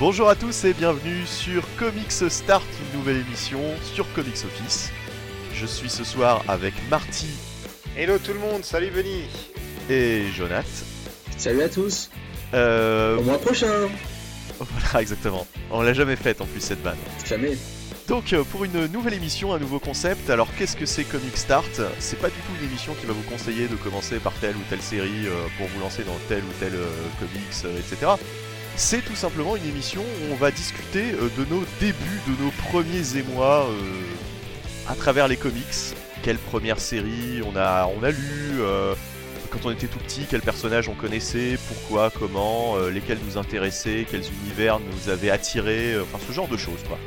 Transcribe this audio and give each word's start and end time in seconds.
Bonjour 0.00 0.30
à 0.30 0.34
tous 0.34 0.64
et 0.64 0.72
bienvenue 0.72 1.26
sur 1.26 1.62
Comics 1.76 2.10
Start, 2.10 2.64
une 2.80 2.98
nouvelle 2.98 3.18
émission 3.18 3.60
sur 3.84 4.10
Comics 4.14 4.46
Office. 4.46 4.90
Je 5.52 5.66
suis 5.66 5.90
ce 5.90 6.04
soir 6.04 6.42
avec 6.48 6.72
Marty 6.88 7.28
Hello 7.98 8.16
tout 8.16 8.32
le 8.32 8.38
monde, 8.38 8.64
salut 8.64 8.90
Benny 8.90 9.24
et 9.90 10.24
Jonath. 10.34 10.86
Salut 11.36 11.60
à 11.60 11.68
tous. 11.68 12.10
Euh, 12.54 13.18
Au 13.18 13.24
mois 13.24 13.36
prochain. 13.36 13.90
voilà, 14.58 15.02
exactement. 15.02 15.46
On 15.70 15.82
l'a 15.82 15.92
jamais 15.92 16.16
faite 16.16 16.40
en 16.40 16.46
plus 16.46 16.60
cette 16.62 16.80
vanne. 16.80 16.96
Jamais. 17.26 17.58
Donc 18.08 18.32
euh, 18.32 18.42
pour 18.42 18.64
une 18.64 18.86
nouvelle 18.86 19.12
émission, 19.12 19.52
un 19.52 19.58
nouveau 19.58 19.80
concept, 19.80 20.30
alors 20.30 20.48
qu'est-ce 20.56 20.78
que 20.78 20.86
c'est 20.86 21.04
Comic 21.04 21.36
Start? 21.36 21.82
C'est 21.98 22.18
pas 22.18 22.30
du 22.30 22.36
tout 22.36 22.52
une 22.58 22.70
émission 22.70 22.94
qui 22.94 23.04
va 23.04 23.12
vous 23.12 23.28
conseiller 23.30 23.68
de 23.68 23.76
commencer 23.76 24.18
par 24.18 24.32
telle 24.40 24.56
ou 24.56 24.62
telle 24.70 24.80
série 24.80 25.26
euh, 25.26 25.34
pour 25.58 25.66
vous 25.66 25.80
lancer 25.80 26.04
dans 26.04 26.16
tel 26.26 26.38
ou 26.38 26.52
tel 26.58 26.72
comics, 27.18 27.76
etc. 27.78 28.12
C'est 28.82 29.04
tout 29.04 29.14
simplement 29.14 29.56
une 29.56 29.66
émission 29.66 30.00
où 30.00 30.32
on 30.32 30.36
va 30.36 30.50
discuter 30.50 31.12
euh, 31.12 31.28
de 31.36 31.44
nos 31.44 31.62
débuts, 31.80 32.20
de 32.26 32.42
nos 32.42 32.50
premiers 32.50 33.18
émois 33.18 33.66
euh, 33.68 33.74
à 34.88 34.94
travers 34.94 35.28
les 35.28 35.36
comics. 35.36 35.94
Quelle 36.22 36.38
première 36.38 36.80
série 36.80 37.42
on 37.44 37.54
a, 37.56 37.86
on 37.86 38.00
lu 38.00 38.58
euh, 38.58 38.94
quand 39.50 39.66
on 39.66 39.70
était 39.70 39.86
tout 39.86 39.98
petit, 39.98 40.24
quels 40.24 40.40
personnages 40.40 40.88
on 40.88 40.94
connaissait, 40.94 41.58
pourquoi, 41.68 42.10
comment, 42.10 42.78
lesquels 42.88 43.18
nous 43.26 43.36
intéressaient, 43.36 44.06
quels 44.10 44.24
univers 44.44 44.80
nous 44.80 45.10
avaient 45.10 45.30
attirés, 45.30 45.96
enfin 46.00 46.18
ce 46.26 46.32
genre 46.32 46.48
de 46.48 46.56
choses 46.56 46.82
quoi. 46.88 46.98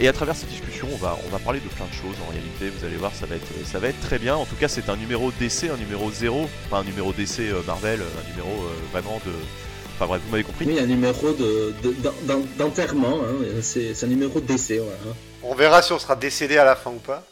Et 0.00 0.08
à 0.08 0.12
travers 0.12 0.34
cette 0.34 0.48
discussion, 0.48 0.88
on 0.92 0.96
va, 0.96 1.16
parler 1.44 1.60
de 1.60 1.68
plein 1.68 1.86
de 1.86 1.92
choses 1.92 2.16
en 2.26 2.30
réalité, 2.30 2.70
vous 2.70 2.84
allez 2.84 2.96
voir, 2.96 3.12
ça 3.14 3.26
va 3.26 3.36
être, 3.36 4.00
très 4.00 4.18
bien. 4.18 4.34
En 4.34 4.46
tout 4.46 4.56
cas, 4.56 4.66
c'est 4.66 4.88
un 4.88 4.96
numéro 4.96 5.30
DC, 5.38 5.70
un 5.72 5.76
numéro 5.76 6.10
0, 6.10 6.48
pas 6.70 6.78
un 6.78 6.84
numéro 6.84 7.12
euh, 7.12 7.62
Marvel, 7.66 8.00
un 8.00 8.30
numéro 8.30 8.66
vraiment 8.92 9.20
de. 9.24 9.32
Enfin 10.00 10.06
bref, 10.06 10.22
vous 10.24 10.30
m'avez 10.30 10.44
compris. 10.44 10.64
Oui, 10.66 10.78
un 10.80 10.86
numéro 10.86 11.32
de, 11.32 11.74
de- 11.82 11.94
d'enterrement. 12.56 13.18
hein. 13.22 13.60
C'est 13.60 14.02
un 14.02 14.06
numéro 14.06 14.40
de 14.40 14.46
décès. 14.46 14.78
Voilà. 14.78 15.14
On 15.42 15.54
verra 15.54 15.82
si 15.82 15.92
on 15.92 15.98
sera 15.98 16.16
décédé 16.16 16.56
à 16.56 16.64
la 16.64 16.74
fin 16.74 16.90
ou 16.90 16.98
pas. 16.98 17.22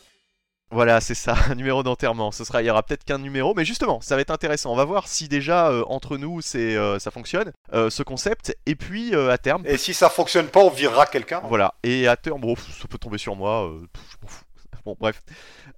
Voilà, 0.71 1.01
c'est 1.01 1.15
ça, 1.15 1.35
un 1.49 1.55
numéro 1.55 1.83
d'enterrement. 1.83 2.31
Ce 2.31 2.45
sera, 2.45 2.61
il 2.61 2.67
y 2.67 2.71
aura 2.71 2.83
peut-être 2.83 3.05
qu'un 3.05 3.17
numéro, 3.17 3.55
mais 3.55 3.65
justement, 3.65 4.03
ça 4.03 4.17
va 4.17 4.21
être 4.21 4.31
intéressant. 4.31 4.71
On 4.71 4.77
va 4.77 4.85
voir 4.85 5.09
si 5.09 5.27
déjà 5.29 5.69
euh, 5.71 5.83
entre 5.87 6.19
nous, 6.19 6.43
c'est, 6.43 6.77
euh, 6.77 6.99
ça 6.99 7.11
fonctionne, 7.11 7.53
euh, 7.73 7.89
ce 7.89 8.03
concept. 8.03 8.55
Et 8.67 8.75
puis 8.75 9.15
à 9.15 9.39
terme, 9.39 9.63
Et 9.65 9.79
si 9.79 9.95
ça 9.95 10.11
fonctionne 10.11 10.49
pas, 10.49 10.61
on 10.61 10.69
virera 10.69 11.07
quelqu'un. 11.07 11.41
voilà. 11.49 11.73
Et 11.85 12.07
à 12.07 12.17
terme, 12.17 12.43
bon, 12.43 12.55
ça 12.55 12.87
peut 12.87 12.99
tomber 12.99 13.17
sur 13.17 13.35
moi. 13.35 13.65
euh, 13.67 13.81
pff, 13.91 14.03
je 14.11 14.17
m'en 14.23 14.29
fous. 14.29 14.45
Bon, 14.85 14.97
bref. 15.01 15.21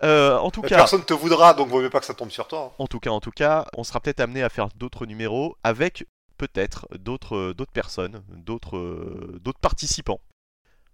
Euh, 0.02 0.36
en 0.38 0.50
tout 0.50 0.60
Mais 0.62 0.68
cas, 0.68 0.76
Personne 0.76 1.04
te 1.04 1.14
voudra, 1.14 1.54
donc 1.54 1.68
vaut 1.68 1.80
mieux 1.80 1.90
pas 1.90 1.98
que 2.00 2.06
ça 2.06 2.14
tombe 2.14 2.30
sur 2.30 2.46
toi. 2.48 2.70
hein. 2.72 2.74
En 2.78 2.86
tout 2.86 3.00
cas, 3.00 3.10
en 3.10 3.20
tout 3.20 3.30
cas, 3.32 3.64
on 3.76 3.82
sera 3.84 3.98
peut-être 4.00 4.20
amené 4.20 4.42
à 4.42 4.48
faire 4.48 4.68
d'autres 4.76 5.04
numéros 5.06 5.56
avec 5.64 6.04
peut-être 6.40 6.88
d'autres 6.98 7.36
euh, 7.36 7.54
d'autres 7.54 7.72
personnes, 7.72 8.22
d'autres 8.30 8.78
euh, 8.78 9.38
d'autres 9.44 9.60
participants. 9.60 10.20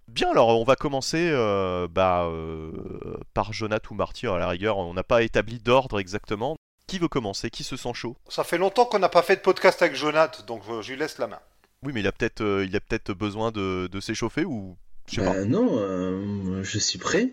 Bien, 0.08 0.30
alors 0.30 0.48
on 0.60 0.64
va 0.64 0.74
commencer 0.74 1.30
euh, 1.30 1.86
bah, 1.88 2.24
euh, 2.24 3.18
par 3.32 3.52
Jonath 3.52 3.90
ou 3.90 3.94
Marty 3.94 4.26
à 4.26 4.38
la 4.38 4.48
rigueur. 4.48 4.76
On 4.78 4.94
n'a 4.94 5.04
pas 5.04 5.22
établi 5.22 5.58
d'ordre 5.60 6.00
exactement. 6.00 6.56
Qui 6.88 6.98
veut 6.98 7.08
commencer? 7.08 7.50
Qui 7.50 7.64
se 7.64 7.76
sent 7.76 7.94
chaud? 7.94 8.16
Ça 8.28 8.42
fait 8.44 8.58
longtemps 8.58 8.86
qu'on 8.86 8.98
n'a 8.98 9.08
pas 9.08 9.22
fait 9.22 9.36
de 9.36 9.40
podcast 9.40 9.82
avec 9.82 9.94
Jonath, 9.96 10.44
donc 10.46 10.62
euh, 10.68 10.82
je 10.82 10.92
lui 10.92 10.98
laisse 10.98 11.18
la 11.18 11.28
main. 11.28 11.40
Oui, 11.82 11.92
mais 11.92 12.00
il 12.00 12.06
a 12.08 12.12
peut-être 12.12 12.40
euh, 12.40 12.64
il 12.64 12.74
a 12.74 12.80
peut-être 12.80 13.12
besoin 13.12 13.52
de, 13.52 13.88
de 13.90 14.00
s'échauffer 14.00 14.44
ou 14.44 14.76
je 15.08 15.16
sais 15.16 15.24
pas. 15.24 15.32
Bah, 15.32 15.44
non, 15.44 15.68
euh, 15.72 16.62
je 16.64 16.78
suis 16.78 16.98
prêt. 16.98 17.30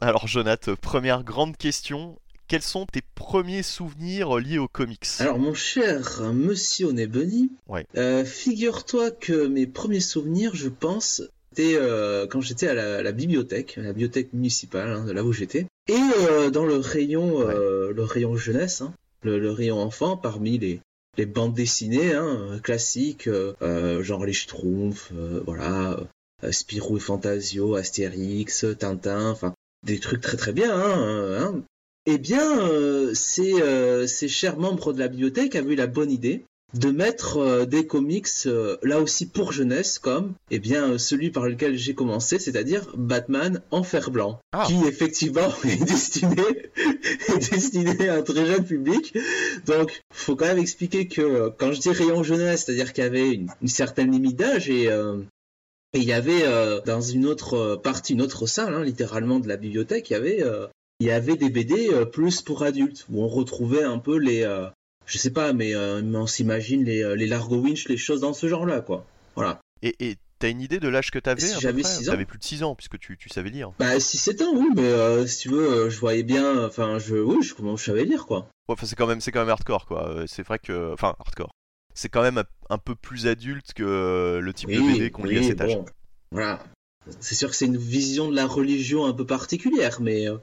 Alors 0.00 0.28
Jonath, 0.28 0.74
première 0.76 1.24
grande 1.24 1.56
question. 1.56 2.20
Quels 2.48 2.62
sont 2.62 2.86
tes 2.86 3.02
premiers 3.14 3.62
souvenirs 3.62 4.38
liés 4.38 4.56
aux 4.58 4.68
comics? 4.68 5.06
Alors, 5.18 5.38
mon 5.38 5.52
cher 5.52 6.22
monsieur 6.32 6.86
Onebunny, 6.86 7.50
Ouais. 7.68 7.84
euh, 7.96 8.24
figure-toi 8.24 9.10
que 9.10 9.46
mes 9.46 9.66
premiers 9.66 10.00
souvenirs, 10.00 10.54
je 10.54 10.70
pense, 10.70 11.22
c'était 11.50 11.74
euh, 11.76 12.26
quand 12.26 12.40
j'étais 12.40 12.68
à 12.68 12.74
la, 12.74 13.02
la 13.02 13.12
bibliothèque, 13.12 13.76
à 13.76 13.82
la 13.82 13.92
bibliothèque 13.92 14.32
municipale, 14.32 14.88
hein, 14.88 15.12
là 15.12 15.24
où 15.24 15.32
j'étais. 15.34 15.66
Et 15.88 15.94
euh, 16.30 16.48
dans 16.50 16.64
le 16.64 16.76
rayon, 16.76 17.46
euh, 17.46 17.92
le 17.92 18.02
rayon 18.04 18.34
jeunesse, 18.36 18.80
hein, 18.80 18.94
le, 19.22 19.38
le 19.38 19.50
rayon 19.50 19.78
enfant, 19.78 20.16
parmi 20.16 20.56
les, 20.58 20.80
les 21.18 21.26
bandes 21.26 21.52
dessinées 21.54 22.14
hein, 22.14 22.58
classiques, 22.62 23.28
euh, 23.28 23.52
euh, 23.60 24.02
genre 24.02 24.24
les 24.24 24.32
Schtroumpfs, 24.32 25.10
euh, 25.14 25.42
voilà, 25.44 26.00
euh, 26.44 26.50
Spirou 26.52 26.96
et 26.96 27.00
Fantasio, 27.00 27.74
Astérix, 27.74 28.64
Tintin, 28.78 29.30
enfin 29.32 29.52
des 29.86 29.98
trucs 30.00 30.22
très 30.22 30.38
très 30.38 30.52
bien. 30.54 30.74
Hein, 30.74 30.98
euh, 30.98 31.40
hein. 31.42 31.62
Eh 32.10 32.16
bien, 32.16 32.58
euh, 32.58 33.12
ces, 33.12 33.60
euh, 33.60 34.06
ces 34.06 34.28
chers 34.28 34.58
membres 34.58 34.94
de 34.94 34.98
la 34.98 35.08
bibliothèque 35.08 35.54
avaient 35.56 35.74
eu 35.74 35.76
la 35.76 35.86
bonne 35.86 36.10
idée 36.10 36.42
de 36.72 36.90
mettre 36.90 37.36
euh, 37.36 37.66
des 37.66 37.86
comics 37.86 38.26
euh, 38.46 38.78
là 38.82 38.98
aussi 39.00 39.26
pour 39.26 39.52
jeunesse 39.52 39.98
comme 39.98 40.32
eh 40.50 40.58
bien 40.58 40.96
celui 40.96 41.30
par 41.30 41.46
lequel 41.46 41.76
j'ai 41.76 41.94
commencé 41.94 42.38
c'est-à-dire 42.38 42.86
Batman 42.94 43.62
en 43.70 43.82
fer 43.82 44.10
blanc 44.10 44.38
Ah. 44.52 44.64
qui 44.66 44.76
effectivement 44.86 45.52
est 45.64 45.84
destiné 45.84 46.42
est 47.28 47.50
destiné 47.52 48.08
à 48.08 48.16
un 48.16 48.22
très 48.22 48.44
jeune 48.44 48.64
public 48.64 49.16
donc 49.66 49.98
faut 50.12 50.36
quand 50.36 50.46
même 50.46 50.58
expliquer 50.58 51.08
que 51.08 51.50
quand 51.58 51.72
je 51.72 51.80
dis 51.80 51.90
rayon 51.90 52.22
jeunesse 52.22 52.64
c'est-à-dire 52.66 52.92
qu'il 52.92 53.04
y 53.04 53.06
avait 53.06 53.32
une, 53.32 53.48
une 53.62 53.68
certaine 53.68 54.10
limite 54.12 54.36
d'âge 54.36 54.68
et 54.68 54.88
euh, 54.90 55.18
et 55.94 56.00
il 56.00 56.04
y 56.04 56.12
avait 56.12 56.42
euh, 56.42 56.82
dans 56.84 57.00
une 57.00 57.24
autre 57.24 57.76
partie, 57.76 58.12
une 58.12 58.20
autre 58.20 58.46
salle, 58.46 58.74
hein, 58.74 58.84
littéralement 58.84 59.38
de 59.40 59.48
la 59.48 59.56
bibliothèque, 59.56 60.10
il 60.10 60.12
y 60.12 60.16
avait, 60.16 60.42
euh, 60.42 60.66
il 61.00 61.06
y 61.06 61.10
avait 61.10 61.36
des 61.36 61.50
BD 61.50 61.90
euh, 61.90 62.04
plus 62.04 62.42
pour 62.42 62.62
adultes, 62.62 63.06
où 63.10 63.22
on 63.22 63.28
retrouvait 63.28 63.84
un 63.84 63.98
peu 63.98 64.16
les, 64.16 64.42
euh, 64.42 64.66
je 65.06 65.18
sais 65.18 65.32
pas, 65.32 65.52
mais, 65.52 65.74
euh, 65.74 66.02
mais 66.02 66.18
on 66.18 66.26
s'imagine 66.26 66.84
les, 66.84 67.16
les 67.16 67.26
Largo 67.26 67.56
Winch, 67.56 67.88
les 67.88 67.96
choses 67.96 68.20
dans 68.20 68.32
ce 68.32 68.48
genre-là, 68.48 68.80
quoi. 68.80 69.06
Voilà. 69.34 69.60
Et 69.82 69.94
et 70.00 70.16
t'as 70.38 70.50
une 70.50 70.60
idée 70.60 70.80
de 70.80 70.88
l'âge 70.88 71.10
que 71.10 71.18
t'avais 71.18 71.40
Si 71.40 71.60
j'avais 71.60 71.82
près 71.82 71.90
six 71.90 72.08
ans. 72.08 72.12
T'avais 72.12 72.24
plus 72.24 72.38
de 72.38 72.44
6 72.44 72.62
ans 72.62 72.74
puisque 72.74 72.98
tu, 72.98 73.16
tu 73.16 73.28
savais 73.28 73.50
lire. 73.50 73.72
Bah, 73.78 73.98
si 74.00 74.16
c'est 74.16 74.40
ans, 74.42 74.52
oui, 74.54 74.68
mais 74.74 74.82
euh, 74.82 75.26
si 75.26 75.38
tu 75.40 75.48
veux, 75.50 75.88
je 75.90 75.98
voyais 75.98 76.22
bien, 76.22 76.64
enfin, 76.64 76.98
je, 76.98 77.16
oui, 77.16 77.42
je, 77.42 77.54
comment 77.54 77.76
je 77.76 77.84
savais 77.84 78.04
lire, 78.04 78.26
quoi. 78.26 78.48
Ouais, 78.68 78.74
enfin, 78.74 78.86
c'est 78.86 78.96
quand 78.96 79.06
même 79.06 79.20
quand 79.20 79.40
même 79.40 79.48
hardcore 79.48 79.86
quoi. 79.86 80.24
C'est 80.26 80.42
vrai 80.42 80.58
que 80.58 80.92
enfin 80.92 81.14
hardcore. 81.18 81.50
C'est 81.94 82.08
quand 82.08 82.22
même 82.22 82.42
un, 82.70 82.78
peu 82.78 82.94
plus 82.94 83.26
adulte 83.26 83.72
que 83.74 84.38
le 84.40 84.54
type 84.54 84.70
de 84.70 84.78
BD 84.78 85.10
qu'on 85.10 85.24
lit 85.24 85.38
à 85.38 85.40
oui, 85.40 85.46
cet 85.46 85.60
âge. 85.60 85.74
bon, 85.74 85.84
Voilà. 86.30 86.62
C'est 87.18 87.34
sûr 87.34 87.48
que 87.50 87.56
c'est 87.56 87.66
une 87.66 87.76
vision 87.76 88.30
de 88.30 88.36
la 88.36 88.46
religion 88.46 89.06
un 89.06 89.12
peu 89.12 89.26
particulière, 89.26 90.00
mais 90.00 90.28
euh, 90.28 90.36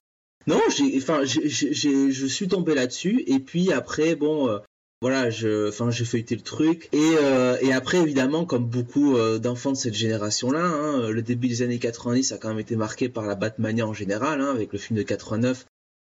non, 0.48 0.62
j'ai, 0.76 0.98
enfin, 0.98 1.24
j'ai, 1.24 1.48
j'ai- 1.50 1.74
j'ai- 1.74 2.12
je 2.12 2.26
suis 2.26 2.48
tombé 2.48 2.76
là-dessus, 2.76 3.24
et 3.28 3.40
puis 3.40 3.72
après, 3.72 4.16
bon, 4.16 4.48
euh, 4.50 4.60
voilà, 5.02 5.30
je, 5.30 5.70
enfin, 5.70 5.90
j'ai 5.92 6.06
feuilleté 6.06 6.36
le 6.36 6.42
truc, 6.42 6.90
et, 6.94 6.98
euh, 7.22 7.58
et 7.62 7.74
après, 7.74 7.98
évidemment, 7.98 8.46
comme 8.46 8.66
beaucoup 8.66 9.18
euh, 9.18 9.40
d'enfants 9.40 9.72
de 9.72 9.78
cette 9.78 9.94
génération-là, 9.96 10.64
hein, 10.64 11.10
le 11.10 11.22
début 11.22 11.48
des 11.48 11.62
années 11.62 11.80
90 11.80 12.32
a 12.32 12.38
quand 12.38 12.50
même 12.50 12.60
été 12.60 12.76
marqué 12.76 13.10
par 13.10 13.26
la 13.26 13.36
Batmania 13.36 13.86
en 13.88 13.94
général, 13.94 14.42
hein, 14.42 14.52
avec 14.52 14.72
le 14.74 14.80
film 14.80 14.98
de 14.98 15.04
89, 15.04 15.66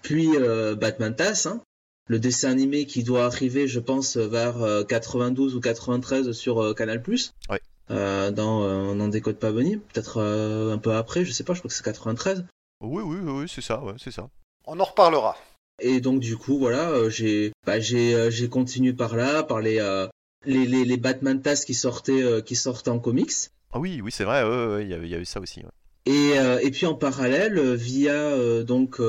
puis 0.04 0.30
euh, 0.36 0.76
Batman 0.76 1.16
Tass, 1.16 1.46
hein, 1.46 1.62
le 2.08 2.20
dessin 2.20 2.50
animé 2.50 2.86
qui 2.86 3.04
doit 3.04 3.26
arriver, 3.26 3.68
je 3.68 3.80
pense, 3.80 4.18
vers 4.18 4.64
euh, 4.64 4.84
92 4.84 5.56
ou 5.56 5.60
93 5.60 6.32
sur 6.32 6.64
euh, 6.64 6.74
Canal+. 6.74 7.04
Ouais. 7.08 7.60
Euh, 7.92 8.30
dans 8.32 8.64
euh, 8.64 8.94
N'en 8.94 9.08
décode 9.08 9.38
pas 9.38 9.52
Bonnie, 9.52 9.78
peut-être 9.78 10.18
euh, 10.18 10.72
un 10.74 10.78
peu 10.78 10.94
après, 10.94 11.26
je 11.26 11.32
sais 11.32 11.44
pas, 11.44 11.54
je 11.54 11.60
crois 11.60 11.70
que 11.70 11.76
c'est 11.76 11.84
93. 11.84 12.46
Oui 12.82 13.04
oui 13.04 13.18
oui, 13.22 13.46
c'est 13.54 13.62
ça, 13.62 13.84
ouais, 13.84 13.96
c'est 13.98 14.12
ça. 14.12 14.30
On 14.66 14.80
en 14.80 14.86
reparlera. 14.86 15.36
Et 15.82 16.00
donc 16.00 16.22
du 16.22 16.38
coup, 16.38 16.58
voilà, 16.58 16.90
euh, 16.92 17.10
j'ai 17.10 17.52
bah, 17.66 17.80
j'ai 17.80 18.14
euh, 18.16 18.30
j'ai 18.32 18.48
continué 18.48 18.94
par 18.94 19.16
là, 19.18 19.44
par 19.44 19.60
les 19.60 19.80
euh, 19.80 20.08
les, 20.46 20.66
les, 20.66 20.86
les 20.86 20.98
Batman 20.98 21.42
Tass 21.42 21.66
qui 21.66 21.74
sortaient 21.74 22.24
euh, 22.24 22.42
qui 22.42 22.56
sortaient 22.56 22.90
en 22.90 23.00
comics. 23.00 23.32
Ah 23.74 23.80
oui 23.80 24.00
oui 24.02 24.12
c'est 24.12 24.24
vrai, 24.24 24.44
ouais, 24.44 24.50
ouais, 24.50 24.74
ouais, 24.76 24.84
il 24.86 24.90
y, 25.10 25.16
a 25.16 25.20
eu 25.20 25.26
ça 25.26 25.40
aussi. 25.42 25.60
ouais. 25.60 25.70
Et, 26.06 26.40
euh, 26.40 26.60
et 26.60 26.72
puis 26.72 26.86
en 26.86 26.96
parallèle, 26.96 27.60
via 27.76 28.14
euh, 28.14 28.64
donc 28.64 29.00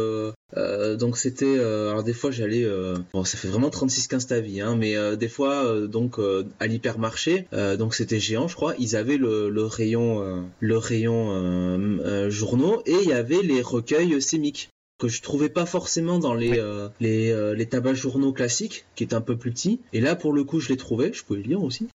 euh, 0.56 0.96
donc 0.96 1.16
c'était 1.16 1.44
euh, 1.46 1.90
alors 1.90 2.02
des 2.02 2.12
fois 2.12 2.30
j'allais 2.30 2.64
euh, 2.64 2.96
bon 3.12 3.24
ça 3.24 3.36
fait 3.36 3.48
vraiment 3.48 3.70
36 3.70 4.08
15 4.08 4.26
ta 4.26 4.40
vie 4.40 4.60
hein, 4.60 4.76
mais 4.76 4.96
euh, 4.96 5.16
des 5.16 5.28
fois 5.28 5.64
euh, 5.64 5.86
donc 5.86 6.18
euh, 6.18 6.44
à 6.58 6.66
l'hypermarché 6.66 7.46
euh, 7.52 7.76
donc 7.76 7.94
c'était 7.94 8.20
géant 8.20 8.48
je 8.48 8.56
crois 8.56 8.74
ils 8.78 8.96
avaient 8.96 9.16
le, 9.16 9.48
le 9.48 9.64
rayon 9.64 10.22
euh, 10.22 10.40
le 10.60 10.76
rayon 10.76 12.30
journaux 12.30 12.82
et 12.86 12.96
il 13.02 13.08
y 13.08 13.12
avait 13.12 13.42
les 13.42 13.62
recueils 13.62 14.20
sémiques 14.20 14.70
que 15.00 15.08
je 15.08 15.22
trouvais 15.22 15.48
pas 15.48 15.66
forcément 15.66 16.18
dans 16.18 16.34
les 16.34 16.58
euh, 16.58 16.88
les 17.00 17.30
euh, 17.30 17.54
les 17.54 17.66
tabacs 17.66 17.96
journaux 17.96 18.32
classiques 18.32 18.84
qui 18.94 19.02
étaient 19.02 19.14
un 19.14 19.20
peu 19.22 19.36
plus 19.36 19.50
petits. 19.50 19.80
Et 19.92 20.00
là 20.00 20.14
pour 20.14 20.32
le 20.32 20.44
coup 20.44 20.60
je 20.60 20.68
les 20.68 20.76
trouvais 20.76 21.12
je 21.12 21.24
pouvais 21.24 21.40
les 21.40 21.48
lire 21.48 21.64
aussi 21.64 21.88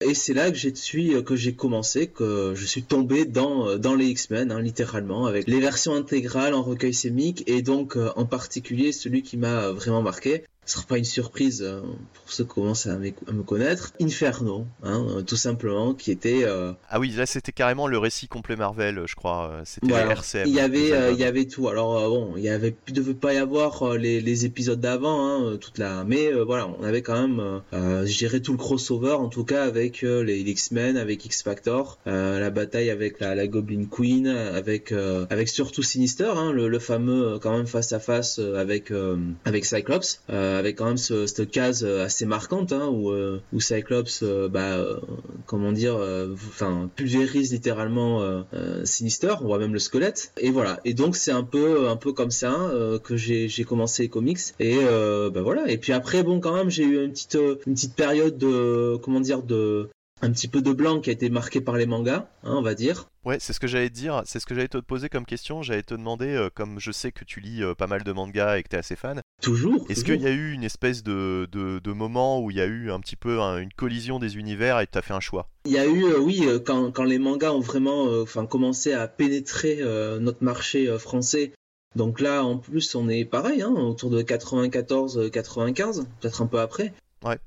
Et 0.00 0.14
c'est 0.14 0.34
là 0.34 0.50
que 0.50 0.56
j'ai 0.56 0.74
suis 0.74 1.22
que 1.22 1.36
j'ai 1.36 1.54
commencé, 1.54 2.08
que 2.08 2.54
je 2.56 2.66
suis 2.66 2.82
tombé 2.82 3.24
dans 3.24 3.78
dans 3.78 3.94
les 3.94 4.06
X-Men, 4.06 4.50
hein, 4.50 4.60
littéralement, 4.60 5.26
avec 5.26 5.46
les 5.46 5.60
versions 5.60 5.94
intégrales 5.94 6.52
en 6.52 6.62
recueil 6.62 6.92
sémique 6.92 7.44
et 7.46 7.62
donc 7.62 7.96
euh, 7.96 8.10
en 8.16 8.26
particulier 8.26 8.90
celui 8.90 9.22
qui 9.22 9.36
m'a 9.36 9.70
vraiment 9.70 10.02
marqué, 10.02 10.42
sera 10.66 10.84
pas 10.86 10.98
une 10.98 11.04
surprise 11.04 11.62
euh, 11.62 11.80
pour 11.80 12.32
ceux 12.32 12.44
qui 12.44 12.50
commencent 12.50 12.86
à, 12.86 12.96
me 12.96 13.42
connaître. 13.42 13.92
Inferno, 14.00 14.66
hein, 14.82 15.06
euh, 15.10 15.22
tout 15.22 15.36
simplement, 15.36 15.94
qui 15.94 16.10
était. 16.10 16.44
Euh, 16.44 16.72
ah 16.90 16.98
oui, 16.98 17.10
là 17.10 17.26
c'était 17.26 17.52
carrément 17.52 17.86
le 17.86 17.98
récit 17.98 18.28
complet 18.28 18.56
Marvel, 18.56 19.02
je 19.06 19.14
crois. 19.14 19.60
C'était 19.64 19.92
RCM. 19.92 20.44
Il 20.46 20.54
y 20.54 20.60
avait, 20.60 21.12
il 21.12 21.18
y 21.18 21.24
avait 21.24 21.46
tout. 21.46 21.68
Alors 21.68 22.08
bon, 22.08 22.34
il 22.36 22.42
y 22.42 22.48
avait, 22.48 22.74
il 22.88 22.94
devait 22.94 23.14
pas 23.14 23.34
y 23.34 23.38
avoir 23.38 23.94
les, 23.94 24.20
les 24.20 24.44
épisodes 24.44 24.80
d'avant, 24.80 25.26
hein, 25.26 25.56
toute 25.60 25.78
la. 25.78 26.04
Mais 26.04 26.32
voilà, 26.32 26.68
on 26.78 26.84
avait 26.84 27.02
quand 27.02 27.28
même, 27.28 27.62
dirais 28.04 28.40
tout 28.40 28.52
le 28.52 28.58
crossover, 28.58 29.12
en 29.12 29.28
tout 29.28 29.44
cas 29.44 29.64
avec 29.64 30.02
les 30.02 30.40
X-Men, 30.40 30.96
avec 30.96 31.24
X 31.24 31.42
Factor, 31.42 31.98
la 32.06 32.50
bataille 32.50 32.90
avec 32.90 33.20
la, 33.20 33.34
la 33.34 33.46
Goblin 33.46 33.84
Queen, 33.90 34.26
avec 34.26 34.92
avec 35.30 35.48
surtout 35.48 35.82
Sinister, 35.82 36.32
hein, 36.36 36.52
le, 36.52 36.68
le, 36.68 36.78
fameux 36.78 37.38
quand 37.40 37.56
même 37.56 37.66
face 37.66 37.92
à 37.92 38.00
face 38.00 38.38
avec 38.38 38.92
avec 39.44 39.64
Cyclops. 39.64 40.20
Euh, 40.30 40.55
avec 40.56 40.76
quand 40.76 40.86
même 40.86 40.96
cette 40.96 41.50
case 41.50 41.84
euh, 41.84 42.04
assez 42.04 42.26
marquante 42.26 42.72
hein, 42.72 42.88
où, 42.88 43.10
euh, 43.10 43.40
où 43.52 43.60
Cyclops, 43.60 44.22
bah, 44.50 44.78
comment 45.46 45.72
dire, 45.72 45.96
enfin 46.48 46.90
pulvérise 46.94 47.52
littéralement 47.52 48.44
Sinister, 48.84 49.34
on 49.40 49.46
voit 49.46 49.58
même 49.58 49.72
le 49.72 49.78
squelette. 49.78 50.32
Et 50.38 50.50
voilà. 50.50 50.80
Et 50.84 50.94
donc 50.94 51.16
c'est 51.16 51.32
un 51.32 51.42
peu, 51.42 51.88
un 51.88 51.96
peu 51.96 52.12
comme 52.12 52.30
ça 52.30 52.70
que 53.02 53.16
j'ai, 53.16 53.64
commencé 53.64 54.04
les 54.04 54.08
comics. 54.08 54.38
Et 54.60 54.76
bah 54.76 55.42
voilà. 55.42 55.70
Et 55.70 55.78
puis 55.78 55.92
après, 55.92 56.22
bon, 56.22 56.40
quand 56.40 56.54
même, 56.54 56.70
j'ai 56.70 56.84
eu 56.84 57.04
une 57.04 57.12
petite, 57.12 57.38
une 57.66 57.74
petite 57.74 57.94
période 57.94 58.38
de, 58.38 58.96
comment 59.02 59.20
dire, 59.20 59.42
de 59.42 59.88
un 60.22 60.32
petit 60.32 60.48
peu 60.48 60.62
de 60.62 60.72
blanc 60.72 61.00
qui 61.00 61.10
a 61.10 61.12
été 61.12 61.28
marqué 61.28 61.60
par 61.60 61.76
les 61.76 61.86
mangas, 61.86 62.28
hein, 62.42 62.54
on 62.56 62.62
va 62.62 62.74
dire. 62.74 63.08
Ouais, 63.24 63.38
c'est 63.40 63.52
ce 63.52 63.60
que 63.60 63.66
j'allais 63.66 63.90
te 63.90 63.94
dire, 63.94 64.22
c'est 64.24 64.40
ce 64.40 64.46
que 64.46 64.54
j'allais 64.54 64.68
te 64.68 64.78
poser 64.78 65.08
comme 65.08 65.26
question. 65.26 65.62
J'allais 65.62 65.82
te 65.82 65.94
demander, 65.94 66.28
euh, 66.28 66.48
comme 66.52 66.78
je 66.78 66.90
sais 66.92 67.12
que 67.12 67.24
tu 67.24 67.40
lis 67.40 67.62
euh, 67.62 67.74
pas 67.74 67.86
mal 67.86 68.02
de 68.02 68.12
mangas 68.12 68.56
et 68.56 68.62
que 68.62 68.68
tu 68.68 68.76
es 68.76 68.78
assez 68.78 68.96
fan. 68.96 69.20
Toujours. 69.42 69.84
Est-ce 69.90 70.04
qu'il 70.04 70.22
y 70.22 70.26
a 70.26 70.30
eu 70.30 70.52
une 70.52 70.64
espèce 70.64 71.02
de, 71.02 71.48
de, 71.52 71.92
moment 71.92 72.42
où 72.42 72.50
il 72.50 72.56
y 72.56 72.60
a 72.60 72.66
eu 72.66 72.90
un 72.90 73.00
petit 73.00 73.16
peu 73.16 73.38
une 73.38 73.72
collision 73.72 74.18
des 74.18 74.36
univers 74.36 74.80
et 74.80 74.86
tu 74.86 74.96
as 74.96 75.02
fait 75.02 75.12
un 75.12 75.20
choix? 75.20 75.48
Il 75.66 75.72
y 75.72 75.78
a 75.78 75.86
eu, 75.86 76.04
euh, 76.04 76.18
oui, 76.18 76.46
quand, 76.64 76.92
quand, 76.92 77.04
les 77.04 77.18
mangas 77.18 77.52
ont 77.52 77.60
vraiment 77.60 78.04
enfin 78.22 78.46
commencé 78.46 78.92
à 78.92 79.08
pénétrer 79.08 79.80
notre 80.20 80.42
marché 80.42 80.96
français. 80.98 81.52
Donc 81.94 82.20
là, 82.20 82.44
en 82.44 82.58
plus, 82.58 82.94
on 82.94 83.08
est 83.08 83.24
pareil, 83.24 83.62
hein, 83.62 83.72
autour 83.72 84.10
de 84.10 84.22
94-95, 84.22 86.04
peut-être 86.20 86.42
un 86.42 86.46
peu 86.46 86.60
après. 86.60 86.92
Ouais. 87.24 87.38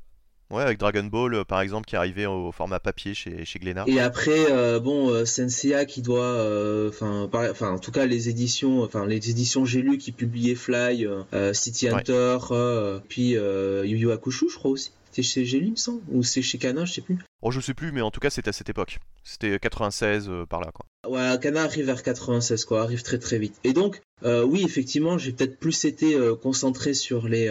Ouais, 0.51 0.63
avec 0.63 0.79
Dragon 0.79 1.03
Ball, 1.03 1.35
euh, 1.35 1.43
par 1.43 1.61
exemple, 1.61 1.85
qui 1.85 1.93
est 1.93 1.97
arrivé 1.99 2.25
au, 2.25 2.51
format 2.51 2.79
papier 2.79 3.13
chez, 3.13 3.45
chez 3.45 3.59
Glénat. 3.59 3.83
Et 3.85 3.99
après, 3.99 4.51
euh, 4.51 4.79
bon, 4.79 5.09
euh, 5.09 5.23
Senseiya 5.23 5.85
qui 5.85 6.01
doit, 6.01 6.87
enfin, 6.87 7.29
enfin, 7.33 7.71
en 7.71 7.77
tout 7.77 7.91
cas, 7.91 8.07
les 8.07 8.29
éditions, 8.29 8.81
enfin, 8.81 9.05
les 9.05 9.29
éditions 9.29 9.65
J'ai 9.65 9.83
lu 9.83 9.99
qui 9.99 10.11
publiaient 10.11 10.55
Fly, 10.55 11.07
City 11.53 11.87
Hunter, 11.89 12.37
puis 13.07 13.31
Yu 13.31 13.97
Yu 13.97 14.11
Hakusho, 14.11 14.49
je 14.49 14.55
crois 14.55 14.71
aussi. 14.71 14.91
C'était 15.11 15.23
chez 15.23 15.45
J'ai 15.45 15.57
il 15.57 15.71
me 15.71 15.75
semble, 15.75 16.01
ou 16.11 16.23
c'est 16.23 16.41
chez 16.41 16.57
Kana, 16.57 16.85
je 16.85 16.93
sais 16.93 17.01
plus. 17.01 17.17
Oh, 17.41 17.51
je 17.51 17.59
sais 17.59 17.73
plus, 17.73 17.91
mais 17.91 18.01
en 18.01 18.11
tout 18.11 18.19
cas, 18.19 18.29
c'était 18.29 18.49
à 18.49 18.53
cette 18.53 18.69
époque. 18.69 18.99
C'était 19.23 19.57
96 19.57 20.27
euh, 20.29 20.45
par 20.45 20.61
là, 20.61 20.71
quoi. 20.73 20.85
Ouais, 21.09 21.39
Kana 21.41 21.63
arrive 21.63 21.85
vers 21.85 22.03
96, 22.03 22.65
quoi, 22.65 22.81
arrive 22.83 23.01
très 23.01 23.17
très 23.17 23.39
vite. 23.39 23.55
Et 23.63 23.73
donc, 23.73 24.01
euh, 24.23 24.43
oui, 24.43 24.63
effectivement, 24.63 25.17
j'ai 25.17 25.31
peut-être 25.31 25.57
plus 25.57 25.85
été 25.85 26.15
euh, 26.15 26.35
concentré 26.35 26.93
sur 26.93 27.27
les 27.27 27.49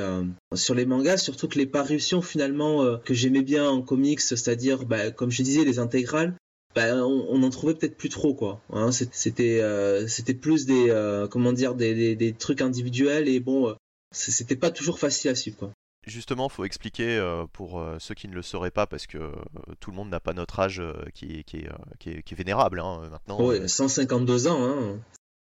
sur 0.54 0.74
les 0.74 0.86
mangas, 0.86 1.16
surtout 1.16 1.48
que 1.48 1.58
les 1.58 1.66
parutions 1.66 2.22
finalement 2.22 2.98
que 2.98 3.14
j'aimais 3.14 3.42
bien 3.42 3.68
en 3.68 3.82
comics, 3.82 4.20
c'est-à-dire, 4.20 4.84
bah, 4.84 5.10
comme 5.10 5.30
je 5.30 5.42
disais, 5.42 5.64
les 5.64 5.78
intégrales. 5.78 6.34
Bah, 6.74 6.94
on, 6.96 7.42
en 7.42 7.50
trouvait 7.50 7.74
peut-être 7.74 7.96
plus 7.96 8.10
trop 8.10 8.34
quoi. 8.34 8.60
Hein, 8.70 8.92
c'était 8.92 9.62
c'était 10.06 10.34
plus 10.34 10.66
des 10.66 11.26
comment 11.30 11.52
dire 11.52 11.74
des, 11.74 11.94
des, 11.94 12.14
des, 12.14 12.32
trucs 12.34 12.60
individuels 12.60 13.26
et 13.26 13.40
bon 13.40 13.74
c'était 14.12 14.56
pas 14.56 14.70
toujours 14.70 14.98
facile 14.98 15.30
à 15.30 15.34
suivre 15.34 15.56
quoi 15.56 15.72
justement, 16.10 16.48
faut 16.48 16.64
expliquer 16.64 17.16
euh, 17.16 17.46
pour 17.52 17.80
euh, 17.80 17.98
ceux 17.98 18.14
qui 18.14 18.28
ne 18.28 18.34
le 18.34 18.42
sauraient 18.42 18.70
pas, 18.70 18.86
parce 18.86 19.06
que 19.06 19.18
euh, 19.18 19.32
tout 19.80 19.90
le 19.90 19.96
monde 19.96 20.10
n'a 20.10 20.20
pas 20.20 20.32
notre 20.32 20.60
âge 20.60 20.82
qui, 21.14 21.44
qui, 21.44 21.66
est, 22.06 22.32
vénérable 22.32 22.80
hein, 22.80 23.08
maintenant. 23.10 23.38
Oui, 23.40 23.68
152 23.68 24.46
ans. 24.46 24.64
Hein. 24.64 25.00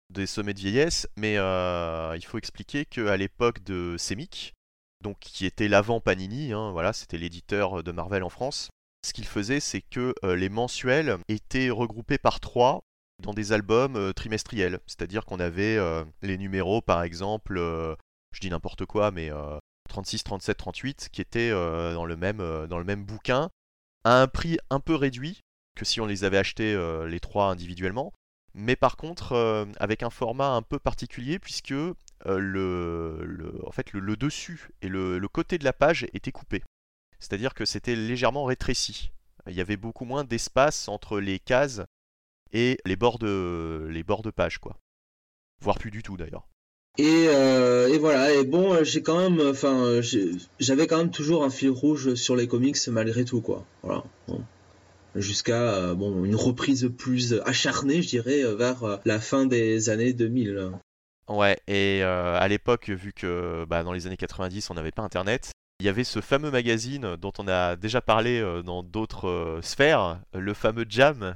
Des 0.09 0.27
sommets 0.27 0.53
de 0.53 0.59
vieillesse, 0.59 1.07
mais 1.17 1.33
il 1.35 2.25
faut 2.25 2.37
expliquer 2.37 2.85
qu'à 2.85 3.17
l'époque 3.17 3.63
de 3.63 3.95
Semic, 3.97 4.53
donc 5.01 5.17
qui 5.19 5.45
était 5.45 5.67
l'avant 5.67 5.99
Panini, 5.99 6.53
hein, 6.53 6.71
voilà, 6.71 6.93
c'était 6.93 7.17
l'éditeur 7.17 7.83
de 7.83 7.91
Marvel 7.91 8.23
en 8.23 8.29
France, 8.29 8.69
ce 9.05 9.13
qu'il 9.13 9.25
faisait, 9.25 9.59
c'est 9.59 9.81
que 9.81 10.13
les 10.23 10.49
mensuels 10.49 11.17
étaient 11.27 11.69
regroupés 11.69 12.17
par 12.17 12.39
trois 12.39 12.81
dans 13.21 13.33
des 13.33 13.51
albums 13.51 14.13
trimestriels. 14.13 14.79
C'est-à-dire 14.85 15.25
qu'on 15.25 15.39
avait 15.39 15.77
les 16.21 16.37
numéros, 16.37 16.81
par 16.81 17.03
exemple, 17.03 17.57
je 17.57 18.39
dis 18.39 18.49
n'importe 18.49 18.85
quoi, 18.85 19.11
mais 19.11 19.31
36, 19.93 20.23
37, 20.23 20.57
38, 20.57 21.09
qui 21.11 21.21
étaient 21.21 21.51
euh, 21.51 21.93
dans, 21.93 22.05
le 22.05 22.17
même, 22.17 22.41
euh, 22.41 22.65
dans 22.65 22.79
le 22.79 22.83
même 22.83 23.05
bouquin, 23.05 23.51
à 24.03 24.21
un 24.21 24.27
prix 24.27 24.57
un 24.71 24.79
peu 24.79 24.95
réduit 24.95 25.41
que 25.75 25.85
si 25.85 26.01
on 26.01 26.07
les 26.07 26.23
avait 26.23 26.39
achetés 26.39 26.73
euh, 26.73 27.07
les 27.07 27.19
trois 27.19 27.51
individuellement, 27.51 28.11
mais 28.55 28.75
par 28.75 28.97
contre 28.97 29.67
avec 29.79 30.03
un 30.03 30.09
format 30.09 30.49
un 30.49 30.61
peu 30.61 30.77
particulier 30.77 31.39
puisque 31.39 31.73
le, 32.25 33.61
en 33.65 33.71
fait, 33.71 33.93
le, 33.93 34.15
dessus 34.15 34.69
et 34.81 34.87
le, 34.87 35.27
côté 35.27 35.57
de 35.57 35.63
la 35.63 35.73
page 35.73 36.07
étaient 36.13 36.31
coupés. 36.31 36.63
C'est-à-dire 37.19 37.53
que 37.53 37.65
c'était 37.65 37.95
légèrement 37.95 38.45
rétréci. 38.45 39.11
Il 39.47 39.53
y 39.53 39.61
avait 39.61 39.77
beaucoup 39.77 40.05
moins 40.05 40.23
d'espace 40.23 40.87
entre 40.87 41.19
les 41.19 41.39
cases 41.39 41.81
et 42.51 42.77
les 42.85 42.95
bords 42.95 43.17
de, 43.17 43.87
les 43.89 44.03
bords 44.03 44.21
de 44.21 44.31
page, 44.31 44.59
quoi. 44.59 44.77
Voire 45.61 45.79
plus 45.79 45.91
du 45.91 46.03
tout 46.03 46.17
d'ailleurs. 46.17 46.47
Et, 46.99 47.25
euh, 47.27 47.87
et, 47.87 47.97
voilà, 47.97 48.31
et 48.33 48.43
bon, 48.43 48.71
euh, 48.73 48.83
j'ai 48.83 49.01
quand 49.01 49.17
même, 49.17 49.41
enfin, 49.49 49.83
euh, 49.83 50.03
j'avais 50.59 50.85
quand 50.85 50.97
même 50.97 51.09
toujours 51.09 51.43
un 51.43 51.49
fil 51.49 51.71
rouge 51.71 52.13
sur 52.13 52.35
les 52.35 52.47
comics 52.47 52.77
malgré 52.87 53.25
tout, 53.25 53.41
quoi. 53.41 53.65
Voilà. 53.81 54.03
Jusqu'à 55.15 55.93
une 55.93 56.35
reprise 56.35 56.91
plus 56.95 57.33
acharnée, 57.45 58.01
je 58.01 58.09
dirais, 58.09 58.43
vers 58.55 58.99
la 59.05 59.19
fin 59.19 59.45
des 59.45 59.89
années 59.89 60.13
2000. 60.13 60.71
Ouais, 61.29 61.57
et 61.67 62.01
à 62.01 62.47
l'époque, 62.47 62.89
vu 62.89 63.13
que 63.13 63.63
bah, 63.65 63.83
dans 63.83 63.93
les 63.93 64.07
années 64.07 64.17
90, 64.17 64.71
on 64.71 64.73
n'avait 64.73 64.91
pas 64.91 65.03
Internet, 65.03 65.51
il 65.79 65.85
y 65.85 65.89
avait 65.89 66.03
ce 66.03 66.19
fameux 66.19 66.49
magazine 66.49 67.15
dont 67.15 67.33
on 67.37 67.47
a 67.47 67.75
déjà 67.75 68.01
parlé 68.01 68.43
dans 68.65 68.81
d'autres 68.81 69.59
sphères, 69.61 70.19
le 70.33 70.53
fameux 70.55 70.85
Jam, 70.89 71.35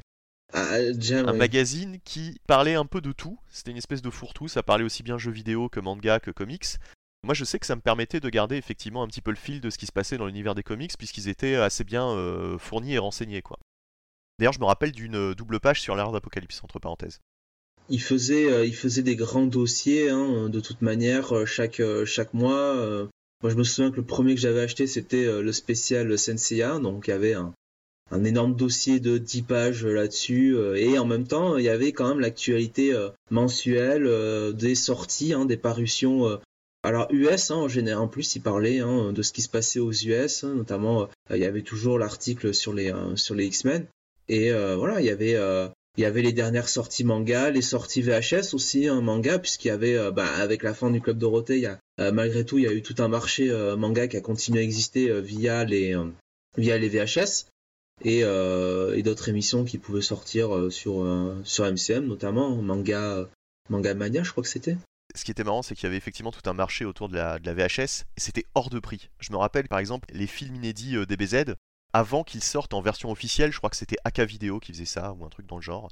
ah, 0.57 1.29
un 1.29 1.33
magazine 1.33 1.99
qui 2.03 2.39
parlait 2.47 2.75
un 2.75 2.85
peu 2.85 3.01
de 3.01 3.11
tout. 3.11 3.37
C'était 3.49 3.71
une 3.71 3.77
espèce 3.77 4.01
de 4.01 4.09
fourre-tout. 4.09 4.47
Ça 4.47 4.63
parlait 4.63 4.83
aussi 4.83 5.03
bien 5.03 5.17
jeux 5.17 5.31
vidéo 5.31 5.69
que 5.69 5.79
manga 5.79 6.19
que 6.19 6.31
comics. 6.31 6.77
Moi, 7.23 7.33
je 7.33 7.43
sais 7.43 7.59
que 7.59 7.65
ça 7.65 7.75
me 7.75 7.81
permettait 7.81 8.19
de 8.19 8.29
garder 8.29 8.55
effectivement 8.55 9.03
un 9.03 9.07
petit 9.07 9.21
peu 9.21 9.31
le 9.31 9.37
fil 9.37 9.59
de 9.59 9.69
ce 9.69 9.77
qui 9.77 9.85
se 9.85 9.91
passait 9.91 10.17
dans 10.17 10.27
l'univers 10.27 10.55
des 10.55 10.63
comics, 10.63 10.97
puisqu'ils 10.97 11.27
étaient 11.27 11.55
assez 11.55 11.83
bien 11.83 12.07
euh, 12.09 12.57
fournis 12.57 12.93
et 12.93 12.99
renseignés, 12.99 13.41
quoi. 13.41 13.59
D'ailleurs, 14.39 14.53
je 14.53 14.59
me 14.59 14.65
rappelle 14.65 14.91
d'une 14.91 15.15
euh, 15.15 15.35
double 15.35 15.59
page 15.59 15.81
sur 15.81 15.95
l'ère 15.95 16.11
d'Apocalypse, 16.11 16.63
entre 16.63 16.79
parenthèses. 16.79 17.19
Il 17.89 18.01
faisait, 18.01 18.51
euh, 18.51 18.65
il 18.65 18.75
faisait 18.75 19.01
des 19.01 19.15
grands 19.15 19.47
dossiers, 19.47 20.09
hein, 20.09 20.49
de 20.49 20.59
toute 20.59 20.81
manière, 20.81 21.47
chaque, 21.47 21.81
chaque 22.05 22.33
mois. 22.33 22.75
moi, 23.41 23.51
je 23.51 23.55
me 23.55 23.63
souviens 23.63 23.91
que 23.91 23.97
le 23.97 24.05
premier 24.05 24.35
que 24.35 24.41
j'avais 24.41 24.61
acheté, 24.61 24.87
c'était 24.87 25.41
le 25.41 25.51
spécial 25.51 26.17
Senseiya, 26.17 26.79
donc 26.79 27.07
il 27.07 27.11
y 27.11 27.13
avait 27.13 27.33
un, 27.33 27.53
un 28.11 28.23
énorme 28.23 28.55
dossier 28.55 28.99
de 28.99 29.17
10 29.17 29.41
pages 29.43 29.85
là-dessus 29.85 30.55
euh, 30.55 30.75
et 30.75 30.97
en 30.97 31.05
même 31.05 31.27
temps 31.27 31.57
il 31.57 31.65
y 31.65 31.69
avait 31.69 31.91
quand 31.91 32.07
même 32.07 32.19
l'actualité 32.19 32.93
euh, 32.93 33.09
mensuelle 33.29 34.05
euh, 34.05 34.51
des 34.51 34.75
sorties 34.75 35.33
hein, 35.33 35.45
des 35.45 35.57
parutions 35.57 36.39
alors 36.83 37.07
US 37.11 37.51
hein, 37.51 37.55
en 37.55 37.67
général 37.67 38.03
en 38.03 38.07
plus 38.07 38.35
il 38.35 38.41
parlait 38.41 38.79
hein, 38.79 39.11
de 39.11 39.21
ce 39.21 39.33
qui 39.33 39.41
se 39.41 39.49
passait 39.49 39.79
aux 39.79 39.91
US 39.91 40.43
notamment 40.43 41.09
il 41.31 41.37
y 41.37 41.45
avait 41.45 41.61
toujours 41.63 41.99
l'article 41.99 42.53
sur 42.53 42.73
les 42.73 42.93
sur 43.15 43.35
les 43.35 43.47
X-Men 43.47 43.85
et 44.29 44.51
voilà 44.51 45.01
il 45.01 45.05
y 45.05 45.09
avait 45.09 45.37
il 45.97 46.03
y 46.03 46.05
avait 46.05 46.21
les 46.21 46.31
dernières 46.31 46.69
sorties 46.69 47.03
manga, 47.03 47.49
les 47.49 47.63
sorties 47.63 48.03
VHS 48.03 48.53
aussi, 48.53 48.87
un 48.87 49.01
manga, 49.01 49.39
puisqu'il 49.39 49.69
y 49.69 49.71
avait, 49.71 50.11
bah, 50.11 50.27
avec 50.27 50.61
la 50.61 50.75
fin 50.75 50.91
du 50.91 51.01
Club 51.01 51.17
Dorothée, 51.17 51.67
malgré 51.97 52.45
tout, 52.45 52.59
il 52.59 52.65
y 52.65 52.67
a 52.67 52.71
eu 52.71 52.83
tout 52.83 52.93
un 52.99 53.07
marché 53.07 53.51
manga 53.75 54.07
qui 54.07 54.15
a 54.15 54.21
continué 54.21 54.59
à 54.59 54.63
exister 54.63 55.21
via 55.21 55.65
les 55.65 55.97
via 56.55 56.77
les 56.77 56.89
VHS. 56.89 57.47
Euh, 58.05 58.93
et, 58.95 59.03
d'autres 59.03 59.29
émissions 59.29 59.65
qui 59.65 59.77
pouvaient 59.77 60.01
sortir 60.01 60.55
euh, 60.55 60.69
sur, 60.69 61.01
euh, 61.01 61.35
sur 61.43 61.65
MCM, 61.65 62.05
notamment 62.05 62.55
Manga, 62.55 63.27
Manga 63.69 63.93
Mania, 63.93 64.23
je 64.23 64.31
crois 64.31 64.43
que 64.43 64.49
c'était. 64.49 64.77
Ce 65.15 65.23
qui 65.23 65.31
était 65.31 65.43
marrant, 65.43 65.63
c'est 65.63 65.73
qu'il 65.73 65.85
y 65.85 65.87
avait 65.87 65.97
effectivement 65.97 66.31
tout 66.31 66.47
un 66.47 66.53
marché 66.53 66.85
autour 66.85 67.09
de 67.09 67.15
la, 67.15 67.39
VHS, 67.39 68.03
et 68.15 68.19
c'était 68.19 68.45
hors 68.53 68.69
de 68.69 68.79
prix. 68.79 69.09
Je 69.19 69.31
me 69.31 69.37
rappelle 69.37 69.67
par 69.67 69.79
exemple 69.79 70.07
les 70.13 70.27
films 70.27 70.55
inédits 70.55 70.95
DBZ, 71.07 71.55
avant 71.93 72.23
qu'ils 72.23 72.43
sortent 72.43 72.73
en 72.73 72.81
version 72.81 73.09
officielle, 73.09 73.51
je 73.51 73.57
crois 73.57 73.69
que 73.69 73.77
c'était 73.77 73.97
AK 74.03 74.19
Video 74.21 74.59
qui 74.59 74.73
faisait 74.73 74.85
ça, 74.85 75.13
ou 75.13 75.25
un 75.25 75.29
truc 75.29 75.47
dans 75.47 75.55
le 75.55 75.61
genre. 75.61 75.89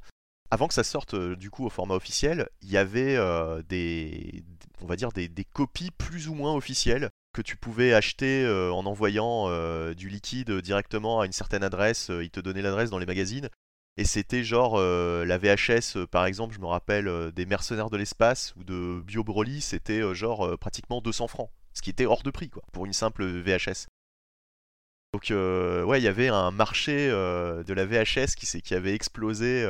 Avant 0.50 0.68
que 0.68 0.74
ça 0.74 0.84
sorte 0.84 1.16
du 1.16 1.50
coup 1.50 1.66
au 1.66 1.70
format 1.70 1.94
officiel, 1.94 2.48
il 2.62 2.70
y 2.70 2.76
avait 2.76 3.18
des, 3.68 4.44
on 4.80 4.86
va 4.86 4.94
dire 4.94 5.10
des, 5.10 5.28
copies 5.52 5.90
plus 5.90 6.28
ou 6.28 6.34
moins 6.34 6.54
officielles 6.54 7.10
que 7.36 7.42
tu 7.42 7.58
pouvais 7.58 7.92
acheter 7.92 8.44
euh, 8.46 8.72
en 8.72 8.86
envoyant 8.86 9.44
euh, 9.48 9.92
du 9.92 10.08
liquide 10.08 10.50
directement 10.62 11.20
à 11.20 11.26
une 11.26 11.32
certaine 11.32 11.62
adresse. 11.62 12.08
Euh, 12.08 12.24
il 12.24 12.30
te 12.30 12.40
donnait 12.40 12.62
l'adresse 12.62 12.88
dans 12.88 12.98
les 12.98 13.04
magazines. 13.04 13.50
Et 13.98 14.04
c'était 14.04 14.42
genre 14.42 14.78
la 14.78 15.38
VHS, 15.38 16.06
par 16.10 16.26
exemple, 16.26 16.54
je 16.54 16.60
me 16.60 16.66
rappelle 16.66 17.32
des 17.32 17.46
Mercenaires 17.46 17.88
de 17.88 17.96
l'espace 17.96 18.52
ou 18.56 18.62
de 18.62 19.00
Bio 19.00 19.24
Broly, 19.24 19.62
c'était 19.62 20.14
genre 20.14 20.58
pratiquement 20.58 21.00
200 21.00 21.28
francs. 21.28 21.48
Ce 21.72 21.80
qui 21.80 21.88
était 21.88 22.04
hors 22.04 22.22
de 22.22 22.30
prix, 22.30 22.50
quoi, 22.50 22.62
pour 22.74 22.84
une 22.84 22.92
simple 22.92 23.24
VHS. 23.24 23.86
Donc 25.14 25.30
ouais, 25.30 25.98
il 25.98 26.04
y 26.04 26.08
avait 26.08 26.28
un 26.28 26.50
marché 26.50 27.08
de 27.08 27.72
la 27.72 27.86
VHS 27.86 28.34
qui, 28.36 28.60
qui 28.60 28.74
avait 28.74 28.94
explosé 28.94 29.66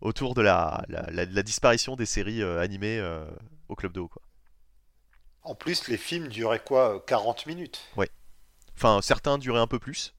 autour 0.00 0.32
de 0.32 0.40
la, 0.40 0.82
la, 0.88 1.26
la, 1.26 1.42
disparition 1.42 1.96
des 1.96 2.06
séries 2.06 2.42
animées 2.42 3.06
au 3.68 3.74
Club 3.74 3.92
de 3.92 4.00
Haut. 4.00 4.08
Quoi. 4.08 4.22
En 5.46 5.54
plus, 5.54 5.88
les 5.88 5.96
films 5.96 6.28
duraient 6.28 6.62
quoi 6.64 7.02
40 7.06 7.46
minutes? 7.46 7.80
Ouais. 7.96 8.10
Enfin, 8.76 9.00
certains 9.02 9.38
duraient 9.38 9.60
un 9.60 9.66
peu 9.66 9.78
plus. 9.78 10.14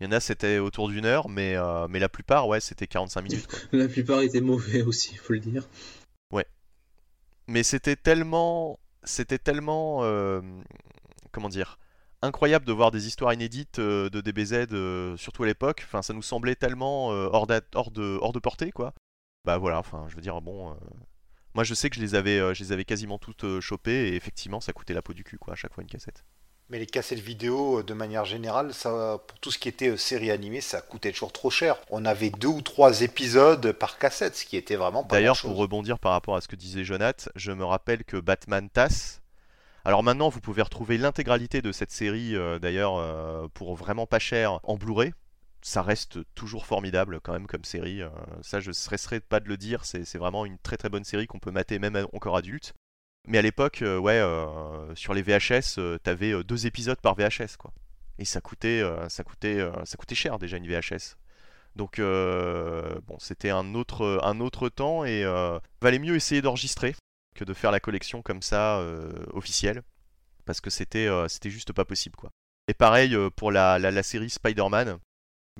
Il 0.00 0.04
y 0.04 0.06
en 0.06 0.12
a, 0.12 0.20
c'était 0.20 0.58
autour 0.58 0.88
d'une 0.88 1.04
heure, 1.04 1.28
mais, 1.28 1.56
mais 1.90 1.98
la 1.98 2.08
plupart, 2.08 2.48
ouais, 2.48 2.60
c'était 2.60 2.86
45 2.86 3.20
minutes. 3.20 3.46
Quoi. 3.46 3.58
La 3.78 3.88
plupart 3.88 4.22
étaient 4.22 4.40
mauvais 4.40 4.80
aussi, 4.80 5.10
il 5.12 5.18
faut 5.18 5.34
le 5.34 5.40
dire. 5.40 5.68
Ouais. 6.32 6.46
Mais 7.46 7.62
c'était 7.62 7.96
tellement... 7.96 8.80
C'était 9.04 9.36
tellement... 9.36 10.00
comment 11.32 11.50
dire 11.50 11.78
incroyable 12.22 12.64
de 12.64 12.72
voir 12.72 12.90
des 12.90 13.06
histoires 13.06 13.32
inédites 13.32 13.78
euh, 13.78 14.10
de 14.10 14.20
DBZ, 14.20 14.66
euh, 14.72 15.16
surtout 15.16 15.44
à 15.44 15.46
l'époque. 15.46 15.82
Enfin, 15.84 16.02
ça 16.02 16.12
nous 16.12 16.22
semblait 16.22 16.54
tellement 16.54 17.12
euh, 17.12 17.28
hors, 17.32 17.46
hors, 17.74 17.90
de, 17.90 18.18
hors 18.20 18.32
de 18.32 18.38
portée, 18.38 18.70
quoi. 18.72 18.94
Bah 19.44 19.56
voilà, 19.58 19.78
enfin, 19.78 20.06
je 20.08 20.16
veux 20.16 20.20
dire, 20.20 20.40
bon. 20.40 20.76
Moi, 21.54 21.64
je 21.64 21.74
sais 21.74 21.90
que 21.90 21.96
je 21.96 22.00
les 22.00 22.14
avais, 22.14 22.38
je 22.54 22.62
les 22.62 22.72
avais 22.72 22.84
quasiment 22.84 23.18
toutes 23.18 23.60
chopées 23.60 24.08
et 24.08 24.16
effectivement, 24.16 24.60
ça 24.60 24.72
coûtait 24.72 24.94
la 24.94 25.02
peau 25.02 25.12
du 25.12 25.24
cul, 25.24 25.38
quoi, 25.38 25.54
à 25.54 25.56
chaque 25.56 25.74
fois 25.74 25.82
une 25.82 25.90
cassette. 25.90 26.24
Mais 26.68 26.78
les 26.78 26.86
cassettes 26.86 27.18
vidéo, 27.18 27.82
de 27.82 27.94
manière 27.94 28.24
générale, 28.24 28.72
ça, 28.72 29.18
pour 29.26 29.38
tout 29.40 29.50
ce 29.50 29.58
qui 29.58 29.68
était 29.68 29.96
série 29.96 30.30
animée, 30.30 30.60
ça 30.60 30.80
coûtait 30.80 31.10
toujours 31.10 31.32
trop 31.32 31.50
cher. 31.50 31.76
On 31.90 32.04
avait 32.04 32.30
deux 32.30 32.46
ou 32.46 32.62
trois 32.62 33.02
épisodes 33.02 33.72
par 33.72 33.98
cassette, 33.98 34.36
ce 34.36 34.44
qui 34.44 34.56
était 34.56 34.76
vraiment 34.76 35.02
pas 35.02 35.16
D'ailleurs, 35.16 35.40
pour 35.40 35.56
rebondir 35.56 35.98
par 35.98 36.12
rapport 36.12 36.36
à 36.36 36.40
ce 36.40 36.46
que 36.46 36.54
disait 36.54 36.84
Jonath, 36.84 37.28
je 37.34 37.50
me 37.50 37.64
rappelle 37.64 38.04
que 38.04 38.16
Batman 38.18 38.70
TAS, 38.70 39.20
alors 39.84 40.02
maintenant, 40.02 40.28
vous 40.28 40.40
pouvez 40.40 40.62
retrouver 40.62 40.98
l'intégralité 40.98 41.62
de 41.62 41.72
cette 41.72 41.90
série, 41.90 42.36
euh, 42.36 42.58
d'ailleurs, 42.58 42.96
euh, 42.98 43.48
pour 43.54 43.74
vraiment 43.74 44.06
pas 44.06 44.18
cher 44.18 44.60
en 44.62 44.76
Blu-ray. 44.76 45.12
Ça 45.62 45.82
reste 45.82 46.18
toujours 46.34 46.66
formidable 46.66 47.20
quand 47.20 47.32
même 47.32 47.46
comme 47.46 47.64
série. 47.64 48.02
Euh, 48.02 48.08
ça, 48.42 48.60
je 48.60 48.68
ne 48.68 48.72
stresserai 48.72 49.20
pas 49.20 49.40
de 49.40 49.48
le 49.48 49.56
dire. 49.56 49.84
C'est 49.84 50.16
vraiment 50.16 50.46
une 50.46 50.58
très 50.58 50.76
très 50.76 50.88
bonne 50.88 51.04
série 51.04 51.26
qu'on 51.26 51.38
peut 51.38 51.50
mater 51.50 51.78
même 51.78 51.96
encore 52.12 52.36
adulte. 52.36 52.74
Mais 53.28 53.38
à 53.38 53.42
l'époque, 53.42 53.82
ouais, 53.84 54.22
sur 54.94 55.12
les 55.12 55.22
VHS, 55.22 55.78
t'avais 56.02 56.42
deux 56.42 56.66
épisodes 56.66 57.00
par 57.00 57.14
VHS, 57.14 57.58
quoi. 57.58 57.70
Et 58.18 58.24
ça 58.24 58.40
coûtait, 58.40 58.82
ça 59.10 59.24
coûtait, 59.24 59.60
ça 59.84 59.96
coûtait 59.98 60.14
cher 60.14 60.38
déjà 60.38 60.56
une 60.56 60.66
VHS. 60.66 61.16
Donc 61.76 62.00
bon, 62.00 63.18
c'était 63.18 63.50
un 63.50 63.74
autre, 63.74 64.20
un 64.24 64.40
autre 64.40 64.70
temps 64.70 65.04
et 65.04 65.24
valait 65.82 65.98
mieux 65.98 66.16
essayer 66.16 66.40
d'enregistrer 66.40 66.94
que 67.34 67.44
de 67.44 67.54
faire 67.54 67.70
la 67.70 67.80
collection 67.80 68.22
comme 68.22 68.42
ça 68.42 68.78
euh, 68.78 69.12
officielle 69.32 69.82
parce 70.44 70.60
que 70.60 70.70
c'était 70.70 71.06
euh, 71.06 71.28
c'était 71.28 71.50
juste 71.50 71.72
pas 71.72 71.84
possible 71.84 72.16
quoi. 72.16 72.30
Et 72.68 72.74
pareil 72.74 73.14
euh, 73.14 73.30
pour 73.30 73.50
la, 73.50 73.78
la, 73.78 74.02
série 74.02 74.30
Spider-Man. 74.30 74.98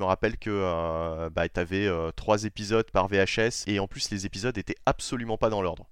Je 0.01 0.03
me 0.03 0.09
rappelle 0.09 0.39
que 0.39 1.29
bah, 1.29 1.47
tu 1.47 1.61
avais 1.61 1.87
trois 2.17 2.45
épisodes 2.45 2.91
par 2.91 3.07
VHS 3.07 3.65
et 3.67 3.81
en 3.81 3.87
plus 3.87 4.11
les 4.11 4.25
épisodes 4.25 4.57
étaient 4.57 4.79
absolument 4.87 5.37
pas 5.37 5.51
dans 5.51 5.61
l'ordre. 5.61 5.91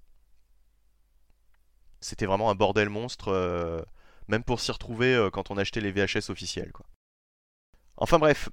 C'était 2.01 2.25
vraiment 2.25 2.49
un 2.49 2.55
bordel 2.55 2.89
monstre, 2.89 3.85
même 4.29 4.45
pour 4.45 4.61
s'y 4.61 4.73
retrouver 4.73 5.29
quand 5.31 5.51
on 5.51 5.59
achetait 5.59 5.83
les 5.83 5.93
VHS 5.93 6.31
officiels. 6.31 6.73
Enfin 7.99 8.19
bref, 8.19 8.49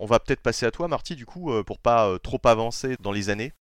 on 0.00 0.06
va 0.06 0.18
peut-être 0.18 0.42
passer 0.42 0.66
à 0.66 0.72
toi 0.72 0.88
Marty 0.88 1.14
du 1.14 1.24
coup 1.24 1.52
pour 1.62 1.78
pas 1.78 2.18
trop 2.18 2.40
avancer 2.42 2.96
dans 2.98 3.12
les 3.12 3.30
années. 3.30 3.52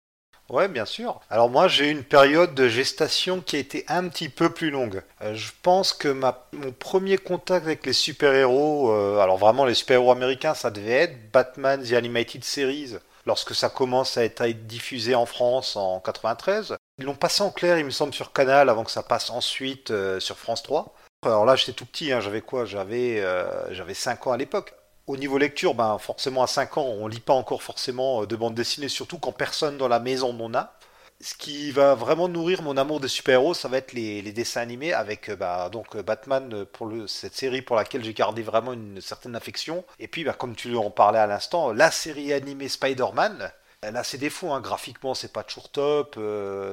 Ouais, 0.51 0.69
bien 0.69 0.85
sûr. 0.85 1.21
Alors 1.31 1.49
moi, 1.49 1.69
j'ai 1.69 1.89
eu 1.89 1.91
une 1.91 2.05
période 2.05 2.55
de 2.55 2.69
gestation 2.69 3.41
qui 3.41 3.57
a 3.57 3.59
été 3.59 3.85
un 3.89 4.09
petit 4.09 4.29
peu 4.29 4.51
plus 4.51 4.71
longue. 4.71 5.03
Euh, 5.23 5.35
je 5.35 5.51
pense 5.63 5.95
que 5.95 6.09
ma, 6.09 6.47
mon 6.53 6.71
premier 6.71 7.17
contact 7.17 7.65
avec 7.65 7.87
les 7.87 7.95
super-héros, 7.95 8.91
euh, 8.93 9.21
alors 9.21 9.39
vraiment 9.39 9.65
les 9.65 9.73
super-héros 9.75 10.13
américains, 10.13 10.53
ça 10.55 10.71
devait 10.71 10.93
être 10.93 11.33
Batman 11.33 11.83
The 11.83 11.95
Animated 11.95 12.45
Series, 12.45 12.97
lorsque 13.25 13.55
ça 13.55 13.71
commence 13.71 14.19
à 14.19 14.25
être 14.25 14.45
diffusé 14.67 15.15
en 15.15 15.25
France 15.25 15.77
en 15.77 15.99
93. 16.01 16.77
Ils 16.99 17.07
l'ont 17.07 17.15
passé 17.15 17.43
en 17.43 17.51
clair, 17.51 17.79
il 17.79 17.87
me 17.87 17.91
semble, 17.91 18.13
sur 18.13 18.33
Canal, 18.33 18.69
avant 18.69 18.85
que 18.85 18.91
ça 18.91 19.03
passe 19.03 19.31
ensuite 19.31 19.91
euh, 19.93 20.21
sur 20.21 20.37
France 20.37 20.63
3. 20.63 20.95
Alors 21.25 21.47
là, 21.47 21.57
j'étais 21.57 21.73
tout 21.73 21.87
petit, 21.87 22.13
hein, 22.13 22.21
j'avais 22.21 22.43
quoi? 22.43 22.67
J'avais 22.67 23.25
j'avais 23.71 23.95
5 23.95 24.27
ans 24.27 24.33
à 24.33 24.37
l'époque. 24.37 24.75
Au 25.07 25.19
niveau 25.19 25.37
lecture, 25.37 25.75
ben 25.75 25.99
forcément 25.99 26.43
à 26.43 26.47
5 26.47 26.79
ans, 26.79 26.87
on 26.87 27.09
lit 27.09 27.21
pas 27.21 27.35
encore 27.35 27.63
forcément 27.63 28.23
euh, 28.23 28.27
de 28.27 28.37
bande 28.37 28.55
dessinée, 28.55 28.89
surtout 28.89 29.19
quand 29.19 29.33
personne 29.33 29.77
dans 29.77 29.89
la 29.89 30.01
maison 30.01 30.33
n'en 30.33 30.55
a. 30.55 30.79
Ce 31.21 31.35
qui 31.35 31.71
va 31.73 31.95
vraiment 31.95 32.27
nourrir 32.27 32.63
mon 32.63 32.79
amour 32.79 33.01
des 33.01 33.09
super-héros, 33.09 33.53
ça 33.53 33.69
va 33.69 33.77
être 33.77 33.93
les, 33.93 34.23
dessins 34.33 34.63
animés 34.63 34.95
avec 34.95 35.29
euh, 35.29 35.37
bah, 35.37 35.69
donc 35.69 35.95
euh, 35.95 36.03
Batman 36.03 36.65
pour 36.73 36.91
cette 37.07 37.35
série 37.35 37.61
pour 37.61 37.77
laquelle 37.77 38.03
j'ai 38.03 38.15
gardé 38.15 38.43
vraiment 38.43 38.73
une 38.73 39.03
certaine 39.03 39.37
affection. 39.37 39.85
Et 39.99 40.09
puis, 40.09 40.25
bah, 40.25 40.33
comme 40.33 40.57
tu 40.57 40.75
en 40.75 40.91
parlais 40.91 41.19
à 41.19 41.27
l'instant, 41.27 41.73
la 41.73 41.91
série 41.91 42.33
animée 42.33 42.69
Spider-Man, 42.71 43.53
elle 43.83 43.99
a 43.99 44.05
ses 44.05 44.17
défauts, 44.17 44.53
hein. 44.53 44.63
graphiquement 44.63 45.13
c'est 45.13 45.35
pas 45.35 45.45
toujours 45.45 45.69
top, 45.69 46.19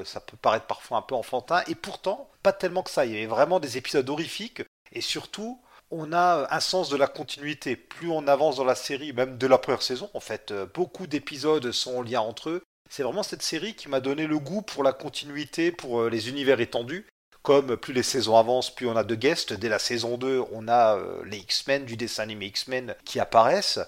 ça 0.06 0.22
peut 0.22 0.38
paraître 0.42 0.68
parfois 0.68 1.00
un 1.00 1.02
peu 1.02 1.16
enfantin, 1.16 1.62
et 1.68 1.76
pourtant 1.76 2.30
pas 2.44 2.54
tellement 2.54 2.84
que 2.84 2.92
ça, 2.92 3.06
il 3.06 3.12
y 3.12 3.18
avait 3.18 3.26
vraiment 3.26 3.60
des 3.60 3.78
épisodes 3.78 4.10
horrifiques, 4.10 4.64
et 4.94 5.02
surtout 5.02 5.60
on 5.92 6.14
a 6.14 6.48
un 6.50 6.60
sens 6.60 6.90
de 6.90 6.96
la 6.96 7.08
continuité. 7.08 7.76
Plus 7.76 8.10
on 8.10 8.28
avance 8.28 8.56
dans 8.56 8.64
la 8.64 8.76
série, 8.76 9.14
même 9.14 9.38
de 9.38 9.48
la 9.48 9.58
première 9.58 9.82
saison, 9.82 10.10
en 10.14 10.20
fait, 10.20 10.52
euh, 10.52 10.66
beaucoup 10.74 11.06
d'épisodes 11.06 11.72
sont 11.72 11.98
en 11.98 12.02
lien 12.02 12.22
entre 12.22 12.50
eux. 12.50 12.64
C'est 12.90 13.04
vraiment 13.04 13.24
cette 13.24 13.42
série 13.42 13.76
qui 13.76 13.90
m'a 13.90 14.00
donné 14.00 14.28
le 14.28 14.40
goût 14.40 14.62
pour 14.62 14.84
la 14.84 14.94
continuité, 14.94 15.72
pour 15.72 16.02
euh, 16.02 16.10
les 16.10 16.30
univers 16.30 16.60
étendus. 16.60 17.06
Comme 17.44 17.76
plus 17.76 17.94
les 17.94 18.04
saisons 18.04 18.38
avancent, 18.38 18.74
plus 18.74 18.88
on 18.88 18.96
a 18.96 19.04
de 19.04 19.16
guests. 19.16 19.54
Dès 19.54 19.70
la 19.70 19.80
saison 19.80 20.18
2, 20.18 20.44
on 20.52 20.68
a 20.68 20.98
euh, 20.98 21.24
les 21.26 21.38
X-Men, 21.38 21.86
du 21.86 21.98
dessin 21.98 22.24
animé 22.24 22.48
X-Men 22.48 22.96
qui 23.04 23.20
apparaissent. 23.20 23.80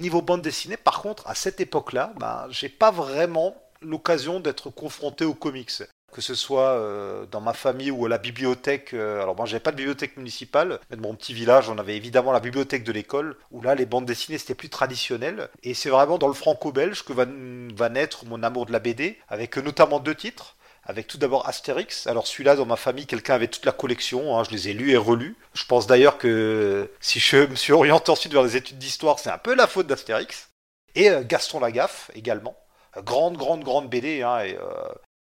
Niveau 0.00 0.22
bande 0.22 0.42
dessinée, 0.42 0.76
par 0.76 1.02
contre, 1.02 1.26
à 1.26 1.34
cette 1.34 1.60
époque-là, 1.60 2.12
ben, 2.18 2.46
j'ai 2.50 2.70
pas 2.70 2.90
vraiment 2.90 3.54
l'occasion 3.82 4.40
d'être 4.40 4.70
confronté 4.70 5.24
aux 5.24 5.34
comics 5.34 5.82
que 6.12 6.20
ce 6.20 6.34
soit 6.34 6.72
euh, 6.72 7.26
dans 7.26 7.40
ma 7.40 7.54
famille 7.54 7.90
ou 7.90 8.06
à 8.06 8.08
la 8.08 8.18
bibliothèque. 8.18 8.92
Euh, 8.92 9.22
alors 9.22 9.34
moi, 9.34 9.46
j'avais 9.46 9.60
pas 9.60 9.72
de 9.72 9.76
bibliothèque 9.76 10.16
municipale, 10.18 10.78
mais 10.90 10.96
de 10.96 11.02
mon 11.02 11.14
petit 11.14 11.32
village, 11.32 11.70
on 11.70 11.78
avait 11.78 11.96
évidemment 11.96 12.32
la 12.32 12.40
bibliothèque 12.40 12.84
de 12.84 12.92
l'école, 12.92 13.36
où 13.50 13.62
là, 13.62 13.74
les 13.74 13.86
bandes 13.86 14.04
dessinées, 14.04 14.38
c'était 14.38 14.54
plus 14.54 14.68
traditionnel. 14.68 15.48
Et 15.62 15.74
c'est 15.74 15.88
vraiment 15.88 16.18
dans 16.18 16.28
le 16.28 16.34
franco-belge 16.34 17.02
que 17.04 17.12
va, 17.14 17.88
naître 17.88 18.26
mon 18.26 18.42
amour 18.42 18.66
de 18.66 18.72
la 18.72 18.78
BD, 18.78 19.18
avec 19.28 19.56
notamment 19.56 19.98
deux 19.98 20.14
titres 20.14 20.56
avec 20.84 21.06
tout 21.06 21.16
d'abord 21.16 21.48
Astérix. 21.48 22.08
Alors 22.08 22.26
celui-là, 22.26 22.56
dans 22.56 22.66
ma 22.66 22.74
famille, 22.74 23.06
quelqu'un 23.06 23.34
avait 23.34 23.46
toute 23.46 23.64
la 23.64 23.70
collection, 23.70 24.36
hein, 24.36 24.42
je 24.42 24.50
les 24.50 24.68
ai 24.68 24.72
lus 24.72 24.90
et 24.90 24.96
relus. 24.96 25.36
Je 25.54 25.64
pense 25.64 25.86
d'ailleurs 25.86 26.18
que 26.18 26.90
si 26.98 27.20
je 27.20 27.46
me 27.46 27.54
suis 27.54 27.72
orienté 27.72 28.10
ensuite 28.10 28.32
vers 28.32 28.42
les 28.42 28.56
études 28.56 28.78
d'histoire, 28.78 29.20
c'est 29.20 29.30
un 29.30 29.38
peu 29.38 29.54
la 29.54 29.68
faute 29.68 29.86
d'Astérix. 29.86 30.50
Et 30.96 31.08
euh, 31.08 31.22
Gaston 31.22 31.60
Lagaffe 31.60 32.10
également. 32.16 32.56
Grande, 32.96 33.36
grande, 33.36 33.62
grande 33.62 33.88
BD, 33.88 34.22
hein, 34.22 34.40
et, 34.40 34.58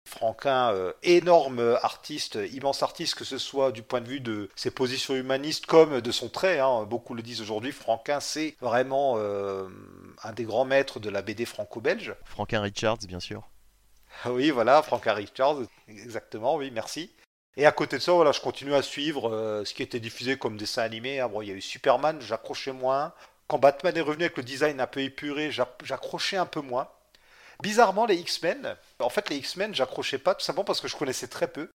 Franquin, 0.07 0.73
euh, 0.73 0.93
énorme 1.03 1.77
artiste, 1.83 2.39
immense 2.53 2.83
artiste, 2.83 3.15
que 3.15 3.25
ce 3.25 3.39
soit 3.39 3.73
du 3.73 3.83
point 3.83 4.01
de 4.01 4.09
vue 4.09 4.21
de 4.21 4.49
ses 4.57 4.71
positions 4.71 5.15
humanistes 5.15 5.67
comme 5.67 6.01
de 6.01 6.13
son 6.13 6.29
trait. 6.29 6.59
Hein, 6.61 6.85
beaucoup 6.85 7.15
le 7.15 7.23
disent 7.23 7.41
aujourd'hui. 7.41 7.73
Franquin, 7.73 8.21
c'est 8.21 8.57
vraiment 8.61 9.15
euh, 9.17 9.69
un 10.23 10.33
des 10.33 10.45
grands 10.45 10.65
maîtres 10.65 11.01
de 11.01 11.11
la 11.11 11.23
BD 11.23 11.45
franco-belge. 11.45 12.15
Franquin 12.25 12.61
Richards, 12.61 12.99
bien 13.07 13.21
sûr. 13.21 13.49
Oui, 14.25 14.51
voilà, 14.51 14.83
Franquin 14.83 15.13
Richards, 15.13 15.59
exactement, 15.89 16.57
oui, 16.57 16.71
merci. 16.71 17.11
Et 17.57 17.67
à 17.67 17.73
côté 17.73 17.97
de 17.97 18.03
ça, 18.03 18.13
voilà, 18.13 18.33
je 18.33 18.41
continue 18.41 18.75
à 18.75 18.83
suivre 18.83 19.31
euh, 19.31 19.65
ce 19.65 19.75
qui 19.75 19.83
était 19.83 20.01
diffusé 20.01 20.37
comme 20.37 20.57
dessin 20.57 20.83
animé. 20.83 21.21
Hein. 21.21 21.29
Bon, 21.29 21.43
il 21.43 21.49
y 21.49 21.53
a 21.53 21.55
eu 21.55 21.61
Superman, 21.61 22.21
j'accrochais 22.21 22.73
moins. 22.73 23.13
Quand 23.49 23.59
Batman 23.59 23.97
est 23.97 24.03
revenu 24.03 24.25
avec 24.25 24.37
le 24.37 24.43
design 24.43 24.81
un 24.81 24.87
peu 24.87 25.01
épuré, 25.01 25.51
j'accrochais 25.51 26.37
un 26.37 26.47
peu 26.47 26.61
moins. 26.61 26.89
Bizarrement, 27.63 28.07
les 28.07 28.17
X-Men, 28.17 28.77
en 29.01 29.09
fait, 29.09 29.29
les 29.31 29.37
X-Men, 29.37 29.75
j'accrochais 29.75 30.19
pas, 30.19 30.35
tout 30.35 30.45
simplement 30.45 30.65
parce 30.65 30.81
que 30.81 30.89
je 30.89 30.97
connaissais 30.97 31.29
très 31.29 31.49
peu. 31.49 31.69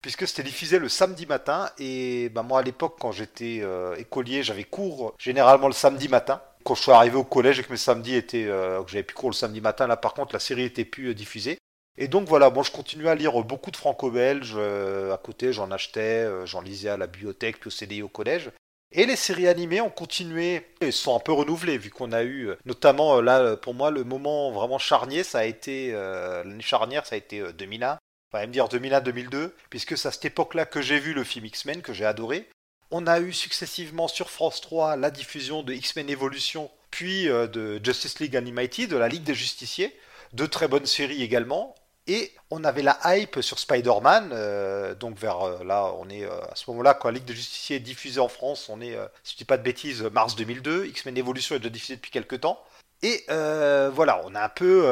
Puisque 0.00 0.28
c'était 0.28 0.44
diffusé 0.44 0.78
le 0.78 0.88
samedi 0.88 1.26
matin, 1.26 1.70
et 1.78 2.28
bah, 2.28 2.44
moi 2.44 2.60
à 2.60 2.62
l'époque, 2.62 2.96
quand 3.00 3.10
j'étais 3.10 3.58
euh, 3.62 3.96
écolier, 3.96 4.44
j'avais 4.44 4.62
cours 4.62 5.14
généralement 5.18 5.66
le 5.66 5.72
samedi 5.72 6.08
matin. 6.08 6.40
Quand 6.64 6.76
je 6.76 6.82
suis 6.82 6.92
arrivé 6.92 7.16
au 7.16 7.24
collège 7.24 7.58
et 7.58 7.64
que 7.64 7.72
mes 7.72 7.76
samedis 7.76 8.14
étaient, 8.14 8.46
euh, 8.46 8.80
que 8.84 8.90
j'avais 8.90 9.02
plus 9.02 9.16
cours 9.16 9.30
le 9.30 9.34
samedi 9.34 9.60
matin, 9.60 9.88
là 9.88 9.96
par 9.96 10.14
contre 10.14 10.34
la 10.34 10.38
série 10.38 10.62
était 10.62 10.84
plus 10.84 11.08
euh, 11.08 11.14
diffusée. 11.14 11.58
Et 11.96 12.06
donc 12.06 12.28
voilà, 12.28 12.48
moi 12.50 12.62
je 12.62 12.70
continuais 12.70 13.10
à 13.10 13.16
lire 13.16 13.42
beaucoup 13.42 13.72
de 13.72 13.76
franco-belge. 13.76 14.56
à 14.56 15.16
côté, 15.16 15.52
j'en 15.52 15.72
achetais, 15.72 16.28
j'en 16.46 16.60
lisais 16.60 16.90
à 16.90 16.96
la 16.96 17.08
bibliothèque, 17.08 17.58
puis 17.58 17.66
au 17.66 17.70
CDI 17.72 18.02
au 18.02 18.08
collège. 18.08 18.52
Et 18.90 19.04
les 19.04 19.16
séries 19.16 19.48
animées 19.48 19.82
ont 19.82 19.90
continué 19.90 20.66
et 20.80 20.92
sont 20.92 21.14
un 21.14 21.20
peu 21.20 21.32
renouvelées 21.32 21.76
vu 21.76 21.90
qu'on 21.90 22.12
a 22.12 22.22
eu, 22.22 22.48
euh, 22.48 22.58
notamment 22.64 23.18
euh, 23.18 23.22
là 23.22 23.40
euh, 23.40 23.56
pour 23.56 23.74
moi 23.74 23.90
le 23.90 24.02
moment 24.02 24.50
vraiment 24.50 24.78
charnier, 24.78 25.24
ça 25.24 25.40
a 25.40 25.44
été 25.44 25.92
l'année 25.92 26.62
charnière, 26.62 27.04
ça 27.04 27.14
a 27.14 27.18
été 27.18 27.52
2001, 27.52 27.98
on 28.32 28.38
va 28.38 28.46
me 28.46 28.52
dire 28.52 28.66
2001-2002, 28.66 29.52
puisque 29.68 29.98
c'est 29.98 30.08
à 30.08 30.10
cette 30.10 30.24
époque-là 30.24 30.64
que 30.64 30.80
j'ai 30.80 30.98
vu 30.98 31.12
le 31.12 31.24
film 31.24 31.44
X-Men 31.44 31.82
que 31.82 31.92
j'ai 31.92 32.06
adoré. 32.06 32.48
On 32.90 33.06
a 33.06 33.20
eu 33.20 33.34
successivement 33.34 34.08
sur 34.08 34.30
France 34.30 34.62
3 34.62 34.96
la 34.96 35.10
diffusion 35.10 35.62
de 35.62 35.74
X-Men 35.74 36.08
Evolution, 36.08 36.70
puis 36.90 37.26
de 37.26 37.80
Justice 37.84 38.18
League 38.20 38.36
Animated, 38.36 38.88
de 38.88 38.96
la 38.96 39.08
Ligue 39.08 39.24
des 39.24 39.34
Justiciers, 39.34 39.94
de 40.32 40.46
très 40.46 40.68
bonnes 40.68 40.86
séries 40.86 41.22
également. 41.22 41.74
Et 42.08 42.32
on 42.50 42.64
avait 42.64 42.80
la 42.80 42.98
hype 43.04 43.42
sur 43.42 43.58
Spider-Man, 43.58 44.30
euh, 44.32 44.94
donc 44.94 45.18
vers 45.18 45.42
euh, 45.42 45.62
là, 45.62 45.92
on 45.98 46.08
est 46.08 46.24
euh, 46.24 46.40
à 46.50 46.54
ce 46.54 46.68
moment-là, 46.70 46.94
quand 46.94 47.08
la 47.08 47.14
Ligue 47.14 47.26
de 47.26 47.34
Justiciers 47.34 47.76
est 47.76 47.80
diffusée 47.80 48.18
en 48.18 48.28
France, 48.28 48.70
on 48.70 48.80
est, 48.80 48.96
si 49.22 49.34
je 49.34 49.36
dis 49.36 49.44
pas 49.44 49.58
de 49.58 49.62
bêtises, 49.62 50.02
mars 50.02 50.34
2002. 50.34 50.86
X-Men 50.86 51.18
Evolution 51.18 51.54
est 51.54 51.58
déjà 51.58 51.68
diffusé 51.68 51.96
depuis 51.96 52.10
quelques 52.10 52.40
temps. 52.40 52.64
Et 53.02 53.24
voilà, 53.28 54.22
on 54.24 54.34
a 54.34 54.42
un 54.42 54.48
peu, 54.48 54.86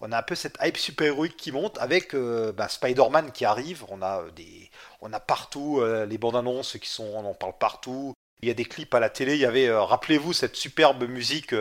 on 0.00 0.10
a 0.10 0.18
un 0.18 0.22
peu 0.22 0.34
cette 0.34 0.56
hype 0.62 0.78
super-héroïque 0.78 1.36
qui 1.36 1.52
monte 1.52 1.76
avec 1.78 2.16
bah, 2.16 2.68
Spider-Man 2.68 3.30
qui 3.32 3.44
arrive. 3.44 3.84
On 3.90 4.00
a 4.00 4.24
des, 4.34 4.70
on 5.02 5.12
a 5.12 5.20
partout 5.20 5.82
les 6.08 6.18
bandes 6.18 6.36
annonces 6.36 6.78
qui 6.78 6.88
sont, 6.88 7.04
on 7.14 7.26
en 7.26 7.34
parle 7.34 7.58
partout. 7.58 8.14
Il 8.40 8.48
y 8.48 8.50
a 8.50 8.54
des 8.54 8.64
clips 8.64 8.94
à 8.94 9.00
la 9.00 9.10
télé. 9.10 9.34
Il 9.34 9.40
y 9.40 9.46
avait, 9.46 9.70
rappelez-vous, 9.70 10.32
cette 10.32 10.56
superbe 10.56 11.04
musique 11.04 11.54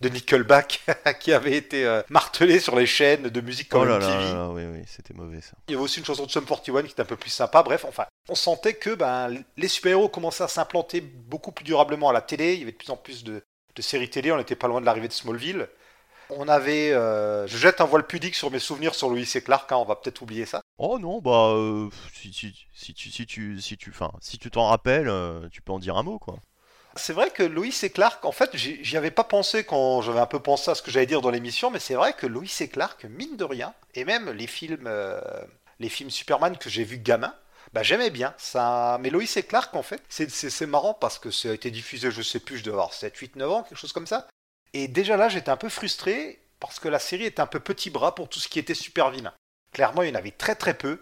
de 0.00 0.08
Nickelback 0.08 0.82
qui 1.20 1.32
avait 1.32 1.56
été 1.56 1.84
euh, 1.84 2.02
martelé 2.08 2.60
sur 2.60 2.76
les 2.76 2.86
chaînes 2.86 3.28
de 3.28 3.40
musique 3.40 3.68
comme 3.68 3.82
oh 3.82 3.84
là 3.84 3.98
MTV. 3.98 4.32
Là, 4.32 4.48
oui, 4.50 4.62
oui, 4.72 4.82
c'était 4.86 5.14
mauvais 5.14 5.40
ça. 5.40 5.52
Il 5.68 5.72
y 5.72 5.74
avait 5.74 5.84
aussi 5.84 5.98
une 5.98 6.06
chanson 6.06 6.26
de 6.26 6.30
Sum 6.30 6.44
41 6.44 6.82
qui 6.82 6.92
était 6.92 7.02
un 7.02 7.06
peu 7.06 7.16
plus 7.16 7.30
sympa. 7.30 7.62
Bref, 7.62 7.84
enfin, 7.86 8.04
on 8.28 8.34
sentait 8.34 8.74
que 8.74 8.94
ben, 8.94 9.30
les 9.56 9.68
super-héros 9.68 10.08
commençaient 10.08 10.44
à 10.44 10.48
s'implanter 10.48 11.00
beaucoup 11.00 11.52
plus 11.52 11.64
durablement 11.64 12.08
à 12.08 12.12
la 12.12 12.20
télé. 12.20 12.54
Il 12.54 12.60
y 12.60 12.62
avait 12.62 12.72
de 12.72 12.76
plus 12.76 12.90
en 12.90 12.96
plus 12.96 13.24
de, 13.24 13.42
séries 13.80 14.10
télé. 14.10 14.32
On 14.32 14.38
n'était 14.38 14.56
pas 14.56 14.68
loin 14.68 14.80
de 14.80 14.86
l'arrivée 14.86 15.08
de 15.08 15.12
Smallville. 15.12 15.68
On 16.30 16.46
avait. 16.46 16.92
Euh, 16.92 17.46
je 17.46 17.56
jette 17.56 17.80
un 17.80 17.86
voile 17.86 18.06
pudique 18.06 18.34
sur 18.34 18.50
mes 18.50 18.58
souvenirs 18.58 18.94
sur 18.94 19.08
Louis 19.08 19.26
et 19.34 19.40
Clark, 19.40 19.72
hein, 19.72 19.76
on 19.76 19.86
va 19.86 19.96
peut-être 19.96 20.20
oublier 20.20 20.44
ça. 20.44 20.60
Oh 20.76 20.98
non, 20.98 21.20
bah. 21.22 21.52
Euh, 21.54 21.88
si, 22.12 22.32
si, 22.34 22.52
si, 22.74 22.92
tu 22.92 23.10
si 23.10 23.24
tu 23.24 23.58
si 23.60 23.78
tu 23.78 23.92
si 24.20 24.38
tu 24.38 24.50
t'en 24.50 24.66
rappelles, 24.66 25.10
tu 25.50 25.62
peux 25.62 25.72
en 25.72 25.78
dire 25.78 25.96
un 25.96 26.02
mot 26.02 26.18
quoi. 26.18 26.36
C'est 26.98 27.12
vrai 27.12 27.30
que 27.30 27.42
Lois 27.42 27.66
et 27.82 27.90
Clark, 27.90 28.24
en 28.24 28.32
fait, 28.32 28.50
j'y 28.54 28.96
avais 28.96 29.10
pas 29.10 29.24
pensé 29.24 29.64
quand 29.64 30.02
j'avais 30.02 30.20
un 30.20 30.26
peu 30.26 30.40
pensé 30.40 30.70
à 30.70 30.74
ce 30.74 30.82
que 30.82 30.90
j'allais 30.90 31.06
dire 31.06 31.20
dans 31.20 31.30
l'émission, 31.30 31.70
mais 31.70 31.78
c'est 31.78 31.94
vrai 31.94 32.12
que 32.12 32.26
Lois 32.26 32.44
et 32.60 32.68
Clark, 32.68 33.04
mine 33.04 33.36
de 33.36 33.44
rien, 33.44 33.74
et 33.94 34.04
même 34.04 34.30
les 34.30 34.46
films, 34.46 34.86
euh, 34.86 35.20
les 35.78 35.88
films 35.88 36.10
Superman 36.10 36.56
que 36.58 36.68
j'ai 36.68 36.84
vus 36.84 36.98
gamin, 36.98 37.34
bah 37.72 37.82
j'aimais 37.82 38.10
bien 38.10 38.34
ça. 38.38 38.98
Mais 39.00 39.10
Lois 39.10 39.22
et 39.36 39.42
Clark, 39.42 39.74
en 39.74 39.82
fait, 39.82 40.02
c'est 40.08 40.66
marrant 40.66 40.94
parce 40.94 41.18
que 41.18 41.30
ça 41.30 41.50
a 41.50 41.52
été 41.52 41.70
diffusé, 41.70 42.10
je 42.10 42.22
sais 42.22 42.40
plus, 42.40 42.58
je 42.58 42.64
devais 42.64 42.74
avoir 42.74 42.92
7, 42.92 43.16
8, 43.16 43.36
9 43.36 43.50
ans, 43.50 43.62
quelque 43.62 43.78
chose 43.78 43.92
comme 43.92 44.06
ça. 44.06 44.26
Et 44.74 44.88
déjà 44.88 45.16
là, 45.16 45.28
j'étais 45.28 45.50
un 45.50 45.56
peu 45.56 45.68
frustré 45.68 46.40
parce 46.60 46.80
que 46.80 46.88
la 46.88 46.98
série 46.98 47.24
était 47.24 47.40
un 47.40 47.46
peu 47.46 47.60
petit 47.60 47.90
bras 47.90 48.14
pour 48.14 48.28
tout 48.28 48.40
ce 48.40 48.48
qui 48.48 48.58
était 48.58 48.74
super 48.74 49.10
vilain. 49.10 49.32
Clairement, 49.72 50.02
il 50.02 50.08
y 50.08 50.12
en 50.12 50.16
avait 50.16 50.30
très 50.30 50.54
très 50.54 50.74
peu. 50.74 51.00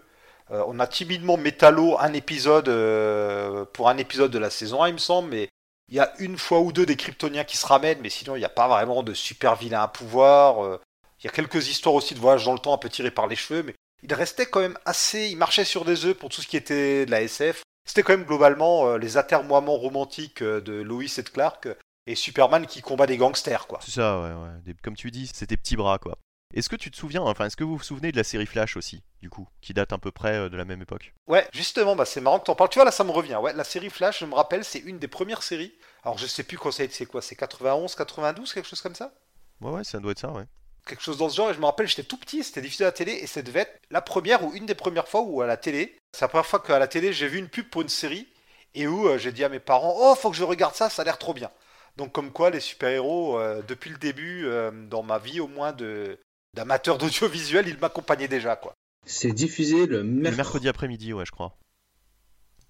Euh, 0.51 0.63
on 0.67 0.79
a 0.79 0.87
timidement 0.87 1.35
métallo 1.37 1.97
un 1.99 2.13
épisode 2.13 2.69
euh, 2.69 3.65
pour 3.65 3.89
un 3.89 3.97
épisode 3.97 4.31
de 4.31 4.39
la 4.39 4.49
saison 4.49 4.83
1, 4.83 4.89
il 4.89 4.93
me 4.93 4.99
semble, 4.99 5.29
mais 5.29 5.49
il 5.89 5.95
y 5.95 5.99
a 5.99 6.13
une 6.19 6.37
fois 6.37 6.59
ou 6.59 6.71
deux 6.71 6.85
des 6.85 6.95
Kryptoniens 6.95 7.43
qui 7.43 7.57
se 7.57 7.65
ramènent, 7.65 7.99
mais 8.01 8.09
sinon 8.09 8.35
il 8.35 8.39
n'y 8.39 8.45
a 8.45 8.49
pas 8.49 8.67
vraiment 8.67 9.03
de 9.03 9.13
super 9.13 9.55
vilain 9.55 9.81
à 9.81 9.87
pouvoir. 9.87 10.63
Euh. 10.63 10.81
Il 11.21 11.25
y 11.25 11.29
a 11.29 11.31
quelques 11.31 11.69
histoires 11.69 11.95
aussi 11.95 12.13
de 12.13 12.19
voyage 12.19 12.45
dans 12.45 12.53
le 12.53 12.59
temps 12.59 12.73
un 12.73 12.77
peu 12.77 12.89
tirées 12.89 13.11
par 13.11 13.27
les 13.27 13.35
cheveux, 13.35 13.63
mais 13.63 13.73
il 14.03 14.13
restait 14.13 14.45
quand 14.45 14.59
même 14.59 14.77
assez. 14.85 15.29
Il 15.29 15.37
marchait 15.37 15.65
sur 15.65 15.85
des 15.85 16.05
œufs 16.05 16.15
pour 16.15 16.29
tout 16.29 16.41
ce 16.41 16.47
qui 16.47 16.57
était 16.57 17.05
de 17.05 17.11
la 17.11 17.21
SF. 17.21 17.63
C'était 17.87 18.03
quand 18.03 18.13
même 18.13 18.25
globalement 18.25 18.87
euh, 18.87 18.97
les 18.97 19.17
atermoiements 19.17 19.77
romantiques 19.77 20.41
euh, 20.41 20.61
de 20.61 20.73
Lois 20.73 21.05
et 21.17 21.21
de 21.21 21.29
Clark 21.29 21.69
et 22.05 22.15
Superman 22.15 22.65
qui 22.67 22.81
combat 22.81 23.07
des 23.07 23.17
gangsters, 23.17 23.65
quoi. 23.65 23.79
C'est 23.81 23.91
ça, 23.91 24.19
ouais, 24.19 24.33
ouais. 24.33 24.73
Comme 24.83 24.95
tu 24.95 25.09
dis, 25.09 25.29
c'était 25.33 25.57
petits 25.57 25.77
bras, 25.77 25.97
quoi. 25.97 26.17
Est-ce 26.53 26.69
que 26.69 26.77
tu 26.77 26.89
te 26.89 26.95
souviens, 26.95 27.21
enfin, 27.23 27.45
est-ce 27.45 27.57
que 27.57 27.65
vous 27.65 27.75
vous 27.75 27.83
souvenez 27.83 28.11
de 28.11 28.17
la 28.17 28.23
série 28.23 28.45
Flash 28.45 28.77
aussi, 28.77 29.03
du 29.21 29.29
coup, 29.29 29.47
qui 29.61 29.73
date 29.73 29.91
à 29.91 29.97
peu 29.97 30.11
près 30.11 30.35
euh, 30.35 30.49
de 30.49 30.55
la 30.55 30.63
même 30.63 30.81
époque? 30.81 31.13
Ouais, 31.27 31.45
justement, 31.51 31.95
bah, 31.95 32.05
c'est 32.05 32.21
marrant 32.21 32.39
que 32.39 32.45
t'en 32.45 32.55
parles. 32.55 32.69
Tu 32.69 32.75
vois, 32.79 32.85
là, 32.85 32.91
ça 32.91 33.03
me 33.03 33.11
revient. 33.11 33.35
Ouais, 33.35 33.51
la 33.53 33.65
série 33.65 33.89
Flash, 33.89 34.21
je 34.21 34.25
me 34.25 34.33
rappelle, 34.33 34.63
c'est 34.63 34.79
une 34.79 34.97
des 34.97 35.09
premières 35.09 35.43
séries. 35.43 35.73
Alors, 36.03 36.17
je 36.17 36.25
sais 36.25 36.43
plus 36.43 36.57
quand 36.57 36.71
c'est 36.71 37.05
quoi, 37.05 37.21
c'est 37.21 37.35
91, 37.35 37.95
92, 37.95 38.53
quelque 38.53 38.67
chose 38.67 38.81
comme 38.81 38.95
ça? 38.95 39.13
Ouais, 39.59 39.71
ouais, 39.71 39.83
ça 39.83 39.99
doit 39.99 40.13
être 40.13 40.19
ça, 40.19 40.31
ouais. 40.31 40.45
Quelque 40.85 41.03
chose 41.03 41.17
dans 41.17 41.27
ce 41.27 41.35
genre, 41.35 41.49
et 41.49 41.53
je 41.53 41.59
me 41.59 41.65
rappelle, 41.65 41.87
j'étais 41.87 42.03
tout 42.03 42.17
petit, 42.17 42.45
c'était 42.45 42.61
diffusé 42.61 42.85
à 42.85 42.87
la 42.87 42.91
télé, 42.93 43.11
et 43.11 43.27
ça 43.27 43.41
devait 43.41 43.61
être 43.61 43.81
la 43.91 44.01
première 44.01 44.45
ou 44.45 44.53
une 44.53 44.65
des 44.65 44.75
premières 44.75 45.09
fois 45.09 45.21
où 45.21 45.41
à 45.41 45.47
la 45.47 45.57
télé, 45.57 45.97
c'est 46.13 46.21
la 46.21 46.29
première 46.29 46.45
fois 46.45 46.59
qu'à 46.61 46.79
la 46.79 46.87
télé, 46.87 47.11
j'ai 47.11 47.27
vu 47.27 47.39
une 47.39 47.49
pub 47.49 47.69
pour 47.69 47.81
une 47.81 47.89
série, 47.89 48.25
et 48.73 48.87
où 48.87 49.09
euh, 49.09 49.17
j'ai 49.17 49.33
dit 49.33 49.43
à 49.43 49.49
mes 49.49 49.59
parents, 49.59 49.95
oh, 49.97 50.15
faut 50.15 50.31
que 50.31 50.37
je 50.37 50.45
regarde 50.45 50.75
ça, 50.75 50.89
ça 50.89 51.01
a 51.01 51.05
l'air 51.05 51.17
trop 51.17 51.33
bien. 51.33 51.51
Donc, 51.97 52.13
comme 52.13 52.31
quoi, 52.31 52.51
les 52.51 52.61
super-héros, 52.61 53.37
euh, 53.37 53.61
depuis 53.67 53.89
le 53.89 53.97
début, 53.97 54.47
dans 54.87 55.03
ma 55.03 55.17
vie 55.17 55.41
au 55.41 55.47
moins 55.47 55.73
de 55.73 56.17
d'amateur 56.53 56.97
d'audiovisuel, 56.97 57.67
il 57.67 57.77
m'accompagnait 57.77 58.27
déjà, 58.27 58.55
quoi. 58.55 58.73
C'est 59.05 59.31
diffusé 59.31 59.85
le, 59.85 60.03
mercredi 60.03 60.67
après-midi, 60.67 61.13
ouais, 61.13 61.25
je 61.25 61.31
crois. 61.31 61.55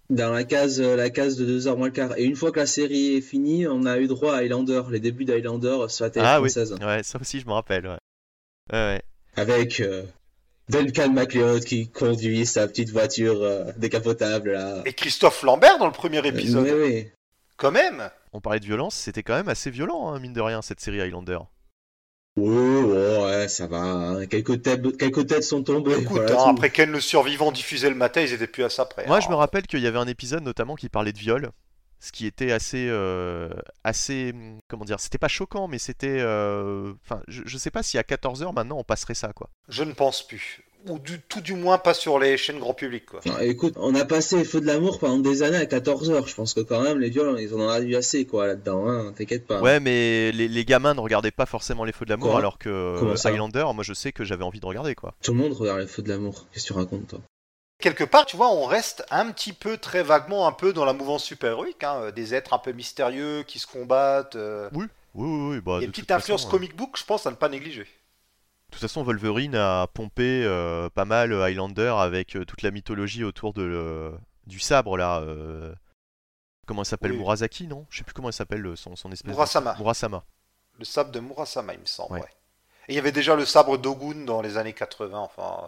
Dans 0.09 0.31
la 0.31 0.43
case, 0.45 0.79
euh, 0.79 0.95
la 0.95 1.09
case 1.09 1.35
de 1.35 1.59
2h 1.59 1.75
moins 1.75 1.87
le 1.87 1.93
quart. 1.93 2.17
Et 2.17 2.23
une 2.23 2.35
fois 2.35 2.51
que 2.51 2.59
la 2.59 2.65
série 2.65 3.17
est 3.17 3.21
finie, 3.21 3.67
on 3.67 3.85
a 3.85 3.97
eu 3.97 4.07
droit 4.07 4.35
à 4.35 4.37
Highlander, 4.37 4.83
les 4.89 4.99
débuts 4.99 5.25
d'Highlander 5.25 5.77
sur 5.89 6.05
la 6.05 6.11
télé 6.11 6.25
ah, 6.25 6.37
française. 6.37 6.75
Oui. 6.79 6.85
Ouais, 6.85 7.03
ça 7.03 7.19
aussi, 7.19 7.41
je 7.41 7.45
me 7.45 7.51
rappelle, 7.51 7.87
ouais. 7.87 7.97
ouais, 8.71 9.01
Avec 9.35 9.81
euh, 9.81 10.03
Duncan 10.69 11.11
MacLeod 11.11 11.65
qui 11.65 11.89
conduit 11.89 12.45
sa 12.45 12.67
petite 12.67 12.89
voiture 12.89 13.41
euh, 13.41 13.71
décapotable, 13.75 14.53
là. 14.53 14.81
Et 14.85 14.93
Christophe 14.93 15.43
Lambert 15.43 15.77
dans 15.77 15.87
le 15.87 15.91
premier 15.91 16.25
épisode. 16.25 16.65
oui, 16.65 16.71
oui. 16.71 17.07
Quand 17.57 17.71
même 17.71 18.11
On 18.33 18.39
parlait 18.39 18.59
de 18.59 18.65
violence, 18.65 18.95
c'était 18.95 19.23
quand 19.23 19.35
même 19.35 19.49
assez 19.49 19.71
violent, 19.71 20.09
hein, 20.09 20.19
mine 20.19 20.33
de 20.33 20.41
rien, 20.41 20.61
cette 20.61 20.79
série 20.79 21.01
Highlander. 21.01 21.39
Oui, 22.37 22.83
ouais, 22.83 23.47
ça 23.47 23.65
va. 23.65 23.81
Hein. 23.81 24.25
Quelques, 24.27 24.61
têtes, 24.61 24.97
quelques 24.97 25.25
têtes 25.25 25.43
sont 25.43 25.63
tombées. 25.63 25.97
Écoute, 25.99 26.21
hein, 26.29 26.45
après 26.47 26.69
Ken 26.69 26.91
le 26.91 26.99
survivant 26.99 27.51
diffusé 27.51 27.89
le 27.89 27.95
matin, 27.95 28.21
ils 28.21 28.31
étaient 28.31 28.47
plus 28.47 28.63
à 28.63 28.69
ça 28.69 28.85
près. 28.85 29.07
Moi, 29.07 29.17
hein. 29.17 29.19
je 29.19 29.29
me 29.29 29.35
rappelle 29.35 29.65
qu'il 29.65 29.79
y 29.79 29.87
avait 29.87 29.97
un 29.97 30.07
épisode 30.07 30.43
notamment 30.43 30.75
qui 30.75 30.87
parlait 30.87 31.13
de 31.13 31.17
viol. 31.17 31.51
Ce 31.99 32.11
qui 32.11 32.27
était 32.27 32.51
assez. 32.51 32.87
Euh, 32.89 33.49
assez 33.83 34.35
comment 34.67 34.85
dire 34.85 34.99
C'était 34.99 35.17
pas 35.17 35.27
choquant, 35.27 35.67
mais 35.67 35.79
c'était. 35.79 36.19
Euh, 36.19 36.93
enfin, 37.03 37.23
je, 37.27 37.41
je 37.43 37.57
sais 37.57 37.71
pas 37.71 37.81
si 37.81 37.97
à 37.97 38.03
14h 38.03 38.53
maintenant 38.53 38.77
on 38.77 38.83
passerait 38.83 39.15
ça, 39.15 39.33
quoi. 39.33 39.49
Je 39.67 39.83
ne 39.83 39.93
pense 39.93 40.25
plus 40.25 40.61
ou 40.89 40.99
du, 40.99 41.19
tout 41.21 41.41
du 41.41 41.53
moins 41.53 41.77
pas 41.77 41.93
sur 41.93 42.19
les 42.19 42.37
chaînes 42.37 42.59
grand 42.59 42.73
public. 42.73 43.05
Quoi. 43.05 43.21
écoute, 43.43 43.73
on 43.77 43.95
a 43.95 44.05
passé 44.05 44.43
Feu 44.43 44.61
de 44.61 44.65
l'amour 44.65 44.99
pendant 44.99 45.19
des 45.19 45.43
années 45.43 45.57
à 45.57 45.65
14 45.65 46.09
heures. 46.11 46.27
Je 46.27 46.35
pense 46.35 46.53
que 46.53 46.61
quand 46.61 46.81
même 46.81 46.99
les 46.99 47.09
viols, 47.09 47.39
ils 47.39 47.53
en 47.53 47.59
ont 47.59 47.81
eu 47.81 47.95
assez 47.95 48.25
quoi 48.25 48.47
là-dedans. 48.47 48.87
Hein, 48.87 49.13
T'inquiète 49.15 49.45
pas. 49.45 49.61
Ouais, 49.61 49.79
mais 49.79 50.31
les, 50.31 50.47
les, 50.47 50.65
gamins 50.65 50.93
ne 50.93 50.99
regardaient 50.99 51.31
pas 51.31 51.45
forcément 51.45 51.83
les 51.83 51.91
Feux 51.91 52.05
de 52.05 52.11
l'amour, 52.11 52.37
alors 52.37 52.57
que 52.57 53.15
Highlander, 53.25 53.65
moi 53.73 53.83
je 53.83 53.93
sais 53.93 54.11
que 54.11 54.23
j'avais 54.23 54.43
envie 54.43 54.59
de 54.59 54.65
regarder 54.65 54.95
quoi. 54.95 55.13
Tout 55.23 55.33
le 55.33 55.39
monde 55.39 55.53
regarde 55.53 55.79
les 55.79 55.87
Feux 55.87 56.01
de 56.01 56.09
l'amour. 56.09 56.45
Qu'est-ce 56.51 56.67
que 56.67 56.73
tu 56.73 56.79
racontes 56.79 57.07
toi? 57.07 57.19
Quelque 57.79 58.03
part, 58.03 58.25
tu 58.25 58.37
vois, 58.37 58.49
on 58.49 58.65
reste 58.65 59.05
un 59.11 59.31
petit 59.31 59.53
peu, 59.53 59.77
très 59.77 60.01
vaguement, 60.01 60.47
un 60.47 60.51
peu 60.51 60.73
dans 60.73 60.83
la 60.83 60.93
mouvance 60.93 61.23
super-héroïque, 61.23 61.83
hein, 61.83 62.11
des 62.15 62.33
êtres 62.33 62.53
un 62.53 62.57
peu 62.57 62.71
mystérieux 62.71 63.43
qui 63.43 63.59
se 63.59 63.67
combattent. 63.67 64.35
Euh. 64.35 64.67
Oui, 64.73 64.85
oui, 65.13 65.49
oui. 65.51 65.61
Bah, 65.61 65.73
Il 65.77 65.81
y 65.81 65.83
a 65.83 65.85
une 65.85 65.91
petite 65.91 66.09
influence 66.09 66.45
comic 66.45 66.75
book, 66.75 66.97
je 66.97 67.03
pense, 67.03 67.27
à 67.27 67.31
ne 67.31 67.35
pas 67.35 67.49
négliger. 67.49 67.85
De 68.77 68.79
toute 68.79 68.91
façon, 68.91 69.01
Wolverine 69.01 69.55
a 69.55 69.87
pompé 69.87 70.43
euh, 70.45 70.87
pas 70.91 71.05
mal 71.05 71.33
euh, 71.33 71.43
Highlander 71.43 71.95
avec 71.97 72.35
euh, 72.35 72.45
toute 72.45 72.61
la 72.61 72.69
mythologie 72.69 73.23
autour 73.23 73.51
de, 73.51 74.13
du 74.45 74.59
sabre 74.59 74.97
là. 74.97 75.25
comment 76.67 76.83
il 76.83 76.85
s'appelle? 76.85 77.13
Murasaki, 77.13 77.65
non? 77.65 77.87
Je 77.89 77.97
sais 77.97 78.03
plus 78.03 78.13
comment 78.13 78.29
il 78.29 78.33
s'appelle 78.33 78.77
son, 78.77 78.95
son 78.95 79.11
espèce. 79.11 79.33
Murasama. 79.33 79.75
Murasama. 79.79 80.23
Le 80.77 80.85
sabre 80.85 81.09
de 81.09 81.19
Murasama, 81.19 81.73
il 81.73 81.79
me 81.79 81.85
semble. 81.87 82.19
Et 82.19 82.93
il 82.93 82.93
y 82.93 82.99
avait 82.99 83.11
déjà 83.11 83.35
le 83.35 83.45
sabre 83.45 83.79
d'Ogun 83.79 84.25
dans 84.25 84.43
les 84.43 84.57
années 84.57 84.73
80. 84.73 85.17
Enfin, 85.17 85.67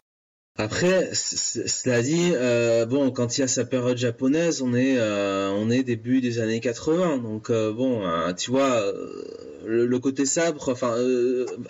après, 0.60 1.12
cela 1.14 2.02
dit, 2.02 2.34
euh, 2.34 2.86
bon, 2.86 3.12
quand 3.12 3.38
il 3.38 3.42
y 3.42 3.44
a 3.46 3.48
sa 3.48 3.64
période 3.64 3.98
japonaise, 3.98 4.62
on 4.62 4.74
est, 4.74 4.98
euh, 4.98 5.50
on 5.52 5.70
est 5.70 5.84
début 5.84 6.20
des 6.20 6.40
années 6.40 6.60
80, 6.60 7.20
donc 7.20 7.50
euh, 7.50 7.72
bon, 7.72 8.04
tu 8.36 8.52
vois, 8.52 8.84
le, 9.66 10.00
côté 10.00 10.26
sabre, 10.26 10.68
enfin, 10.70 10.98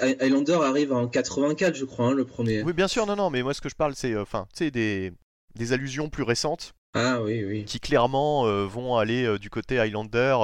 Highlander 0.02 0.58
arrive 0.64 0.92
en 0.92 1.08
84, 1.08 1.76
je 1.76 1.86
crois, 1.86 2.08
hein, 2.08 2.14
le 2.14 2.26
premier. 2.26 2.64
Oui, 2.64 2.74
bien 2.74 2.88
sûr, 2.88 3.06
non, 3.06 3.16
non, 3.16 3.30
mais 3.30 3.44
moi 3.44 3.54
ce 3.54 3.62
que 3.62 3.70
je 3.70 3.76
parle, 3.76 3.94
c'est, 3.94 4.18
enfin, 4.18 4.48
tu 4.56 4.66
sais, 4.66 4.72
des, 4.72 5.12
des 5.54 5.72
allusions 5.72 6.10
plus 6.10 6.24
récentes. 6.24 6.74
Ah 6.96 7.22
oui, 7.22 7.46
oui. 7.46 7.66
Qui 7.66 7.80
clairement 7.80 8.66
vont 8.66 8.98
aller 8.98 9.38
du 9.38 9.52
côté 9.52 9.78
Highlander 9.78 10.36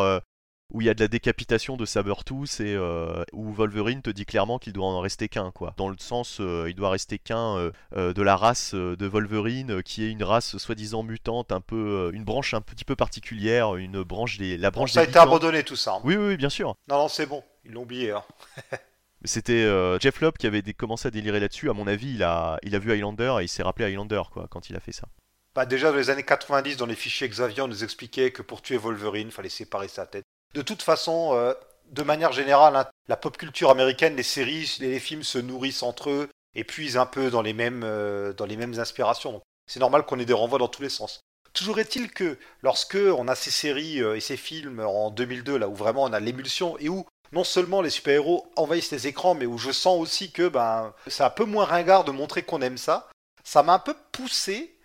où 0.71 0.82
il 0.82 0.88
y 0.88 0.89
a 0.89 0.93
de 0.93 0.99
la 0.99 1.08
décapitation 1.08 1.78
de 1.78 1.86
Sabertooth 1.86 2.60
et 2.60 2.75
euh, 2.75 3.23
où 3.34 3.54
Wolverine 3.54 4.01
te 4.01 4.10
dit 4.10 4.25
clairement 4.25 4.58
qu'il 4.58 4.73
doit 4.73 4.88
en 4.88 4.99
rester 4.99 5.30
qu'un 5.30 5.51
quoi. 5.51 5.73
Dans 5.78 5.89
le 5.89 5.97
sens 5.99 6.39
euh, 6.39 6.65
il 6.67 6.75
doit 6.75 6.89
rester 6.89 7.19
qu'un 7.19 7.71
euh, 7.95 8.13
de 8.13 8.21
la 8.21 8.36
race 8.36 8.73
de 8.73 9.06
Wolverine 9.06 9.84
qui 9.84 10.04
est 10.04 10.10
une 10.10 10.23
race 10.23 10.58
soi-disant 10.58 11.04
mutante, 11.04 11.51
un 11.51 11.62
peu 11.62 12.10
une 12.13 12.23
branche 12.23 12.54
un 12.54 12.62
petit 12.62 12.86
peu 12.86 12.95
particulière, 12.95 13.75
une 13.75 14.04
branche 14.04 14.38
des 14.38 14.58
la 14.58 14.71
branche 14.71 14.91
Ça 14.91 15.01
a 15.01 15.04
été 15.04 15.19
abandonné 15.19 15.63
tout 15.63 15.75
ça. 15.75 15.95
Hein. 15.95 16.01
Oui, 16.04 16.15
oui 16.15 16.38
bien 16.38 16.49
sûr. 16.49 16.75
Non 16.88 16.97
non, 16.97 17.08
c'est 17.08 17.25
bon, 17.25 17.43
ils 17.63 17.71
l'ont 17.71 17.84
oublié 17.84 18.12
hein. 18.12 18.23
C'était 19.23 19.67
Jeff 19.99 20.21
Lobb 20.21 20.38
qui 20.38 20.45
avait 20.45 20.62
commencé 20.73 21.08
à 21.08 21.12
délirer 21.12 21.39
là-dessus. 21.39 21.71
À 21.71 21.73
mon 21.73 21.88
avis, 21.88 22.13
il 22.13 22.21
a, 22.21 22.60
il 22.62 22.75
a 22.75 22.80
vu 22.80 22.91
Highlander 22.91 23.38
et 23.39 23.45
il 23.45 23.47
s'est 23.47 23.63
rappelé 23.63 23.86
Highlander 23.86 24.21
quoi, 24.32 24.47
quand 24.51 24.69
il 24.69 24.75
a 24.75 24.80
fait 24.80 24.91
ça. 24.91 25.08
Bah 25.56 25.65
déjà 25.65 25.89
dans 25.89 25.97
les 25.97 26.12
années 26.12 26.21
90, 26.21 26.78
dans 26.78 26.86
les 26.86 26.95
fichiers 26.95 27.28
Xavier, 27.28 27.63
on 27.63 27.67
nous 27.67 27.84
expliquait 27.84 28.32
que 28.32 28.43
pour 28.43 28.62
tuer 28.62 28.78
Wolverine, 28.78 29.30
il 29.30 29.32
fallait 29.32 29.49
séparer 29.49 29.88
sa 29.88 30.06
tête 30.06 30.25
de 30.56 30.62
toute 30.62 30.82
façon, 30.82 31.32
euh, 31.34 31.54
de 31.91 32.02
manière 32.02 32.32
générale, 32.32 32.76
hein, 32.78 32.88
la 33.10 33.18
pop 33.18 33.38
culture 33.38 33.70
américaine, 33.70 34.15
les 34.15 34.24
séries, 34.24 34.78
les 34.80 35.00
films 35.00 35.24
se 35.24 35.38
nourrissent 35.38 35.84
entre 35.84 36.10
eux 36.10 36.30
et 36.56 36.63
puisent 36.63 36.98
un 36.98 37.06
peu 37.06 37.30
dans 37.30 37.41
les 37.41 37.54
mêmes, 37.54 37.84
euh, 37.84 38.34
inspirations. 38.78 39.41
c'est 39.68 39.82
normal 39.82 40.04
qu'on 40.06 40.20
ait 40.20 40.26
des 40.26 40.34
renvois 40.34 40.60
dans 40.60 40.70
tous 40.70 40.82
les 40.82 40.89
sens. 40.89 41.20
Toujours 41.52 41.80
est-il 41.80 42.10
que 42.12 42.38
lorsque 42.62 42.96
on 42.96 43.28
a 43.28 43.36
ces 43.36 43.52
séries 43.52 44.02
euh, 44.02 44.15
et 44.15 44.22
ces 44.22 44.38
films 44.38 44.80
en 44.80 45.12
2002, 45.12 45.58
là 45.58 45.68
où 45.68 45.76
vraiment 45.76 46.04
on 46.04 46.13
a 46.13 46.20
l'émulsion 46.22 46.78
et 46.80 46.88
où 46.88 47.06
non 47.34 47.44
seulement 47.44 47.82
les 47.82 47.89
super-héros 47.89 48.50
envahissent 48.56 48.91
les 48.91 49.08
écrans, 49.08 49.36
mais 49.36 49.46
où 49.46 49.58
je 49.58 49.72
sens 49.72 50.00
aussi 50.00 50.32
que 50.32 50.48
ben, 50.48 50.94
c'est 51.08 51.24
un 51.24 51.30
peu 51.30 51.44
moins 51.44 51.65
ringard 51.65 52.06
de 52.06 52.12
montrer 52.12 52.44
qu'on 52.44 52.62
aime 52.62 52.78
ça, 52.78 53.10
ça 53.44 53.62
m'a 53.62 53.74
un 53.74 53.80
peu 53.80 53.96
poussé 54.13 54.78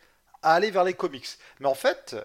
à 0.43 0.55
aller 0.55 0.73
vers 0.73 0.85
les 0.85 0.95
comics. 0.95 1.29
Mais 1.61 1.69
en 1.69 1.75
fait, 1.75 2.17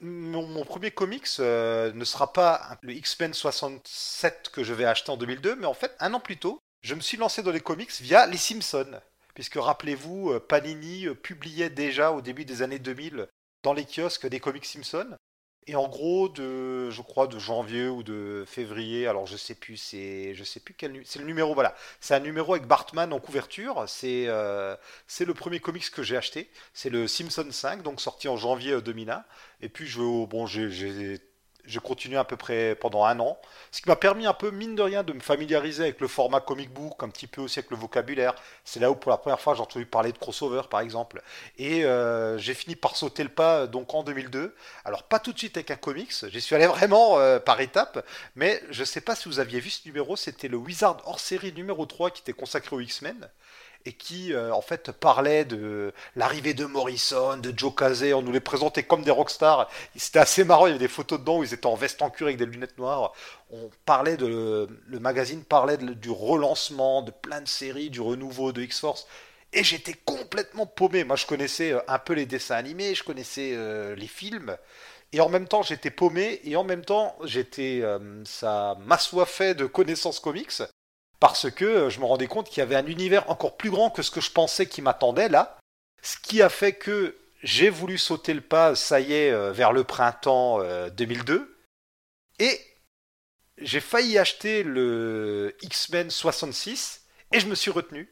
mon, 0.00 0.64
premier 0.64 0.90
comics 0.90 1.28
euh, 1.40 1.92
ne 1.92 2.04
sera 2.04 2.32
pas 2.32 2.78
le 2.82 2.92
X-Men 2.92 3.34
67 3.34 4.50
que 4.52 4.64
je 4.64 4.72
vais 4.72 4.84
acheter 4.84 5.10
en 5.10 5.16
2002, 5.16 5.56
mais 5.56 5.66
en 5.66 5.74
fait, 5.74 5.94
un 6.00 6.14
an 6.14 6.20
plus 6.20 6.38
tôt, 6.38 6.60
je 6.82 6.94
me 6.94 7.00
suis 7.00 7.16
lancé 7.16 7.42
dans 7.42 7.50
les 7.50 7.60
comics 7.60 7.92
via 8.00 8.26
Les 8.26 8.38
Simpsons. 8.38 9.00
Puisque 9.34 9.56
rappelez-vous, 9.56 10.30
euh, 10.30 10.40
Panini 10.40 11.06
euh, 11.06 11.14
publiait 11.14 11.70
déjà 11.70 12.12
au 12.12 12.20
début 12.20 12.44
des 12.44 12.62
années 12.62 12.78
2000 12.78 13.28
dans 13.62 13.72
les 13.72 13.84
kiosques 13.84 14.26
des 14.26 14.40
comics 14.40 14.64
Simpsons. 14.64 15.16
Et 15.66 15.76
en 15.76 15.88
gros, 15.88 16.28
de, 16.28 16.90
je 16.90 17.02
crois, 17.02 17.26
de 17.26 17.38
janvier 17.38 17.86
ou 17.86 18.02
de 18.02 18.44
février, 18.46 19.06
alors 19.06 19.26
je 19.26 19.36
sais 19.36 19.54
plus, 19.54 19.76
c'est, 19.76 20.34
je 20.34 20.42
sais 20.42 20.58
plus 20.58 20.74
quel, 20.74 21.02
c'est 21.04 21.18
le 21.18 21.26
numéro, 21.26 21.54
voilà, 21.54 21.76
c'est 22.00 22.14
un 22.14 22.20
numéro 22.20 22.54
avec 22.54 22.66
Bartman 22.66 23.12
en 23.12 23.20
couverture. 23.20 23.84
C'est, 23.86 24.24
euh, 24.26 24.74
c'est 25.06 25.24
le 25.26 25.34
premier 25.34 25.60
comics 25.60 25.90
que 25.90 26.02
j'ai 26.02 26.16
acheté. 26.16 26.50
C'est 26.72 26.90
le 26.90 27.06
Simpson 27.06 27.46
5, 27.50 27.82
donc 27.82 28.00
sorti 28.00 28.26
en 28.26 28.36
janvier 28.36 28.80
2001. 28.80 29.22
Et 29.60 29.68
puis 29.68 29.86
je, 29.86 30.00
bon, 30.26 30.46
j'ai, 30.46 31.20
j'ai 31.64 31.80
continué 31.80 32.16
à 32.16 32.24
peu 32.24 32.36
près 32.36 32.74
pendant 32.74 33.04
un 33.04 33.18
an, 33.20 33.38
ce 33.70 33.80
qui 33.80 33.88
m'a 33.88 33.96
permis 33.96 34.26
un 34.26 34.34
peu, 34.34 34.50
mine 34.50 34.74
de 34.74 34.82
rien, 34.82 35.02
de 35.02 35.12
me 35.12 35.20
familiariser 35.20 35.84
avec 35.84 36.00
le 36.00 36.08
format 36.08 36.40
comic 36.40 36.72
book, 36.72 37.02
un 37.02 37.08
petit 37.08 37.26
peu 37.26 37.40
aussi 37.40 37.58
avec 37.58 37.70
le 37.70 37.76
vocabulaire. 37.76 38.34
C'est 38.64 38.80
là 38.80 38.90
où 38.90 38.94
pour 38.94 39.10
la 39.10 39.16
première 39.16 39.40
fois 39.40 39.54
j'ai 39.54 39.60
entendu 39.60 39.86
parler 39.86 40.12
de 40.12 40.18
crossover 40.18 40.62
par 40.70 40.80
exemple. 40.80 41.22
Et 41.58 41.84
euh, 41.84 42.38
j'ai 42.38 42.54
fini 42.54 42.76
par 42.76 42.96
sauter 42.96 43.22
le 43.22 43.28
pas 43.28 43.66
donc 43.66 43.94
en 43.94 44.02
2002. 44.02 44.54
Alors 44.84 45.04
pas 45.04 45.18
tout 45.18 45.32
de 45.32 45.38
suite 45.38 45.56
avec 45.56 45.70
un 45.70 45.76
comics, 45.76 46.12
j'y 46.28 46.40
suis 46.40 46.54
allé 46.54 46.66
vraiment 46.66 47.18
euh, 47.18 47.38
par 47.38 47.60
étapes, 47.60 48.04
mais 48.34 48.62
je 48.70 48.80
ne 48.80 48.86
sais 48.86 49.00
pas 49.00 49.14
si 49.14 49.28
vous 49.28 49.40
aviez 49.40 49.60
vu 49.60 49.70
ce 49.70 49.86
numéro, 49.86 50.16
c'était 50.16 50.48
le 50.48 50.56
Wizard 50.56 51.02
hors 51.04 51.20
série 51.20 51.52
numéro 51.52 51.86
3 51.86 52.10
qui 52.10 52.22
était 52.22 52.32
consacré 52.32 52.76
aux 52.76 52.80
X-Men 52.80 53.28
et 53.86 53.92
qui 53.92 54.32
euh, 54.32 54.52
en 54.52 54.60
fait 54.60 54.92
parlait 54.92 55.44
de 55.44 55.92
l'arrivée 56.16 56.54
de 56.54 56.64
Morrison, 56.64 57.36
de 57.36 57.52
Joe 57.56 57.74
Casey, 57.74 58.12
on 58.12 58.22
nous 58.22 58.32
les 58.32 58.40
présentait 58.40 58.82
comme 58.82 59.02
des 59.02 59.10
rockstars. 59.10 59.70
C'était 59.96 60.18
assez 60.18 60.44
marrant, 60.44 60.66
il 60.66 60.70
y 60.70 60.72
avait 60.72 60.78
des 60.78 60.88
photos 60.88 61.18
dedans 61.20 61.38
où 61.38 61.44
ils 61.44 61.54
étaient 61.54 61.66
en 61.66 61.74
veste 61.74 62.02
en 62.02 62.10
cuir 62.10 62.26
avec 62.26 62.38
des 62.38 62.46
lunettes 62.46 62.78
noires. 62.78 63.12
On 63.50 63.70
parlait 63.86 64.16
de 64.16 64.68
le 64.86 65.00
magazine 65.00 65.44
parlait 65.44 65.78
du 65.78 66.10
relancement 66.10 67.02
de 67.02 67.10
plein 67.10 67.40
de 67.40 67.48
séries, 67.48 67.90
du 67.90 68.00
renouveau 68.00 68.52
de 68.52 68.62
X-Force. 68.62 69.06
Et 69.52 69.64
j'étais 69.64 69.94
complètement 70.04 70.66
paumé. 70.66 71.02
Moi, 71.02 71.16
je 71.16 71.26
connaissais 71.26 71.72
euh, 71.72 71.80
un 71.88 71.98
peu 71.98 72.12
les 72.12 72.26
dessins 72.26 72.54
animés, 72.54 72.94
je 72.94 73.02
connaissais 73.02 73.52
euh, 73.54 73.96
les 73.96 74.06
films. 74.06 74.56
Et 75.12 75.20
en 75.20 75.28
même 75.28 75.48
temps, 75.48 75.62
j'étais 75.62 75.90
paumé, 75.90 76.40
et 76.44 76.54
en 76.54 76.62
même 76.62 76.84
temps, 76.84 77.16
j'étais, 77.24 77.82
ça 78.24 78.78
m'assoiffait 78.86 79.56
de 79.56 79.66
connaissances 79.66 80.20
comics 80.20 80.62
parce 81.20 81.50
que 81.50 81.64
euh, 81.64 81.90
je 81.90 82.00
me 82.00 82.06
rendais 82.06 82.26
compte 82.26 82.48
qu'il 82.48 82.58
y 82.58 82.62
avait 82.62 82.74
un 82.74 82.86
univers 82.86 83.28
encore 83.30 83.56
plus 83.56 83.70
grand 83.70 83.90
que 83.90 84.02
ce 84.02 84.10
que 84.10 84.22
je 84.22 84.32
pensais 84.32 84.66
qui 84.66 84.82
m'attendait 84.82 85.28
là. 85.28 85.58
Ce 86.02 86.16
qui 86.16 86.42
a 86.42 86.48
fait 86.48 86.72
que 86.72 87.16
j'ai 87.42 87.68
voulu 87.68 87.98
sauter 87.98 88.34
le 88.34 88.40
pas, 88.40 88.74
ça 88.74 89.00
y 89.00 89.12
est, 89.12 89.30
euh, 89.30 89.52
vers 89.52 89.72
le 89.72 89.84
printemps 89.84 90.60
2002. 90.90 91.34
Euh, 91.34 91.56
et 92.38 92.58
j'ai 93.58 93.80
failli 93.80 94.18
acheter 94.18 94.62
le 94.62 95.54
X-Men 95.60 96.10
66 96.10 97.02
et 97.32 97.40
je 97.40 97.46
me 97.46 97.54
suis 97.54 97.70
retenu. 97.70 98.10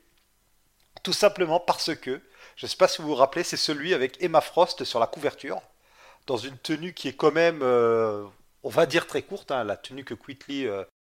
Tout 1.03 1.15
simplement 1.15 1.61
parce 1.61 1.95
que, 1.95 2.21
je 2.57 2.67
ne 2.67 2.69
sais 2.69 2.77
pas 2.77 2.89
si 2.89 3.01
vous 3.01 3.09
vous 3.09 3.15
rappelez, 3.15 3.43
c'est 3.43 3.57
celui 3.57 3.95
avec 3.95 4.23
Emma 4.23 4.43
Frost 4.43 4.85
sur 4.85 5.01
la 5.01 5.07
couverture, 5.07 5.63
dans 6.27 6.37
une 6.37 6.59
tenue 6.59 6.93
qui 6.93 7.09
est 7.09 7.17
quand 7.17 7.33
même, 7.33 7.63
on 7.63 8.69
va 8.69 8.85
dire 8.85 9.07
très 9.07 9.23
courte, 9.23 9.51
hein, 9.51 9.65
la 9.65 9.79
tenue 9.79 10.05
que 10.05 10.15
Quitley 10.15 10.69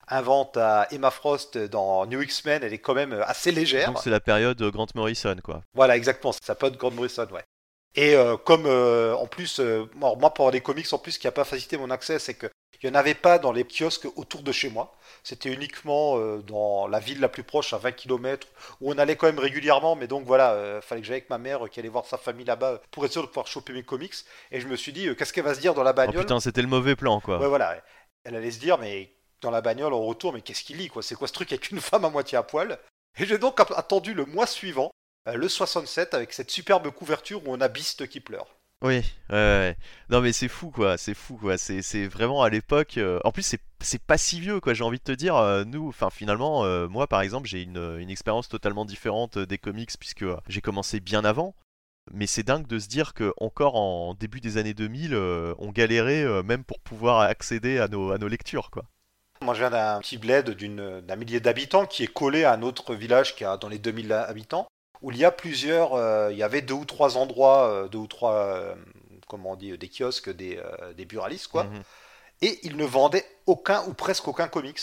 invente 0.09 0.57
à 0.57 0.87
Emma 0.91 1.11
Frost 1.11 1.57
dans 1.57 2.05
New 2.05 2.21
X-Men, 2.21 2.63
elle 2.63 2.73
est 2.73 2.79
quand 2.79 2.93
même 2.93 3.13
assez 3.25 3.51
légère. 3.51 3.87
Donc 3.87 3.99
c'est 4.03 4.09
la 4.09 4.19
période 4.19 4.61
Grant 4.71 4.87
Morrison, 4.95 5.35
quoi. 5.43 5.61
Voilà, 5.73 5.95
exactement, 5.95 6.33
c'est 6.33 6.43
sa 6.43 6.55
période 6.55 6.77
Grant 6.77 6.91
Morrison, 6.91 7.27
ouais. 7.31 7.43
Et 7.95 8.15
euh, 8.15 8.37
comme 8.37 8.65
euh, 8.65 9.15
en 9.15 9.25
plus, 9.25 9.59
euh, 9.59 9.85
moi 9.95 10.33
pour 10.33 10.51
les 10.51 10.61
comics 10.61 10.91
en 10.93 10.99
plus, 10.99 11.17
qui 11.17 11.27
n'a 11.27 11.31
pas 11.31 11.43
facilité 11.43 11.77
mon 11.77 11.89
accès, 11.89 12.19
c'est 12.19 12.35
qu'il 12.35 12.49
n'y 12.83 12.89
en 12.91 12.95
avait 12.95 13.15
pas 13.15 13.39
dans 13.39 13.51
les 13.51 13.63
kiosques 13.63 14.07
autour 14.15 14.43
de 14.43 14.51
chez 14.51 14.69
moi. 14.69 14.95
C'était 15.23 15.51
uniquement 15.51 16.17
dans 16.47 16.87
la 16.87 16.99
ville 16.99 17.19
la 17.19 17.27
plus 17.27 17.43
proche, 17.43 17.73
à 17.73 17.77
20 17.77 17.91
km, 17.91 18.47
où 18.79 18.91
on 18.93 18.97
allait 18.97 19.15
quand 19.15 19.27
même 19.27 19.39
régulièrement. 19.39 19.95
Mais 19.95 20.07
donc 20.07 20.23
voilà, 20.25 20.79
fallait 20.81 21.01
que 21.01 21.07
j'aille 21.07 21.17
avec 21.17 21.29
ma 21.29 21.37
mère 21.37 21.69
qui 21.69 21.79
allait 21.79 21.89
voir 21.89 22.05
sa 22.05 22.17
famille 22.17 22.45
là-bas 22.45 22.79
pour 22.91 23.03
être 23.05 23.11
sûr 23.11 23.23
de 23.23 23.27
pouvoir 23.27 23.47
choper 23.47 23.73
mes 23.73 23.83
comics. 23.83 24.13
Et 24.51 24.61
je 24.61 24.67
me 24.67 24.77
suis 24.77 24.93
dit, 24.93 25.13
qu'est-ce 25.17 25.33
qu'elle 25.33 25.43
va 25.43 25.55
se 25.55 25.59
dire 25.59 25.73
dans 25.73 25.83
la 25.83 25.91
oh, 25.91 25.93
bagnole? 25.93 26.19
oh, 26.19 26.21
Putain, 26.21 26.39
c'était 26.39 26.61
le 26.61 26.69
mauvais 26.69 26.95
plan, 26.95 27.19
quoi. 27.19 27.39
Ouais, 27.39 27.47
voilà. 27.47 27.83
Elle 28.23 28.35
allait 28.35 28.51
se 28.51 28.59
dire, 28.59 28.77
mais 28.77 29.11
dans 29.41 29.51
la 29.51 29.61
bagnole 29.61 29.93
en 29.93 30.01
retour, 30.01 30.33
mais 30.33 30.41
qu'est-ce 30.41 30.63
qu'il 30.63 30.77
lit 30.77 30.87
quoi? 30.87 31.01
C'est 31.01 31.15
quoi 31.15 31.27
ce 31.27 31.33
truc 31.33 31.51
avec 31.51 31.71
une 31.71 31.79
femme 31.81 32.05
à 32.05 32.09
moitié 32.09 32.37
à 32.37 32.43
poil? 32.43 32.79
Et 33.17 33.25
j'ai 33.25 33.37
donc 33.37 33.59
attendu 33.59 34.13
le 34.13 34.25
mois 34.25 34.47
suivant, 34.47 34.91
euh, 35.27 35.35
le 35.35 35.49
67, 35.49 36.13
avec 36.13 36.33
cette 36.33 36.51
superbe 36.51 36.89
couverture 36.91 37.45
où 37.45 37.51
on 37.53 37.61
a 37.61 37.67
Beast 37.67 38.07
qui 38.07 38.19
pleure. 38.19 38.47
Oui, 38.81 39.01
ouais, 39.29 39.75
non 40.09 40.21
mais 40.21 40.31
c'est 40.31 40.47
fou 40.47 40.71
quoi, 40.71 40.97
c'est 40.97 41.13
fou 41.13 41.35
quoi, 41.35 41.57
c'est 41.57 42.07
vraiment 42.07 42.43
à 42.43 42.49
l'époque. 42.49 42.97
Euh, 42.97 43.19
en 43.25 43.33
plus 43.33 43.57
c'est 43.81 44.01
pas 44.03 44.17
si 44.17 44.39
vieux 44.39 44.61
quoi, 44.61 44.73
j'ai 44.73 44.85
envie 44.85 44.99
de 44.99 45.03
te 45.03 45.11
dire. 45.11 45.35
Euh, 45.35 45.65
nous, 45.65 45.89
enfin 45.89 46.09
finalement, 46.09 46.63
moi 46.87 47.07
par 47.07 47.19
exemple, 47.19 47.47
j'ai 47.49 47.61
une, 47.61 47.97
une 47.99 48.09
expérience 48.09 48.47
totalement 48.47 48.85
différente 48.85 49.37
des 49.37 49.57
comics 49.57 49.91
puisque 49.99 50.25
j'ai 50.47 50.61
commencé 50.61 51.01
bien 51.01 51.25
avant. 51.25 51.55
Mais 52.11 52.25
c'est 52.25 52.41
dingue 52.41 52.65
de 52.65 52.79
se 52.79 52.87
dire 52.87 53.13
que 53.13 53.33
encore 53.37 53.75
en 53.75 54.15
début 54.15 54.39
des 54.39 54.57
années 54.57 54.73
2000, 54.73 55.13
on 55.59 55.71
galérait 55.71 56.41
même 56.43 56.63
pour 56.63 56.79
pouvoir 56.79 57.19
accéder 57.19 57.79
à 57.79 57.89
nos, 57.89 58.11
à 58.11 58.17
nos 58.17 58.29
lectures 58.29 58.71
quoi. 58.71 58.85
Moi, 59.41 59.53
je 59.53 59.59
viens 59.59 59.69
d'un 59.69 59.99
petit 59.99 60.17
bled 60.17 60.49
d'un 60.49 61.15
millier 61.15 61.39
d'habitants 61.39 61.85
qui 61.85 62.03
est 62.03 62.07
collé 62.07 62.43
à 62.43 62.53
un 62.53 62.61
autre 62.61 62.93
village 62.93 63.35
qui 63.35 63.45
a 63.45 63.55
dans 63.55 63.69
les 63.69 63.79
2000 63.79 64.11
habitants, 64.11 64.67
où 65.01 65.11
il 65.11 65.17
y 65.17 65.23
a 65.23 65.31
plusieurs, 65.31 65.93
euh, 65.93 66.29
il 66.31 66.37
y 66.37 66.43
avait 66.43 66.61
deux 66.61 66.73
ou 66.73 66.83
trois 66.83 67.15
endroits, 67.15 67.69
euh, 67.69 67.87
deux 67.87 67.99
ou 67.99 68.07
trois, 68.07 68.33
euh, 68.33 68.75
comment 69.27 69.51
on 69.51 69.55
dit, 69.55 69.77
des 69.77 69.87
kiosques, 69.87 70.29
des, 70.29 70.61
des 70.97 71.05
buralistes, 71.05 71.47
quoi. 71.47 71.63
Mhm. 71.63 71.83
Et 72.41 72.59
ils 72.63 72.75
ne 72.75 72.83
vendaient 72.85 73.25
aucun 73.45 73.83
ou 73.87 73.93
presque 73.93 74.27
aucun 74.27 74.49
comics. 74.49 74.79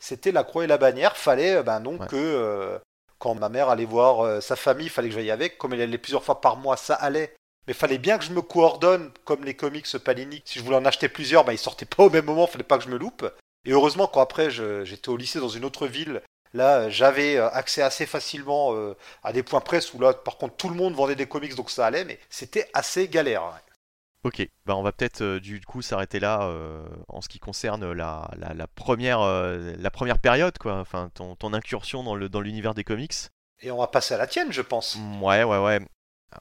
C'était 0.00 0.32
la 0.32 0.42
croix 0.42 0.64
et 0.64 0.68
la 0.68 0.78
bannière. 0.78 1.16
Fallait 1.16 1.62
ben, 1.62 1.80
donc 1.80 2.08
que 2.08 2.80
quand 3.18 3.34
ma 3.36 3.48
mère 3.48 3.68
allait 3.68 3.84
voir 3.84 4.42
sa 4.42 4.56
famille, 4.56 4.86
il 4.86 4.90
fallait 4.90 5.08
que 5.08 5.14
j'aille 5.14 5.30
avec. 5.30 5.58
Comme 5.58 5.74
elle 5.74 5.80
allait 5.80 5.98
plusieurs 5.98 6.24
fois 6.24 6.40
par 6.40 6.56
mois, 6.56 6.76
ça 6.76 6.94
allait. 6.94 7.34
Mais 7.66 7.72
fallait 7.72 7.98
bien 7.98 8.18
que 8.18 8.24
je 8.24 8.32
me 8.32 8.42
coordonne 8.42 9.10
comme 9.24 9.44
les 9.44 9.54
comics 9.54 9.86
Panini. 9.98 10.42
Si 10.44 10.58
je 10.58 10.64
voulais 10.64 10.76
en 10.76 10.84
acheter 10.84 11.08
plusieurs, 11.08 11.44
ben, 11.44 11.52
ils 11.52 11.58
sortaient 11.58 11.86
pas 11.86 12.04
au 12.04 12.10
même 12.10 12.24
moment, 12.24 12.46
il 12.48 12.52
fallait 12.52 12.64
pas 12.64 12.78
que 12.78 12.84
je 12.84 12.88
me 12.88 12.98
loupe. 12.98 13.28
Et 13.64 13.72
heureusement, 13.72 14.06
quand 14.06 14.20
après 14.20 14.50
j'étais 14.50 15.08
au 15.08 15.16
lycée 15.16 15.38
dans 15.38 15.48
une 15.48 15.64
autre 15.64 15.86
ville, 15.86 16.22
là 16.52 16.90
j'avais 16.90 17.36
euh, 17.36 17.48
accès 17.50 17.82
assez 17.82 18.06
facilement 18.06 18.74
euh, 18.74 18.96
à 19.22 19.32
des 19.32 19.42
points 19.42 19.60
presse 19.60 19.94
où 19.94 20.00
là 20.00 20.12
par 20.12 20.36
contre 20.36 20.56
tout 20.56 20.68
le 20.68 20.74
monde 20.74 20.94
vendait 20.94 21.14
des 21.14 21.26
comics 21.26 21.54
donc 21.54 21.70
ça 21.70 21.86
allait, 21.86 22.04
mais 22.04 22.18
c'était 22.28 22.68
assez 22.74 23.08
galère. 23.08 23.42
Ok, 24.24 24.46
bah 24.66 24.76
on 24.76 24.82
va 24.82 24.92
peut-être 24.92 25.22
euh, 25.22 25.40
du 25.40 25.60
coup 25.60 25.82
s'arrêter 25.82 26.20
là 26.20 26.52
en 27.08 27.20
ce 27.20 27.28
qui 27.28 27.38
concerne 27.38 27.92
la, 27.92 28.30
la, 28.36 28.66
première, 28.66 29.20
la 29.20 29.90
première 29.90 30.18
période, 30.18 30.58
quoi, 30.58 30.78
enfin 30.78 31.10
ton, 31.14 31.36
ton 31.36 31.52
incursion 31.52 32.02
dans, 32.02 32.16
le, 32.16 32.28
dans 32.28 32.40
l'univers 32.40 32.74
des 32.74 32.84
comics. 32.84 33.14
Et 33.60 33.70
on 33.70 33.78
va 33.78 33.86
passer 33.86 34.14
à 34.14 34.18
la 34.18 34.26
tienne, 34.26 34.52
je 34.52 34.62
pense. 34.62 34.96
Ouais, 35.20 35.44
ouais, 35.44 35.58
ouais. 35.58 35.80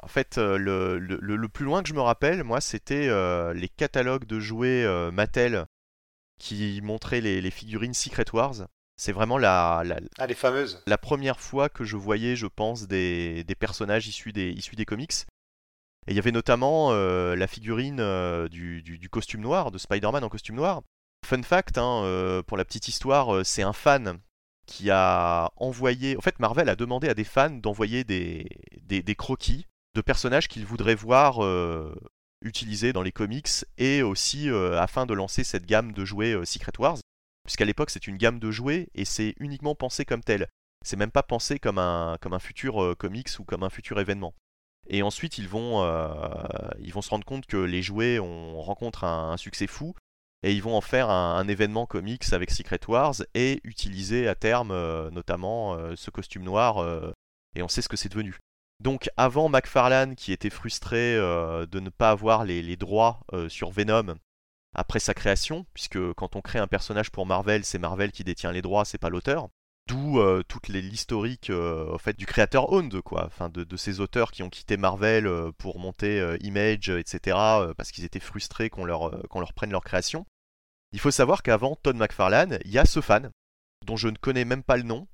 En 0.01 0.07
fait, 0.07 0.38
le, 0.38 0.97
le, 0.97 1.17
le, 1.17 1.49
plus 1.49 1.65
loin 1.65 1.84
que 1.84 1.89
je 1.89 1.93
me 1.93 2.01
rappelle, 2.01 2.43
moi, 2.43 2.62
c'était 2.62 3.10
les 3.53 3.69
catalogues 3.69 4.25
de 4.25 4.39
jouets 4.39 5.12
Mattel 5.12 5.65
qui 6.41 6.82
montrait 6.82 7.21
les, 7.21 7.51
figurines 7.51 7.93
Secret 7.93 8.25
Wars. 8.34 8.67
C'est 8.97 9.12
vraiment 9.12 9.38
la, 9.38 9.84
la, 9.86 9.99
ah, 10.17 10.27
les 10.27 10.34
fameuses. 10.34 10.82
la 10.88 10.97
première 10.97 11.39
fois 11.39 11.69
que 11.69 11.84
je 11.84 11.97
voyais, 11.97 12.36
je 12.36 12.47
pense, 12.47 12.88
des, 12.88 13.45
personnages 13.60 14.08
issus 14.08 14.34
des, 14.34 14.49
issus 14.49 14.75
des 14.75 14.86
comics. 14.86 15.13
Et 16.08 16.12
il 16.12 16.15
y 16.15 16.19
avait 16.19 16.32
notamment 16.32 16.91
euh, 16.91 17.36
la 17.36 17.45
figurine 17.45 17.99
euh, 17.99 18.47
du, 18.47 18.82
du, 18.82 19.10
costume 19.10 19.41
noir, 19.41 19.69
de 19.71 19.77
Spider-Man 19.77 20.23
en 20.23 20.30
costume 20.30 20.56
noir. 20.56 20.82
Fun 21.25 21.43
fact, 21.43 21.77
hein, 21.77 22.01
euh, 22.04 22.41
pour 22.41 22.58
la 22.58 22.65
petite 22.65 22.88
histoire, 22.88 23.45
c'est 23.45 23.62
un 23.62 23.73
fan 23.73 24.19
qui 24.65 24.89
a 24.89 25.51
envoyé. 25.58 26.17
En 26.17 26.21
fait, 26.21 26.39
Marvel 26.39 26.69
a 26.69 26.75
demandé 26.75 27.08
à 27.08 27.13
des 27.13 27.23
fans 27.23 27.51
d'envoyer 27.51 28.04
des, 28.04 28.47
des, 28.82 29.04
des, 29.04 29.15
croquis 29.15 29.67
de 29.93 30.01
personnages 30.01 30.47
qu'ils 30.47 30.65
voudraient 30.65 30.95
voir 30.95 31.41
utilisé 32.41 32.93
dans 32.93 33.01
les 33.01 33.12
comics 33.12 33.65
et 33.77 34.01
aussi 34.04 34.49
euh, 34.49 34.80
afin 34.80 35.06
de 35.06 35.13
lancer 35.13 35.43
cette 35.43 35.65
gamme 35.65 35.93
de 35.93 36.06
jouets 36.06 36.34
euh, 36.34 36.45
Secret 36.45 36.73
Wars, 36.80 36.97
puisqu'à 37.45 37.65
l'époque 37.65 37.89
c'est 37.89 38.08
une 38.08 38.17
gamme 38.17 38.39
de 38.39 38.51
jouets 38.51 38.89
et 38.95 39.06
c'est 39.06 39.36
uniquement 39.39 39.75
pensé 39.75 40.06
comme 40.06 40.23
tel. 40.23 40.47
C'est 40.84 40.97
même 40.97 41.12
pas 41.12 41.23
pensé 41.23 41.60
comme 41.60 41.77
un, 41.77 42.17
comme 42.21 42.34
un 42.34 42.39
futur 42.39 42.84
euh, 42.84 42.95
comics 42.95 43.30
ou 43.39 43.43
comme 43.43 43.63
un 43.63 43.69
futur 43.69 43.99
événement. 43.99 44.34
Et 44.89 45.04
ensuite 45.04 45.38
ils 45.38 45.47
vont, 45.47 45.84
ils 46.80 46.91
vont 46.91 47.04
se 47.04 47.12
rendre 47.12 47.23
compte 47.23 47.45
que 47.45 47.56
les 47.56 47.84
jouets 47.84 48.17
ont, 48.17 48.60
rencontrent 48.62 49.04
un, 49.04 49.38
succès 49.38 49.67
fou 49.67 49.93
et 50.41 50.54
ils 50.54 50.63
vont 50.63 50.75
en 50.75 50.82
faire 50.82 51.12
un, 51.12 51.47
événement 51.47 51.86
comics 51.86 52.34
avec 52.34 52.49
Secret 52.49 52.80
Wars 52.88 53.13
et 53.36 53.62
utiliser 53.63 54.27
à 54.27 54.34
terme 54.34 54.73
notamment 55.10 55.77
ce 55.95 56.10
costume 56.10 56.43
noir 56.43 56.84
et 57.56 57.62
on 57.62 57.67
sait 57.67 57.84
ce 57.84 57.89
que 57.89 57.95
c'est 57.95 58.10
devenu. 58.10 58.39
Donc 58.82 59.12
avant 59.15 59.48
McFarlane 59.48 60.15
qui 60.15 60.32
était 60.32 60.50
frustré 60.50 61.15
euh, 61.15 61.67
de 61.67 61.80
ne 61.80 61.91
pas 61.91 62.10
avoir 62.10 62.46
les, 62.46 62.76
droits 62.78 63.20
euh, 63.32 63.48
sur 63.48 63.70
Venom 63.70 64.15
après 64.74 65.00
sa 65.00 65.13
création, 65.13 65.67
puisque 65.76 66.13
quand 66.13 66.36
on 66.36 66.41
crée 66.41 66.58
un 66.58 66.65
personnage 66.65 67.12
pour 67.12 67.28
Marvel, 67.28 67.63
c'est 67.63 67.78
Marvel 67.78 68.12
qui 68.12 68.24
détient 68.24 68.52
les 68.52 68.63
droits, 68.63 68.84
c'est 68.84 68.98
pas 68.98 69.10
l'auteur. 69.10 69.50
D'où 69.88 70.20
euh, 70.20 70.41
toute 70.41 70.67
l'historique 70.67 71.52
fait, 72.00 72.17
du 72.17 72.26
créateur 72.26 72.72
owned, 72.72 73.02
quoi, 73.02 73.26
enfin, 73.28 73.50
de, 73.50 73.78
ces 73.78 74.00
auteurs 74.00 74.32
qui 74.32 74.41
ont 74.41 74.50
quitté 74.50 74.78
Marvel 74.78 75.30
pour 75.60 75.78
monter 75.78 76.38
Image, 76.41 76.89
etc., 76.89 77.38
parce 77.78 77.91
qu'ils 77.91 78.06
étaient 78.06 78.20
frustrés 78.20 78.72
qu'on 78.72 78.86
leur, 78.86 79.28
qu'on 79.28 79.41
leur 79.41 79.54
prenne 79.54 79.72
leur 79.72 79.84
création. 79.84 80.26
Il 80.91 81.00
faut 81.00 81.12
savoir 81.12 81.44
qu'avant 81.44 81.76
Todd 81.76 81.98
McFarlane, 81.98 82.58
il 82.65 82.72
y 82.72 82.80
a 82.80 82.86
ce 82.86 83.02
fan, 83.02 83.30
dont 83.86 83.98
je 83.98 84.08
ne 84.08 84.17
connais 84.17 84.46
même 84.46 84.63
pas 84.63 84.78
le 84.78 84.84
nom, 84.84 85.08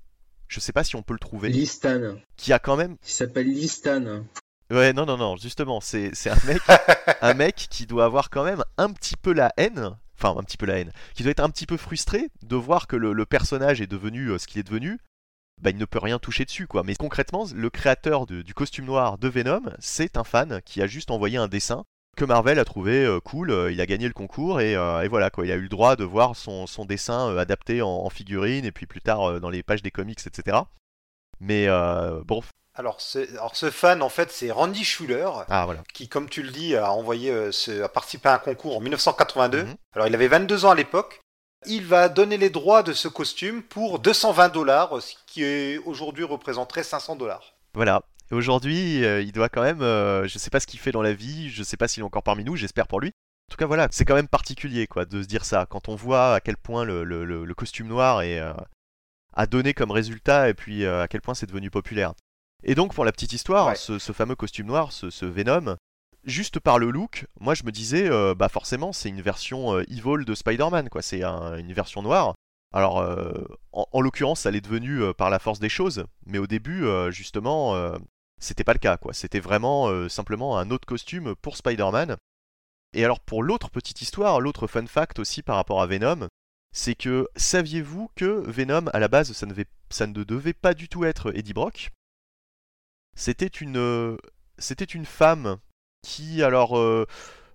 je 0.48 0.60
sais 0.60 0.74
pas 0.74 0.84
si 0.84 0.96
on 0.96 1.04
peut 1.04 1.14
le 1.14 1.20
trouver. 1.20 1.50
Listan. 1.50 2.16
Qui 2.36 2.54
a 2.54 2.60
quand 2.60 2.78
même. 2.78 2.98
Qui 3.00 3.14
s'appelle 3.14 3.48
Listan. 3.48 4.24
Ouais, 4.70 4.92
non, 4.92 5.06
non, 5.06 5.18
non, 5.18 5.38
justement, 5.38 5.80
c'est 5.80 6.12
un 6.26 6.46
mec, 6.46 6.62
un 7.22 7.34
mec 7.34 7.68
qui 7.70 7.86
doit 7.86 8.04
avoir 8.04 8.30
quand 8.30 8.44
même 8.44 8.64
un 8.78 8.92
petit 8.92 9.16
peu 9.16 9.32
la 9.32 9.54
haine, 9.56 9.98
enfin 10.16 10.36
un 10.38 10.44
petit 10.44 10.58
peu 10.58 10.66
la 10.66 10.80
haine, 10.80 10.92
qui 11.14 11.24
doit 11.24 11.32
être 11.32 11.44
un 11.44 11.50
petit 11.50 11.66
peu 11.66 11.78
frustré 11.78 12.30
de 12.44 12.56
voir 12.58 12.88
que 12.88 12.98
le, 12.98 13.26
personnage 13.26 13.80
est 13.80 13.88
devenu 13.88 14.28
euh, 14.28 14.38
ce 14.38 14.48
qu'il 14.48 14.60
est 14.60 14.64
devenu. 14.64 15.00
Bah, 15.62 15.70
il 15.70 15.78
ne 15.78 15.86
peut 15.86 16.00
rien 16.00 16.20
toucher 16.20 16.46
dessus, 16.46 16.68
quoi. 16.68 16.84
Mais 16.84 16.96
concrètement, 16.96 17.48
le 17.52 17.70
créateur 17.70 18.28
du 18.28 18.54
costume 18.54 18.86
noir 18.86 19.18
de 19.18 19.28
Venom, 19.28 19.64
c'est 19.80 20.18
un 20.18 20.24
fan 20.24 20.62
qui 20.64 20.82
a 20.82 20.88
juste 20.88 21.12
envoyé 21.12 21.38
un 21.38 21.48
dessin 21.48 21.86
que 22.18 22.26
Marvel 22.26 22.60
a 22.60 22.66
trouvé 22.66 23.06
euh, 23.06 23.22
cool. 23.22 23.52
Euh, 23.52 23.72
il 23.72 23.80
a 23.80 23.86
gagné 23.86 24.08
le 24.08 24.14
concours 24.14 24.60
et, 24.60 24.76
voilà, 25.08 25.30
quoi. 25.30 25.46
Il 25.46 25.52
a 25.52 25.56
eu 25.56 25.62
le 25.62 25.70
droit 25.70 25.96
de 25.96 26.04
voir 26.04 26.36
son, 26.36 26.66
dessin 26.86 27.38
adapté 27.38 27.82
en, 27.82 28.10
figurine 28.10 28.66
et 28.66 28.72
puis 28.72 28.86
plus 28.86 29.02
tard 29.02 29.40
dans 29.40 29.50
les 29.50 29.64
pages 29.64 29.82
des 29.82 29.92
comics, 29.92 30.20
etc. 30.26 30.58
Mais 31.40 31.68
bon, 32.26 32.42
alors, 32.78 33.00
alors, 33.36 33.56
ce 33.56 33.72
fan, 33.72 34.04
en 34.04 34.10
fait, 34.10 34.32
c'est 34.32 34.52
Randy 34.52 34.84
Schuller, 34.84 35.28
ah, 35.50 35.68
qui, 35.96 36.08
comme 36.08 36.30
tu 36.30 36.44
le 36.44 36.52
dis, 36.52 36.76
a 36.76 36.92
envoyé, 36.92 37.32
euh, 37.32 37.52
a 37.84 37.90
participé 37.90 38.30
à 38.30 38.36
un 38.36 38.38
concours 38.38 38.78
en 38.78 38.82
1982. 38.82 39.64
Mhm. 39.64 39.76
Alors, 39.94 40.08
il 40.08 40.14
avait 40.14 40.28
22 40.28 40.66
ans 40.66 40.70
à 40.70 40.76
l'époque. 40.76 41.22
Il 41.66 41.88
va 41.88 42.08
donner 42.08 42.38
les 42.38 42.52
droits 42.52 42.84
de 42.84 42.94
ce 42.94 43.08
costume 43.08 43.64
pour 43.64 43.98
220 43.98 44.50
dollars, 44.50 45.02
ce 45.02 45.16
qui 45.26 45.80
aujourd'hui 45.86 46.24
représenterait 46.24 46.84
500 46.84 47.16
dollars. 47.16 47.56
Voilà. 47.74 48.04
Et 48.32 48.36
aujourd'hui, 48.36 49.06
euh, 49.06 49.22
il 49.22 49.32
doit 49.32 49.50
quand 49.50 49.62
même, 49.62 49.82
euh, 49.82 50.28
je 50.28 50.38
sais 50.38 50.50
pas 50.50 50.60
ce 50.60 50.68
qu'il 50.68 50.80
fait 50.80 50.92
dans 50.92 51.02
la 51.02 51.14
vie, 51.14 51.50
je 51.50 51.64
sais 51.64 51.78
pas 51.78 51.88
s'il 51.88 52.02
est 52.02 52.06
encore 52.06 52.24
parmi 52.24 52.44
nous, 52.44 52.56
j'espère 52.56 52.88
pour 52.88 53.00
lui. 53.00 53.10
En 53.10 53.52
tout 53.52 53.58
cas, 53.58 53.66
voilà, 53.66 53.88
c'est 53.92 54.04
quand 54.04 54.16
même 54.16 54.28
particulier, 54.28 54.88
quoi, 54.88 55.06
de 55.06 55.22
se 55.22 55.28
dire 55.28 55.46
ça. 55.46 55.66
Quand 55.70 55.88
on 55.88 55.96
voit 55.96 56.36
à 56.36 56.40
quel 56.42 56.58
point 56.58 56.84
le, 56.84 57.54
costume 57.56 57.88
noir 57.88 58.22
est, 58.22 58.42
a 59.34 59.46
donné 59.48 59.74
comme 59.74 59.92
résultat 59.92 60.50
et 60.50 60.54
puis 60.54 60.86
à 60.86 61.08
quel 61.08 61.22
point 61.22 61.34
c'est 61.34 61.46
devenu 61.46 61.70
populaire. 61.70 62.14
Et 62.64 62.76
donc, 62.76 62.94
pour 62.94 63.06
la 63.06 63.12
petite 63.12 63.34
histoire, 63.34 63.76
ce, 63.78 64.00
fameux 64.12 64.36
costume 64.36 64.68
noir, 64.68 64.92
ce, 64.92 65.26
Venom, 65.26 65.78
juste 66.24 66.60
par 66.60 66.80
le 66.80 66.90
look, 66.90 67.26
moi 67.40 67.54
je 67.54 67.64
me 67.64 67.72
disais, 67.72 68.10
euh, 68.10 68.34
bah 68.36 68.50
forcément, 68.50 68.92
c'est 68.92 69.10
une 69.10 69.22
version 69.22 69.78
euh, 69.78 69.84
evil 69.90 70.26
de 70.26 70.36
Spider-Man, 70.36 70.90
quoi. 70.90 71.02
C'est 71.02 71.24
une 71.24 71.74
version 71.74 72.02
noire. 72.02 72.36
Alors, 72.74 73.00
euh, 73.00 73.32
en, 73.72 74.02
l'occurrence, 74.02 74.42
ça 74.42 74.52
l'est 74.52 74.62
devenu 74.62 75.14
par 75.14 75.30
la 75.30 75.40
force 75.40 75.60
des 75.60 75.70
choses, 75.70 76.06
mais 76.26 76.38
au 76.38 76.48
début, 76.48 76.86
justement, 77.10 77.76
c'était 78.40 78.64
pas 78.64 78.74
le 78.74 78.80
cas, 78.80 78.98
quoi. 78.98 79.14
C'était 79.14 79.40
vraiment 79.40 80.10
simplement 80.10 80.58
un 80.58 80.72
autre 80.72 80.86
costume 80.86 81.36
pour 81.42 81.58
Spider-Man. 81.58 82.18
Et 82.94 83.04
alors, 83.04 83.20
pour 83.20 83.44
l'autre 83.44 83.70
petite 83.70 84.02
histoire, 84.02 84.40
l'autre 84.40 84.68
fun 84.68 84.88
fact 84.88 85.20
aussi 85.20 85.44
par 85.44 85.56
rapport 85.56 85.82
à 85.82 85.88
Venom, 85.88 86.28
c'est 86.72 86.96
que 86.96 87.28
saviez-vous 87.36 88.10
que 88.16 88.44
Venom, 88.50 88.88
à 88.94 89.00
la 89.00 89.08
base, 89.08 89.32
ça 89.34 89.46
ne, 89.46 89.54
ça 89.90 90.08
ne 90.08 90.24
devait 90.24 90.54
pas 90.54 90.74
du 90.74 90.90
tout 90.90 91.06
être 91.06 91.36
Eddie 91.36 91.54
Brock? 91.54 91.92
C'était 93.16 93.48
une, 93.48 93.78
euh, 93.78 94.18
c'était 94.58 94.86
une 94.86 95.06
femme 95.06 95.58
qui, 96.04 96.44
alors, 96.44 96.78
euh, 96.78 97.08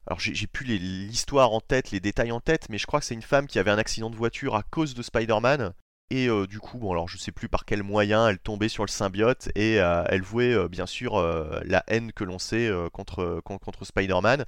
alors 0.06 0.18
j'ai 0.18 0.46
plus 0.48 0.64
l'histoire 0.64 1.52
en 1.52 1.60
tête, 1.60 1.92
les 1.92 2.00
détails 2.00 2.32
en 2.32 2.40
tête, 2.40 2.68
mais 2.68 2.78
je 2.78 2.86
crois 2.86 2.98
que 2.98 3.06
c'est 3.06 3.14
une 3.14 3.22
femme 3.22 3.46
qui 3.46 3.60
avait 3.60 3.70
un 3.70 3.78
accident 3.78 4.10
de 4.10 4.16
voiture 4.16 4.56
à 4.56 4.64
cause 4.64 4.94
de 4.94 5.02
Spider-Man. 5.02 5.72
Et 6.10 6.28
euh, 6.28 6.46
du 6.46 6.60
coup, 6.60 6.78
bon, 6.78 6.92
alors 6.92 7.08
je 7.08 7.16
sais 7.16 7.32
plus 7.32 7.48
par 7.48 7.64
quel 7.64 7.82
moyen 7.82 8.28
elle 8.28 8.38
tombait 8.38 8.68
sur 8.68 8.84
le 8.84 8.90
symbiote 8.90 9.48
et 9.54 9.74
elle 9.74 10.22
vouait 10.22 10.68
bien 10.68 10.86
sûr 10.86 11.20
la 11.64 11.82
haine 11.86 12.12
que 12.12 12.24
l'on 12.24 12.38
sait 12.38 12.70
contre, 12.92 13.42
Spider-Man. 13.82 14.44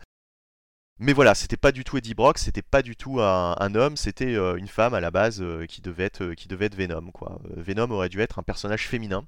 Mais 1.00 1.12
voilà, 1.12 1.34
c'était 1.34 1.56
pas 1.56 1.72
du 1.72 1.82
tout 1.82 1.96
Eddie 1.96 2.14
Brock, 2.14 2.38
c'était 2.38 2.62
pas 2.62 2.82
du 2.82 2.96
tout 2.96 3.20
un, 3.20 3.74
homme, 3.74 3.96
c'était 3.96 4.34
une 4.34 4.68
femme 4.68 4.94
à 4.94 5.00
la 5.00 5.10
base 5.10 5.42
qui, 5.68 5.80
devait 5.80 6.04
être, 6.04 6.76
Venom. 6.76 7.10
Venom 7.56 7.90
aurait 7.90 8.10
dû 8.10 8.20
être 8.20 8.38
un 8.38 8.42
personnage 8.42 8.86
féminin. 8.86 9.24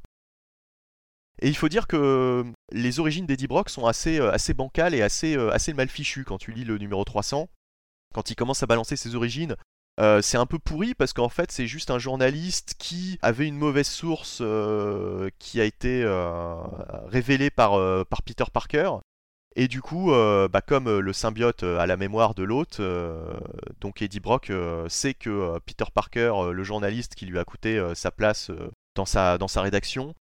Et 1.42 1.48
il 1.48 1.56
faut 1.56 1.68
dire 1.68 1.86
que 1.86 2.44
les 2.72 2.98
origines 2.98 3.26
d'Eddie 3.26 3.46
Brock 3.46 3.68
sont 3.68 3.86
assez, 3.86 4.18
euh, 4.18 4.36
bancales 4.54 4.94
et 4.94 5.02
assez, 5.02 5.36
euh, 5.36 5.50
assez 5.50 5.74
mal 5.74 5.88
fichues 5.88 6.24
quand 6.24 6.38
tu 6.38 6.52
lis 6.52 6.64
le 6.64 6.78
numéro 6.78 7.04
300. 7.04 7.48
Quand 8.14 8.30
il 8.30 8.36
commence 8.36 8.62
à 8.62 8.66
balancer 8.66 8.96
ses 8.96 9.14
origines, 9.14 9.56
euh, 10.00 10.20
c'est 10.22 10.36
un 10.36 10.46
peu 10.46 10.58
pourri 10.58 10.94
parce 10.94 11.12
qu'en 11.12 11.28
fait 11.28 11.50
c'est 11.50 11.66
juste 11.66 11.90
un 11.90 11.98
journaliste 11.98 12.74
qui 12.78 13.18
avait 13.22 13.46
une 13.46 13.56
mauvaise 13.56 13.86
source 13.86 14.42
qui 15.38 15.60
a 15.60 15.64
été 15.64 16.04
révélée 17.08 17.50
par, 17.50 17.72
par 18.06 18.22
Peter 18.22 18.44
Parker. 18.52 18.90
Et 19.58 19.68
du 19.68 19.80
coup, 19.80 20.10
bah, 20.10 20.60
comme 20.60 20.98
le 20.98 21.12
symbiote 21.14 21.62
a 21.62 21.86
la 21.86 21.96
mémoire 21.96 22.34
de 22.34 22.42
l'hôte, 22.42 22.80
donc 23.80 24.02
Eddie 24.02 24.20
Brock 24.20 24.52
sait 24.88 25.14
que 25.14 25.58
Peter 25.60 25.86
Parker, 25.94 26.50
le 26.52 26.62
journaliste 26.62 27.14
qui 27.14 27.24
lui 27.24 27.38
a 27.38 27.44
coûté 27.44 27.82
sa 27.94 28.10
place 28.10 28.50
dans, 28.94 29.06
sa, 29.06 29.38
dans 29.38 29.48
sa 29.48 29.62
rédaction, 29.62 30.14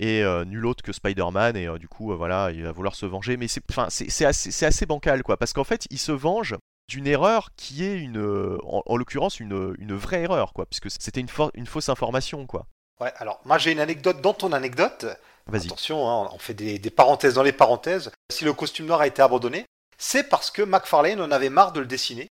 et 0.00 0.24
euh, 0.24 0.44
nul 0.46 0.64
autre 0.66 0.82
que 0.82 0.92
Spider-Man 0.92 1.56
et 1.56 1.68
euh, 1.68 1.78
du 1.78 1.86
coup 1.86 2.10
euh, 2.10 2.16
voilà 2.16 2.50
il 2.50 2.62
va 2.62 2.72
vouloir 2.72 2.94
se 2.94 3.04
venger 3.04 3.36
mais 3.36 3.48
c'est 3.48 3.62
c'est 3.90 4.24
assez, 4.24 4.64
assez, 4.64 4.86
bancal 4.86 5.22
quoi 5.22 5.36
parce 5.36 5.52
qu'en 5.52 5.62
fait 5.62 5.86
il 5.90 5.98
se 5.98 6.10
venge 6.10 6.56
d'une 6.90 7.06
erreur 7.06 7.50
qui 7.56 7.84
est 7.84 7.94
une 7.94 8.58
en, 8.64 8.96
l'occurrence 8.96 9.38
une, 9.38 9.76
une, 9.78 9.94
vraie 9.94 10.22
erreur 10.22 10.52
quoi 10.52 10.66
puisque 10.66 10.90
c'était 10.90 11.20
une, 11.20 11.28
une 11.54 11.66
fausse 11.66 11.88
information 11.88 12.46
quoi. 12.46 12.66
Ouais 13.00 13.12
alors 13.16 13.40
moi 13.44 13.58
j'ai 13.58 13.70
une 13.70 13.80
anecdote 13.80 14.20
dans 14.20 14.34
ton 14.34 14.52
anecdote. 14.52 15.06
Vas-y. 15.46 15.66
Attention 15.66 16.08
hein, 16.08 16.28
on 16.32 16.38
fait 16.38 16.54
des, 16.54 16.78
des, 16.78 16.90
parenthèses 16.90 17.34
dans 17.34 17.42
les 17.42 17.52
parenthèses. 17.52 18.10
Si 18.30 18.44
le 18.44 18.52
costume 18.52 18.86
noir 18.86 19.00
a 19.00 19.06
été 19.06 19.22
abandonné 19.22 19.64
c'est 19.98 20.28
parce 20.28 20.50
que 20.50 20.62
McFarlane 20.62 21.20
en 21.20 21.30
avait 21.30 21.50
marre 21.50 21.72
de 21.72 21.80
le 21.80 21.86
dessiner 21.86 22.28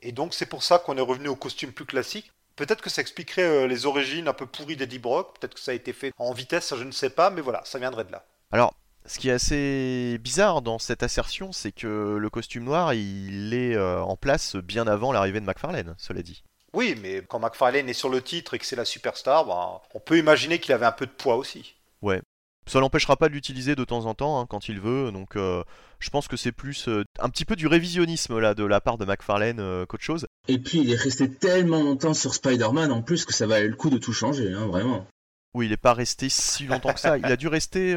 et 0.00 0.12
donc 0.12 0.34
c'est 0.34 0.46
pour 0.46 0.62
ça 0.62 0.78
qu'on 0.78 0.96
est 0.96 1.02
revenu 1.02 1.28
au 1.28 1.36
costume 1.36 1.72
plus 1.72 1.86
classique 1.86 2.30
Peut-être 2.56 2.80
que 2.80 2.88
ça 2.88 3.02
expliquerait 3.02 3.42
euh, 3.42 3.66
les 3.66 3.84
origines 3.84 4.28
un 4.28 4.32
peu 4.32 4.46
pourries 4.46 4.76
d'Eddie 4.76 4.98
Brock, 4.98 5.38
peut-être 5.38 5.54
que 5.54 5.60
ça 5.60 5.72
a 5.72 5.74
été 5.74 5.92
fait 5.92 6.12
en 6.16 6.32
vitesse, 6.32 6.74
je 6.74 6.84
ne 6.84 6.90
sais 6.90 7.10
pas, 7.10 7.28
mais 7.28 7.42
voilà, 7.42 7.60
ça 7.64 7.78
viendrait 7.78 8.04
de 8.04 8.12
là. 8.12 8.24
Alors, 8.50 8.72
ce 9.06 9.18
qui 9.18 9.28
est 9.28 9.32
assez 9.32 10.18
bizarre 10.18 10.62
dans 10.62 10.78
cette 10.78 11.02
assertion, 11.02 11.52
c'est 11.52 11.72
que 11.72 12.16
le 12.16 12.30
costume 12.30 12.64
noir, 12.64 12.94
il 12.94 13.54
est 13.54 13.74
euh, 13.74 14.00
en 14.00 14.16
place 14.16 14.56
bien 14.56 14.86
avant 14.86 15.12
l'arrivée 15.12 15.40
de 15.40 15.46
McFarlane, 15.46 15.94
cela 15.98 16.22
dit. 16.22 16.42
Oui, 16.72 16.96
mais 17.00 17.22
quand 17.26 17.38
McFarlane 17.38 17.88
est 17.88 17.94
sur 17.94 18.08
le 18.08 18.20
titre 18.20 18.54
et 18.54 18.58
que 18.58 18.66
c'est 18.66 18.76
la 18.76 18.84
superstar, 18.84 19.46
ben, 19.46 19.80
on 19.94 20.00
peut 20.00 20.18
imaginer 20.18 20.58
qu'il 20.58 20.74
avait 20.74 20.86
un 20.86 20.92
peu 20.92 21.06
de 21.06 21.12
poids 21.12 21.36
aussi. 21.36 21.76
Ouais, 22.02 22.20
ça 22.66 22.80
l'empêchera 22.80 23.16
pas 23.16 23.28
de 23.28 23.34
l'utiliser 23.34 23.76
de 23.76 23.84
temps 23.84 24.06
en 24.06 24.14
temps 24.14 24.40
hein, 24.40 24.46
quand 24.48 24.68
il 24.68 24.80
veut, 24.80 25.12
donc 25.12 25.36
euh, 25.36 25.62
je 26.00 26.10
pense 26.10 26.26
que 26.26 26.36
c'est 26.36 26.52
plus 26.52 26.88
euh, 26.88 27.04
un 27.20 27.28
petit 27.28 27.44
peu 27.44 27.54
du 27.54 27.68
révisionnisme 27.68 28.38
là 28.40 28.54
de 28.54 28.64
la 28.64 28.80
part 28.80 28.98
de 28.98 29.04
McFarlane 29.04 29.60
euh, 29.60 29.86
qu'autre 29.86 30.02
chose. 30.02 30.26
Et 30.48 30.58
puis 30.58 30.80
il 30.80 30.90
est 30.90 30.96
resté 30.96 31.30
tellement 31.30 31.82
longtemps 31.82 32.14
sur 32.14 32.34
Spider-Man 32.34 32.90
en 32.90 33.02
plus 33.02 33.24
que 33.24 33.32
ça 33.32 33.46
valait 33.46 33.68
le 33.68 33.76
coup 33.76 33.90
de 33.90 33.98
tout 33.98 34.12
changer, 34.12 34.52
hein, 34.52 34.66
vraiment. 34.66 35.06
Oui, 35.54 35.66
il 35.66 35.72
est 35.72 35.78
pas 35.78 35.94
resté 35.94 36.28
si 36.28 36.66
longtemps 36.66 36.92
que 36.92 37.00
ça. 37.00 37.16
Il 37.16 37.24
a 37.26 37.36
dû 37.36 37.48
rester. 37.48 37.94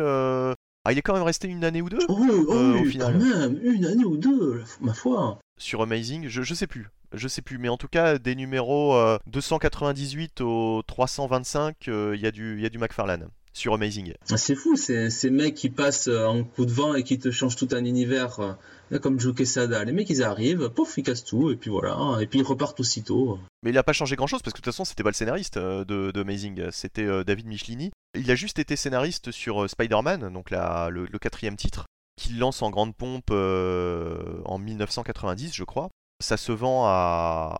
Ah, 0.89 0.91
il 0.91 0.97
est 0.97 1.03
quand 1.03 1.13
même 1.13 1.21
resté 1.21 1.47
une 1.47 1.63
année 1.63 1.83
ou 1.83 1.89
deux 1.89 1.99
oh, 2.07 2.17
oh 2.47 2.79
au 2.81 2.83
final. 2.85 3.13
quand 3.13 3.19
même, 3.19 3.59
une 3.61 3.85
année 3.85 4.05
ou 4.05 4.17
deux, 4.17 4.63
ma 4.81 4.95
foi. 4.95 5.37
Sur 5.59 5.83
Amazing, 5.83 6.27
je, 6.27 6.41
je 6.41 6.53
sais 6.55 6.65
plus. 6.65 6.89
Je 7.13 7.27
sais 7.27 7.43
plus, 7.43 7.59
mais 7.59 7.69
en 7.69 7.77
tout 7.77 7.87
cas, 7.87 8.17
des 8.17 8.33
numéros 8.33 8.99
298 9.27 10.41
au 10.41 10.81
325, 10.87 11.75
il 11.85 12.15
y, 12.15 12.21
y 12.21 12.25
a 12.25 12.31
du 12.69 12.77
McFarlane 12.79 13.29
sur 13.53 13.73
Amazing. 13.73 14.13
Ah, 14.29 14.37
c'est 14.37 14.55
fou, 14.55 14.75
c'est 14.75 15.09
ces 15.09 15.29
mecs 15.29 15.55
qui 15.55 15.69
passent 15.69 16.07
euh, 16.07 16.25
en 16.25 16.43
coup 16.43 16.65
de 16.65 16.71
vent 16.71 16.95
et 16.95 17.03
qui 17.03 17.19
te 17.19 17.31
changent 17.31 17.55
tout 17.55 17.69
un 17.71 17.83
univers, 17.83 18.39
euh, 18.39 18.99
comme 18.99 19.19
Joe 19.19 19.35
Quesada. 19.35 19.83
Les 19.83 19.91
mecs, 19.91 20.09
ils 20.09 20.23
arrivent, 20.23 20.69
pouf, 20.69 20.97
ils 20.97 21.03
cassent 21.03 21.23
tout, 21.23 21.51
et 21.51 21.55
puis 21.55 21.69
voilà, 21.69 22.17
et 22.21 22.27
puis 22.27 22.39
ils 22.39 22.45
repartent 22.45 22.79
aussitôt. 22.79 23.39
Mais 23.63 23.71
il 23.71 23.73
n'a 23.73 23.83
pas 23.83 23.93
changé 23.93 24.15
grand 24.15 24.27
chose, 24.27 24.41
parce 24.41 24.53
que 24.53 24.59
de 24.59 24.63
toute 24.63 24.73
façon, 24.73 24.85
c'était 24.85 25.03
pas 25.03 25.09
le 25.09 25.15
scénariste 25.15 25.57
euh, 25.57 25.83
de, 25.83 26.11
de 26.11 26.21
Amazing, 26.21 26.71
c'était 26.71 27.23
David 27.23 27.47
Michelini. 27.47 27.91
Il 28.17 28.29
a 28.31 28.35
juste 28.35 28.59
été 28.59 28.75
scénariste 28.75 29.31
sur 29.31 29.69
Spider-Man, 29.69 30.31
donc 30.33 30.49
la, 30.51 30.89
le, 30.89 31.07
quatrième 31.19 31.55
titre, 31.55 31.85
qu'il 32.15 32.39
lance 32.39 32.61
en 32.61 32.69
grande 32.69 32.95
pompe 32.95 33.31
en 33.31 34.57
1990, 34.57 35.53
je 35.53 35.63
crois. 35.63 35.89
Ça 36.21 36.37
se 36.37 36.51
vend 36.51 36.85
à, 36.85 37.59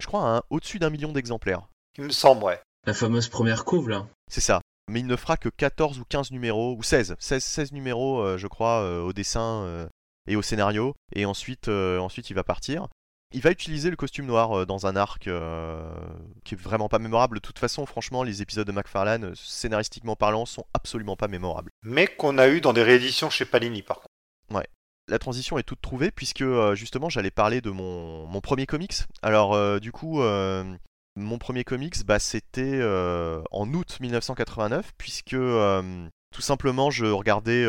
je 0.00 0.06
crois, 0.06 0.44
au-dessus 0.50 0.78
d'un 0.78 0.90
million 0.90 1.12
d'exemplaires. 1.12 1.68
Il 1.96 2.04
me 2.04 2.10
semble, 2.10 2.44
ouais. 2.44 2.60
La 2.86 2.92
fameuse 2.92 3.28
première 3.28 3.64
couve, 3.64 3.88
là. 3.88 4.06
C'est 4.30 4.40
ça 4.40 4.60
mais 4.88 5.00
il 5.00 5.06
ne 5.06 5.16
fera 5.16 5.36
que 5.36 5.48
14 5.48 5.98
ou 5.98 6.04
15 6.04 6.30
numéros, 6.30 6.76
ou 6.76 6.82
16, 6.82 7.16
16, 7.18 7.72
numéros, 7.72 8.20
euh, 8.20 8.38
je 8.38 8.46
crois, 8.46 8.82
euh, 8.82 9.00
au 9.00 9.12
dessin 9.12 9.64
euh, 9.64 9.88
et 10.26 10.36
au 10.36 10.42
scénario, 10.42 10.94
et 11.14 11.24
ensuite, 11.24 11.68
ensuite 11.68 12.30
il 12.30 12.34
va 12.34 12.44
partir. 12.44 12.88
Il 13.32 13.40
va 13.40 13.50
utiliser 13.50 13.90
le 13.90 13.96
costume 13.96 14.26
noir 14.26 14.64
dans 14.64 14.86
un 14.86 14.94
arc 14.94 15.28
qui 16.44 16.54
est 16.54 16.60
vraiment 16.60 16.88
pas 16.88 17.00
mémorable. 17.00 17.38
De 17.38 17.40
toute 17.40 17.58
façon, 17.58 17.84
franchement, 17.84 18.22
les 18.22 18.42
épisodes 18.42 18.66
de 18.66 18.70
McFarlane, 18.70 19.34
scénaristiquement 19.34 20.14
parlant, 20.14 20.46
sont 20.46 20.64
absolument 20.72 21.16
pas 21.16 21.26
mémorables. 21.26 21.72
Mais 21.82 22.06
qu'on 22.06 22.38
a 22.38 22.46
eu 22.46 22.60
dans 22.60 22.72
des 22.72 22.84
rééditions 22.84 23.30
chez 23.30 23.44
Palini, 23.44 23.82
par 23.82 23.96
contre. 23.96 24.08
Ouais. 24.50 24.68
la 25.08 25.18
transition 25.18 25.58
est 25.58 25.64
toute 25.64 25.80
trouvée 25.80 26.10
puisque 26.10 26.44
justement 26.74 27.08
j'allais 27.08 27.30
parler 27.30 27.60
de 27.60 27.70
mon, 27.70 28.26
mon 28.26 28.40
premier 28.40 28.66
comics. 28.66 29.02
Alors 29.22 29.80
du 29.80 29.90
coup, 29.90 30.22
mon 31.16 31.38
premier 31.38 31.64
comics, 31.64 32.04
bah, 32.04 32.18
c'était 32.18 32.82
en 33.50 33.72
août 33.72 33.98
1989 34.00 34.92
puisque 34.98 35.36
tout 35.36 36.42
simplement 36.42 36.90
je 36.90 37.06
regardais 37.06 37.64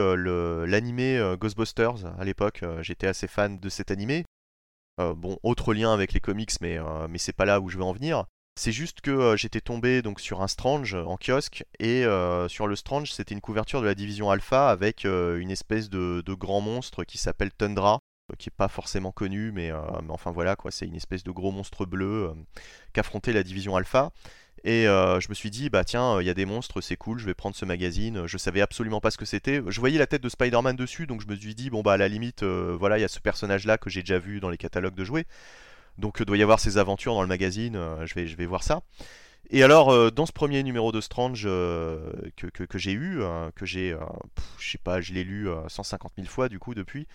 l'animé 0.66 1.36
Ghostbusters 1.40 2.06
à 2.20 2.24
l'époque. 2.24 2.64
J'étais 2.82 3.08
assez 3.08 3.28
fan 3.28 3.60
de 3.60 3.70
cet 3.70 3.92
animé. 3.92 4.26
bon, 4.98 5.38
autre 5.44 5.74
lien 5.74 5.94
avec 5.94 6.14
les 6.14 6.20
comics, 6.20 6.52
mais, 6.62 6.80
c'est 7.18 7.36
pas 7.36 7.46
là 7.46 7.60
où 7.62 7.70
je 7.70 7.78
veux 7.78 7.84
en 7.84 7.94
venir. 7.94 8.26
C'est 8.58 8.72
juste 8.72 9.02
que 9.02 9.12
euh, 9.12 9.36
j'étais 9.36 9.60
tombé 9.60 10.02
donc 10.02 10.22
sur 10.22 10.42
un 10.42 10.48
Strange 10.48 10.96
en 10.96 11.18
kiosque 11.18 11.66
et 11.80 12.06
euh, 12.06 12.48
sur 12.48 12.68
le 12.68 12.78
Strange 12.78 13.12
c'était 13.12 13.34
une 13.34 13.42
couverture 13.42 13.82
de 13.82 13.86
la 13.86 13.96
division 13.96 14.30
Alpha 14.30 14.70
avec 14.70 15.04
euh, 15.04 15.38
une 15.40 15.52
espèce 15.52 15.90
de, 15.90 16.24
grand 16.34 16.62
monstre 16.62 17.04
qui 17.04 17.18
s'appelle 17.18 17.52
Tundra 17.52 18.00
qui 18.38 18.50
est 18.50 18.56
pas 18.56 18.68
forcément 18.68 19.12
connu 19.12 19.52
mais, 19.52 19.72
enfin 20.10 20.32
voilà 20.32 20.56
quoi 20.56 20.72
c'est 20.72 20.86
une 20.86 20.96
espèce 20.96 21.24
de 21.24 21.32
gros 21.32 21.52
monstre 21.52 21.86
bleu 21.86 22.32
qu'affrontait 22.94 23.34
la 23.34 23.44
division 23.44 23.76
Alpha. 23.76 24.12
Et 24.64 24.86
je 24.86 25.30
me 25.30 25.34
suis 25.34 25.52
dit 25.52 25.70
bah 25.70 25.84
tiens 25.84 26.20
il 26.20 26.26
y 26.26 26.30
a 26.30 26.34
des 26.34 26.46
monstres 26.46 26.82
c'est 26.82 26.98
cool 26.98 27.20
je 27.20 27.26
vais 27.26 27.36
prendre 27.36 27.56
ce 27.56 27.66
magazine. 27.66 28.26
Je 28.26 28.38
savais 28.38 28.62
absolument 28.62 29.00
pas 29.00 29.12
ce 29.12 29.18
que 29.18 29.26
c'était. 29.26 29.62
Je 29.68 29.80
voyais 29.80 30.00
la 30.00 30.08
tête 30.08 30.24
de 30.24 30.30
Spider-Man 30.30 30.76
dessus 30.76 31.06
donc 31.06 31.22
je 31.22 31.28
me 31.28 31.36
suis 31.36 31.56
dit 31.56 31.70
bon 31.70 31.82
bah 31.82 31.94
à 31.94 31.98
la 31.98 32.08
limite 32.08 32.44
voilà 32.44 32.98
il 32.98 33.02
y 33.02 33.06
a 33.06 33.10
ce 33.10 33.20
personnage 33.20 33.66
là 33.66 33.78
que 33.78 33.90
j'ai 33.90 34.02
déjà 34.02 34.18
vu 34.18 34.40
dans 34.40 34.50
les 34.50 34.58
catalogues 34.58 34.96
de 34.96 35.06
jouets. 35.06 35.28
Donc 35.98 36.22
euh, 36.22 36.26
doit 36.26 36.38
y 36.38 36.44
avoir 36.44 36.60
ses 36.60 36.78
aventures 36.78 37.14
dans 37.14 37.22
le 37.22 37.28
magazine, 37.28 37.76
euh, 37.76 38.06
je, 38.06 38.16
vais, 38.16 38.28
je 38.28 38.36
vais 38.36 38.46
voir 38.46 38.64
ça. 38.64 38.82
Et 39.52 39.64
alors, 39.64 39.90
euh, 39.90 40.10
dans 40.10 40.26
ce 40.26 40.32
premier 40.32 40.64
numéro 40.64 40.92
de 40.92 41.02
Strange 41.02 41.44
que, 41.44 42.48
que, 42.48 42.78
j'ai 42.78 42.94
eu, 42.94 43.22
que 43.56 43.66
j'ai, 43.66 43.96
je 44.58 44.72
sais 44.72 44.80
pas, 44.80 45.02
je 45.02 45.14
l'ai 45.14 45.24
lu 45.24 45.48
150 45.68 46.14
000 46.18 46.28
fois 46.28 46.50
du 46.50 46.58
coup 46.58 46.74
depuis, 46.74 47.08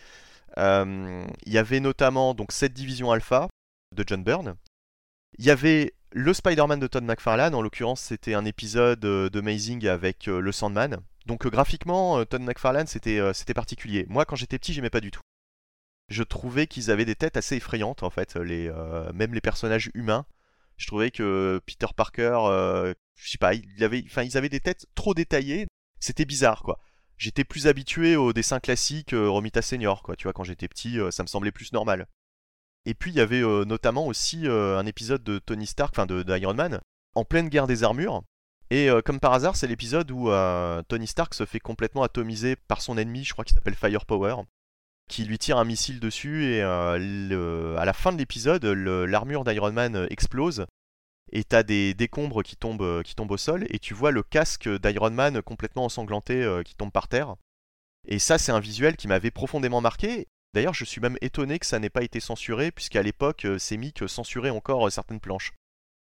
il 0.57 1.53
y 1.53 1.59
avait 1.59 1.81
notamment 1.81 2.35
donc 2.35 2.53
cette 2.53 2.73
division 2.73 3.11
alpha 3.11 3.49
de 3.95 4.05
John 4.07 4.23
Byrne. 4.25 4.57
Il 5.39 5.45
y 5.45 5.51
avait 5.51 5.95
le 6.13 6.35
Spider-Man 6.35 6.81
de 6.81 6.87
Todd 6.87 7.05
McFarlane, 7.05 7.55
en 7.55 7.63
l'occurrence 7.63 8.01
c'était 8.01 8.35
un 8.35 8.45
épisode 8.45 9.01
d'Amazing 9.01 9.87
avec 9.87 10.27
le 10.27 10.53
Sandman. 10.53 10.99
Donc 11.27 11.47
graphiquement, 11.47 12.25
Todd 12.25 12.43
McFarlane 12.43 12.87
c'était, 12.87 13.21
particulier. 13.55 14.07
Moi 14.09 14.25
quand 14.25 14.37
j'étais 14.37 14.59
petit, 14.59 14.73
j'aimais 14.73 14.91
pas 14.91 15.01
du 15.01 15.11
tout 15.11 15.21
je 16.11 16.25
trouvais 16.25 16.67
qu'ils 16.67 16.91
avaient 16.91 17.05
des 17.05 17.15
têtes 17.15 17.37
assez 17.37 17.57
effrayantes 17.57 18.03
en 18.03 18.11
fait, 18.11 18.37
les, 18.37 18.69
euh, 18.69 19.11
même 19.15 19.33
les 19.33 19.41
personnages 19.41 19.91
humains. 19.95 20.27
Je 20.77 20.87
trouvais 20.87 21.11
que 21.11 21.61
Peter 21.67 21.87
Parker, 21.97 22.39
euh, 22.45 22.95
je 23.15 23.31
sais 23.31 23.39
pas, 23.39 23.55
ils 23.55 24.37
avaient 24.37 24.49
des 24.49 24.61
têtes 24.61 24.87
trop 24.95 25.15
détaillées. 25.15 25.67
C'était 26.01 26.25
bizarre 26.25 26.63
quoi. 26.63 26.79
J'étais 27.21 27.45
plus 27.45 27.67
habitué 27.67 28.17
aux 28.17 28.33
dessins 28.33 28.61
classiques 28.61 29.13
euh, 29.13 29.29
Romita 29.29 29.63
Senior 29.63 30.03
quoi. 30.03 30.17
Tu 30.17 30.25
vois, 30.25 30.33
quand 30.33 30.45
j'étais 30.45 30.69
petit, 30.69 30.99
ça 31.11 31.23
me 31.23 31.29
semblait 31.29 31.53
plus 31.53 31.73
normal. 31.73 32.07
Et 32.87 32.95
puis 32.95 33.11
il 33.11 33.17
y 33.17 33.21
avait 33.21 33.43
notamment 33.67 34.07
aussi 34.07 34.47
un 34.49 34.87
épisode 34.87 35.23
de 35.23 35.39
Tony 35.39 35.67
Stark, 35.67 35.93
enfin 35.93 36.07
de, 36.07 36.25
Man, 36.55 36.81
en 37.15 37.25
pleine 37.27 37.51
guerre 37.51 37.67
des 37.67 37.85
armures. 37.85 38.23
Et 38.71 38.89
comme 39.05 39.21
par 39.21 39.35
hasard, 39.35 39.55
c'est 39.55 39.67
l'épisode 39.67 40.11
où 40.11 40.31
Tony 40.89 41.07
Stark 41.07 41.35
se 41.35 41.45
fait 41.45 41.61
complètement 41.61 42.03
atomiser 42.03 42.57
par 42.57 42.81
son 42.81 42.97
ennemi, 42.97 43.23
je 43.23 43.35
crois 43.35 43.45
qu'il 43.45 43.55
s'appelle 43.55 43.75
Firepower 43.75 44.37
qui 45.11 45.25
lui 45.25 45.39
tire 45.39 45.59
un 45.59 45.65
missile 45.65 46.01
dessus 46.01 46.45
et 46.45 46.63
euh, 46.63 47.77
à 47.77 47.85
la 47.85 47.93
fin 47.93 48.13
de 48.13 48.19
l'épisode, 48.19 48.65
l'armure 48.65 49.45
d'Iron 49.45 49.73
Man 49.73 49.97
euh, 49.97 50.07
explose 50.09 50.67
et 51.33 51.45
t'as 51.45 51.63
des 51.63 51.95
décombres 51.95 52.43
qui 52.43 52.57
tombent, 52.57 52.83
euh, 52.83 53.03
qui 53.03 53.15
tombent 53.15 53.31
au 53.31 53.37
sol 53.37 53.67
et 53.71 53.79
tu 53.79 53.95
vois 53.95 54.11
le 54.11 54.23
casque 54.23 54.69
d'Iron 54.69 55.11
Man 55.11 55.43
complètement 55.43 55.85
ensanglanté 55.85 56.61
qui 56.65 56.75
tombe 56.75 56.93
par 56.93 57.09
terre. 57.09 57.37
Et 58.09 58.19
ça, 58.19 58.39
c'est 58.39 58.53
un 58.53 58.61
visuel 58.61 58.97
qui 58.97 59.09
m'avait 59.09 59.31
profondément 59.31 59.81
marqué. 59.81 60.27
D'ailleurs, 60.55 60.75
je 60.75 60.85
suis 60.85 61.01
même 61.01 61.19
étonné 61.21 61.59
que 61.59 61.67
ça 61.67 61.79
n'ait 61.79 61.91
pas 61.91 62.03
été 62.03 62.19
censuré, 62.19 62.73
puisqu'à 62.73 63.03
l'époque, 63.03 63.47
Semic 63.59 64.09
censurait 64.09 64.51
encore 64.51 64.91
certaines 64.91 65.21
planches. 65.21 65.53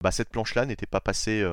Bah, 0.03 0.11
cette 0.11 0.29
planche-là 0.29 0.65
n'était 0.65 0.85
pas 0.85 0.99
passée. 0.99 1.43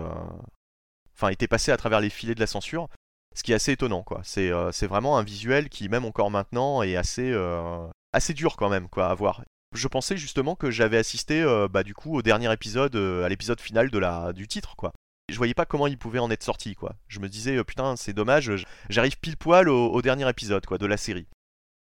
Enfin, 1.14 1.28
était 1.28 1.46
passée 1.48 1.72
à 1.72 1.76
travers 1.76 2.00
les 2.00 2.10
filets 2.10 2.34
de 2.34 2.40
la 2.40 2.46
censure 2.46 2.88
ce 3.34 3.42
qui 3.42 3.52
est 3.52 3.56
assez 3.56 3.72
étonnant 3.72 4.02
quoi. 4.02 4.20
C'est 4.24 4.50
euh, 4.50 4.70
vraiment 4.82 5.18
un 5.18 5.22
visuel 5.22 5.68
qui 5.68 5.88
même 5.88 6.04
encore 6.04 6.30
maintenant 6.30 6.82
est 6.82 6.96
assez 6.96 7.30
euh, 7.30 7.86
assez 8.12 8.32
dur 8.32 8.56
quand 8.56 8.68
même 8.68 8.88
quoi 8.88 9.08
à 9.08 9.14
voir. 9.14 9.44
Je 9.74 9.88
pensais 9.88 10.16
justement 10.16 10.54
que 10.54 10.70
j'avais 10.70 10.96
assisté 10.96 11.42
euh, 11.42 11.68
bah, 11.68 11.82
du 11.82 11.94
coup 11.94 12.16
au 12.16 12.22
dernier 12.22 12.52
épisode, 12.52 12.96
à 12.96 13.28
l'épisode 13.28 13.60
final 13.60 13.90
de 13.90 13.98
la 13.98 14.32
du 14.32 14.48
titre 14.48 14.76
quoi. 14.76 14.92
Je 15.30 15.36
voyais 15.36 15.54
pas 15.54 15.66
comment 15.66 15.86
il 15.86 15.98
pouvait 15.98 16.18
en 16.18 16.30
être 16.30 16.42
sorti 16.42 16.74
quoi. 16.74 16.94
Je 17.08 17.18
me 17.18 17.28
disais 17.28 17.62
putain 17.64 17.96
c'est 17.96 18.12
dommage, 18.12 18.52
j'arrive 18.88 19.18
pile 19.18 19.36
poil 19.36 19.68
au, 19.68 20.02
dernier 20.02 20.28
épisode 20.28 20.64
quoi 20.66 20.78
de 20.78 20.86
la 20.86 20.96
série. 20.96 21.26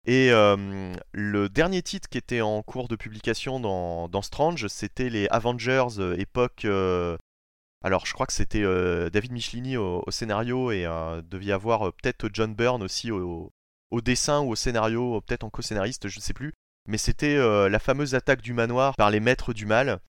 Et 0.06 0.30
le 0.32 1.47
dernier 1.47 1.82
titre 1.82 2.08
qui 2.10 2.17
était 2.17 2.41
en 2.41 2.62
cours 2.63 2.88
de 2.88 2.95
publication 2.95 3.60
dans, 3.60 4.08
dans 4.10 4.21
Strange, 4.21 4.67
c'était 4.67 5.10
les 5.10 5.27
Avengers 5.30 6.15
époque 6.17 6.65
alors 7.84 8.06
je 8.06 8.13
crois 8.13 8.27
que 8.27 8.34
c'était 8.34 8.63
euh, 8.63 9.10
David 9.10 9.32
Michelini 9.32 9.77
au, 9.77 10.04
scénario 10.12 10.71
et 10.71 10.86
euh, 10.86 11.21
devait 11.23 11.45
y 11.45 11.51
avoir 11.51 11.88
euh, 11.88 11.91
peut-être 11.91 12.30
John 12.32 12.54
Byrne 12.54 12.84
aussi 12.84 13.12
au, 13.12 13.51
dessin 14.04 14.41
ou 14.41 14.51
au 14.51 14.56
scénario, 14.56 15.19
peut-être 15.21 15.43
en 15.43 15.49
co-scénariste, 15.49 16.08
je 16.08 16.19
ne 16.19 16.21
sais 16.21 16.34
plus. 16.34 16.54
Mais 16.88 16.98
c'était 16.98 17.38
la 17.38 17.80
fameuse 17.80 18.15
attaque 18.15 18.41
du 18.41 18.54
manoir 18.54 18.96
par 18.96 19.12
les 19.12 19.20
maîtres 19.20 19.54
du 19.54 19.65
mal. 19.65 20.00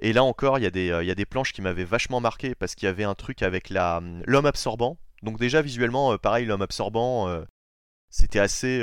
Et 0.00 0.12
là 0.12 0.24
encore, 0.24 0.58
il 0.58 0.62
y, 0.62 0.66
a 1.10 1.14
des 1.14 1.26
planches 1.26 1.52
qui 1.52 1.62
m'avaient 1.62 1.84
vachement 1.84 2.20
marqué 2.20 2.54
parce 2.54 2.74
qu'il 2.74 2.86
y 2.86 2.88
avait 2.88 3.04
un 3.04 3.14
truc 3.14 3.42
avec 3.42 3.68
la 3.68 4.02
l'homme 4.24 4.46
absorbant. 4.46 4.96
Donc 5.22 5.38
déjà 5.38 5.62
visuellement, 5.62 6.16
pareil, 6.18 6.46
l'homme 6.46 6.62
absorbant, 6.62 7.44
c'était 8.08 8.38
assez 8.38 8.82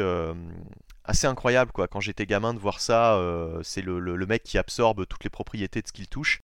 incroyable 1.24 1.72
quoi. 1.72 1.88
Quand 1.88 2.00
j'étais 2.00 2.28
gamin 2.28 2.54
de 2.54 2.60
voir 2.60 2.80
ça, 2.80 3.20
c'est 3.64 3.82
le, 3.82 4.26
mec 4.28 4.44
qui 4.44 4.58
absorbe 4.58 5.08
toutes 5.08 5.24
les 5.24 5.32
propriétés 5.32 5.82
de 5.82 5.88
ce 5.88 5.94
qu'il 5.94 6.08
touche. 6.08 6.42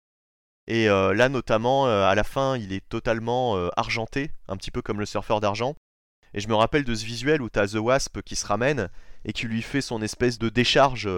Et 0.68 0.89
euh, 0.89 1.13
là, 1.13 1.30
notamment, 1.30 1.88
euh, 1.88 2.06
à 2.06 2.15
la 2.15 2.24
fin, 2.24 2.58
il 2.58 2.74
est 2.74 2.88
totalement 2.88 3.56
euh, 3.56 3.70
argenté, 3.78 4.32
un 4.48 4.58
petit 4.58 4.72
peu 4.72 4.82
comme 4.82 5.00
le 5.00 5.06
surfeur 5.06 5.39
d'argent. 5.39 5.76
Et 6.34 6.39
je 6.39 6.48
me 6.48 6.56
rappelle 6.56 6.84
de 6.84 6.96
ce 6.96 7.06
visuel 7.06 7.41
où 7.41 7.50
t'as 7.50 7.68
The 7.68 7.76
Wasp 7.76 8.22
qui 8.22 8.36
se 8.36 8.46
ramène 8.46 8.89
et 9.25 9.33
qui 9.33 9.47
lui 9.47 9.61
fait 9.61 9.81
son 9.81 10.01
espèce 10.01 10.39
de 10.39 10.49
décharge. 10.49 11.09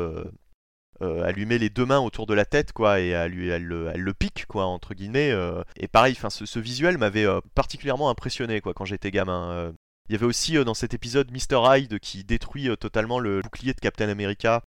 elle 1.00 1.36
lui 1.36 1.46
met 1.46 1.58
les 1.58 1.70
deux 1.70 1.86
mains 1.86 2.00
autour 2.00 2.26
de 2.26 2.34
la 2.34 2.46
tête, 2.46 2.74
quoi, 2.74 3.00
et 3.00 3.10
elle, 3.10 3.32
lui, 3.32 3.50
elle, 3.50 3.64
le 3.64 4.14
pique, 4.14 4.46
quoi, 4.48 4.66
entre 4.66 4.94
guillemets. 4.94 5.34
et 5.76 5.88
pareil, 5.88 6.16
ce, 6.16 6.60
visuel 6.60 6.98
m'avait 6.98 7.28
particulièrement 7.54 8.10
impressionné, 8.10 8.62
quoi, 8.62 8.74
quand 8.74 8.86
j'étais 8.86 9.12
gamin. 9.12 9.74
Il 10.10 10.14
y 10.14 10.16
avait 10.16 10.26
aussi 10.26 10.54
dans 10.64 10.74
cet 10.74 10.94
épisode 10.94 11.32
Mr. 11.32 11.62
Hyde 11.70 12.00
qui 12.00 12.24
détruit 12.24 12.70
totalement 12.80 13.20
le 13.20 13.42
bouclier 13.42 13.74
de 13.74 13.80
Captain 13.80 14.08
America, 14.08 14.64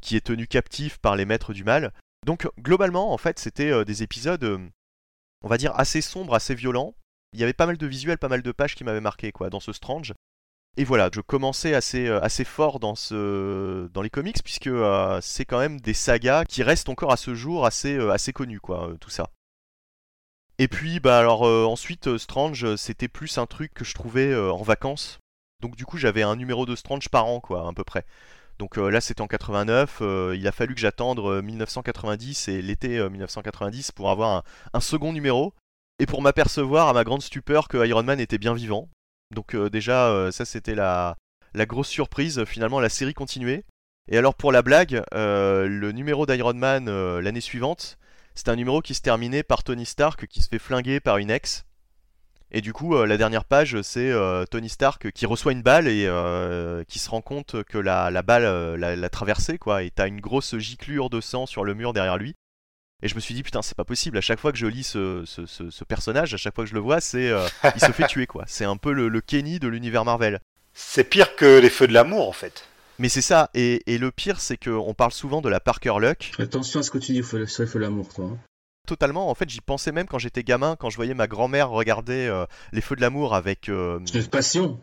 qui 0.00 0.16
est 0.16 0.26
tenu 0.26 0.46
captif 0.46 0.98
par 0.98 1.16
les 1.16 1.24
maîtres 1.24 1.52
du 1.52 1.64
mal. 1.64 1.92
Donc 2.24 2.48
globalement, 2.58 3.12
en 3.12 3.18
fait, 3.18 3.38
c'était 3.38 3.70
euh, 3.70 3.84
des 3.84 4.02
épisodes, 4.02 4.44
euh, 4.44 4.58
on 5.42 5.48
va 5.48 5.58
dire, 5.58 5.72
assez 5.76 6.00
sombres, 6.00 6.34
assez 6.34 6.54
violents. 6.54 6.94
Il 7.32 7.40
y 7.40 7.42
avait 7.42 7.52
pas 7.52 7.66
mal 7.66 7.76
de 7.76 7.86
visuels, 7.86 8.18
pas 8.18 8.28
mal 8.28 8.42
de 8.42 8.52
pages 8.52 8.74
qui 8.74 8.84
m'avaient 8.84 9.00
marqué 9.00 9.32
quoi, 9.32 9.50
dans 9.50 9.60
ce 9.60 9.72
Strange. 9.72 10.14
Et 10.76 10.84
voilà, 10.84 11.08
je 11.12 11.20
commençais 11.20 11.74
assez, 11.74 12.08
euh, 12.08 12.20
fort 12.44 12.80
dans, 12.80 12.94
les 14.02 14.10
comics, 14.10 14.42
puisque 14.42 14.70
c'est 15.20 15.44
quand 15.44 15.58
même 15.58 15.80
des 15.80 15.94
sagas 15.94 16.44
qui 16.44 16.62
restent 16.62 16.88
encore 16.88 17.12
à 17.12 17.16
ce 17.16 17.34
jour 17.34 17.64
assez, 17.64 17.98
assez 18.10 18.32
connues, 18.32 18.60
quoi, 18.60 18.92
tout 19.00 19.10
ça. 19.10 19.30
Et 20.58 20.68
puis, 20.68 21.00
bah 21.00 21.18
alors 21.18 21.42
ensuite, 21.42 22.16
Strange, 22.16 22.76
c'était 22.76 23.08
plus 23.08 23.38
un 23.38 23.46
truc 23.46 23.72
que 23.74 23.84
je 23.84 23.94
trouvais 23.94 24.34
en 24.34 24.62
vacances. 24.62 25.18
Donc 25.60 25.76
du 25.76 25.84
coup, 25.84 25.96
j'avais 25.96 26.22
un 26.22 26.36
numéro 26.36 26.66
de 26.66 26.76
Strange 26.76 27.08
par 27.08 27.26
an, 27.26 27.40
quoi, 27.40 27.68
à 27.68 27.72
peu 27.72 27.84
près. 27.84 28.04
Donc 28.58 28.78
euh, 28.78 28.88
là 28.88 29.00
c'était 29.00 29.20
en 29.20 29.26
89, 29.26 29.98
euh, 30.00 30.36
il 30.38 30.46
a 30.46 30.52
fallu 30.52 30.74
que 30.74 30.80
j'attende 30.80 31.18
1990 31.42 32.48
euh, 32.48 32.52
et 32.52 32.62
l'été 32.62 33.08
1990 33.08 33.92
pour 33.92 34.10
avoir 34.10 34.44
un, 34.72 34.80
second 34.80 35.12
numéro 35.12 35.54
et 35.98 36.06
pour 36.06 36.22
m'apercevoir 36.22 36.88
à 36.88 36.92
ma 36.92 37.02
grande 37.02 37.22
stupeur 37.22 37.66
que 37.66 37.84
Iron 37.84 38.04
Man 38.04 38.20
était 38.20 38.38
bien 38.38 38.54
vivant. 38.54 38.88
Donc 39.34 39.56
déjà 39.56 40.30
ça 40.32 40.44
c'était 40.44 40.74
la, 40.74 41.16
la 41.52 41.66
grosse 41.66 41.88
surprise, 41.88 42.44
finalement 42.44 42.80
la 42.80 42.88
série 42.88 43.14
continuait. 43.14 43.64
Et 44.08 44.18
alors 44.18 44.34
pour 44.34 44.52
la 44.52 44.62
blague, 44.62 45.02
le 45.12 45.90
numéro 45.92 46.26
d'Iron 46.26 46.54
Man 46.54 46.88
l'année 47.20 47.40
suivante, 47.40 47.98
c'est 48.34 48.48
un 48.48 48.56
numéro 48.56 48.80
qui 48.80 48.94
se 48.94 49.00
terminait 49.00 49.42
par 49.42 49.62
Tony 49.62 49.86
Stark 49.86 50.26
qui 50.26 50.42
se 50.42 50.48
fait 50.48 50.58
flinguer 50.58 51.00
par 51.00 51.18
une 51.18 51.30
ex. 51.30 51.64
Et 52.50 52.60
du 52.60 52.72
coup, 52.72 52.94
euh, 52.94 53.04
la 53.04 53.16
dernière 53.16 53.44
page, 53.44 53.82
c'est 53.82 54.12
euh, 54.12 54.44
Tony 54.44 54.68
Stark 54.68 55.10
qui 55.10 55.26
reçoit 55.26 55.50
une 55.50 55.62
balle 55.62 55.88
et 55.88 56.06
euh, 56.06 56.84
qui 56.84 57.00
se 57.00 57.10
rend 57.10 57.20
compte 57.20 57.64
que 57.64 57.78
la, 57.78 58.22
balle 58.22 58.76
l'a 58.76 59.08
traversé, 59.08 59.58
quoi. 59.58 59.82
Et 59.82 59.90
t'as 59.90 60.06
une 60.06 60.20
grosse 60.20 60.56
giclure 60.58 61.10
de 61.10 61.20
sang 61.20 61.46
sur 61.46 61.64
le 61.64 61.74
mur 61.74 61.92
derrière 61.92 62.16
lui. 62.16 62.36
Et 63.04 63.08
je 63.08 63.14
me 63.14 63.20
suis 63.20 63.34
dit, 63.34 63.44
putain, 63.44 63.62
c'est 63.62 63.76
pas 63.76 63.84
possible. 63.84 64.18
À 64.18 64.20
chaque 64.20 64.40
fois 64.40 64.50
que 64.50 64.58
je 64.58 64.66
lis 64.66 64.82
ce, 64.82 65.84
personnage, 65.84 66.34
à 66.34 66.36
chaque 66.36 66.54
fois 66.56 66.64
que 66.64 66.70
je 66.70 66.74
le 66.74 66.80
vois, 66.80 67.00
c'est 67.00 67.30
il 67.74 67.80
se 67.80 67.92
fait 67.92 68.06
tuer, 68.08 68.26
quoi. 68.26 68.44
C'est 68.48 68.64
un 68.64 68.76
peu 68.76 68.92
le, 68.92 69.20
Kenny 69.20 69.60
de 69.60 69.68
l'univers 69.68 70.04
Marvel. 70.04 70.40
C'est 70.72 71.04
pire 71.04 71.36
que 71.36 71.60
les 71.60 71.70
feux 71.70 71.86
de 71.86 71.92
l'amour, 71.92 72.28
en 72.28 72.32
fait. 72.32 72.66
Mais 72.98 73.08
c'est 73.08 73.22
ça, 73.22 73.50
et, 73.54 73.82
le 73.86 74.10
pire, 74.10 74.40
c'est 74.40 74.56
qu'on 74.56 74.94
parle 74.94 75.12
souvent 75.12 75.40
de 75.40 75.48
la 75.48 75.60
Parker 75.60 75.94
Luck. 76.00 76.32
Attention 76.38 76.80
à 76.80 76.82
ce 76.82 76.90
que 76.90 76.98
tu 76.98 77.12
dis 77.12 77.22
sur 77.22 77.38
les 77.38 77.46
feux 77.46 77.78
de 77.78 77.78
l'amour, 77.78 78.12
toi. 78.12 78.24
Hein 78.32 78.38
totalement. 78.86 79.30
En 79.30 79.34
fait, 79.34 79.48
j'y 79.48 79.60
pensais 79.60 79.92
même 79.92 80.06
quand 80.06 80.18
j'étais 80.18 80.42
gamin, 80.42 80.76
quand 80.76 80.90
je 80.90 80.96
voyais 80.96 81.14
ma 81.14 81.26
grand-mère 81.26 81.70
regarder 81.70 82.26
euh, 82.26 82.46
Les 82.72 82.80
Feux 82.80 82.96
de 82.96 83.00
l'amour 83.00 83.34
avec. 83.34 83.68
Euh, 83.68 84.00
passion. 84.30 84.80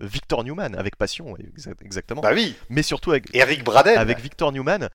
Victor 0.00 0.42
Newman, 0.42 0.74
avec 0.74 0.96
passion, 0.96 1.36
exactement. 1.84 2.22
Bah 2.22 2.32
oui. 2.32 2.56
Mais 2.70 2.82
surtout 2.82 3.10
avec 3.10 3.28
Eric 3.34 3.62
Braden. 3.62 3.98
Avec 3.98 4.20
Victor 4.20 4.50
Newman. 4.50 4.88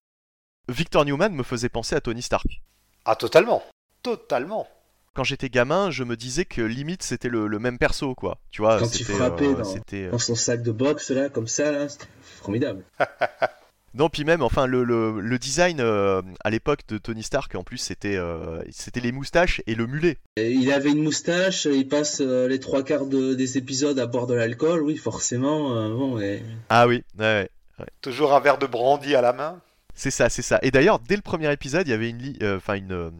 Victor 0.67 1.05
Newman 1.05 1.33
me 1.33 1.43
faisait 1.43 1.69
penser 1.69 1.95
à 1.95 2.01
Tony 2.01 2.21
Stark. 2.21 2.61
Ah 3.05 3.15
totalement, 3.15 3.63
totalement. 4.03 4.67
Quand 5.13 5.23
j'étais 5.23 5.49
gamin, 5.49 5.89
je 5.89 6.03
me 6.03 6.15
disais 6.15 6.45
que 6.45 6.61
limite 6.61 7.01
c'était 7.01 7.29
le, 7.29 7.47
même 7.59 7.77
perso, 7.77 8.13
quoi. 8.13 8.37
Tu 8.51 8.61
vois, 8.61 8.79
quand 8.79 8.99
il 8.99 9.05
frappait 9.05 9.53
dans, 9.53 10.11
dans, 10.11 10.19
son 10.19 10.35
sac 10.35 10.61
de 10.61 10.71
boxe 10.71 11.09
là, 11.09 11.29
comme 11.29 11.47
ça 11.47 11.71
là, 11.71 11.89
c'était 11.89 12.07
formidable. 12.21 12.83
Non, 13.97 14.09
puis 14.09 14.25
même, 14.25 14.43
enfin, 14.43 14.67
le, 14.67 14.83
le, 14.83 15.39
design 15.39 15.79
euh, 15.79 16.21
à 16.43 16.51
l'époque 16.51 16.81
de 16.87 16.99
Tony 16.99 17.23
Stark, 17.23 17.55
en 17.55 17.63
plus, 17.63 17.79
c'était 17.79 18.15
euh, 18.15 18.61
c'était 18.69 18.99
les 18.99 19.11
moustaches 19.11 19.61
et 19.65 19.73
le 19.73 19.87
mulet. 19.87 20.17
il 20.37 20.71
avait 20.71 20.91
une 20.91 21.01
moustache, 21.01 21.65
il 21.65 21.87
passe 21.87 22.21
euh, 22.21 22.47
les 22.47 22.59
trois 22.59 22.83
quarts 22.83 23.07
des 23.07 23.57
épisodes 23.57 23.97
à 23.97 24.05
boire 24.05 24.27
de 24.27 24.35
l'alcool, 24.35 24.83
oui, 24.83 24.97
forcément. 24.97 25.89
bon, 25.89 26.21
Ah 26.69 26.87
oui, 26.87 27.03
ouais, 27.17 27.49
Toujours 28.01 28.33
un 28.35 28.39
verre 28.39 28.59
de 28.59 28.67
brandy 28.67 29.15
à 29.15 29.21
la 29.21 29.33
main. 29.33 29.59
C'est 29.97 30.11
ça, 30.11 30.29
c'est 30.29 30.41
ça. 30.41 30.59
Et 30.61 30.71
d'ailleurs, 30.71 30.99
dès 30.99 31.15
le 31.15 31.21
premier 31.21 31.51
épisode, 31.51 31.87
il 31.87 31.91
y 31.91 31.93
avait 31.93 32.09
une, 32.09 32.35
enfin 32.55 32.75
une, 32.75 33.11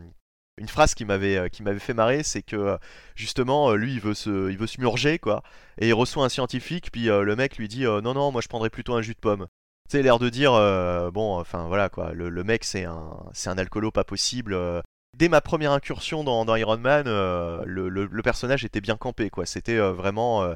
une 0.58 0.68
phrase 0.68 0.94
qui 0.94 1.06
m'avait 1.06 1.50
qui 1.50 1.64
m'avait 1.64 1.80
fait 1.80 1.94
marrer, 1.94 2.24
c'est 2.24 2.44
que 2.44 2.78
justement, 3.16 3.74
lui, 3.74 3.94
il 3.94 4.00
veut 4.00 4.14
se, 4.14 4.50
il 4.52 4.58
veut 4.58 4.68
se 4.68 4.80
murger, 4.80 5.20
quoi, 5.20 5.44
et 5.80 5.90
il 5.90 5.94
reçoit 5.94 6.24
un 6.24 6.30
scientifique, 6.30 6.92
puis 6.92 7.06
le 7.06 7.36
mec 7.36 7.58
lui 7.58 7.68
dit, 7.68 7.84
non, 7.84 8.14
non, 8.14 8.32
moi 8.32 8.42
je 8.42 8.48
prendrais 8.48 8.70
plutôt 8.70 8.94
un 8.94 9.02
jus 9.02 9.16
de 9.16 9.20
pomme. 9.20 9.48
Tu 9.88 9.96
sais, 9.96 10.04
l'air 10.04 10.20
de 10.20 10.28
dire, 10.28 10.54
euh, 10.54 11.12
bon, 11.12 11.40
enfin 11.40 11.68
voilà 11.68 11.88
quoi, 11.88 12.12
le, 12.12 12.44
mec 12.44 12.66
c'est 12.66 12.84
un, 12.84 13.24
c'est 13.32 13.50
un 13.50 13.58
alcoolo 13.58 13.90
pas 13.90 14.04
possible. 14.04 14.54
Euh. 14.54 14.82
Dès 15.16 15.30
ma 15.30 15.40
première 15.40 15.72
incursion 15.72 16.26
dans, 16.26 16.56
Iron 16.58 16.78
Man, 16.78 17.06
euh, 17.08 17.64
le, 17.66 18.22
personnage 18.22 18.66
était 18.66 18.82
bien 18.82 18.98
campé 18.98 19.30
quoi. 19.30 19.46
C'était 19.46 19.78
vraiment, 19.78 20.54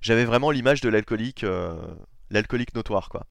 j'avais 0.00 0.24
vraiment 0.24 0.50
l'image 0.50 0.80
de 0.80 0.88
l'alcoolique, 0.88 1.44
l'alcoolique 2.30 2.74
notoire 2.74 3.10
quoi. 3.10 3.26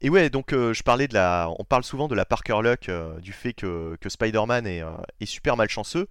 Et 0.00 0.10
ouais, 0.10 0.30
donc 0.30 0.52
je 0.52 0.82
parlais 0.82 1.08
de 1.08 1.14
la, 1.14 1.50
on 1.58 1.64
parle 1.64 1.84
souvent 1.84 2.08
de 2.08 2.14
la 2.14 2.24
Parker 2.24 2.60
Luck, 2.62 2.90
du 3.20 3.32
fait 3.32 3.52
que, 3.52 3.96
Spider-Man 4.06 4.66
est, 4.66 4.82
est 5.20 5.26
super 5.26 5.56
malchanceux. 5.56 6.06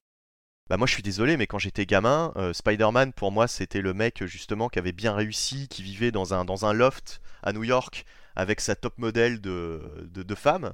Bah 0.70 0.76
moi 0.76 0.86
je 0.86 0.92
suis 0.92 1.04
désolé, 1.04 1.38
mais 1.38 1.48
quand 1.48 1.60
j'étais 1.60 1.86
gamin, 1.86 2.34
Spider-Man 2.52 3.14
pour 3.14 3.32
moi 3.32 3.48
c'était 3.48 3.80
le 3.80 3.94
mec 3.94 4.26
justement 4.26 4.68
qui 4.68 4.80
avait 4.80 4.92
bien 4.92 5.14
réussi, 5.14 5.70
qui 5.70 5.84
vivait 5.84 6.12
dans 6.12 6.34
un, 6.34 6.46
un 6.46 6.74
loft 6.74 7.22
à 7.44 7.54
New 7.54 7.64
York 7.64 8.06
avec 8.38 8.62
sa 8.62 8.76
top 8.76 9.00
modèle 9.00 9.42
de, 9.42 9.82
de, 10.14 10.36
femme. 10.36 10.74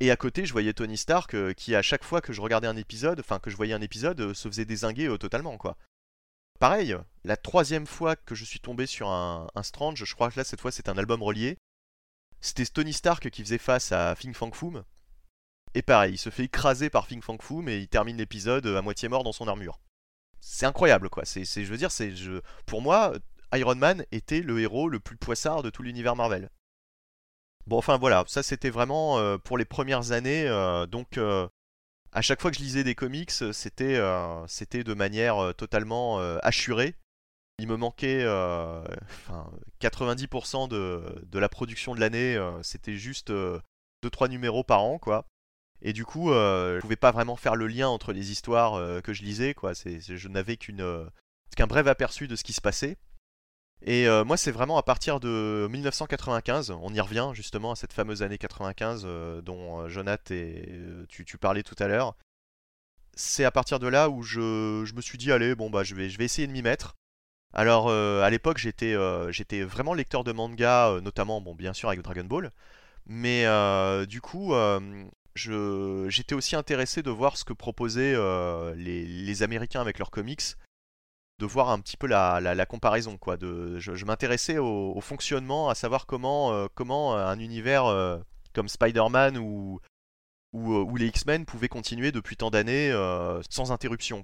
Et 0.00 0.10
à 0.10 0.16
côté, 0.16 0.44
je 0.44 0.52
voyais 0.52 0.72
Tony 0.72 0.96
Stark 0.96 1.32
euh, 1.34 1.52
qui, 1.52 1.76
à 1.76 1.80
chaque 1.80 2.02
fois 2.02 2.20
que 2.20 2.32
je 2.32 2.40
regardais 2.40 2.66
un 2.66 2.76
épisode, 2.76 3.20
enfin 3.20 3.38
que 3.38 3.50
je 3.50 3.56
voyais 3.56 3.72
un 3.72 3.80
épisode, 3.80 4.20
euh, 4.20 4.34
se 4.34 4.48
faisait 4.48 4.64
désinguer 4.64 5.06
euh, 5.06 5.16
totalement, 5.16 5.56
quoi. 5.58 5.76
Pareil, 6.58 6.96
la 7.24 7.36
troisième 7.36 7.86
fois 7.86 8.16
que 8.16 8.34
je 8.34 8.44
suis 8.44 8.58
tombé 8.58 8.86
sur 8.86 9.08
un, 9.08 9.46
Strange, 9.62 10.04
je 10.04 10.14
crois 10.14 10.30
que 10.30 10.40
là, 10.40 10.44
cette 10.44 10.60
fois, 10.60 10.72
c'est 10.72 10.88
un 10.88 10.98
album 10.98 11.22
relié. 11.22 11.56
C'était 12.46 12.64
Tony 12.64 12.92
Stark 12.92 13.28
qui 13.28 13.42
faisait 13.42 13.58
face 13.58 13.90
à 13.90 14.14
Fing 14.14 14.32
Fang 14.32 14.52
Foom. 14.52 14.84
Et 15.74 15.82
pareil, 15.82 16.14
il 16.14 16.18
se 16.18 16.30
fait 16.30 16.44
écraser 16.44 16.90
par 16.90 17.08
Fing 17.08 17.20
Fang 17.20 17.38
Foom 17.40 17.68
et 17.68 17.78
il 17.78 17.88
termine 17.88 18.16
l'épisode 18.16 18.68
à 18.68 18.82
moitié 18.82 19.08
mort 19.08 19.24
dans 19.24 19.32
son 19.32 19.48
armure. 19.48 19.80
C'est 20.38 20.64
incroyable, 20.64 21.10
quoi. 21.10 21.24
C'est, 21.24 21.44
je 21.44 21.68
veux 21.68 21.76
dire, 21.76 21.90
c'est, 21.90 22.14
pour 22.64 22.82
moi, 22.82 23.14
Iron 23.52 23.74
Man 23.74 24.04
était 24.12 24.42
le 24.42 24.60
héros 24.60 24.88
le 24.88 25.00
plus 25.00 25.16
poissard 25.16 25.64
de 25.64 25.70
tout 25.70 25.82
l'univers 25.82 26.14
Marvel. 26.14 26.48
Bon, 27.66 27.78
enfin 27.78 27.98
voilà, 27.98 28.22
ça 28.28 28.44
c'était 28.44 28.70
vraiment 28.70 29.18
euh, 29.18 29.38
pour 29.38 29.58
les 29.58 29.64
premières 29.64 30.12
années. 30.12 30.46
Euh, 30.46 30.86
donc, 30.86 31.18
euh, 31.18 31.48
à 32.12 32.22
chaque 32.22 32.40
fois 32.40 32.52
que 32.52 32.56
je 32.56 32.62
lisais 32.62 32.84
des 32.84 32.94
comics, 32.94 33.32
c'était 33.52 33.96
de 33.98 34.94
manière 34.94 35.52
totalement 35.56 36.18
assurée. 36.44 36.94
Il 37.58 37.68
me 37.68 37.76
manquait 37.76 38.24
90% 39.80 40.68
de, 40.68 41.24
de, 41.26 41.38
la 41.38 41.48
production 41.48 41.94
de 41.94 42.00
l'année, 42.00 42.38
c'était 42.62 42.96
juste 42.96 43.30
2-3 43.30 44.28
numéros 44.28 44.64
par 44.64 44.82
an, 44.82 44.98
quoi. 44.98 45.26
Et 45.82 45.92
du 45.92 46.04
coup, 46.04 46.28
je 46.28 46.80
pouvais 46.80 46.96
pas 46.96 47.12
vraiment 47.12 47.36
faire 47.36 47.56
le 47.56 47.66
lien 47.66 47.88
entre 47.88 48.12
les 48.12 48.30
histoires 48.30 49.02
que 49.02 49.12
je 49.12 49.22
lisais, 49.22 49.54
quoi. 49.54 49.72
je 49.74 50.28
n'avais 50.28 50.56
qu'une 50.56 51.08
qu'un 51.56 51.66
bref 51.66 51.86
aperçu 51.86 52.28
de 52.28 52.36
ce 52.36 52.44
qui 52.44 52.52
se 52.52 52.60
passait. 52.60 52.98
Et 53.82 54.06
euh, 54.08 54.24
moi, 54.24 54.36
c'est 54.36 54.52
vraiment 54.52 54.78
à 54.78 54.82
partir 54.82 55.20
de 55.20 55.68
1995, 55.70 56.70
on 56.70 56.94
y 56.94 57.00
revient 57.00 57.30
justement 57.34 57.72
à 57.72 57.76
cette 57.76 57.92
fameuse 57.92 58.22
année 58.22 58.38
95 58.38 59.02
euh, 59.04 59.42
dont 59.42 59.80
euh, 59.80 59.88
Jonath 59.88 60.30
et 60.30 60.68
tu, 61.08 61.38
parlais 61.38 61.62
tout 61.62 61.76
à 61.78 61.88
l'heure. 61.88 62.16
C'est 63.14 63.44
à 63.44 63.50
partir 63.50 63.78
de 63.78 63.86
là 63.86 64.08
où 64.08 64.22
je, 64.22 64.92
me 64.94 65.00
suis 65.00 65.18
dit, 65.18 65.32
allez, 65.32 65.54
bon, 65.54 65.70
bah, 65.70 65.84
je 65.84 65.94
vais, 65.94 66.08
je 66.08 66.18
vais 66.18 66.24
essayer 66.24 66.46
de 66.46 66.52
m'y 66.52 66.62
mettre. 66.62 66.96
Alors, 67.58 67.90
à 67.90 68.28
l'époque, 68.28 68.58
j'étais, 68.58 68.94
j'étais 69.30 69.62
vraiment 69.62 69.94
lecteur 69.94 70.24
de 70.24 70.32
manga, 70.32 71.00
notamment, 71.02 71.40
bon, 71.40 71.54
bien 71.54 71.72
sûr, 71.72 71.88
avec 71.88 72.02
Dragon 72.02 72.24
Ball. 72.24 72.52
Mais 73.06 73.46
du 74.06 74.20
coup, 74.20 74.52
j'étais 75.34 76.34
aussi 76.34 76.54
intéressé 76.54 77.02
de 77.02 77.10
voir 77.10 77.38
ce 77.38 77.44
que 77.44 77.54
proposaient 77.54 78.14
les, 78.76 79.42
Américains 79.42 79.80
avec 79.80 79.98
leurs 79.98 80.10
comics 80.10 80.56
de 81.38 81.46
voir 81.46 81.70
un 81.70 81.80
petit 81.80 81.96
peu 81.96 82.06
la, 82.06 82.40
la, 82.40 82.66
comparaison. 82.66 83.18
Quoi, 83.18 83.36
de, 83.36 83.78
je, 83.78 84.04
m'intéressais 84.04 84.58
au, 84.58 85.00
fonctionnement, 85.00 85.68
à 85.68 85.74
savoir 85.74 86.06
comment, 86.06 86.52
euh, 86.52 86.68
un 86.78 87.38
univers 87.38 87.86
euh, 87.86 88.18
comme 88.54 88.68
Spider-Man 88.68 89.38
ou, 89.38 89.80
euh, 90.54 90.86
les 90.96 91.06
X-Men 91.08 91.44
pouvaient 91.44 91.68
continuer 91.68 92.12
depuis 92.12 92.36
tant 92.36 92.50
d'années 92.50 92.90
sans 93.50 93.72
interruption. 93.72 94.22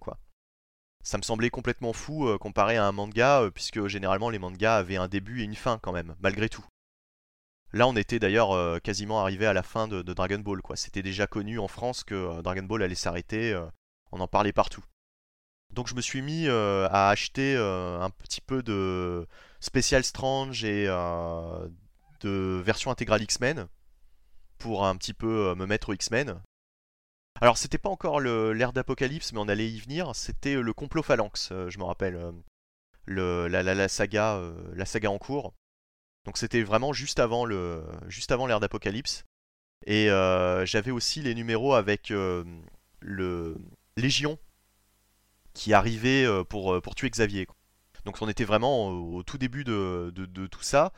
Ça 1.02 1.18
me 1.18 1.22
semblait 1.22 1.50
complètement 1.50 1.92
fou 1.92 2.38
comparé 2.38 2.76
à 2.76 2.86
un 2.86 2.92
manga, 2.92 3.50
puisque 3.54 3.86
généralement 3.86 4.30
les 4.30 4.38
mangas 4.38 4.76
avaient 4.76 4.96
un 4.96 5.08
début 5.08 5.40
et 5.40 5.44
une 5.44 5.56
fin 5.56 5.78
quand 5.78 5.92
même, 5.92 6.14
malgré 6.20 6.48
tout. 6.48 6.64
Là, 7.72 7.88
on 7.88 7.96
était 7.96 8.18
d'ailleurs 8.18 8.80
quasiment 8.82 9.20
arrivé 9.20 9.46
à 9.46 9.52
la 9.52 9.62
fin 9.62 9.88
de, 9.88 10.02
Dragon 10.02 10.38
Ball. 10.38 10.62
quoi. 10.62 10.76
C'était 10.76 11.02
déjà 11.02 11.26
connu 11.26 11.58
en 11.58 11.68
France 11.68 12.04
que 12.04 12.40
Dragon 12.42 12.62
Ball 12.62 12.82
allait 12.82 12.94
s'arrêter. 12.94 13.58
on 14.12 14.20
en 14.20 14.28
parlait 14.28 14.52
partout. 14.52 14.84
Donc 15.72 15.88
je 15.88 15.94
me 15.94 16.02
suis 16.02 16.20
mis 16.20 16.48
euh, 16.48 16.86
à 16.90 17.08
acheter 17.08 17.54
euh, 17.56 18.00
un 18.00 18.10
petit 18.10 18.42
peu 18.42 18.62
de 18.62 19.26
Special 19.60 20.04
Strange 20.04 20.64
et 20.64 20.86
euh, 20.86 21.66
de 22.20 22.60
version 22.64 22.90
intégrale 22.90 23.22
X-Men 23.22 23.68
pour 24.58 24.86
un 24.86 24.94
petit 24.96 25.14
peu 25.14 25.54
me 25.54 25.66
mettre 25.66 25.88
au 25.88 25.94
X-Men. 25.94 26.40
Alors 27.42 27.58
c'était 27.58 27.76
pas 27.76 27.90
encore 27.90 28.20
l'ère 28.20 28.72
d'Apocalypse, 28.72 29.32
mais 29.32 29.40
on 29.40 29.48
allait 29.48 29.68
y 29.68 29.80
venir. 29.80 30.14
C'était 30.14 30.54
le 30.54 30.72
complot 30.72 31.02
Phalanx, 31.02 31.52
je 31.68 31.78
me 31.78 31.84
rappelle, 31.84 32.32
le, 33.04 33.48
la, 33.48 33.88
saga, 33.88 34.40
la 34.74 34.86
saga 34.86 35.10
en 35.10 35.18
cours. 35.18 35.52
Donc 36.24 36.38
c'était 36.38 36.62
vraiment 36.62 36.94
juste 36.94 37.18
avant 37.18 37.44
l'ère 37.44 38.60
d'Apocalypse. 38.60 39.24
Et 39.86 40.06
j'avais 40.64 40.92
aussi 40.92 41.20
les 41.20 41.34
numéros 41.34 41.74
avec 41.74 42.10
le 42.10 43.56
Légion 43.96 44.38
qui 45.54 45.72
arrivait 45.74 46.24
euh, 46.24 46.44
pour, 46.44 46.74
euh, 46.74 46.80
tuer 46.96 47.10
Xavier. 47.10 47.46
Donc 48.04 48.20
on 48.20 48.28
était 48.28 48.44
vraiment 48.44 48.88
au, 48.88 49.22
tout 49.22 49.38
début 49.38 49.64
de, 49.64 50.12
tout 50.50 50.62
ça. 50.62 50.92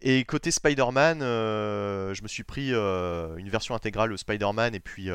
Et 0.00 0.24
côté 0.24 0.50
Spider-Man, 0.50 1.22
euh, 1.22 2.12
je 2.14 2.22
me 2.22 2.28
suis 2.28 2.42
pris 2.42 2.70
une 2.70 3.48
version 3.48 3.74
intégrale 3.74 4.10
de 4.10 4.16
Spider-Man 4.16 4.74
et 4.74 4.80
puis 4.80 5.08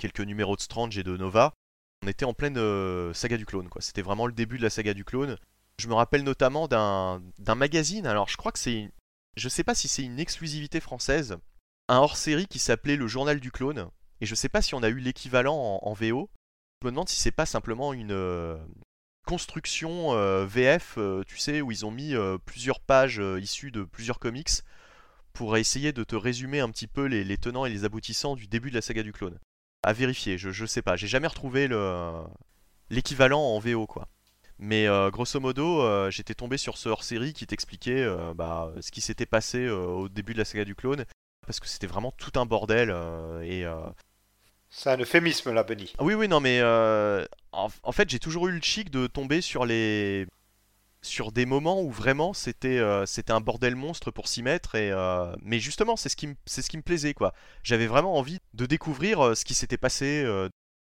quelques 0.00 0.20
numéros 0.20 0.56
de 0.56 0.60
Strange 0.60 0.98
et 0.98 1.04
de 1.04 1.16
Nova. 1.16 1.54
On 2.02 2.08
était 2.08 2.24
en 2.24 2.34
pleine 2.34 2.56
saga 3.14 3.36
du 3.36 3.46
clone, 3.46 3.68
quoi. 3.68 3.82
C'était 3.82 4.02
vraiment 4.02 4.26
le 4.26 4.32
début 4.32 4.58
de 4.58 4.62
la 4.62 4.70
saga 4.70 4.94
du 4.94 5.04
clone. 5.04 5.36
Je 5.78 5.88
me 5.88 5.94
rappelle 5.94 6.24
notamment 6.24 6.68
d'un 6.68 7.54
magazine, 7.54 8.06
alors 8.06 8.28
je 8.28 8.36
crois 8.36 8.52
que 8.52 8.58
c'est. 8.58 8.90
Je 9.36 9.48
sais 9.48 9.64
pas 9.64 9.74
si 9.74 9.86
c'est 9.86 10.02
une 10.02 10.18
exclusivité 10.18 10.80
française, 10.80 11.38
un 11.88 11.98
hors-série 11.98 12.46
qui 12.46 12.58
s'appelait 12.58 12.96
Le 12.96 13.06
Journal 13.06 13.40
du 13.40 13.50
clone. 13.50 13.88
Et 14.20 14.26
je 14.26 14.34
sais 14.34 14.48
pas 14.48 14.62
si 14.62 14.74
on 14.74 14.82
a 14.82 14.88
eu 14.88 14.98
l'équivalent 14.98 15.80
en, 15.82 15.92
VO. 15.94 16.30
Je 16.82 16.86
me 16.86 16.92
demande 16.92 17.08
si 17.08 17.18
c'est 17.18 17.30
pas 17.30 17.46
simplement 17.46 17.92
une 17.92 18.12
euh, 18.12 18.58
construction 19.26 20.12
euh, 20.12 20.44
VF, 20.46 20.96
euh, 20.98 21.22
tu 21.26 21.38
sais, 21.38 21.60
où 21.60 21.72
ils 21.72 21.86
ont 21.86 21.90
mis 21.90 22.14
plusieurs 22.44 22.80
pages 22.80 23.22
issues 23.40 23.70
de 23.70 23.82
plusieurs 23.82 24.18
comics 24.18 24.50
pour 25.32 25.56
essayer 25.56 25.92
de 25.92 26.04
te 26.04 26.16
résumer 26.16 26.60
un 26.60 26.70
petit 26.70 26.86
peu 26.86 27.06
les, 27.06 27.38
tenants 27.38 27.64
et 27.64 27.70
les 27.70 27.84
aboutissants 27.84 28.36
du 28.36 28.46
début 28.46 28.70
de 28.70 28.74
la 28.74 28.82
saga 28.82 29.02
du 29.02 29.12
clone. 29.12 29.38
À 29.82 29.92
vérifier, 29.92 30.36
je, 30.38 30.50
je 30.50 30.66
sais 30.66 30.82
pas, 30.82 30.96
j'ai 30.96 31.06
jamais 31.06 31.26
retrouvé 31.26 31.68
l'équivalent 32.90 33.40
en 33.40 33.58
VO 33.58 33.86
quoi. 33.86 34.08
Mais 34.58 34.86
grosso 35.10 35.40
modo, 35.40 36.10
j'étais 36.10 36.34
tombé 36.34 36.58
sur 36.58 36.76
ce 36.76 36.90
hors-série 36.90 37.32
qui 37.32 37.46
t'expliquait 37.46 38.06
bah, 38.34 38.72
ce 38.80 38.90
qui 38.90 39.00
s'était 39.00 39.26
passé 39.26 39.70
au 39.70 40.08
début 40.10 40.34
de 40.34 40.38
la 40.38 40.44
saga 40.44 40.66
du 40.66 40.74
clone, 40.74 41.06
parce 41.46 41.60
que 41.60 41.66
c'était 41.66 41.86
vraiment 41.86 42.12
tout 42.12 42.38
un 42.38 42.44
bordel 42.44 42.94
et 43.42 43.64
c'est 44.70 44.90
un 44.90 44.98
euphémisme 44.98 45.52
là, 45.52 45.64
Benny. 45.64 45.92
Oui, 45.98 46.14
oui, 46.14 46.28
non, 46.28 46.38
mais 46.38 46.60
euh, 46.60 47.26
en, 47.52 47.92
fait, 47.92 48.08
j'ai 48.08 48.20
toujours 48.20 48.46
eu 48.46 48.52
le 48.52 48.62
chic 48.62 48.90
de 48.90 49.08
tomber 49.08 49.40
sur 49.40 49.66
les 49.66 50.26
sur 51.02 51.32
des 51.32 51.46
moments 51.46 51.82
où 51.82 51.90
vraiment 51.90 52.32
c'était 52.34 52.78
euh, 52.78 53.06
c'était 53.06 53.32
un 53.32 53.40
bordel 53.40 53.74
monstre 53.74 54.10
pour 54.10 54.28
s'y 54.28 54.42
mettre 54.42 54.74
et 54.74 54.90
euh, 54.90 55.34
mais 55.42 55.58
justement 55.58 55.96
c'est 55.96 56.08
ce 56.08 56.16
qui 56.16 56.26
me 56.26 56.82
plaisait 56.82 57.14
quoi 57.14 57.32
j'avais 57.62 57.86
vraiment 57.86 58.16
envie 58.16 58.38
de 58.54 58.66
découvrir 58.66 59.36
ce 59.36 59.44
qui 59.44 59.54
s'était 59.54 59.78
passé 59.78 60.24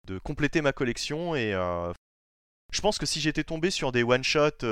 de 0.07 0.17
compléter 0.19 0.61
ma 0.61 0.71
collection 0.71 1.35
et 1.35 1.51
je 2.71 2.81
pense 2.81 2.97
que 2.97 3.05
si 3.05 3.19
j'étais 3.19 3.43
tombé 3.43 3.71
sur 3.71 3.91
des 3.91 4.03
one 4.03 4.23
shot 4.23 4.63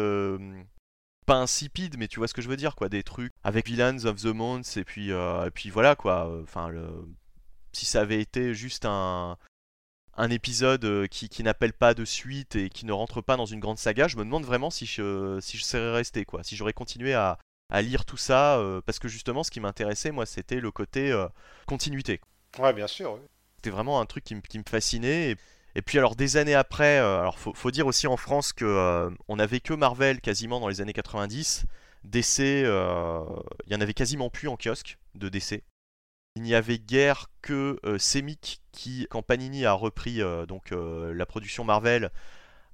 pas 1.25 1.35
insipide, 1.35 1.97
mais 1.97 2.09
tu 2.09 2.19
vois 2.19 2.27
ce 2.27 2.33
que 2.33 2.41
je 2.41 2.49
veux 2.49 2.57
dire, 2.57 2.75
quoi, 2.75 2.89
des 2.89 3.01
trucs 3.01 3.31
avec 3.45 3.65
Villains 3.67 4.03
of 4.03 4.21
the 4.21 4.25
Months 4.25 4.75
et 4.75 4.83
puis 4.83 5.09
et 5.09 5.51
puis 5.53 5.69
voilà 5.69 5.95
quoi. 5.95 6.29
Enfin, 6.43 6.69
si 7.71 7.85
ça 7.85 8.01
avait 8.01 8.19
été 8.19 8.53
juste 8.53 8.85
un 8.85 9.37
un 10.15 10.29
épisode 10.29 11.07
qui, 11.07 11.29
qui 11.29 11.43
n'appelle 11.43 11.73
pas 11.73 11.93
de 11.93 12.05
suite 12.05 12.55
et 12.55 12.69
qui 12.69 12.85
ne 12.85 12.91
rentre 12.91 13.21
pas 13.21 13.35
dans 13.35 13.45
une 13.45 13.59
grande 13.59 13.77
saga, 13.77 14.07
je 14.07 14.17
me 14.17 14.23
demande 14.23 14.45
vraiment 14.45 14.69
si 14.69 14.85
je, 14.85 15.39
si 15.41 15.57
je 15.57 15.63
serais 15.63 15.91
resté, 15.91 16.25
quoi. 16.25 16.43
Si 16.43 16.55
j'aurais 16.55 16.73
continué 16.73 17.13
à, 17.13 17.39
à, 17.69 17.81
lire 17.81 18.05
tout 18.05 18.17
ça, 18.17 18.61
parce 18.85 18.99
que 18.99 19.07
justement, 19.07 19.43
ce 19.43 19.51
qui 19.51 19.59
m'intéressait, 19.59 20.11
moi, 20.11 20.25
c'était 20.25 20.59
le 20.59 20.71
côté 20.71 21.13
continuité. 21.65 22.21
Ouais, 22.59 22.73
bien 22.73 22.87
sûr. 22.87 23.19
C'était 23.55 23.71
vraiment 23.71 23.99
un 23.99 24.05
truc 24.05 24.23
qui, 24.23 24.39
qui 24.41 24.59
me 24.59 24.63
fascinait. 24.69 25.35
Et, 25.75 25.81
puis, 25.81 25.97
alors, 25.97 26.15
des 26.15 26.37
années 26.37 26.53
après, 26.53 26.97
alors, 26.97 27.39
faut, 27.39 27.53
faut, 27.53 27.71
dire 27.71 27.87
aussi 27.87 28.05
en 28.05 28.17
France 28.17 28.53
que 28.53 29.09
on 29.27 29.37
n'avait 29.37 29.59
que 29.61 29.73
Marvel 29.73 30.21
quasiment 30.21 30.59
dans 30.59 30.67
les 30.67 30.81
années 30.81 30.93
90. 30.93 31.65
DC, 32.03 32.39
il 32.39 33.71
y 33.71 33.75
en 33.75 33.81
avait 33.81 33.93
quasiment 33.93 34.29
plus 34.29 34.47
en 34.47 34.57
kiosque 34.57 34.97
de 35.15 35.29
DC. 35.29 35.63
Il 36.35 36.41
n'y 36.41 36.55
avait 36.55 36.79
guère 36.79 37.29
que 37.41 37.79
euh, 37.85 37.99
Semic 37.99 38.61
qui, 38.71 39.05
quand 39.11 39.21
Panini 39.21 39.65
a 39.65 39.73
repris 39.73 40.21
euh, 40.21 40.47
donc 40.47 40.71
euh, 40.71 41.13
la 41.13 41.27
production 41.27 41.63
Marvel, 41.63 42.09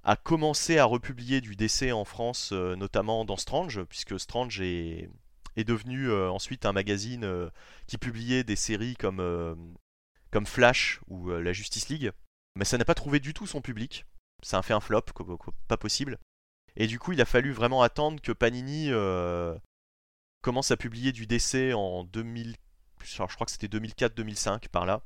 a 0.05 0.15
commencé 0.15 0.77
à 0.77 0.85
republier 0.85 1.41
du 1.41 1.57
DC 1.57 1.91
en 1.91 2.05
France, 2.05 2.53
notamment 2.53 3.25
dans 3.25 3.35
Strange, 3.35 3.83
puisque 3.83 4.17
Strange 4.17 4.61
est, 4.61 5.09
devenu 5.57 6.09
ensuite 6.09 6.65
un 6.65 6.71
magazine 6.71 7.51
qui 7.85 7.97
publiait 7.97 8.45
des 8.45 8.55
séries 8.55 8.95
comme, 8.95 9.75
comme 10.31 10.45
Flash 10.45 11.01
ou 11.09 11.29
la 11.31 11.51
Justice 11.51 11.89
League. 11.89 12.13
Mais 12.55 12.63
ça 12.63 12.77
n'a 12.77 12.85
pas 12.85 12.95
trouvé 12.95 13.19
du 13.19 13.33
tout 13.33 13.45
son 13.45 13.59
public. 13.59 14.05
Ça 14.41 14.57
a 14.57 14.61
fait 14.61 14.73
un 14.73 14.79
flop, 14.79 15.01
pas 15.67 15.75
possible. 15.75 16.17
Et 16.77 16.87
du 16.87 16.97
coup, 16.97 17.11
il 17.11 17.19
a 17.19 17.25
fallu 17.25 17.51
vraiment 17.51 17.81
attendre 17.81 18.21
que 18.21 18.31
Panini 18.31 18.89
commence 20.41 20.71
à 20.71 20.77
publier 20.77 21.11
du 21.11 21.27
DC 21.27 21.73
en 21.75 22.05
2015 22.05 22.68
je 23.03 23.35
crois 23.35 23.45
que 23.45 23.51
c'était 23.51 23.67
2004-2005 23.67 24.67
par 24.69 24.85
là, 24.85 25.01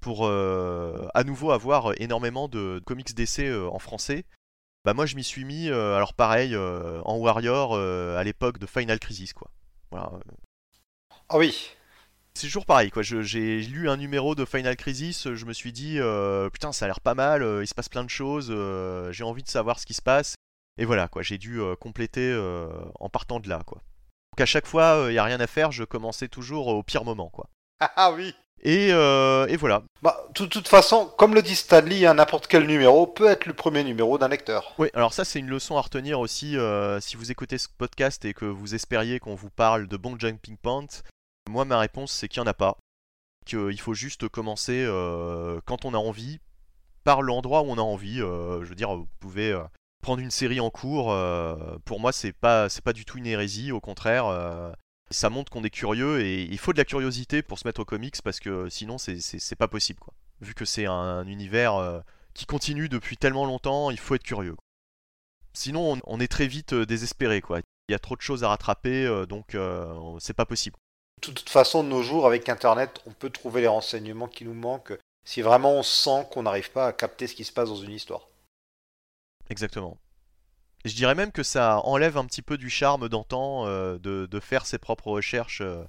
pour 0.00 0.26
euh, 0.26 1.06
à 1.14 1.24
nouveau 1.24 1.52
avoir 1.52 1.92
énormément 2.00 2.48
de 2.48 2.80
comics 2.84 3.14
DC 3.14 3.40
euh, 3.40 3.68
en 3.68 3.78
français. 3.78 4.24
Bah 4.84 4.94
moi 4.94 5.04
je 5.04 5.14
m'y 5.14 5.24
suis 5.24 5.44
mis, 5.44 5.68
euh, 5.68 5.94
alors 5.94 6.14
pareil, 6.14 6.56
en 6.56 7.16
Warrior 7.18 7.76
à 7.76 8.24
l'époque 8.24 8.58
de 8.58 8.66
Final 8.66 8.98
Crisis 8.98 9.34
quoi. 9.34 9.50
Voilà. 9.90 10.10
Ah 11.28 11.36
oui. 11.36 11.70
C'est 12.32 12.46
toujours 12.46 12.64
pareil 12.64 12.90
quoi. 12.90 13.02
J'ai 13.02 13.60
lu 13.60 13.90
un 13.90 13.98
numéro 13.98 14.34
de 14.34 14.46
Final 14.46 14.76
Crisis, 14.76 15.34
je 15.34 15.44
me 15.44 15.52
suis 15.52 15.72
dit 15.72 15.98
putain 16.50 16.72
ça 16.72 16.86
a 16.86 16.88
l'air 16.88 17.00
pas 17.00 17.14
mal, 17.14 17.42
il 17.60 17.66
se 17.66 17.74
passe 17.74 17.90
plein 17.90 18.04
de 18.04 18.10
choses, 18.10 18.46
j'ai 19.10 19.24
envie 19.24 19.42
de 19.42 19.48
savoir 19.48 19.78
ce 19.78 19.84
qui 19.84 19.94
se 19.94 20.02
passe. 20.02 20.34
Et 20.78 20.86
voilà 20.86 21.08
quoi, 21.08 21.20
j'ai 21.20 21.36
dû 21.36 21.60
compléter 21.78 22.34
en 22.98 23.10
partant 23.10 23.38
de 23.38 23.50
là 23.50 23.62
quoi. 23.66 23.82
Donc 24.32 24.40
à 24.40 24.46
chaque 24.46 24.66
fois, 24.66 25.06
il 25.08 25.12
n'y 25.12 25.18
a 25.18 25.24
rien 25.24 25.40
à 25.40 25.46
faire, 25.46 25.72
je 25.72 25.84
commençais 25.84 26.28
toujours 26.28 26.68
au 26.68 26.82
pire 26.82 27.04
moment, 27.04 27.30
quoi. 27.30 27.48
Ah 27.96 28.12
oui 28.12 28.34
et, 28.62 28.92
euh, 28.92 29.46
et, 29.46 29.56
voilà. 29.56 29.82
Bah, 30.02 30.26
de 30.34 30.44
toute 30.44 30.68
façon, 30.68 31.10
comme 31.16 31.34
le 31.34 31.40
dit 31.40 31.56
Stanley, 31.56 32.04
hein, 32.04 32.14
n'importe 32.14 32.46
quel 32.46 32.66
numéro 32.66 33.06
peut 33.06 33.26
être 33.26 33.46
le 33.46 33.54
premier 33.54 33.84
numéro 33.84 34.18
d'un 34.18 34.28
lecteur. 34.28 34.74
Oui, 34.78 34.88
alors 34.92 35.14
ça 35.14 35.24
c'est 35.24 35.38
une 35.38 35.48
leçon 35.48 35.76
à 35.76 35.80
retenir 35.80 36.20
aussi 36.20 36.58
euh, 36.58 37.00
si 37.00 37.16
vous 37.16 37.30
écoutez 37.30 37.56
ce 37.56 37.68
podcast 37.78 38.24
et 38.26 38.34
que 38.34 38.44
vous 38.44 38.74
espériez 38.74 39.18
qu'on 39.18 39.34
vous 39.34 39.50
parle 39.50 39.86
de 39.86 39.96
bon 39.96 40.18
jumping 40.18 40.58
pants. 40.58 40.86
Moi 41.48 41.64
ma 41.64 41.78
réponse 41.78 42.12
c'est 42.12 42.28
qu'il 42.28 42.42
n'y 42.42 42.48
en 42.48 42.50
a 42.50 42.54
pas. 42.54 42.76
Qu'il 43.46 43.80
faut 43.80 43.94
juste 43.94 44.28
commencer 44.28 44.84
euh, 44.86 45.60
quand 45.64 45.86
on 45.86 45.94
a 45.94 45.98
envie, 45.98 46.38
par 47.02 47.22
l'endroit 47.22 47.62
où 47.62 47.70
on 47.70 47.78
a 47.78 47.82
envie. 47.82 48.18
je 48.18 48.64
veux 48.64 48.74
dire, 48.74 48.94
vous 48.94 49.08
pouvez 49.20 49.58
prendre 50.00 50.22
une 50.22 50.30
série 50.30 50.60
en 50.60 50.70
cours, 50.70 51.12
euh, 51.12 51.78
pour 51.84 52.00
moi, 52.00 52.12
c'est 52.12 52.32
pas, 52.32 52.68
c'est 52.68 52.82
pas 52.82 52.92
du 52.92 53.04
tout 53.04 53.18
une 53.18 53.26
hérésie, 53.26 53.72
au 53.72 53.80
contraire. 53.80 54.26
Euh, 54.26 54.72
ça 55.10 55.30
montre 55.30 55.50
qu'on 55.50 55.64
est 55.64 55.70
curieux 55.70 56.20
et 56.20 56.42
il 56.42 56.58
faut 56.58 56.72
de 56.72 56.78
la 56.78 56.84
curiosité 56.84 57.42
pour 57.42 57.58
se 57.58 57.66
mettre 57.66 57.80
aux 57.80 57.84
comics 57.84 58.20
parce 58.22 58.40
que 58.40 58.68
sinon, 58.68 58.96
c'est, 58.98 59.56
pas 59.56 59.68
possible. 59.68 59.98
Quoi. 59.98 60.14
Vu 60.40 60.54
que 60.54 60.64
c'est 60.64 60.86
un, 60.86 61.26
univers 61.26 61.74
euh, 61.74 62.00
qui 62.32 62.46
continue 62.46 62.88
depuis 62.88 63.16
tellement 63.16 63.44
longtemps, 63.44 63.90
il 63.90 63.98
faut 63.98 64.14
être 64.14 64.22
curieux. 64.22 64.56
Sinon, 65.52 65.98
on, 66.04 66.20
est 66.20 66.28
très 66.28 66.46
vite 66.46 66.74
désespéré. 66.74 67.40
Quoi. 67.40 67.60
Il 67.88 67.92
y 67.92 67.94
a 67.94 67.98
trop 67.98 68.14
de 68.14 68.20
choses 68.20 68.44
à 68.44 68.48
rattraper, 68.48 69.24
donc 69.28 69.56
c'est 70.20 70.32
pas 70.32 70.46
possible. 70.46 70.76
De 71.22 71.32
toute 71.32 71.50
façon, 71.50 71.82
de 71.82 71.88
nos 71.88 72.02
jours, 72.02 72.24
avec 72.24 72.48
Internet, 72.48 73.00
on 73.04 73.10
peut 73.10 73.30
trouver 73.30 73.62
les 73.62 73.66
renseignements 73.66 74.28
qui 74.28 74.44
nous 74.44 74.54
manquent 74.54 74.96
si 75.24 75.42
vraiment 75.42 75.72
on 75.72 75.82
sent 75.82 76.28
qu'on 76.30 76.44
n'arrive 76.44 76.70
pas 76.70 76.86
à 76.86 76.92
capter 76.92 77.26
ce 77.26 77.34
qui 77.34 77.44
se 77.44 77.52
passe 77.52 77.68
dans 77.68 77.76
une 77.76 77.90
histoire. 77.90 78.29
Exactement. 79.50 79.98
je 80.84 80.94
dirais 80.94 81.14
même 81.14 81.32
que 81.32 81.42
ça 81.42 81.80
enlève 81.84 82.16
un 82.16 82.24
petit 82.24 82.42
peu 82.42 82.56
du 82.56 82.70
charme 82.70 83.08
d'antan 83.08 83.66
euh, 83.66 83.98
de, 83.98 84.40
faire 84.40 84.64
ses 84.64 84.78
propres 84.78 85.08
recherches 85.08 85.60
euh, 85.60 85.84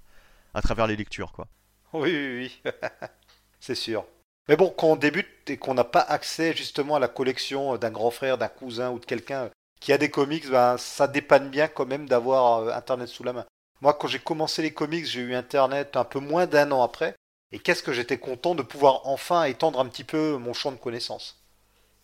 à 0.54 0.62
travers 0.62 0.88
les 0.88 0.96
lectures, 0.96 1.32
quoi. 1.32 1.48
Oui, 1.94 2.12
oui, 2.12 2.52
oui. 2.66 2.72
c'est 3.60 3.76
sûr. 3.76 4.06
Mais 4.50 4.56
bon, 4.58 4.74
quand 4.76 4.88
on 4.88 4.96
débute 4.96 5.50
et 5.50 5.58
qu'on 5.58 5.76
n'a 5.76 5.84
pas 5.84 6.02
accès 6.02 6.54
justement 6.56 6.96
à 6.96 7.00
la 7.00 7.08
collection 7.08 7.78
d'un 7.78 7.92
grand 7.92 8.12
frère, 8.12 8.38
d'un 8.38 8.48
cousin 8.48 8.92
ou 8.92 9.00
de 9.00 9.06
quelqu'un 9.06 9.50
qui 9.80 9.94
a 9.94 9.98
des 9.98 10.10
comics, 10.10 10.50
ben, 10.50 10.78
ça 10.78 11.08
dépanne 11.08 11.50
bien 11.50 11.68
quand 11.68 11.86
même 11.86 12.08
d'avoir 12.08 12.60
euh, 12.60 12.74
Internet 12.74 13.08
sous 13.08 13.24
la 13.24 13.34
main. 13.34 13.46
Moi, 13.82 13.94
quand 13.94 14.08
j'ai 14.08 14.20
commencé 14.20 14.62
les 14.62 14.74
comics, 14.74 15.06
j'ai 15.06 15.22
eu 15.22 15.36
Internet 15.36 15.98
un 15.98 16.04
peu 16.04 16.20
moins 16.20 16.48
d'un 16.48 16.72
an 16.72 16.84
après. 16.84 17.16
Et 17.52 17.60
qu'est-ce 17.60 17.84
que 17.84 17.92
j'étais 17.92 18.18
content 18.18 18.56
de 18.56 18.62
pouvoir 18.62 19.02
enfin 19.06 19.44
étendre 19.44 19.80
un 19.80 19.88
petit 19.88 20.04
peu 20.06 20.38
mon 20.38 20.54
champ 20.54 20.72
de 20.72 20.78
connaissances. 20.78 21.41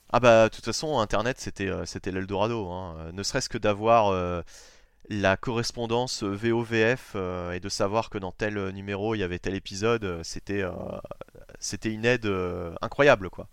Ah 0.09 0.21
bah 0.21 0.47
de 0.47 0.55
toute 0.55 0.63
façon 0.63 0.99
Internet 0.99 1.37
c'était 1.39 1.67
euh, 1.67 1.85
c'était 1.85 2.11
l'Eldorado, 2.11 2.69
hein. 2.69 2.95
Euh, 2.99 3.11
ne 3.11 3.23
serait-ce 3.23 3.49
que 3.49 3.57
d'avoir 3.57 4.07
euh, 4.07 4.41
la 5.09 5.35
correspondance 5.35 6.23
VOVF 6.23 7.15
et 7.53 7.59
de 7.59 7.69
savoir 7.69 8.09
que 8.09 8.17
dans 8.17 8.31
tel 8.31 8.69
numéro 8.69 9.15
il 9.15 9.19
y 9.19 9.23
avait 9.23 9.39
tel 9.39 9.55
épisode, 9.55 10.21
c'était 10.23 10.63
c'était 11.59 11.93
une 11.93 12.05
aide 12.05 12.29
incroyable 12.81 13.29
quoi. 13.29 13.47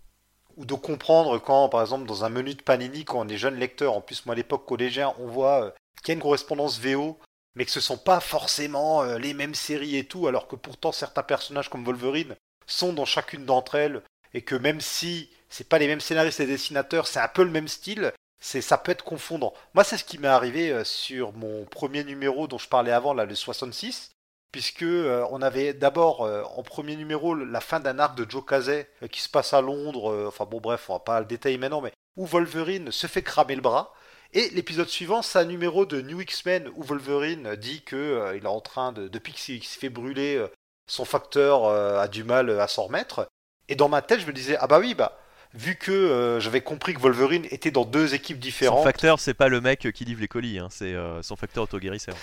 Ou 0.57 0.65
de 0.65 0.73
comprendre 0.73 1.37
quand 1.39 1.69
par 1.69 1.81
exemple 1.81 2.05
dans 2.05 2.25
un 2.25 2.29
menu 2.29 2.55
de 2.55 2.61
Panini 2.61 3.05
quand 3.05 3.25
on 3.25 3.27
est 3.29 3.37
jeune 3.37 3.55
lecteur, 3.55 3.93
en 3.93 4.01
plus 4.01 4.25
moi 4.25 4.33
à 4.33 4.35
l'époque 4.35 4.65
collégien, 4.65 5.13
on 5.19 5.27
voit 5.27 5.73
qu'il 6.03 6.09
y 6.09 6.11
a 6.11 6.15
une 6.15 6.21
correspondance 6.21 6.79
VO 6.79 7.17
mais 7.55 7.63
que 7.63 7.71
ce 7.71 7.79
sont 7.79 7.97
pas 7.97 8.19
forcément 8.19 9.03
les 9.15 9.33
mêmes 9.33 9.55
séries 9.55 9.95
et 9.95 10.05
tout, 10.05 10.27
alors 10.27 10.49
que 10.49 10.57
pourtant 10.57 10.91
certains 10.91 11.23
personnages 11.23 11.69
comme 11.69 11.85
Wolverine 11.85 12.35
sont 12.67 12.91
dans 12.91 13.05
chacune 13.05 13.45
d'entre 13.45 13.75
elles, 13.75 14.01
et 14.33 14.41
que 14.41 14.55
même 14.55 14.81
si 14.81 15.29
c'est 15.49 15.69
pas 15.69 15.77
les 15.77 15.87
mêmes 15.87 16.01
scénaristes 16.01 16.39
et 16.39 16.45
dessinateurs, 16.45 17.07
c'est 17.07 17.19
un 17.19 17.27
peu 17.27 17.43
le 17.43 17.51
même 17.51 17.67
style, 17.67 18.11
c'est 18.39 18.61
ça 18.61 18.77
peut 18.77 18.91
être 18.91 19.03
confondant. 19.03 19.53
Moi, 19.73 19.83
c'est 19.83 19.97
ce 19.97 20.03
qui 20.03 20.17
m'est 20.17 20.27
arrivé 20.27 20.71
euh, 20.71 20.83
sur 20.83 21.33
mon 21.33 21.65
premier 21.65 22.03
numéro 22.03 22.47
dont 22.47 22.57
je 22.57 22.69
parlais 22.69 22.91
avant, 22.91 23.13
là, 23.13 23.25
le 23.25 23.33
66, 23.33 24.11
puisque 24.51 24.83
euh, 24.83 25.25
on 25.31 25.41
avait 25.41 25.73
d'abord 25.73 26.21
euh, 26.23 26.43
en 26.55 26.61
premier 26.61 26.95
numéro 26.95 27.33
la 27.33 27.59
fin 27.59 27.79
d'un 27.79 27.97
arc 27.99 28.15
de 28.15 28.29
Joe 28.29 28.45
Casey 28.45 28.87
qui 29.11 29.21
se 29.21 29.29
passe 29.29 29.53
à 29.53 29.61
Londres, 29.61 30.25
enfin 30.27 30.45
bon 30.45 30.59
bref, 30.59 30.89
on 30.89 30.93
va 30.93 30.99
pas 30.99 31.19
le 31.19 31.25
détailler 31.25 31.57
maintenant, 31.57 31.81
mais 31.81 31.91
où 32.17 32.25
Wolverine 32.25 32.91
se 32.91 33.07
fait 33.07 33.23
cramer 33.23 33.55
le 33.55 33.61
bras. 33.61 33.93
Et 34.33 34.49
l'épisode 34.49 34.89
suivant, 34.89 35.21
c'est 35.21 35.39
un 35.39 35.45
numéro 35.45 35.85
de 35.85 36.01
New 36.01 36.21
X-Men 36.21 36.69
où 36.75 36.83
Wolverine 36.83 37.55
dit 37.55 37.83
que 37.83 38.33
il 38.35 38.43
est 38.43 38.47
en 38.47 38.61
train 38.61 38.91
de, 38.91 39.07
depuis 39.07 39.33
qu'il 39.33 39.63
s'est 39.63 39.79
fait 39.79 39.89
brûler, 39.89 40.45
son 40.87 41.05
facteur 41.05 41.65
a 41.65 42.07
du 42.07 42.23
mal 42.23 42.59
à 42.59 42.67
s'en 42.67 42.83
remettre. 42.83 43.27
Et 43.69 43.75
dans 43.75 43.89
ma 43.89 44.01
tête, 44.01 44.19
je 44.19 44.27
me 44.27 44.33
disais 44.33 44.57
ah 44.59 44.67
bah 44.67 44.79
oui 44.79 44.93
bah 44.93 45.17
vu 45.55 45.75
que 45.75 45.91
euh, 45.91 46.39
j'avais 46.39 46.61
compris 46.61 46.93
que 46.93 46.99
Wolverine 46.99 47.45
était 47.49 47.71
dans 47.71 47.85
deux 47.85 48.13
équipes 48.13 48.39
différentes. 48.39 48.79
Son 48.79 48.83
facteur, 48.83 49.19
c'est 49.19 49.33
pas 49.33 49.47
le 49.47 49.61
mec 49.61 49.91
qui 49.93 50.05
livre 50.05 50.21
les 50.21 50.27
colis, 50.27 50.59
hein, 50.59 50.67
c'est 50.69 50.93
euh, 50.93 51.21
son 51.21 51.35
facteur 51.35 51.63
autoguérisseur. 51.63 52.15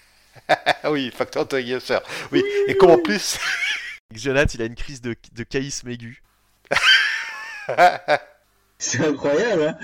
oui, 0.84 1.10
facteur 1.10 1.42
autoguérisseur. 1.42 2.02
Oui, 2.32 2.42
et 2.66 2.76
comme 2.76 2.90
en 2.90 2.98
plus. 2.98 3.38
Jonathan, 4.14 4.52
il 4.54 4.62
a 4.62 4.66
une 4.66 4.74
crise 4.74 5.00
de, 5.00 5.14
de 5.32 5.42
caïsme 5.44 5.88
aigu. 5.88 6.22
c'est 8.78 9.04
incroyable, 9.04 9.62
hein 9.62 9.78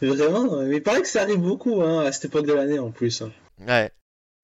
Vraiment, 0.00 0.62
mais 0.62 0.76
il 0.76 0.82
paraît 0.82 1.02
que 1.02 1.08
ça 1.08 1.22
arrive 1.22 1.38
beaucoup 1.38 1.82
hein, 1.82 2.06
à 2.06 2.12
cette 2.12 2.26
époque 2.26 2.46
de 2.46 2.52
l'année 2.52 2.78
en 2.78 2.90
plus. 2.90 3.22
Hein. 3.22 3.30
Ouais. 3.66 3.90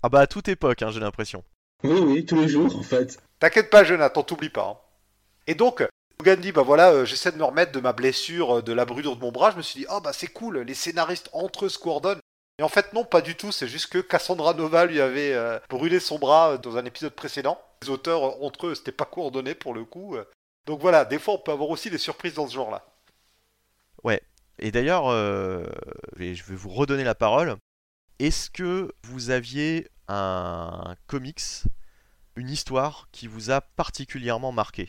Ah 0.03 0.09
bah 0.09 0.21
à 0.21 0.27
toute 0.27 0.49
époque, 0.49 0.83
hein, 0.83 0.91
j'ai 0.93 1.01
l'impression. 1.01 1.43
Oui, 1.83 2.01
oui, 2.01 2.25
tous 2.25 2.41
les 2.41 2.49
jours 2.49 2.77
en 2.77 2.83
fait. 2.83 3.19
T'inquiète 3.39 3.71
pas, 3.71 3.85
Jonathan, 3.85 4.23
t'oublie 4.23 4.51
pas. 4.51 4.69
Hein. 4.69 4.77
Et 5.47 5.55
donc, 5.55 5.87
Logan 6.19 6.41
dit 6.41 6.53
bah 6.53 6.63
voilà, 6.63 6.91
euh, 6.93 7.05
j'essaie 7.05 7.31
de 7.31 7.37
me 7.37 7.45
remettre 7.45 7.73
de 7.73 7.81
ma 7.81 7.93
blessure, 7.93 8.59
euh, 8.59 8.63
de 8.63 8.73
la 8.73 8.85
brûlure 8.85 9.17
de 9.17 9.21
mon 9.21 9.33
bras. 9.33 9.51
Je 9.51 9.57
me 9.57 9.63
suis 9.63 9.81
dit 9.81 9.87
oh 9.91 10.01
bah 10.01 10.13
c'est 10.13 10.29
cool, 10.29 10.61
les 10.61 10.75
scénaristes 10.75 11.29
entre 11.33 11.67
eux 11.67 11.69
se 11.69 11.79
coordonnent. 11.79 12.21
Et 12.59 12.63
en 12.63 12.69
fait 12.69 12.93
non, 12.95 13.05
pas 13.05 13.21
du 13.21 13.37
tout. 13.37 13.53
C'est 13.53 13.69
juste 13.69 13.89
que 13.89 13.99
Cassandra 13.99 14.55
Nova 14.55 14.87
lui 14.87 15.01
avait 15.01 15.35
euh, 15.35 15.59
brûlé 15.69 16.01
son 16.01 16.19
bras 16.19 16.57
dans 16.57 16.79
un 16.79 16.85
épisode 16.85 17.13
précédent. 17.13 17.61
Les 17.83 17.91
auteurs 17.91 18.43
entre 18.43 18.69
eux 18.69 18.75
c'était 18.75 18.93
pas 18.93 19.05
coordonné 19.05 19.55
pour 19.55 19.75
le 19.75 19.85
coup. 19.85 20.17
Donc 20.67 20.81
voilà, 20.81 21.05
des 21.05 21.19
fois 21.19 21.35
on 21.35 21.39
peut 21.39 21.53
avoir 21.53 21.69
aussi 21.69 21.91
des 21.91 21.99
surprises 21.99 22.35
dans 22.35 22.49
ce 22.49 22.55
genre-là. 22.55 22.87
Ouais. 24.03 24.23
Et 24.59 24.73
d'ailleurs, 24.73 25.11
je 25.11 26.19
vais 26.19 26.55
vous 26.55 26.71
redonner 26.71 27.05
la 27.05 27.15
parole. 27.15 27.57
Est-ce 28.19 28.49
que 28.49 28.91
vous 29.03 29.29
aviez 29.29 29.89
un 30.09 30.97
comics, 31.07 31.65
une 32.37 32.49
histoire 32.49 33.09
qui 33.13 33.27
vous 33.27 33.51
a 33.51 33.61
particulièrement 33.61 34.53
marqué? 34.53 34.89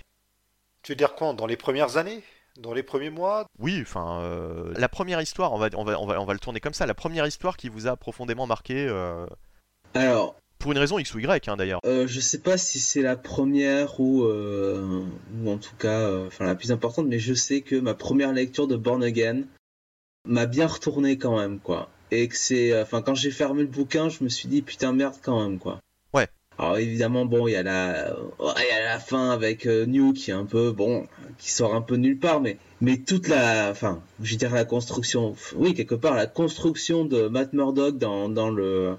Tu 0.88 0.94
veux 0.94 0.96
dire 0.96 1.16
quoi 1.16 1.34
Dans 1.34 1.48
les 1.48 1.58
premières 1.58 1.98
années? 1.98 2.24
Dans 2.62 2.74
les 2.74 2.82
premiers 2.82 3.10
mois? 3.10 3.46
Oui, 3.60 3.80
enfin, 3.82 4.22
euh, 4.22 4.72
la 4.78 4.88
première 4.88 5.22
histoire, 5.22 5.52
on 5.52 5.58
va, 5.58 5.68
on, 5.76 5.84
va, 5.84 6.00
on, 6.00 6.06
va, 6.06 6.22
on 6.22 6.24
va 6.24 6.32
le 6.32 6.40
tourner 6.40 6.62
comme 6.62 6.74
ça, 6.74 6.86
la 6.86 6.94
première 6.94 7.28
histoire 7.28 7.58
qui 7.58 7.68
vous 7.68 7.88
a 7.88 7.98
profondément 7.98 8.48
marqué 8.48 8.88
euh, 8.90 9.26
Alors, 9.94 10.38
Pour 10.60 10.72
une 10.72 10.78
raison 10.78 10.98
X 10.98 11.14
ou 11.14 11.20
Y, 11.20 11.50
hein, 11.50 11.58
d'ailleurs. 11.58 11.82
euh, 11.86 12.08
je 12.08 12.22
sais 12.22 12.40
pas 12.40 12.58
si 12.58 12.80
c'est 12.80 13.02
la 13.02 13.18
première 13.18 14.00
ou, 14.00 14.24
euh, 14.24 15.04
ou 15.44 15.52
en 15.52 15.58
tout 15.58 15.76
cas, 15.78 16.00
euh, 16.00 16.28
enfin 16.28 16.46
la 16.46 16.56
plus 16.56 16.72
importante, 16.72 17.08
mais 17.08 17.20
je 17.20 17.34
sais 17.34 17.60
que 17.60 17.76
ma 17.76 17.94
première 17.94 18.32
lecture 18.32 18.66
de 18.70 18.78
Born 18.78 19.04
Again 19.04 19.42
m'a 20.26 20.46
bien 20.46 20.68
retourné 20.68 21.18
quand 21.18 21.38
même, 21.38 21.60
quoi. 21.60 21.90
Et 22.12 22.30
que 22.30 22.38
c'est, 22.38 22.72
euh, 22.72 22.84
enfin, 22.84 23.02
quand 23.02 23.14
j'ai 23.14 23.32
fermé 23.32 23.64
le 23.64 23.68
bouquin, 23.68 24.08
je 24.08 24.24
me 24.24 24.30
suis 24.30 24.48
dit 24.48 24.62
putain 24.62 24.94
merde 24.94 25.16
quand 25.22 25.44
même, 25.44 25.60
quoi. 25.60 25.82
Alors 26.60 26.78
évidemment, 26.78 27.26
bon, 27.26 27.48
il 27.48 27.52
y 27.52 27.56
a 27.56 27.64
la, 27.64 28.16
il 28.40 28.68
y 28.68 28.72
a 28.72 28.84
la 28.84 29.00
fin 29.00 29.30
avec 29.30 29.68
euh, 29.68 29.86
New 29.86 30.14
qui 30.14 30.32
est 30.32 30.34
un 30.34 30.46
peu, 30.46 30.72
bon, 30.72 31.08
qui 31.38 31.52
sort 31.52 31.76
un 31.76 31.82
peu 31.82 31.96
nulle 31.96 32.18
part, 32.18 32.42
mais, 32.42 32.58
mais 32.82 32.98
toute 32.98 33.28
la, 33.28 33.70
enfin, 33.70 34.02
je 34.22 34.36
dirais 34.36 34.56
la 34.56 34.66
construction, 34.66 35.36
oui, 35.56 35.74
quelque 35.74 35.96
part, 35.96 36.16
la 36.16 36.26
construction 36.26 37.06
de 37.06 37.28
Matt 37.28 37.54
Murdock 37.54 37.98
dans, 38.00 38.28
dans 38.28 38.50
le, 38.50 38.96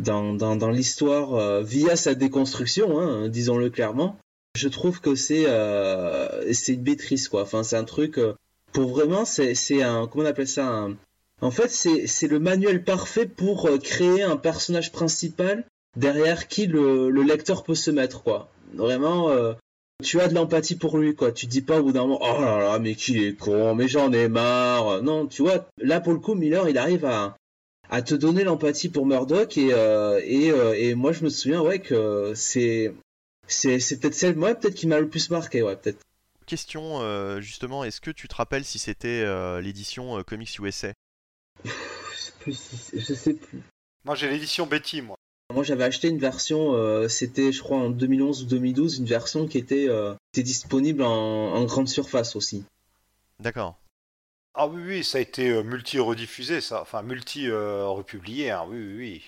dans, 0.00 0.34
dans, 0.34 0.56
dans 0.56 0.70
l'histoire 0.70 1.34
euh, 1.34 1.62
via 1.62 1.96
sa 1.96 2.14
déconstruction, 2.14 2.98
hein, 3.00 3.28
disons-le 3.28 3.70
clairement. 3.70 4.18
Je 4.54 4.68
trouve 4.68 5.00
que 5.00 5.14
c'est 5.14 5.46
euh, 5.46 6.52
c'est 6.52 6.74
une 6.74 6.96
quoi. 7.30 7.42
Enfin 7.42 7.62
c'est 7.62 7.76
un 7.76 7.84
truc 7.84 8.18
euh, 8.18 8.34
pour 8.72 8.90
vraiment 8.90 9.24
c'est 9.24 9.54
c'est 9.54 9.82
un 9.82 10.06
comment 10.06 10.24
on 10.24 10.28
appelle 10.28 10.48
ça 10.48 10.66
un... 10.66 10.96
En 11.40 11.50
fait 11.50 11.70
c'est 11.70 12.06
c'est 12.06 12.28
le 12.28 12.38
manuel 12.38 12.84
parfait 12.84 13.24
pour 13.24 13.66
euh, 13.66 13.78
créer 13.78 14.22
un 14.22 14.36
personnage 14.36 14.92
principal 14.92 15.64
derrière 15.96 16.48
qui 16.48 16.66
le, 16.66 17.10
le 17.10 17.22
lecteur 17.22 17.62
peut 17.64 17.74
se 17.74 17.90
mettre 17.90 18.22
quoi. 18.22 18.50
Vraiment 18.74 19.28
euh, 19.30 19.52
tu 20.02 20.20
as 20.20 20.28
de 20.28 20.34
l'empathie 20.34 20.76
pour 20.76 20.98
lui 20.98 21.14
quoi. 21.14 21.32
Tu 21.32 21.46
dis 21.46 21.62
pas 21.62 21.80
au 21.80 21.84
bout 21.84 21.92
d'un 21.92 22.06
moment 22.06 22.20
oh 22.22 22.40
là 22.40 22.58
là 22.58 22.78
mais 22.78 22.94
qui 22.94 23.24
est 23.24 23.34
con 23.38 23.74
mais 23.74 23.88
j'en 23.88 24.12
ai 24.12 24.28
marre. 24.28 25.02
Non 25.02 25.26
tu 25.26 25.42
vois 25.42 25.66
là 25.78 26.00
pour 26.00 26.12
le 26.12 26.18
coup 26.18 26.34
Miller 26.34 26.68
il 26.68 26.78
arrive 26.78 27.04
à 27.04 27.36
à 27.90 28.00
te 28.00 28.14
donner 28.14 28.42
l'empathie 28.44 28.88
pour 28.88 29.04
Murdoch 29.06 29.56
et 29.58 29.72
euh, 29.74 30.20
et, 30.24 30.50
euh, 30.50 30.74
et 30.78 30.94
moi 30.94 31.12
je 31.12 31.24
me 31.24 31.28
souviens 31.28 31.60
ouais 31.60 31.78
que 31.78 32.32
c'est 32.34 32.94
c'est 33.46 33.80
c'est 33.80 33.98
peut-être 34.00 34.14
celle 34.14 34.38
ouais 34.38 34.54
peut-être 34.54 34.74
qui 34.74 34.86
m'a 34.86 34.98
le 34.98 35.08
plus 35.08 35.28
marqué 35.30 35.62
ouais 35.62 35.76
peut-être 35.76 35.98
Question, 36.44 37.00
euh, 37.00 37.40
justement, 37.40 37.84
est-ce 37.84 38.00
que 38.00 38.10
tu 38.10 38.26
te 38.28 38.34
rappelles 38.34 38.64
si 38.64 38.78
c'était 38.80 39.22
euh, 39.24 39.60
l'édition 39.60 40.18
euh, 40.18 40.22
Comics 40.22 40.58
USA 40.58 40.92
je 41.64 41.70
sais 41.70 42.32
plus 42.40 42.54
si- 42.58 43.00
je 43.00 43.14
sais 43.14 43.34
plus 43.34 43.60
Moi 44.04 44.14
j'ai 44.16 44.28
l'édition 44.28 44.66
Betty, 44.66 45.02
moi. 45.02 45.16
Moi 45.52 45.62
j'avais 45.62 45.84
acheté 45.84 46.08
une 46.08 46.18
version 46.18 46.74
euh, 46.74 47.08
c'était 47.08 47.52
je 47.52 47.62
crois 47.62 47.78
en 47.78 47.90
2011 47.90 48.42
ou 48.42 48.46
2012 48.46 48.98
une 48.98 49.06
version 49.06 49.46
qui 49.46 49.58
était 49.58 49.88
euh, 49.88 50.14
était 50.32 50.42
disponible 50.42 51.02
en, 51.02 51.54
en 51.54 51.64
grande 51.64 51.88
surface 51.88 52.36
aussi 52.36 52.64
D'accord. 53.42 53.76
Ah 54.54 54.66
oui, 54.66 54.82
oui, 54.86 55.04
ça 55.04 55.18
a 55.18 55.20
été 55.20 55.50
euh, 55.50 55.62
multi-rediffusé, 55.62 56.60
ça. 56.60 56.82
Enfin, 56.82 57.02
multi-republié, 57.02 58.50
hein. 58.50 58.64
oui, 58.68 58.76
oui, 58.76 58.96
oui. 58.98 59.22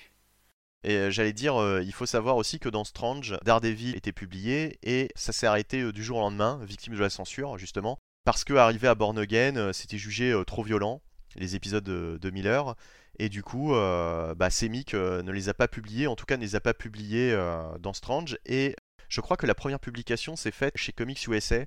Et 0.85 0.97
euh, 0.97 1.11
j'allais 1.11 1.33
dire, 1.33 1.61
euh, 1.61 1.83
il 1.83 1.93
faut 1.93 2.07
savoir 2.07 2.37
aussi 2.37 2.59
que 2.59 2.69
dans 2.69 2.85
Strange, 2.85 3.39
Daredevil 3.43 3.97
était 3.97 4.13
publié 4.13 4.79
et 4.83 5.09
ça 5.17 5.33
s'est 5.33 5.47
arrêté 5.47 5.81
euh, 5.81 5.93
du 5.93 6.05
jour 6.05 6.19
au 6.19 6.21
lendemain, 6.21 6.61
victime 6.63 6.95
de 6.95 7.01
la 7.01 7.09
censure, 7.09 7.57
justement, 7.57 7.99
parce 8.25 8.45
que 8.45 8.53
arrivé 8.53 8.87
à 8.87 8.95
Born 8.95 9.19
Again, 9.19 9.57
euh, 9.57 9.73
c'était 9.73 9.99
jugé 9.99 10.31
euh, 10.31 10.45
trop 10.45 10.63
violent, 10.63 11.01
les 11.37 11.57
épisodes 11.57 11.85
de, 11.85 12.19
de 12.21 12.31
Miller, 12.31 12.77
et 13.19 13.29
du 13.29 13.43
coup, 13.43 13.75
euh, 13.75 14.35
bah, 14.35 14.51
Semic 14.51 14.95
euh, 14.95 15.23
ne 15.23 15.33
les 15.33 15.49
a 15.49 15.55
pas 15.55 15.69
publiés, 15.69 16.07
en 16.07 16.17
tout 16.17 16.27
cas 16.27 16.37
ne 16.37 16.43
les 16.43 16.57
a 16.57 16.61
pas 16.61 16.75
publiés 16.75 17.33
euh, 17.33 17.63
dans 17.79 17.93
Strange, 17.93 18.39
et 18.45 18.77
je 19.09 19.21
crois 19.21 19.37
que 19.37 19.47
la 19.47 19.55
première 19.55 19.81
publication 19.81 20.37
s'est 20.37 20.51
faite 20.51 20.77
chez 20.77 20.93
Comics 20.93 21.27
USA, 21.29 21.65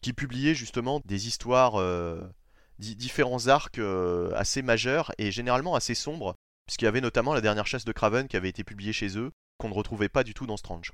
qui 0.00 0.12
publiait 0.12 0.54
justement 0.54 1.00
des 1.04 1.28
histoires, 1.28 1.80
euh, 1.80 2.20
di- 2.78 2.96
différents 2.96 3.46
arcs 3.46 3.80
assez 4.34 4.62
majeurs 4.62 5.12
et 5.18 5.30
généralement 5.30 5.74
assez 5.74 5.94
sombres, 5.94 6.34
puisqu'il 6.66 6.86
y 6.86 6.88
avait 6.88 7.00
notamment 7.00 7.34
la 7.34 7.40
dernière 7.40 7.66
chasse 7.66 7.84
de 7.84 7.92
Craven 7.92 8.28
qui 8.28 8.36
avait 8.36 8.48
été 8.48 8.64
publiée 8.64 8.92
chez 8.92 9.16
eux, 9.18 9.30
qu'on 9.58 9.68
ne 9.68 9.74
retrouvait 9.74 10.08
pas 10.08 10.24
du 10.24 10.34
tout 10.34 10.46
dans 10.46 10.56
Strange. 10.56 10.90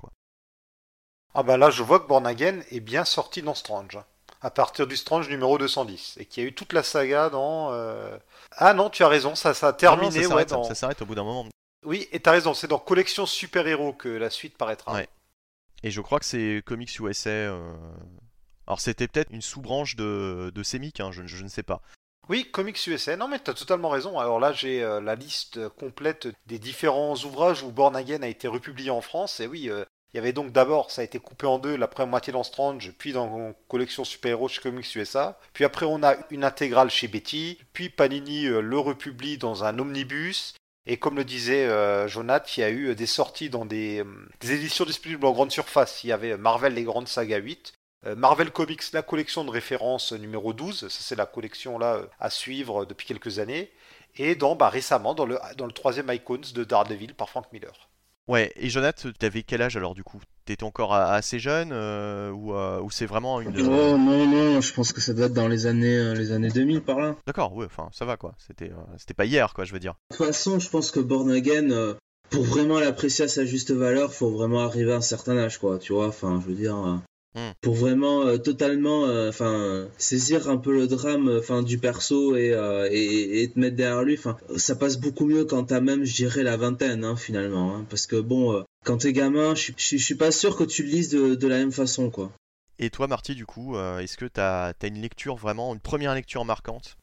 Ah 1.34 1.42
bah 1.42 1.56
là, 1.56 1.70
je 1.70 1.82
vois 1.82 2.00
que 2.00 2.06
Born 2.08 2.26
Again 2.26 2.60
est 2.70 2.80
bien 2.80 3.04
sorti 3.04 3.42
dans 3.42 3.54
Strange. 3.54 3.98
À 4.40 4.50
partir 4.50 4.86
du 4.86 4.96
Strange 4.96 5.28
numéro 5.28 5.58
210. 5.58 6.16
Et 6.18 6.26
qu'il 6.26 6.42
y 6.42 6.46
a 6.46 6.48
eu 6.48 6.54
toute 6.54 6.72
la 6.72 6.82
saga 6.82 7.28
dans... 7.30 7.70
Ah 8.56 8.74
non, 8.74 8.90
tu 8.90 9.02
as 9.02 9.08
raison, 9.08 9.34
ça, 9.34 9.54
ça 9.54 9.68
a 9.68 9.72
Non, 9.72 9.76
terminé, 9.76 10.10
ça 10.10 10.34
ouais, 10.34 10.46
s'arrête, 10.74 10.98
dans... 10.98 11.04
au 11.04 11.06
bout 11.06 11.14
d'un 11.14 11.24
moment. 11.24 11.46
Oui, 11.84 12.08
et 12.12 12.20
t'as 12.20 12.32
raison, 12.32 12.54
c'est 12.54 12.66
dans 12.66 12.78
Collection 12.78 13.24
Super-Héros 13.26 13.92
que 13.92 14.08
la 14.08 14.30
suite 14.30 14.56
paraîtra. 14.56 14.94
Ouais. 14.94 15.08
Et 15.82 15.90
je 15.90 16.00
crois 16.00 16.18
que 16.18 16.24
c'est 16.24 16.62
Comics 16.66 16.98
USA. 16.98 17.30
euh, 17.30 17.72
Alors 18.66 18.80
c'était 18.80 19.06
peut-être 19.06 19.30
une 19.30 19.42
sous-branche 19.42 19.94
de, 19.96 20.50
de 20.54 20.62
Semic, 20.62 21.00
hein, 21.00 21.10
je, 21.12 21.26
je 21.26 21.42
ne 21.44 21.48
sais 21.48 21.62
pas. 21.62 21.80
Oui, 22.28 22.50
Comics 22.50 22.84
USA. 22.86 23.16
Non, 23.16 23.28
mais 23.28 23.38
tu 23.38 23.50
as 23.50 23.54
totalement 23.54 23.88
raison. 23.88 24.18
Alors 24.18 24.38
là, 24.38 24.52
j'ai 24.52 24.82
euh, 24.82 25.00
la 25.00 25.14
liste 25.14 25.68
complète 25.70 26.28
des 26.46 26.58
différents 26.58 27.14
ouvrages 27.14 27.62
où 27.62 27.70
Born 27.70 27.96
Again 27.96 28.22
a 28.22 28.28
été 28.28 28.48
republié 28.48 28.90
en 28.90 29.00
France. 29.00 29.40
Et 29.40 29.46
oui, 29.46 29.70
euh, 29.70 29.84
il 30.12 30.16
y 30.16 30.20
avait 30.20 30.32
donc 30.32 30.52
d'abord, 30.52 30.90
ça 30.90 31.02
a 31.02 31.04
été 31.04 31.18
coupé 31.18 31.46
en 31.46 31.58
deux, 31.58 31.76
la 31.76 31.86
première 31.86 32.08
moitié 32.08 32.32
dans 32.32 32.42
Strange, 32.42 32.92
puis 32.98 33.12
dans 33.12 33.52
Collection 33.68 34.04
Super-Héros 34.04 34.48
chez 34.48 34.60
Comics 34.62 34.94
USA. 34.96 35.38
Puis 35.52 35.64
après, 35.64 35.86
on 35.86 36.02
a 36.02 36.16
une 36.30 36.44
intégrale 36.44 36.90
chez 36.90 37.08
Betty. 37.08 37.58
Puis 37.72 37.90
Panini 37.90 38.46
euh, 38.46 38.60
le 38.60 38.78
republie 38.78 39.38
dans 39.38 39.64
un 39.64 39.78
omnibus. 39.78 40.54
Et 40.86 40.96
comme 40.96 41.16
le 41.16 41.24
disait 41.24 41.66
euh, 41.66 42.08
Jonath, 42.08 42.56
il 42.56 42.60
y 42.60 42.64
a 42.64 42.70
eu 42.70 42.94
des 42.94 43.06
sorties 43.06 43.50
dans 43.50 43.66
des, 43.66 44.02
euh, 44.02 44.50
éditions 44.50 44.86
disponibles 44.86 45.26
en 45.26 45.32
grande 45.32 45.52
surface. 45.52 46.02
Il 46.04 46.08
y 46.08 46.12
avait 46.12 46.38
Marvel 46.38 46.72
Les 46.72 46.84
Grandes 46.84 47.08
Sagas 47.08 47.38
8, 47.38 47.74
euh, 48.06 48.14
Marvel 48.14 48.52
Comics, 48.52 48.92
la 48.92 49.02
collection 49.02 49.44
de 49.44 49.50
référence 49.50 50.12
numéro 50.12 50.52
12, 50.52 50.88
ça 50.88 50.88
c'est 50.88 51.16
la 51.16 51.26
collection 51.26 51.78
là 51.78 51.94
euh, 51.94 52.06
à 52.20 52.30
suivre 52.30 52.84
depuis 52.84 53.06
quelques 53.06 53.40
années, 53.40 53.72
et 54.16 54.36
dans 54.36 54.54
bah, 54.54 54.68
récemment 54.68 55.14
dans 55.14 55.26
le, 55.26 55.38
dans 55.56 55.66
le 55.66 55.72
troisième 55.72 56.10
Icons 56.12 56.40
de 56.54 56.64
Daredevil 56.64 57.14
par 57.14 57.28
Frank 57.28 57.52
Miller. 57.52 57.87
Ouais, 58.28 58.52
et 58.56 58.68
Jonathan, 58.68 59.08
t'avais 59.18 59.42
quel 59.42 59.62
âge 59.62 59.76
alors 59.76 59.94
du 59.94 60.04
coup? 60.04 60.20
T'étais 60.44 60.64
encore 60.64 60.94
assez 60.94 61.38
jeune 61.38 61.70
euh, 61.72 62.30
ou, 62.30 62.54
euh, 62.54 62.80
ou 62.80 62.90
c'est 62.90 63.06
vraiment 63.06 63.40
une... 63.40 63.48
oh 63.60 63.96
non 63.98 64.26
non 64.26 64.60
je 64.62 64.72
pense 64.72 64.92
que 64.92 65.00
ça 65.02 65.12
doit 65.12 65.26
être 65.26 65.34
dans 65.34 65.48
les 65.48 65.66
années 65.66 65.98
euh, 65.98 66.14
les 66.14 66.32
années 66.32 66.48
2000 66.48 66.80
par 66.82 66.98
là 67.00 67.16
D'accord, 67.26 67.54
ouais, 67.54 67.66
enfin 67.66 67.88
ça 67.92 68.04
va 68.06 68.16
quoi. 68.16 68.34
C'était 68.38 68.70
c'était 68.96 69.12
pas 69.14 69.26
hier 69.26 69.52
quoi, 69.52 69.64
je 69.64 69.72
veux 69.72 69.78
dire. 69.78 69.94
de 70.10 70.16
toute 70.16 70.26
façon 70.26 70.58
je 70.58 70.70
pense 70.70 70.90
que 70.90 71.00
Born 71.00 71.30
Again 71.30 71.96
pour 72.30 72.44
vraiment 72.44 72.78
l'apprécier 72.78 73.26
à 73.26 73.28
sa 73.28 73.44
juste 73.44 73.72
valeur 73.72 74.12
faut 74.12 74.30
vraiment 74.30 74.60
arriver 74.60 74.92
à 74.92 74.96
un 74.96 75.00
certain 75.02 75.36
âge 75.36 75.58
quoi 75.58 75.78
tu 75.78 75.92
vois 75.92 76.08
enfin 76.08 76.40
je 76.42 76.48
veux 76.48 76.54
dire 76.56 77.00
Hmm. 77.34 77.50
pour 77.60 77.74
vraiment 77.74 78.22
euh, 78.22 78.38
totalement 78.38 79.04
euh, 79.04 79.28
enfin 79.28 79.52
euh, 79.52 79.86
saisir 79.98 80.48
un 80.48 80.56
peu 80.56 80.72
le 80.72 80.86
drame 80.86 81.28
euh, 81.28 81.40
enfin 81.40 81.62
du 81.62 81.76
perso 81.78 82.34
et, 82.36 82.52
euh, 82.54 82.88
et, 82.90 83.42
et 83.42 83.50
te 83.50 83.58
mettre 83.58 83.76
derrière 83.76 84.02
lui 84.02 84.16
enfin 84.18 84.38
ça 84.56 84.74
passe 84.76 84.96
beaucoup 84.96 85.26
mieux 85.26 85.44
quand 85.44 85.64
t'as 85.64 85.80
même 85.80 86.04
je 86.04 86.14
dirais 86.14 86.42
la 86.42 86.56
vingtaine 86.56 87.04
hein, 87.04 87.16
finalement 87.16 87.76
hein, 87.76 87.86
parce 87.90 88.06
que 88.06 88.16
bon 88.16 88.54
euh, 88.54 88.62
quand 88.84 88.98
t'es 88.98 89.12
gamin 89.12 89.54
je 89.54 89.72
suis- 89.76 90.14
pas 90.14 90.30
sûr 90.30 90.56
que 90.56 90.64
tu 90.64 90.82
le 90.82 90.88
lises 90.88 91.10
de, 91.10 91.34
de 91.34 91.46
la 91.48 91.58
même 91.58 91.70
façon 91.72 92.08
quoi 92.10 92.32
Et 92.78 92.88
toi 92.88 93.06
Marty 93.08 93.34
du 93.34 93.44
coup, 93.44 93.76
euh, 93.76 93.98
est-ce 93.98 94.16
que 94.16 94.24
t'as 94.24 94.68
as 94.80 94.86
une 94.86 95.02
lecture 95.02 95.36
vraiment, 95.36 95.74
une 95.74 95.80
première 95.80 96.14
lecture 96.14 96.44
marquante? 96.46 96.96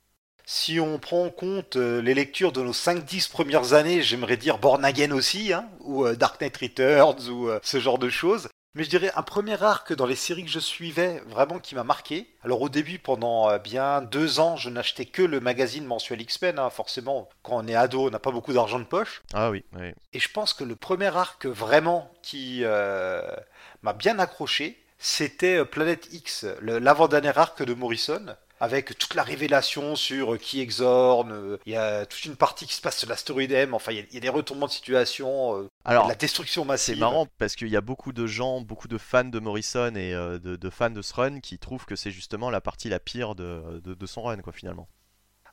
Si 0.47 0.79
on 0.79 0.99
prend 0.99 1.25
en 1.25 1.29
compte 1.29 1.75
euh, 1.75 2.01
les 2.01 2.13
lectures 2.13 2.51
de 2.51 2.61
nos 2.61 2.73
5-10 2.73 3.29
premières 3.29 3.73
années, 3.73 4.01
j'aimerais 4.01 4.37
dire 4.37 4.57
Born 4.57 4.83
Again 4.85 5.11
aussi, 5.11 5.53
hein, 5.53 5.65
ou 5.81 6.05
euh, 6.05 6.15
Dark 6.15 6.39
Knight 6.39 6.55
Returns, 6.57 7.29
ou 7.29 7.49
euh, 7.49 7.59
ce 7.63 7.79
genre 7.79 7.97
de 7.99 8.09
choses. 8.09 8.47
Mais 8.75 8.83
je 8.83 8.89
dirais 8.89 9.11
un 9.15 9.23
premier 9.23 9.61
arc 9.63 9.93
dans 9.93 10.05
les 10.05 10.17
séries 10.17 10.43
que 10.43 10.51
je 10.51 10.59
suivais, 10.59 11.23
vraiment 11.27 11.59
qui 11.59 11.75
m'a 11.75 11.85
marqué. 11.85 12.27
Alors 12.43 12.61
au 12.61 12.67
début, 12.67 12.99
pendant 12.99 13.49
euh, 13.49 13.57
bien 13.57 14.01
deux 14.01 14.41
ans, 14.41 14.57
je 14.57 14.69
n'achetais 14.69 15.05
que 15.05 15.21
le 15.21 15.39
magazine 15.39 15.85
mensuel 15.85 16.21
X-Men. 16.21 16.59
hein. 16.59 16.69
Forcément, 16.69 17.29
quand 17.41 17.55
on 17.55 17.67
est 17.67 17.75
ado, 17.75 18.07
on 18.07 18.09
n'a 18.09 18.19
pas 18.19 18.31
beaucoup 18.31 18.51
d'argent 18.51 18.79
de 18.79 18.83
poche. 18.83 19.23
Ah 19.33 19.49
oui, 19.49 19.63
oui. 19.77 19.93
Et 20.11 20.19
je 20.19 20.29
pense 20.29 20.53
que 20.53 20.65
le 20.65 20.75
premier 20.75 21.15
arc 21.15 21.45
vraiment 21.45 22.11
qui 22.21 22.61
euh, 22.63 23.21
m'a 23.81 23.93
bien 23.93 24.19
accroché, 24.19 24.77
c'était 24.99 25.59
euh, 25.59 25.65
Planète 25.65 26.09
X, 26.11 26.45
l'avant-dernier 26.61 27.37
arc 27.37 27.63
de 27.63 27.73
Morrison, 27.73 28.35
avec 28.59 28.97
toute 28.97 29.15
la 29.15 29.23
révélation 29.23 29.95
sur 29.95 30.33
euh, 30.33 30.37
qui 30.37 30.61
exorne. 30.61 31.31
euh, 31.31 31.57
Il 31.65 31.73
y 31.73 31.75
a 31.77 32.05
toute 32.05 32.25
une 32.25 32.35
partie 32.35 32.65
qui 32.65 32.73
se 32.75 32.81
passe 32.81 32.97
sur 32.97 33.09
l'astéroïde 33.09 33.51
M. 33.51 33.73
Enfin, 33.73 33.91
il 33.91 33.97
y 33.97 34.01
a- 34.01 34.03
il 34.09 34.13
y, 34.13 34.17
a 34.17 34.21
des 34.21 34.29
retournements 34.29 34.67
de 34.67 34.71
situation, 34.71 35.57
euh, 35.57 35.69
la 35.85 36.15
destruction 36.15 36.65
massive. 36.65 36.95
C'est 36.95 36.99
marrant 36.99 37.27
parce 37.37 37.55
qu'il 37.55 37.67
y 37.69 37.75
a 37.77 37.81
beaucoup 37.81 38.13
de 38.13 38.27
gens, 38.27 38.61
beaucoup 38.61 38.87
de 38.87 38.97
fans 38.97 39.23
de 39.25 39.39
Morrison 39.39 39.93
et 39.95 40.11
de, 40.13 40.55
de 40.55 40.69
fans 40.69 40.89
de 40.89 41.01
ce 41.01 41.13
run 41.13 41.39
qui 41.39 41.59
trouvent 41.59 41.85
que 41.85 41.95
c'est 41.95 42.11
justement 42.11 42.49
la 42.49 42.61
partie 42.61 42.89
la 42.89 42.99
pire 42.99 43.35
de, 43.35 43.81
de, 43.83 43.93
de 43.93 44.05
son 44.05 44.23
run, 44.23 44.37
quoi, 44.37 44.53
finalement. 44.53 44.87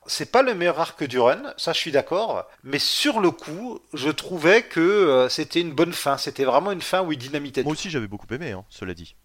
C'est 0.05 0.31
pas 0.31 0.41
le 0.41 0.53
meilleur 0.53 0.79
arc 0.81 1.01
du 1.05 1.17
run, 1.17 1.53
ça 1.55 1.71
je 1.71 1.77
suis 1.79 1.91
d'accord, 1.91 2.45
mais 2.63 2.77
sur 2.79 3.21
le 3.21 3.31
coup, 3.31 3.79
je 3.93 4.09
trouvais 4.09 4.61
que 4.63 5.27
c'était 5.29 5.61
une 5.61 5.71
bonne 5.71 5.93
fin. 5.93 6.17
C'était 6.17 6.43
vraiment 6.43 6.73
une 6.73 6.81
fin 6.81 7.01
où 7.03 7.13
il 7.13 7.17
dynamitait 7.17 7.63
Moi 7.63 7.71
tout. 7.73 7.79
aussi, 7.79 7.89
j'avais 7.89 8.07
beaucoup 8.07 8.27
aimé, 8.33 8.51
hein, 8.51 8.65
cela 8.69 8.93
dit. 8.93 9.15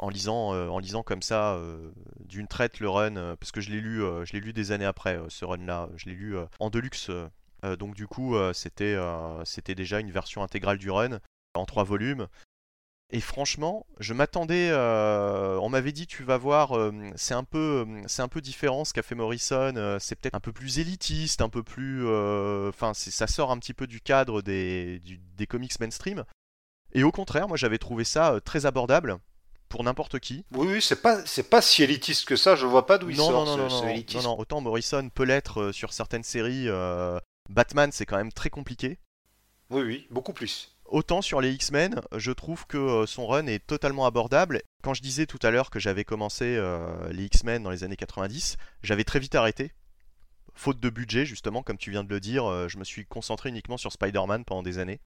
En 0.00 0.10
lisant, 0.10 0.54
euh, 0.54 0.68
en 0.68 0.78
lisant 0.78 1.02
comme 1.02 1.22
ça, 1.22 1.54
euh, 1.54 1.90
d'une 2.20 2.46
traite 2.46 2.78
le 2.78 2.88
run, 2.88 3.16
euh, 3.16 3.34
parce 3.34 3.50
que 3.50 3.60
je 3.60 3.70
l'ai 3.70 3.80
lu, 3.80 4.00
je 4.24 4.32
l'ai 4.32 4.40
lu 4.40 4.52
des 4.52 4.70
années 4.70 4.84
après, 4.84 5.18
ce 5.28 5.44
run-là. 5.44 5.88
Je 5.96 6.06
l'ai 6.06 6.14
lu 6.14 6.36
en 6.60 6.70
deluxe. 6.70 7.10
donc 7.78 7.94
du 7.94 8.06
coup, 8.06 8.36
c'était, 8.54 8.94
déjà 9.74 10.00
une 10.00 10.12
version 10.12 10.42
intégrale 10.42 10.78
du 10.78 10.90
run 10.90 11.18
en 11.54 11.64
trois 11.66 11.84
volumes. 11.84 12.28
Et 13.10 13.20
franchement, 13.20 13.86
je 13.98 14.12
m'attendais. 14.14 14.70
on 14.72 15.68
m'avait 15.68 15.92
dit, 15.92 16.06
tu 16.06 16.22
vas 16.22 16.36
voir, 16.38 16.78
c'est 17.16 17.34
un 17.34 17.44
peu, 17.44 17.84
c'est 18.06 18.22
un 18.22 18.28
peu 18.28 18.40
différent 18.40 18.84
ce 18.84 18.92
qu'a 18.92 19.02
fait 19.02 19.16
Morrison. 19.16 19.96
c'est 19.98 20.14
peut-être 20.14 20.34
un 20.36 20.40
peu 20.40 20.52
plus 20.52 20.78
élitiste, 20.78 21.40
un 21.40 21.48
peu 21.48 21.64
plus. 21.64 22.06
Enfin, 22.68 22.92
ça 22.94 23.26
sort 23.26 23.50
un 23.50 23.58
petit 23.58 23.74
peu 23.74 23.88
du 23.88 24.00
cadre 24.00 24.42
des, 24.42 25.00
des 25.36 25.46
comics 25.48 25.80
mainstream. 25.80 26.24
Et 26.92 27.02
au 27.02 27.10
contraire, 27.10 27.48
moi, 27.48 27.56
j'avais 27.56 27.78
trouvé 27.78 28.04
ça 28.04 28.40
très 28.44 28.64
abordable 28.64 29.18
pour 29.68 29.84
n'importe 29.84 30.18
qui. 30.18 30.44
Oui, 30.52 30.66
oui, 30.72 30.82
c'est 30.82 31.00
pas, 31.02 31.24
c'est 31.26 31.48
pas 31.48 31.62
si 31.62 31.82
élitiste 31.82 32.26
que 32.26 32.36
ça. 32.36 32.56
Je 32.56 32.66
vois 32.66 32.86
pas 32.86 32.98
d'où 32.98 33.10
il 33.10 33.16
non, 33.16 33.28
sort 33.28 33.44
non, 33.44 33.56
non, 33.56 33.68
ce, 33.68 33.74
non, 33.74 33.80
ce 33.80 34.14
non, 34.16 34.22
non, 34.22 34.28
non, 34.30 34.38
autant 34.38 34.60
Morrison 34.60 35.08
peut 35.10 35.24
l'être 35.24 35.60
euh, 35.60 35.72
sur 35.72 35.92
certaines 35.92 36.24
séries. 36.24 36.64
euh, 36.66 37.18
Batman, 37.48 37.90
c'est 37.92 38.06
quand 38.06 38.16
même 38.16 38.32
très 38.32 38.50
compliqué. 38.50 38.98
Oui, 39.70 39.82
oui, 39.82 40.06
beaucoup 40.10 40.32
plus. 40.32 40.74
Autant 40.86 41.20
sur 41.20 41.42
les 41.42 41.52
X-Men, 41.52 42.00
je 42.16 42.32
trouve 42.32 42.66
que 42.66 42.78
euh, 42.78 43.06
son 43.06 43.26
run 43.26 43.46
est 43.46 43.66
totalement 43.66 44.06
abordable. 44.06 44.62
Quand 44.82 44.94
je 44.94 45.02
disais 45.02 45.26
tout 45.26 45.38
à 45.42 45.50
l'heure 45.50 45.70
que 45.70 45.78
j'avais 45.78 46.04
commencé 46.04 46.44
euh, 46.56 47.10
les 47.12 47.24
X-Men 47.24 47.62
dans 47.62 47.70
les 47.70 47.84
années 47.84 47.96
90, 47.96 48.56
j'avais 48.82 49.04
très 49.04 49.18
vite 49.18 49.34
arrêté. 49.34 49.72
Faute 50.54 50.80
de 50.80 50.90
budget, 50.90 51.26
justement, 51.26 51.62
comme 51.62 51.76
tu 51.78 51.90
viens 51.90 52.04
de 52.04 52.08
le 52.08 52.18
dire, 52.18 52.68
je 52.68 52.78
me 52.78 52.84
suis 52.84 53.06
concentré 53.06 53.48
uniquement 53.48 53.76
sur 53.76 53.92
Spider-Man 53.92 54.44
pendant 54.44 54.64
des 54.64 54.78
années. 54.78 54.98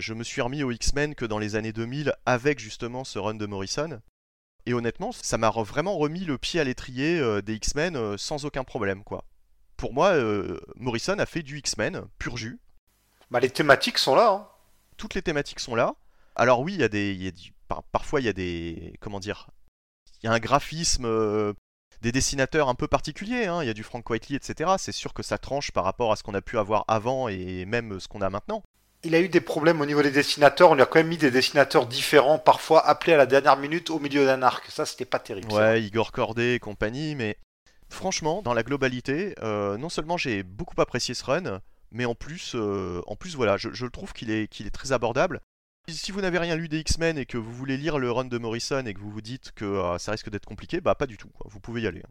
Je 0.00 0.14
me 0.14 0.24
suis 0.24 0.40
remis 0.40 0.62
aux 0.62 0.70
X-Men 0.70 1.14
que 1.14 1.24
dans 1.24 1.38
les 1.38 1.54
années 1.56 1.72
2000 1.72 2.14
avec 2.26 2.58
justement 2.58 3.04
ce 3.04 3.18
run 3.18 3.34
de 3.34 3.46
Morrison. 3.46 4.00
Et 4.66 4.74
honnêtement, 4.74 5.12
ça 5.12 5.38
m'a 5.38 5.50
vraiment 5.50 5.96
remis 5.96 6.24
le 6.24 6.38
pied 6.38 6.60
à 6.60 6.64
l'étrier 6.64 7.18
euh, 7.18 7.40
des 7.42 7.54
X-Men 7.54 7.96
euh, 7.96 8.16
sans 8.18 8.44
aucun 8.44 8.64
problème, 8.64 9.04
quoi. 9.04 9.24
Pour 9.76 9.92
moi, 9.94 10.10
euh, 10.10 10.60
Morrison 10.76 11.18
a 11.18 11.26
fait 11.26 11.42
du 11.42 11.58
X-Men 11.58 12.02
pur 12.18 12.36
jus 12.36 12.58
Bah, 13.30 13.40
les 13.40 13.50
thématiques 13.50 13.98
sont 13.98 14.14
là. 14.14 14.30
hein. 14.32 14.48
toutes 14.96 15.14
les 15.14 15.22
thématiques 15.22 15.60
sont 15.60 15.74
là. 15.74 15.94
Alors 16.36 16.60
oui, 16.60 16.74
il 16.74 16.80
y 16.80 16.84
a 16.84 16.88
des, 16.88 17.12
il 17.12 17.22
y 17.22 17.28
a 17.28 17.30
du- 17.30 17.52
par- 17.68 17.82
parfois 17.84 18.20
il 18.20 18.24
y 18.26 18.28
a 18.28 18.32
des, 18.34 18.94
comment 19.00 19.20
dire, 19.20 19.48
il 20.22 20.26
y 20.26 20.28
a 20.28 20.32
un 20.32 20.38
graphisme, 20.38 21.06
euh, 21.06 21.52
des 22.02 22.12
dessinateurs 22.12 22.68
un 22.68 22.74
peu 22.74 22.86
particuliers. 22.88 23.46
hein. 23.46 23.62
Il 23.62 23.66
y 23.66 23.70
a 23.70 23.74
du 23.74 23.82
Frank 23.82 24.08
Whiteley, 24.08 24.36
etc. 24.36 24.72
C'est 24.78 24.92
sûr 24.92 25.14
que 25.14 25.22
ça 25.22 25.38
tranche 25.38 25.70
par 25.72 25.84
rapport 25.84 26.12
à 26.12 26.16
ce 26.16 26.22
qu'on 26.22 26.34
a 26.34 26.42
pu 26.42 26.58
avoir 26.58 26.84
avant 26.88 27.28
et 27.28 27.64
même 27.64 27.98
ce 28.00 28.08
qu'on 28.08 28.20
a 28.22 28.28
maintenant. 28.30 28.62
Il 29.02 29.14
a 29.14 29.20
eu 29.20 29.28
des 29.28 29.40
problèmes 29.40 29.80
au 29.80 29.86
niveau 29.86 30.02
des 30.02 30.10
dessinateurs. 30.10 30.70
On 30.70 30.74
lui 30.74 30.82
a 30.82 30.86
quand 30.86 30.98
même 30.98 31.08
mis 31.08 31.16
des 31.16 31.30
dessinateurs 31.30 31.86
différents, 31.86 32.38
parfois 32.38 32.86
appelés 32.86 33.14
à 33.14 33.16
la 33.16 33.26
dernière 33.26 33.56
minute 33.56 33.88
au 33.90 33.98
milieu 33.98 34.26
d'un 34.26 34.42
arc. 34.42 34.66
Ça, 34.70 34.84
c'était 34.84 35.06
pas 35.06 35.18
terrible. 35.18 35.50
Ouais, 35.52 35.82
Igor 35.82 36.12
Corday 36.12 36.56
et 36.56 36.58
compagnie, 36.58 37.14
mais 37.14 37.38
franchement, 37.88 38.42
dans 38.42 38.52
la 38.52 38.62
globalité, 38.62 39.34
euh, 39.42 39.78
non 39.78 39.88
seulement 39.88 40.18
j'ai 40.18 40.42
beaucoup 40.42 40.78
apprécié 40.80 41.14
ce 41.14 41.24
run, 41.24 41.60
mais 41.92 42.04
en 42.04 42.14
plus, 42.14 42.52
euh, 42.54 43.00
voilà, 43.34 43.56
je, 43.56 43.70
je 43.72 43.84
le 43.84 43.90
trouve 43.90 44.12
qu'il 44.12 44.30
est, 44.30 44.70
très 44.72 44.92
abordable. 44.92 45.40
Si 45.88 46.12
vous 46.12 46.20
n'avez 46.20 46.38
rien 46.38 46.54
lu 46.54 46.68
des 46.68 46.80
X-Men 46.80 47.18
et 47.18 47.26
que 47.26 47.38
vous 47.38 47.52
voulez 47.52 47.76
lire 47.78 47.98
le 47.98 48.12
run 48.12 48.26
de 48.26 48.38
Morrison 48.38 48.84
et 48.86 48.94
que 48.94 49.00
vous 49.00 49.10
vous 49.10 49.22
dites 49.22 49.52
que 49.52 49.64
euh, 49.64 49.98
ça 49.98 50.12
risque 50.12 50.28
d'être 50.30 50.46
compliqué, 50.46 50.80
bah 50.80 50.94
pas 50.94 51.06
du 51.06 51.16
tout, 51.16 51.30
vous 51.46 51.58
pouvez 51.58 51.80
y 51.80 51.86
aller. 51.86 52.02
hein. 52.04 52.10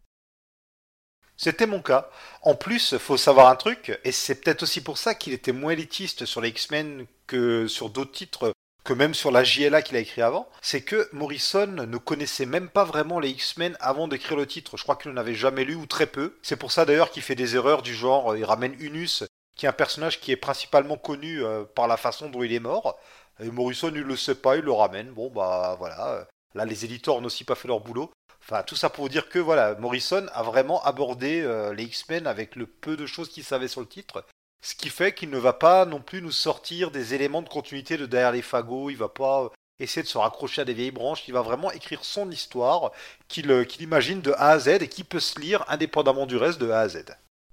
C'était 1.41 1.67
mon 1.67 1.81
cas. 1.81 2.09
En 2.41 2.53
plus, 2.53 2.97
faut 2.97 3.15
savoir 3.15 3.47
un 3.47 3.55
truc, 3.55 3.97
et 4.03 4.11
c'est 4.11 4.35
peut-être 4.35 4.63
aussi 4.63 4.81
pour 4.81 4.97
ça 4.97 5.15
qu'il 5.15 5.31
était 5.31 5.53
moins 5.53 5.71
élitiste 5.71 6.25
sur 6.25 6.41
les 6.41 6.49
X-Men 6.49 7.05
que 7.27 7.65
sur 7.69 7.89
d'autres 7.89 8.11
titres, 8.11 8.51
que 8.83 8.91
même 8.91 9.13
sur 9.13 9.31
la 9.31 9.45
JLA 9.45 9.81
qu'il 9.81 9.95
a 9.95 10.01
écrit 10.01 10.21
avant, 10.21 10.49
c'est 10.61 10.81
que 10.81 11.07
Morrison 11.13 11.67
ne 11.67 11.97
connaissait 11.97 12.45
même 12.45 12.67
pas 12.67 12.83
vraiment 12.83 13.21
les 13.21 13.29
X-Men 13.29 13.77
avant 13.79 14.09
d'écrire 14.09 14.35
le 14.35 14.47
titre. 14.47 14.75
Je 14.75 14.83
crois 14.83 14.97
qu'il 14.97 15.11
n'en 15.11 15.21
avait 15.21 15.33
jamais 15.33 15.63
lu 15.63 15.75
ou 15.75 15.85
très 15.85 16.07
peu. 16.07 16.37
C'est 16.41 16.57
pour 16.57 16.73
ça 16.73 16.83
d'ailleurs 16.83 17.09
qu'il 17.09 17.23
fait 17.23 17.35
des 17.35 17.55
erreurs 17.55 17.83
du 17.83 17.93
genre, 17.93 18.33
euh, 18.33 18.37
il 18.37 18.43
ramène 18.43 18.75
Unus, 18.77 19.23
qui 19.55 19.65
est 19.65 19.69
un 19.69 19.73
personnage 19.73 20.19
qui 20.19 20.33
est 20.33 20.35
principalement 20.35 20.97
connu 20.97 21.41
euh, 21.41 21.63
par 21.63 21.87
la 21.87 21.95
façon 21.95 22.29
dont 22.29 22.43
il 22.43 22.51
est 22.51 22.59
mort. 22.59 22.99
Et 23.41 23.49
Morrison, 23.49 23.93
il 23.95 24.01
le 24.01 24.17
sait 24.17 24.35
pas, 24.35 24.57
il 24.57 24.65
le 24.65 24.73
ramène. 24.73 25.11
Bon, 25.11 25.31
bah 25.31 25.77
voilà. 25.79 26.27
Là, 26.53 26.65
les 26.65 26.83
éditeurs 26.83 27.21
n'ont 27.21 27.27
aussi 27.27 27.45
pas 27.45 27.55
fait 27.55 27.69
leur 27.69 27.79
boulot. 27.79 28.11
Enfin, 28.49 28.63
tout 28.63 28.75
ça 28.75 28.89
pour 28.89 29.03
vous 29.03 29.09
dire 29.09 29.29
que 29.29 29.37
voilà, 29.37 29.75
Morrison 29.75 30.25
a 30.33 30.41
vraiment 30.41 30.81
abordé 30.83 31.41
euh, 31.41 31.73
les 31.73 31.83
X-Men 31.83 32.25
avec 32.25 32.55
le 32.55 32.65
peu 32.65 32.97
de 32.97 33.05
choses 33.05 33.29
qu'il 33.29 33.43
savait 33.43 33.67
sur 33.67 33.81
le 33.81 33.87
titre. 33.87 34.25
Ce 34.65 34.73
qui 34.75 34.89
fait 34.89 35.13
qu'il 35.13 35.29
ne 35.29 35.37
va 35.37 35.53
pas 35.53 35.85
non 35.85 36.01
plus 36.01 36.21
nous 36.21 36.31
sortir 36.31 36.89
des 36.91 37.13
éléments 37.13 37.41
de 37.43 37.47
continuité 37.49 37.95
de 37.95 38.05
derrière 38.07 38.31
les 38.31 38.41
fagots. 38.41 38.89
Il 38.89 38.97
va 38.97 39.07
pas 39.07 39.43
euh, 39.43 39.49
essayer 39.79 40.01
de 40.01 40.07
se 40.07 40.17
raccrocher 40.17 40.63
à 40.63 40.65
des 40.65 40.73
vieilles 40.73 40.89
branches. 40.91 41.27
Il 41.27 41.33
va 41.33 41.41
vraiment 41.43 41.71
écrire 41.71 42.03
son 42.03 42.31
histoire 42.31 42.91
qu'il 43.27 43.51
euh, 43.51 43.63
qu'il 43.65 43.83
imagine 43.83 44.19
de 44.21 44.31
A 44.31 44.49
à 44.49 44.59
Z 44.59 44.67
et 44.81 44.87
qui 44.89 45.03
peut 45.03 45.19
se 45.19 45.39
lire 45.39 45.63
indépendamment 45.67 46.25
du 46.25 46.35
reste 46.35 46.59
de 46.59 46.71
A 46.71 46.79
à 46.79 46.89
Z. 46.89 47.05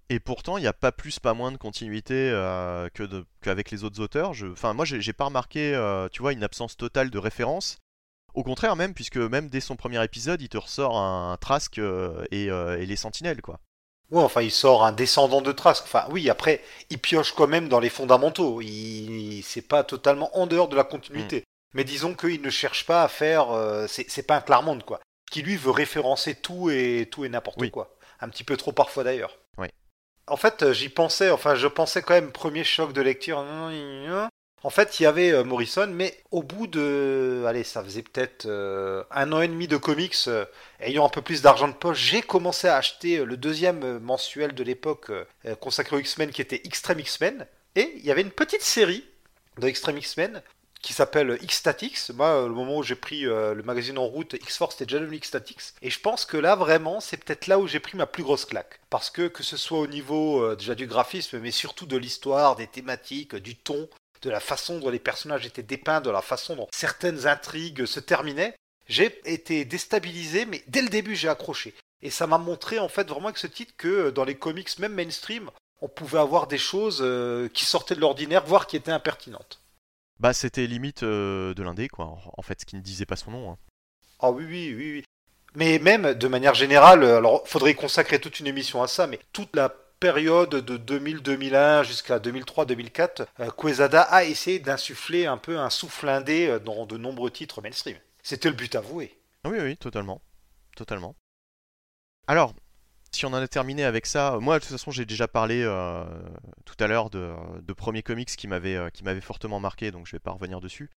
Et 0.08 0.18
pourtant, 0.20 0.56
il 0.56 0.62
n'y 0.62 0.66
a 0.68 0.72
pas 0.72 0.92
plus, 0.92 1.18
pas 1.18 1.34
moins 1.34 1.50
de 1.52 1.56
continuité 1.56 2.30
qu'avec 3.42 3.70
les 3.70 3.84
autres 3.84 4.00
auteurs. 4.00 4.34
Je- 4.34 4.46
Enfin, 4.46 4.72
moi, 4.72 4.84
j'ai 4.84 5.12
pas 5.12 5.24
remarqué, 5.26 5.72
tu 6.12 6.22
vois, 6.22 6.32
une 6.32 6.44
absence 6.44 6.76
totale 6.76 7.10
de 7.10 7.18
références. 7.18 7.76
Au 8.36 8.42
contraire, 8.44 8.76
même, 8.76 8.92
puisque 8.94 9.16
même 9.16 9.48
dès 9.48 9.60
son 9.60 9.76
premier 9.76 10.02
épisode, 10.04 10.42
il 10.42 10.48
te 10.50 10.58
ressort 10.58 10.96
un 10.98 11.36
Trask 11.40 11.78
euh, 11.78 12.22
et, 12.30 12.50
euh, 12.50 12.78
et 12.78 12.84
les 12.86 12.96
Sentinelles, 12.96 13.40
quoi. 13.40 13.58
Ouais, 14.10 14.22
enfin, 14.22 14.42
il 14.42 14.52
sort 14.52 14.84
un 14.84 14.92
descendant 14.92 15.40
de 15.40 15.50
Trask. 15.52 15.82
Enfin, 15.84 16.04
oui, 16.10 16.28
après, 16.30 16.62
il 16.90 16.98
pioche 16.98 17.32
quand 17.32 17.48
même 17.48 17.68
dans 17.68 17.80
les 17.80 17.88
fondamentaux. 17.88 18.60
Il, 18.60 19.42
c'est 19.42 19.66
pas 19.66 19.82
totalement 19.84 20.30
en 20.38 20.46
dehors 20.46 20.68
de 20.68 20.76
la 20.76 20.84
continuité. 20.84 21.44
Mais 21.74 21.82
disons 21.82 22.14
qu'il 22.14 22.42
ne 22.42 22.50
cherche 22.50 22.86
pas 22.86 23.02
à 23.02 23.08
faire. 23.08 23.50
euh, 23.50 23.86
c'est 23.88 24.26
pas 24.26 24.36
un 24.36 24.40
Claremont, 24.42 24.78
quoi. 24.80 25.00
Qui 25.30 25.42
lui 25.42 25.56
veut 25.56 25.72
référencer 25.72 26.34
tout 26.36 26.70
et 26.70 27.08
tout 27.10 27.24
et 27.24 27.28
n'importe 27.28 27.60
Oui. 27.60 27.70
quoi. 27.70 27.96
Un 28.20 28.28
petit 28.28 28.44
peu 28.44 28.56
trop 28.56 28.70
parfois 28.72 29.02
d'ailleurs. 29.02 29.38
Oui. 29.58 29.68
En 30.28 30.36
fait, 30.36 30.72
j'y 30.72 30.88
pensais. 30.90 31.30
Enfin, 31.30 31.54
je 31.54 31.66
pensais 31.66 32.02
quand 32.02 32.14
même 32.14 32.32
premier 32.32 32.64
choc 32.64 32.92
de 32.92 33.00
lecture. 33.00 33.44
En 34.66 34.70
fait, 34.70 34.98
il 34.98 35.04
y 35.04 35.06
avait 35.06 35.30
euh, 35.30 35.44
Morrison, 35.44 35.86
mais 35.86 36.20
au 36.32 36.42
bout 36.42 36.66
de, 36.66 37.44
allez, 37.46 37.62
ça 37.62 37.84
faisait 37.84 38.02
peut-être 38.02 38.46
euh, 38.46 39.04
un 39.12 39.30
an 39.30 39.40
et 39.40 39.46
demi 39.46 39.68
de 39.68 39.76
comics, 39.76 40.16
euh, 40.26 40.44
ayant 40.80 41.06
un 41.06 41.08
peu 41.08 41.22
plus 41.22 41.40
d'argent 41.40 41.68
de 41.68 41.72
poche, 41.72 42.00
j'ai 42.00 42.20
commencé 42.20 42.66
à 42.66 42.74
acheter 42.74 43.24
le 43.24 43.36
deuxième 43.36 44.00
mensuel 44.00 44.56
de 44.56 44.64
l'époque 44.64 45.12
consacré 45.60 45.94
aux 45.94 46.00
X-Men, 46.00 46.32
qui 46.32 46.42
était 46.42 46.62
Extreme 46.64 46.98
X-Men, 46.98 47.46
et 47.76 47.92
il 47.94 48.04
y 48.04 48.10
avait 48.10 48.22
une 48.22 48.32
petite 48.32 48.62
série 48.62 49.04
de 49.58 49.68
Extreme 49.68 49.98
X-Men 49.98 50.42
qui 50.82 50.92
s'appelle 50.92 51.38
X-Statix. 51.42 52.10
Moi, 52.10 52.48
le 52.48 52.52
moment 52.52 52.78
où 52.78 52.82
j'ai 52.82 52.96
pris 52.96 53.20
le 53.20 53.62
magazine 53.64 53.98
en 53.98 54.06
route, 54.06 54.32
X-Force 54.34 54.74
c'était 54.74 54.86
déjà 54.86 54.98
devenu 54.98 55.18
X-Statix. 55.18 55.74
Et 55.80 55.90
je 55.90 56.00
pense 56.00 56.24
que 56.24 56.36
là, 56.36 56.56
vraiment, 56.56 56.98
c'est 56.98 57.18
peut-être 57.18 57.46
là 57.46 57.60
où 57.60 57.68
j'ai 57.68 57.78
pris 57.78 57.96
ma 57.96 58.06
plus 58.06 58.24
grosse 58.24 58.44
claque. 58.44 58.80
Parce 58.90 59.10
que, 59.10 59.28
que 59.28 59.44
ce 59.44 59.56
soit 59.56 59.78
au 59.78 59.86
niveau 59.86 60.56
déjà 60.56 60.74
du 60.74 60.88
graphisme, 60.88 61.38
mais 61.38 61.52
surtout 61.52 61.86
de 61.86 61.96
l'histoire, 61.96 62.56
des 62.56 62.66
thématiques, 62.66 63.36
du 63.36 63.54
ton, 63.54 63.88
de 64.22 64.30
la 64.30 64.40
façon 64.40 64.78
dont 64.78 64.90
les 64.90 64.98
personnages 64.98 65.46
étaient 65.46 65.62
dépeints, 65.62 66.00
de 66.00 66.10
la 66.10 66.22
façon 66.22 66.56
dont 66.56 66.68
certaines 66.72 67.26
intrigues 67.26 67.84
se 67.86 68.00
terminaient, 68.00 68.54
j'ai 68.88 69.20
été 69.24 69.64
déstabilisé, 69.64 70.46
mais 70.46 70.62
dès 70.68 70.82
le 70.82 70.88
début, 70.88 71.16
j'ai 71.16 71.28
accroché. 71.28 71.74
Et 72.02 72.10
ça 72.10 72.26
m'a 72.26 72.38
montré, 72.38 72.78
en 72.78 72.88
fait, 72.88 73.08
vraiment 73.08 73.26
avec 73.28 73.38
ce 73.38 73.46
titre 73.46 73.72
que 73.76 73.88
euh, 73.88 74.10
dans 74.12 74.24
les 74.24 74.36
comics, 74.36 74.78
même 74.78 74.94
mainstream, 74.94 75.50
on 75.80 75.88
pouvait 75.88 76.18
avoir 76.18 76.46
des 76.46 76.58
choses 76.58 76.98
euh, 77.02 77.48
qui 77.48 77.64
sortaient 77.64 77.94
de 77.94 78.00
l'ordinaire, 78.00 78.44
voire 78.44 78.66
qui 78.66 78.76
étaient 78.76 78.92
impertinentes. 78.92 79.60
Bah, 80.20 80.32
c'était 80.32 80.66
limite 80.66 81.02
euh, 81.02 81.52
de 81.54 81.62
l'indé, 81.62 81.88
quoi. 81.88 82.16
En- 82.36 82.42
fait, 82.42 82.60
ce 82.60 82.66
qui 82.66 82.76
ne 82.76 82.80
disait 82.80 83.06
pas 83.06 83.16
son 83.16 83.30
nom. 83.32 83.50
hein. 83.50 83.58
Ah 84.20 84.30
oui, 84.30 84.44
oui, 84.46 84.74
oui, 84.76 84.92
oui. 84.94 85.04
Mais 85.54 85.78
même 85.78 86.14
de 86.14 86.28
manière 86.28 86.54
générale, 86.54 87.02
euh, 87.02 87.16
alors 87.18 87.46
faudrait 87.48 87.74
consacrer 87.74 88.20
toute 88.20 88.40
une 88.40 88.46
émission 88.46 88.82
à 88.82 88.88
ça, 88.88 89.06
mais 89.06 89.18
toute 89.32 89.54
la 89.56 89.74
période 90.06 90.50
de 90.50 90.78
2000-2001 90.78 91.82
jusqu'à 91.82 92.18
2003-2004, 92.18 93.26
euh, 93.40 93.50
Quesada 93.50 94.02
a 94.02 94.22
essayé 94.22 94.60
d'insuffler 94.60 95.26
un 95.26 95.36
peu 95.36 95.58
un 95.58 95.68
souffle 95.68 96.08
indé 96.08 96.46
euh, 96.46 96.60
dans 96.60 96.86
de 96.86 96.96
nombreux 96.96 97.32
titres 97.32 97.60
mainstream. 97.60 97.96
C'était 98.22 98.48
le 98.48 98.54
but 98.54 98.72
avoué. 98.76 99.18
Oui, 99.44 99.58
oui, 99.60 99.76
totalement. 99.76 100.22
Totalement. 100.76 101.16
Alors, 102.28 102.54
si 103.10 103.26
on 103.26 103.30
en 103.30 103.42
a 103.42 103.48
terminé 103.48 103.82
avec 103.82 104.06
ça, 104.06 104.38
moi 104.40 104.58
de 104.58 104.64
toute 104.64 104.72
façon 104.72 104.92
j'ai 104.92 105.06
déjà 105.06 105.26
parlé 105.26 105.62
euh, 105.64 106.04
tout 106.64 106.76
à 106.78 106.86
l'heure 106.86 107.10
de, 107.10 107.34
premiers 107.76 108.04
comics 108.04 108.28
qui 108.28 108.46
m'avaient 108.46 108.76
euh, 108.76 109.20
fortement 109.20 109.58
marqué, 109.58 109.90
donc 109.90 110.06
je 110.06 110.12
vais 110.12 110.20
pas 110.20 110.32
revenir 110.32 110.60
dessus. 110.60 110.90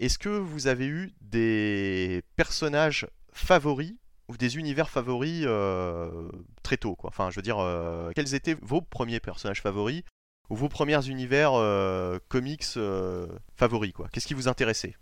Est-ce 0.00 0.18
que 0.18 0.28
vous 0.28 0.66
avez 0.66 0.86
eu 0.86 1.12
des 1.20 2.22
personnages 2.34 3.06
favoris 3.32 3.94
ou 4.28 4.36
des 4.36 4.56
univers 4.56 4.88
favoris 4.90 5.42
euh, 5.46 6.28
très 6.62 6.76
tôt 6.76 6.94
quoi 6.94 7.10
Enfin, 7.10 7.30
je 7.30 7.36
veux 7.36 7.42
dire, 7.42 7.58
euh, 7.58 8.10
quels 8.14 8.34
étaient 8.34 8.56
vos 8.62 8.80
premiers 8.80 9.20
personnages 9.20 9.60
favoris 9.60 10.02
ou 10.50 10.56
vos 10.56 10.68
premiers 10.68 11.06
univers 11.08 11.52
euh, 11.54 12.18
comics 12.28 12.64
euh, 12.76 13.26
favoris 13.56 13.92
quoi? 13.92 14.08
Qu'est-ce 14.12 14.26
qui 14.26 14.34
vous 14.34 14.48
intéressait? 14.48 14.94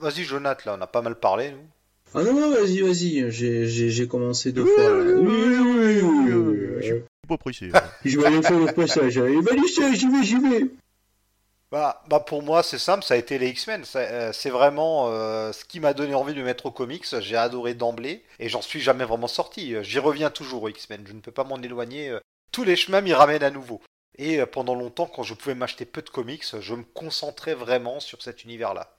Vas-y, 0.00 0.24
Jonathan, 0.24 0.70
là, 0.72 0.76
on 0.78 0.82
a 0.82 0.86
pas 0.86 1.02
mal 1.02 1.14
parlé, 1.18 1.52
nous. 1.52 1.58
Ah 2.14 2.22
non, 2.24 2.34
non, 2.34 2.50
vas-y, 2.50 2.80
vas-y, 2.80 3.30
j'ai- 3.30 4.06
commencé 4.08 4.52
deux 4.52 4.64
Oui, 4.64 4.70
fois. 4.74 4.90
oui, 4.92 5.12
oui, 5.16 5.22
Oui, 5.24 5.56
oui, 5.62 6.02
oui, 6.02 6.32
oui, 6.32 6.58
oui, 6.76 6.82
Je 6.82 6.86
suis 6.94 7.02
pas 7.28 7.38
pressé. 7.38 7.70
Je 8.04 8.18
vais 8.18 8.26
aller 8.26 8.42
faire 8.42 8.58
le 8.60 8.72
passage. 8.72 9.16
Allez, 9.16 9.40
bah, 9.40 9.52
allez, 9.52 9.62
j'y 9.96 10.08
vais, 10.08 10.22
j'y 10.22 10.38
vais. 10.38 10.66
Bah, 11.72 12.02
bah 12.06 12.20
pour 12.20 12.42
moi, 12.42 12.62
c'est 12.62 12.78
simple, 12.78 13.02
ça 13.02 13.14
a 13.14 13.16
été 13.16 13.38
les 13.38 13.48
X-Men. 13.48 13.84
Euh, 13.96 14.32
C'est 14.32 14.50
vraiment 14.50 15.08
euh, 15.08 15.52
ce 15.52 15.64
qui 15.64 15.80
m'a 15.80 15.94
donné 15.94 16.14
envie 16.14 16.34
de 16.34 16.38
me 16.38 16.44
mettre 16.44 16.66
aux 16.66 16.70
comics. 16.70 17.06
J'ai 17.20 17.36
adoré 17.36 17.74
d'emblée 17.74 18.24
et 18.38 18.48
j'en 18.48 18.62
suis 18.62 18.80
jamais 18.80 19.04
vraiment 19.04 19.26
sorti. 19.26 19.74
J'y 19.82 19.98
reviens 19.98 20.30
toujours 20.30 20.62
aux 20.64 20.68
X-Men. 20.68 21.04
Je 21.06 21.14
ne 21.14 21.20
peux 21.20 21.32
pas 21.32 21.44
m'en 21.44 21.60
éloigner. 21.62 22.10
euh, 22.10 22.20
Tous 22.52 22.64
les 22.64 22.76
chemins 22.76 23.00
m'y 23.00 23.14
ramènent 23.14 23.42
à 23.42 23.50
nouveau. 23.50 23.80
Et 24.18 24.44
pendant 24.44 24.74
longtemps, 24.74 25.06
quand 25.06 25.22
je 25.22 25.32
pouvais 25.32 25.54
m'acheter 25.54 25.86
peu 25.86 26.02
de 26.02 26.10
comics, 26.10 26.44
je 26.60 26.74
me 26.74 26.84
concentrais 26.84 27.54
vraiment 27.54 28.00
sur 28.00 28.20
cet 28.22 28.44
univers-là. 28.44 28.94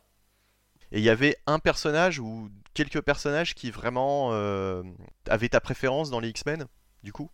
Et 0.91 0.97
il 0.97 1.03
y 1.03 1.09
avait 1.09 1.37
un 1.45 1.59
personnage 1.59 2.19
ou 2.19 2.49
quelques 2.73 3.01
personnages 3.01 3.53
qui 3.53 3.69
vraiment 3.69 4.31
avaient 5.29 5.49
ta 5.49 5.61
préférence 5.61 6.09
dans 6.09 6.19
les 6.19 6.29
X-Men, 6.29 6.65
du 7.03 7.13
coup? 7.13 7.29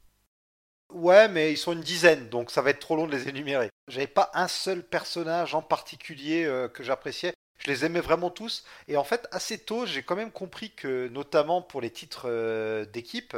Ouais, 0.94 1.28
mais 1.28 1.52
ils 1.52 1.58
sont 1.58 1.74
une 1.74 1.82
dizaine, 1.82 2.30
donc 2.30 2.52
ça 2.52 2.62
va 2.62 2.72
être 2.72 2.80
trop 2.80 2.96
long 2.96 3.06
de 3.06 3.16
les 3.16 3.30
énumérer. 3.30 3.70
J'avais 3.88 4.08
pas 4.08 4.32
un 4.34 4.48
seul 4.48 4.84
personnage 4.84 5.54
en 5.54 5.62
particulier 5.62 6.46
que 6.74 6.84
j'appréciais. 6.84 7.34
Je 7.60 7.70
les 7.70 7.86
aimais 7.86 8.00
vraiment 8.00 8.30
tous. 8.30 8.64
Et 8.88 8.98
en 8.98 9.04
fait, 9.04 9.28
assez 9.32 9.58
tôt, 9.58 9.86
j'ai 9.86 10.04
quand 10.04 10.16
même 10.16 10.32
compris 10.32 10.72
que, 10.72 11.08
notamment 11.10 11.62
pour 11.62 11.82
les 11.82 11.92
titres 11.92 12.24
euh, 12.26 12.86
d'équipe, 12.86 13.36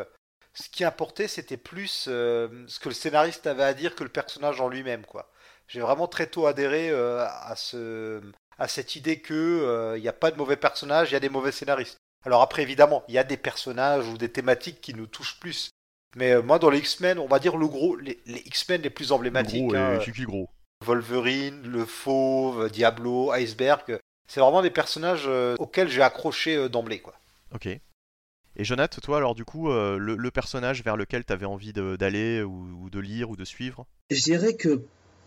ce 0.54 0.70
qui 0.70 0.84
importait, 0.84 1.28
c'était 1.28 1.58
plus 1.58 2.06
euh, 2.08 2.66
ce 2.68 2.80
que 2.80 2.90
le 2.90 2.96
scénariste 2.96 3.48
avait 3.48 3.64
à 3.64 3.74
dire 3.74 3.96
que 3.96 4.04
le 4.04 4.10
personnage 4.10 4.62
en 4.62 4.68
lui-même, 4.70 5.06
quoi. 5.06 5.32
J'ai 5.68 5.80
vraiment 5.80 6.08
très 6.08 6.28
tôt 6.28 6.48
adhéré 6.48 6.90
euh, 6.90 7.26
à, 7.26 7.56
ce, 7.56 8.22
à 8.60 8.68
cette 8.68 8.96
idée 8.96 9.22
que 9.22 9.96
il 9.98 10.02
n'y 10.02 10.08
a 10.08 10.14
pas 10.14 10.32
de 10.32 10.38
mauvais 10.38 10.58
personnages, 10.58 11.10
il 11.10 11.14
y 11.14 11.18
a 11.18 11.22
des 11.22 11.30
mauvais 11.30 11.52
scénaristes. 11.52 11.98
Alors 12.26 12.42
après, 12.42 12.62
évidemment, 12.62 13.04
il 13.08 13.16
y 13.16 13.18
a 13.18 13.24
des 13.24 13.38
personnages 13.38 14.08
ou 14.08 14.18
des 14.18 14.32
thématiques 14.32 14.82
qui 14.82 14.94
nous 14.94 15.08
touchent 15.08 15.40
plus. 15.40 15.70
Mais 16.16 16.42
moi, 16.42 16.60
dans 16.60 16.70
les 16.70 16.80
X-Men, 16.80 17.20
on 17.20 17.28
va 17.28 17.40
dire 17.40 17.58
le 17.58 17.68
gros, 17.68 17.96
les, 17.96 18.20
X-Men 18.26 18.82
les 18.82 18.90
plus 18.90 19.12
emblématiques. 19.12 19.66
gros, 19.66 19.76
hein, 19.76 20.00
gros. 20.26 20.50
Wolverine, 20.86 21.62
le 21.64 21.86
Fauve, 21.86 22.70
Diablo, 22.70 23.32
Iceberg, 23.32 24.00
c'est 24.28 24.40
vraiment 24.40 24.62
des 24.62 24.72
personnages 24.72 25.26
euh, 25.28 25.56
auxquels 25.60 25.90
j'ai 25.90 26.02
accroché 26.02 26.56
euh, 26.56 26.70
d'emblée, 26.70 27.00
quoi. 27.00 27.14
Ok. 27.54 27.68
Et 27.68 28.64
Jonathan, 28.64 29.00
toi, 29.02 29.18
alors 29.18 29.36
du 29.36 29.46
coup, 29.46 29.70
euh, 29.70 29.98
le, 29.98 30.32
personnage 30.32 30.84
vers 30.84 30.98
lequel 30.98 31.24
tu 31.24 31.32
avais 31.32 31.46
envie 31.46 31.74
d'aller 31.74 32.42
ou, 32.42 32.90
de 32.90 33.00
lire 33.00 33.30
ou 33.30 33.38
de 33.38 33.46
suivre? 33.46 33.86
Je 34.10 34.22
dirais 34.22 34.56
que 34.56 34.82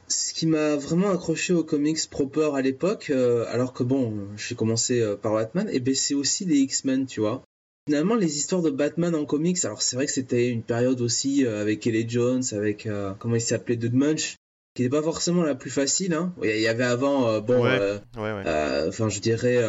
ce 0.08 0.34
qui 0.34 0.46
m'a 0.46 0.76
vraiment 0.76 1.10
accroché 1.10 1.54
aux 1.54 1.64
comics 1.64 1.98
proper 2.10 2.50
à 2.54 2.60
l'époque, 2.60 3.10
alors 3.48 3.72
que 3.72 3.82
bon, 3.82 4.28
j'ai 4.36 4.54
commencé 4.54 5.02
par 5.22 5.32
Batman, 5.32 5.68
et 5.72 5.80
ben 5.80 5.94
c'est 5.94 6.12
aussi 6.12 6.44
les 6.44 6.58
X-Men, 6.58 7.06
tu 7.06 7.20
vois. 7.20 7.42
Finalement, 7.86 8.14
les 8.14 8.36
histoires 8.38 8.62
de 8.62 8.70
Batman 8.70 9.14
en 9.14 9.26
comics, 9.26 9.62
alors 9.64 9.82
c'est 9.82 9.96
vrai 9.96 10.06
que 10.06 10.12
c'était 10.12 10.48
une 10.48 10.62
période 10.62 11.00
aussi 11.00 11.46
avec 11.46 11.80
Kelly 11.80 12.08
Jones, 12.08 12.42
avec 12.52 12.88
comment 13.18 13.34
il 13.34 13.40
s'appelait, 13.40 13.76
Doug 13.76 13.92
Munch, 13.92 14.36
qui 14.74 14.82
n'est 14.82 14.88
pas 14.88 15.02
forcément 15.02 15.42
la 15.42 15.54
plus 15.54 15.70
facile. 15.70 16.14
Hein. 16.14 16.32
Il 16.42 16.60
y 16.60 16.66
avait 16.66 16.84
avant, 16.84 17.28
euh, 17.28 17.40
bon, 17.40 17.64
euh, 17.64 17.98
euh, 18.18 18.88
enfin, 18.88 19.08
je 19.08 19.20
dirais, 19.20 19.62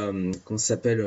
comment 0.43 0.57
ça 0.57 0.75
s'appelle 0.75 1.05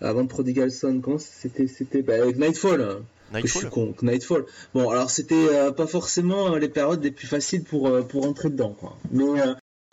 Avant 0.00 0.26
Prodigal 0.26 0.70
Son, 0.70 1.00
comment 1.00 1.18
c'était 1.18 1.66
C'était 1.66 2.02
bah, 2.02 2.24
Nightfall. 2.26 2.80
Hein. 2.80 3.02
Nightfall. 3.32 3.42
Je 3.42 3.58
suis 3.58 3.68
con, 3.68 3.94
Nightfall. 4.02 4.46
Bon, 4.74 4.88
alors 4.90 5.10
c'était 5.10 5.72
pas 5.76 5.86
forcément 5.86 6.56
les 6.56 6.68
périodes 6.68 7.02
les 7.02 7.10
plus 7.10 7.26
faciles 7.26 7.64
pour 7.64 8.06
pour 8.06 8.26
entrer 8.26 8.50
dedans, 8.50 8.74
quoi. 8.78 8.96
Mais 9.10 9.24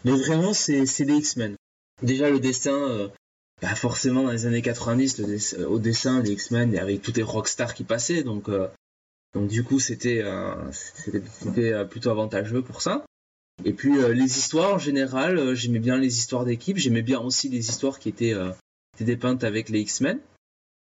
mais 0.05 0.11
vraiment, 0.11 0.53
c'est 0.53 0.85
c'est 0.85 1.05
des 1.05 1.15
X-Men. 1.15 1.55
Déjà 2.03 2.29
le 2.29 2.39
dessin. 2.39 3.11
Bah 3.61 3.73
forcément 3.73 4.23
dans 4.23 4.31
les 4.31 4.45
années 4.45 4.61
90 4.61 5.55
au 5.67 5.79
dessin 5.79 6.21
les 6.21 6.31
X-Men 6.33 6.69
il 6.71 6.75
y 6.75 6.79
avait 6.79 6.99
tous 6.99 7.13
les 7.15 7.23
rockstars 7.23 7.73
qui 7.73 7.83
passaient 7.83 8.21
donc 8.21 8.49
donc 9.33 9.49
du 9.49 9.63
coup, 9.63 9.79
c'était 9.79 10.21
euh, 10.23 10.55
euh, 11.57 11.85
plutôt 11.85 12.09
avantageux 12.09 12.61
pour 12.61 12.81
ça. 12.81 13.05
Et 13.65 13.73
puis 13.73 13.97
euh, 13.97 14.13
les 14.13 14.37
histoires 14.37 14.75
en 14.75 14.77
général, 14.77 15.53
j'aimais 15.55 15.79
bien 15.79 15.97
les 15.97 16.17
histoires 16.17 16.45
d'équipe, 16.45 16.77
j'aimais 16.77 17.01
bien 17.01 17.19
aussi 17.19 17.49
les 17.49 17.69
histoires 17.69 17.99
qui 17.99 18.09
étaient, 18.09 18.33
étaient 18.95 19.05
dépeintes 19.05 19.43
avec 19.43 19.69
les 19.69 19.81
X-Men. 19.81 20.19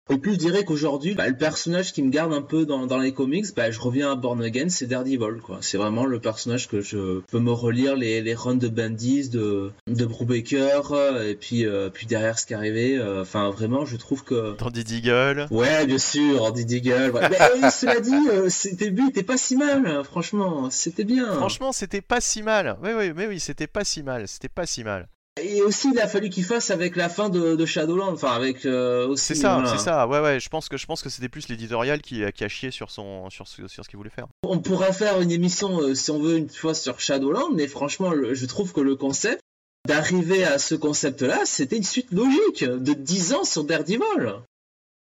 Et 0.08 0.18
puis 0.18 0.34
je 0.34 0.38
dirais 0.38 0.64
qu'aujourd'hui, 0.64 1.14
bah, 1.14 1.26
le 1.26 1.36
personnage 1.36 1.92
qui 1.92 2.00
me 2.00 2.10
garde 2.10 2.32
un 2.32 2.42
peu 2.42 2.64
dans, 2.64 2.86
dans 2.86 2.98
les 2.98 3.12
comics, 3.12 3.46
bah, 3.56 3.72
je 3.72 3.80
reviens 3.80 4.12
à 4.12 4.14
Born 4.14 4.40
Again, 4.40 4.68
c'est 4.68 4.86
Daredevil. 4.86 5.40
Quoi. 5.42 5.58
C'est 5.62 5.78
vraiment 5.78 6.06
le 6.06 6.20
personnage 6.20 6.68
que 6.68 6.80
je 6.80 7.20
peux 7.22 7.40
me 7.40 7.50
relire 7.50 7.96
les, 7.96 8.22
les 8.22 8.34
runs 8.34 8.54
de 8.54 8.68
Bendis, 8.68 9.28
de, 9.30 9.72
de 9.88 10.04
Brubaker, 10.04 10.82
et 11.26 11.34
puis, 11.34 11.66
euh, 11.66 11.90
puis 11.90 12.06
derrière 12.06 12.38
ce 12.38 12.46
qui 12.46 12.52
est 12.52 12.56
arrivé. 12.56 12.96
Euh, 12.96 13.22
enfin, 13.22 13.50
vraiment, 13.50 13.84
je 13.84 13.96
trouve 13.96 14.22
que. 14.22 14.54
Andy 14.62 14.84
Deagle. 14.84 15.48
Ouais, 15.50 15.86
bien 15.86 15.98
sûr, 15.98 16.42
Andy 16.42 16.64
Deagle. 16.64 17.12
Mais 17.12 17.70
cela 17.70 17.98
dit, 17.98 18.28
euh, 18.30 18.48
c'était 18.48 18.94
c'était 19.06 19.22
pas 19.24 19.36
si 19.36 19.56
mal, 19.56 20.04
franchement. 20.04 20.70
C'était 20.70 21.04
bien. 21.04 21.32
Franchement, 21.34 21.72
c'était 21.72 22.00
pas 22.00 22.20
si 22.20 22.44
mal. 22.44 22.76
Oui, 22.82 22.90
oui, 22.96 23.12
mais 23.14 23.26
oui, 23.26 23.40
c'était 23.40 23.66
pas 23.66 23.84
si 23.84 24.04
mal. 24.04 24.28
C'était 24.28 24.48
pas 24.48 24.66
si 24.66 24.84
mal. 24.84 25.08
Et 25.42 25.60
aussi, 25.62 25.90
il 25.92 26.00
a 26.00 26.08
fallu 26.08 26.30
qu'il 26.30 26.44
fasse 26.44 26.70
avec 26.70 26.96
la 26.96 27.08
fin 27.08 27.28
de, 27.28 27.66
Shadowland, 27.66 28.12
enfin 28.12 28.32
avec 28.32 28.64
euh, 28.64 29.14
C'est 29.16 29.34
ça, 29.34 29.62
c'est 29.66 29.78
ça. 29.78 30.06
Ouais, 30.06 30.20
ouais. 30.20 30.40
Je 30.40 30.48
pense 30.48 30.68
que 30.68 30.76
je 30.76 30.86
pense 30.86 31.02
que 31.02 31.10
c'était 31.10 31.28
plus 31.28 31.48
l'éditorial 31.48 32.00
qui, 32.00 32.22
qui, 32.32 32.44
a 32.44 32.48
chié 32.48 32.70
sur 32.70 32.90
son 32.90 33.28
sur, 33.28 33.46
sur 33.46 33.68
ce 33.68 33.88
qu'il 33.88 33.98
voulait 33.98 34.10
faire. 34.10 34.26
On 34.44 34.58
pourrait 34.58 34.94
faire 34.94 35.20
une 35.20 35.30
émission, 35.30 35.80
euh, 35.80 35.94
si 35.94 36.10
on 36.10 36.18
veut, 36.18 36.38
une 36.38 36.48
fois 36.48 36.72
sur 36.74 37.00
Shadowland, 37.00 37.50
mais 37.54 37.66
franchement, 37.66 38.12
je 38.32 38.46
trouve 38.46 38.72
que 38.72 38.80
le 38.80 38.96
concept 38.96 39.42
d'arriver 39.86 40.44
à 40.44 40.58
ce 40.58 40.74
concept-là, 40.74 41.40
c'était 41.44 41.76
une 41.76 41.84
suite 41.84 42.12
logique 42.12 42.64
de 42.64 42.92
10 42.92 43.34
ans 43.34 43.44
sur 43.44 43.64
Daredevil 43.64 44.42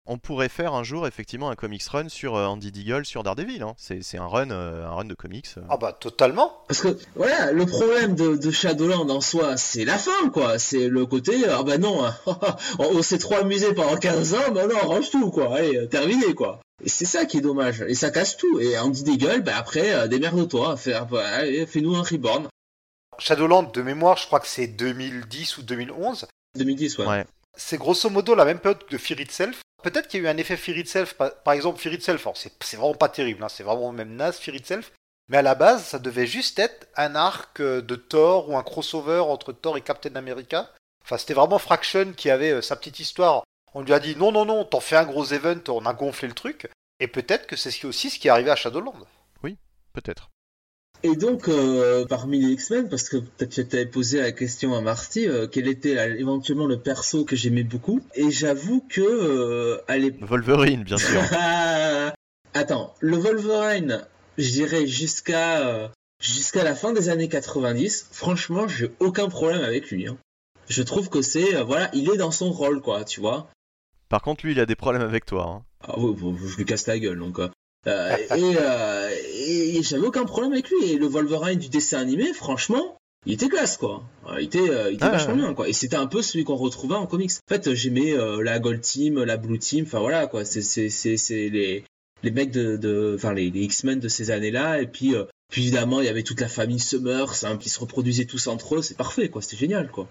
on 0.05 0.17
pourrait 0.17 0.49
faire 0.49 0.73
un 0.73 0.83
jour 0.83 1.07
effectivement 1.07 1.49
un 1.49 1.55
comics 1.55 1.83
run 1.83 2.09
sur 2.09 2.35
euh, 2.35 2.45
Andy 2.45 2.71
Deagle 2.71 3.05
sur 3.05 3.23
Daredevil. 3.23 3.63
Hein. 3.63 3.75
C'est 3.77 4.17
un 4.17 4.27
run, 4.27 4.51
euh, 4.51 4.85
un 4.85 4.91
run 4.91 5.05
de 5.05 5.13
comics. 5.13 5.47
Euh. 5.57 5.61
Ah 5.69 5.77
bah 5.77 5.93
totalement. 5.93 6.63
Parce 6.67 6.81
que 6.81 6.97
voilà, 7.15 7.51
le 7.51 7.65
problème 7.65 8.15
de, 8.15 8.51
Shadowland 8.51 9.09
en 9.09 9.21
soi, 9.21 9.57
c'est 9.57 9.85
la 9.85 9.97
fin 9.97 10.29
quoi. 10.29 10.59
C'est 10.59 10.89
le 10.89 11.05
côté 11.05 11.45
ah 11.49 11.63
bah 11.63 11.77
non, 11.77 12.03
on, 12.79 13.01
s'est 13.01 13.17
trop 13.17 13.35
amusé 13.35 13.73
pendant 13.73 13.95
15 13.95 14.33
ans, 14.33 14.51
bah 14.53 14.67
non, 14.67 14.79
range 14.87 15.09
tout 15.09 15.31
quoi. 15.31 15.55
Allez, 15.55 15.87
terminé 15.89 16.33
quoi. 16.33 16.59
Et 16.83 16.89
c'est 16.89 17.05
ça 17.05 17.25
qui 17.25 17.37
est 17.37 17.41
dommage. 17.41 17.81
Et 17.87 17.95
ça 17.95 18.11
casse 18.11 18.35
tout. 18.35 18.59
Et 18.59 18.77
Andy 18.77 19.03
Deagle, 19.03 19.41
bah 19.41 19.53
après, 19.55 20.07
démerde-toi, 20.09 20.75
fais-nous 20.75 21.95
un 21.95 22.03
reborn. 22.03 22.47
Shadowland, 23.19 23.71
de 23.71 23.81
mémoire, 23.81 24.17
je 24.17 24.25
crois 24.25 24.39
que 24.39 24.47
c'est 24.47 24.67
2010 24.67 25.59
ou 25.59 25.61
2011. 25.61 26.27
2010, 26.57 26.97
ouais. 26.97 27.25
C'est 27.55 27.77
grosso 27.77 28.09
modo 28.09 28.35
la 28.35 28.45
même 28.45 28.59
période 28.59 28.83
que 28.85 28.97
Fear 28.97 29.19
Itself. 29.21 29.61
Peut-être 29.83 30.07
qu'il 30.07 30.23
y 30.23 30.25
a 30.25 30.29
eu 30.29 30.33
un 30.33 30.37
effet 30.37 30.55
Fear 30.55 30.77
Itself, 30.77 31.13
par 31.15 31.53
exemple 31.53 31.79
Fear 31.79 31.93
Itself, 31.95 32.27
c'est 32.35 32.77
vraiment 32.77 32.95
pas 32.95 33.09
terrible, 33.09 33.43
hein, 33.43 33.49
c'est 33.49 33.63
vraiment 33.63 33.91
même 33.91 34.15
naze 34.15 34.37
Fear 34.37 34.55
Itself, 34.55 34.93
mais 35.27 35.37
à 35.37 35.41
la 35.41 35.55
base 35.55 35.83
ça 35.83 35.99
devait 35.99 36.25
juste 36.25 36.57
être 36.57 36.87
un 36.95 37.15
arc 37.15 37.59
euh, 37.59 37.81
de 37.81 37.95
Thor 37.95 38.49
ou 38.49 38.57
un 38.57 38.63
crossover 38.63 39.19
entre 39.19 39.51
Thor 39.51 39.77
et 39.77 39.81
Captain 39.81 40.15
America. 40.15 40.71
Enfin 41.03 41.17
c'était 41.17 41.33
vraiment 41.33 41.59
Fraction 41.59 42.13
qui 42.13 42.29
avait 42.29 42.51
euh, 42.51 42.61
sa 42.61 42.77
petite 42.77 42.99
histoire. 42.99 43.43
On 43.73 43.81
lui 43.81 43.93
a 43.93 43.99
dit 43.99 44.15
non 44.15 44.31
non 44.31 44.45
non, 44.45 44.63
t'en 44.63 44.79
fais 44.79 44.95
un 44.95 45.05
gros 45.05 45.25
event, 45.25 45.59
on 45.67 45.85
a 45.85 45.93
gonflé 45.93 46.29
le 46.29 46.33
truc, 46.33 46.69
et 47.01 47.07
peut-être 47.07 47.45
que 47.45 47.57
c'est 47.57 47.85
aussi 47.85 48.09
ce 48.09 48.19
qui 48.19 48.29
est 48.29 48.31
arrivé 48.31 48.51
à 48.51 48.55
Shadowland. 48.55 49.05
Oui, 49.43 49.57
peut-être. 49.91 50.29
Et 51.05 51.17
donc, 51.17 51.49
euh, 51.49 52.05
parmi 52.05 52.39
les 52.39 52.53
X-Men, 52.53 52.87
parce 52.87 53.09
que 53.09 53.17
peut-être 53.17 53.49
tu 53.49 53.67
t'avais 53.67 53.85
posé 53.85 54.21
la 54.21 54.31
question 54.31 54.73
à 54.73 54.79
Marty, 54.79 55.27
euh, 55.27 55.47
quel 55.47 55.67
était 55.67 55.95
éventuellement 56.17 56.65
le 56.65 56.79
perso 56.79 57.25
que 57.25 57.35
j'aimais 57.35 57.63
beaucoup 57.63 57.99
Et 58.15 58.31
j'avoue 58.31 58.85
que 58.87 59.01
euh, 59.01 59.81
à 59.89 59.95
Wolverine, 60.25 60.83
bien 60.83 60.95
sûr. 60.95 61.21
Attends, 62.53 62.95
le 63.01 63.17
Wolverine, 63.17 64.05
je 64.37 64.49
dirais 64.49 64.87
jusqu'à 64.87 65.91
jusqu'à 66.21 66.63
la 66.63 66.73
fin 66.73 66.93
des 66.93 67.09
années 67.09 67.27
90. 67.27 68.07
Franchement, 68.11 68.69
j'ai 68.69 68.89
aucun 69.01 69.27
problème 69.27 69.63
avec 69.63 69.91
lui. 69.91 70.07
Hein. 70.07 70.17
Je 70.69 70.83
trouve 70.83 71.09
que 71.09 71.21
c'est 71.21 71.61
voilà, 71.63 71.89
il 71.93 72.09
est 72.09 72.17
dans 72.17 72.31
son 72.31 72.49
rôle, 72.51 72.81
quoi, 72.81 73.03
tu 73.03 73.19
vois. 73.19 73.49
Par 74.07 74.21
contre, 74.21 74.45
lui, 74.45 74.53
il 74.53 74.59
a 74.61 74.65
des 74.65 74.75
problèmes 74.75 75.01
avec 75.01 75.25
toi. 75.25 75.49
Hein. 75.49 75.63
Ah 75.85 75.95
oui, 75.97 76.15
je 76.47 76.55
lui 76.55 76.65
casse 76.65 76.87
la 76.87 76.97
gueule, 76.97 77.19
donc. 77.19 77.39
Euh, 77.87 78.15
euh, 78.31 79.09
et, 79.33 79.83
j'avais 79.83 80.05
aucun 80.07 80.25
problème 80.25 80.53
avec 80.53 80.69
lui. 80.69 80.91
Et 80.91 80.97
le 80.97 81.07
Wolverine 81.07 81.59
du 81.59 81.69
dessin 81.69 81.99
animé, 81.99 82.33
franchement, 82.33 82.97
il 83.25 83.33
était 83.33 83.49
classe 83.49 83.77
quoi. 83.77 84.03
Euh, 84.27 84.39
il 84.39 84.45
était, 84.45 84.65
il 84.89 84.95
était 84.95 85.05
ah, 85.05 85.09
vachement 85.09 85.35
bien 85.35 85.53
quoi. 85.53 85.67
Et 85.67 85.73
c'était 85.73 85.95
un 85.95 86.07
peu 86.07 86.21
celui 86.21 86.43
qu'on 86.43 86.55
retrouvait 86.55 86.95
en 86.95 87.05
comics. 87.05 87.31
En 87.31 87.53
fait, 87.53 87.73
j'aimais 87.73 88.13
la 88.41 88.59
Gold 88.59 88.81
Team, 88.81 89.23
la 89.23 89.37
Blue 89.37 89.59
Team. 89.59 89.85
Enfin 89.85 89.99
voilà 89.99 90.27
quoi. 90.27 90.45
C'est 90.45 90.61
c'est 90.61 90.89
c'est 90.89 91.49
les 91.49 91.83
les 92.23 92.31
mecs 92.31 92.51
de 92.51 93.13
enfin 93.15 93.33
les, 93.33 93.47
X-Men 93.47 93.99
de 93.99 94.07
ces 94.07 94.31
années-là. 94.31 94.81
Et 94.81 94.87
puis 94.87 95.13
puis 95.51 95.63
évidemment 95.63 95.99
il 95.99 96.05
y 96.05 96.09
avait 96.09 96.23
toute 96.23 96.39
la 96.39 96.47
famille 96.47 96.79
Summers 96.79 97.43
hein, 97.43 97.57
qui 97.57 97.69
se 97.69 97.79
reproduisait 97.79 98.25
tous 98.25 98.47
entre 98.47 98.75
eux. 98.75 98.81
C'est 98.81 98.97
parfait 98.97 99.29
quoi. 99.29 99.41
C'était 99.41 99.57
génial 99.57 99.91
quoi. 99.91 100.07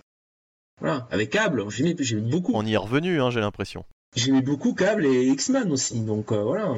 Voilà. 0.80 1.06
Avec 1.10 1.30
Cable, 1.30 1.64
j'aimais 1.70 1.94
beaucoup. 2.20 2.52
On 2.54 2.66
y 2.66 2.74
est 2.74 2.78
revenu 2.78 3.20
hein, 3.20 3.30
j'ai 3.30 3.40
l'impression. 3.40 3.84
J'aimais 4.14 4.42
beaucoup 4.42 4.74
Cable 4.74 5.06
et 5.06 5.24
X-Men 5.24 5.72
aussi. 5.72 6.00
Donc 6.00 6.32
voilà. 6.32 6.76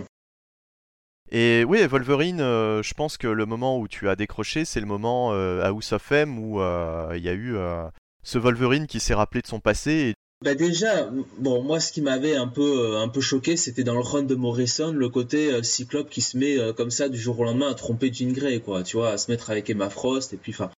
Et 1.37 1.65
oui, 1.65 1.85
Wolverine, 1.85 2.41
euh, 2.41 2.81
je 2.85 2.95
pense 2.95 3.17
que 3.17 3.27
le 3.27 3.45
moment 3.45 3.81
où 3.81 3.89
tu 3.89 4.09
as 4.09 4.15
décroché, 4.15 4.65
c'est 4.65 4.79
le 4.79 4.87
moment 4.87 5.33
euh, 5.33 5.63
à 5.63 5.71
House 5.71 5.93
of 5.93 6.13
M 6.13 6.39
où 6.39 6.61
euh, 6.61 7.13
il 7.17 7.25
y 7.25 7.29
a 7.29 7.35
eu 7.35 7.57
ce 8.23 8.39
Wolverine 8.39 8.87
qui 8.87 9.01
s'est 9.01 9.15
rappelé 9.15 9.43
de 9.43 9.49
son 9.49 9.59
passé. 9.59 10.15
Bah 10.45 10.55
déjà, 10.55 11.11
bon, 11.39 11.61
moi 11.65 11.81
ce 11.81 11.91
qui 11.91 12.03
m'avait 12.03 12.37
un 12.37 12.47
peu 12.47 12.99
un 12.99 13.09
peu 13.09 13.21
choqué, 13.21 13.57
c'était 13.57 13.83
dans 13.83 13.95
le 13.95 14.01
run 14.01 14.23
de 14.23 14.37
Morrison, 14.37 14.93
le 14.93 15.09
côté 15.09 15.61
Cyclope 15.65 16.09
qui 16.09 16.21
se 16.21 16.39
met 16.39 16.57
comme 16.77 16.93
ça 16.93 17.09
du 17.09 17.19
jour 17.19 17.41
au 17.41 17.45
lendemain 17.45 17.71
à 17.71 17.75
tromper 17.75 18.13
Jean 18.13 18.33
Grey, 18.33 18.61
quoi, 18.61 18.85
tu 18.85 18.97
vois, 18.97 19.11
à 19.11 19.19
se 19.19 19.29
mettre 19.29 19.51
avec 19.51 19.69
Emma 19.69 19.91
Frost, 19.91 20.35
et 20.35 20.37
puis 20.37 20.53
enfin, 20.53 20.71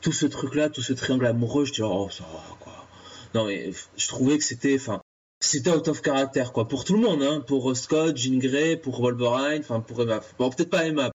tout 0.00 0.12
ce 0.12 0.26
truc-là, 0.26 0.68
tout 0.68 0.82
ce 0.82 0.92
triangle 0.92 1.26
amoureux, 1.26 1.64
je 1.64 1.72
dis 1.72 1.82
oh 1.82 2.08
ça 2.12 2.22
va, 2.22 2.56
quoi. 2.60 2.86
Non 3.34 3.46
mais 3.46 3.72
je 3.96 4.06
trouvais 4.06 4.38
que 4.38 4.44
c'était, 4.44 4.76
enfin, 4.76 5.00
c'était 5.44 5.70
out 5.70 5.88
of 5.88 6.02
character 6.02 6.44
quoi 6.52 6.68
pour 6.68 6.84
tout 6.84 6.94
le 6.94 7.00
monde 7.00 7.22
hein, 7.22 7.40
pour 7.40 7.70
euh, 7.70 7.74
Scott, 7.74 8.16
Jean 8.16 8.38
Grey, 8.38 8.76
pour 8.76 9.00
Wolverine, 9.00 9.60
enfin 9.60 9.80
pour 9.80 10.02
Emma. 10.02 10.20
Bon 10.38 10.50
peut-être 10.50 10.70
pas 10.70 10.86
Emma, 10.86 11.10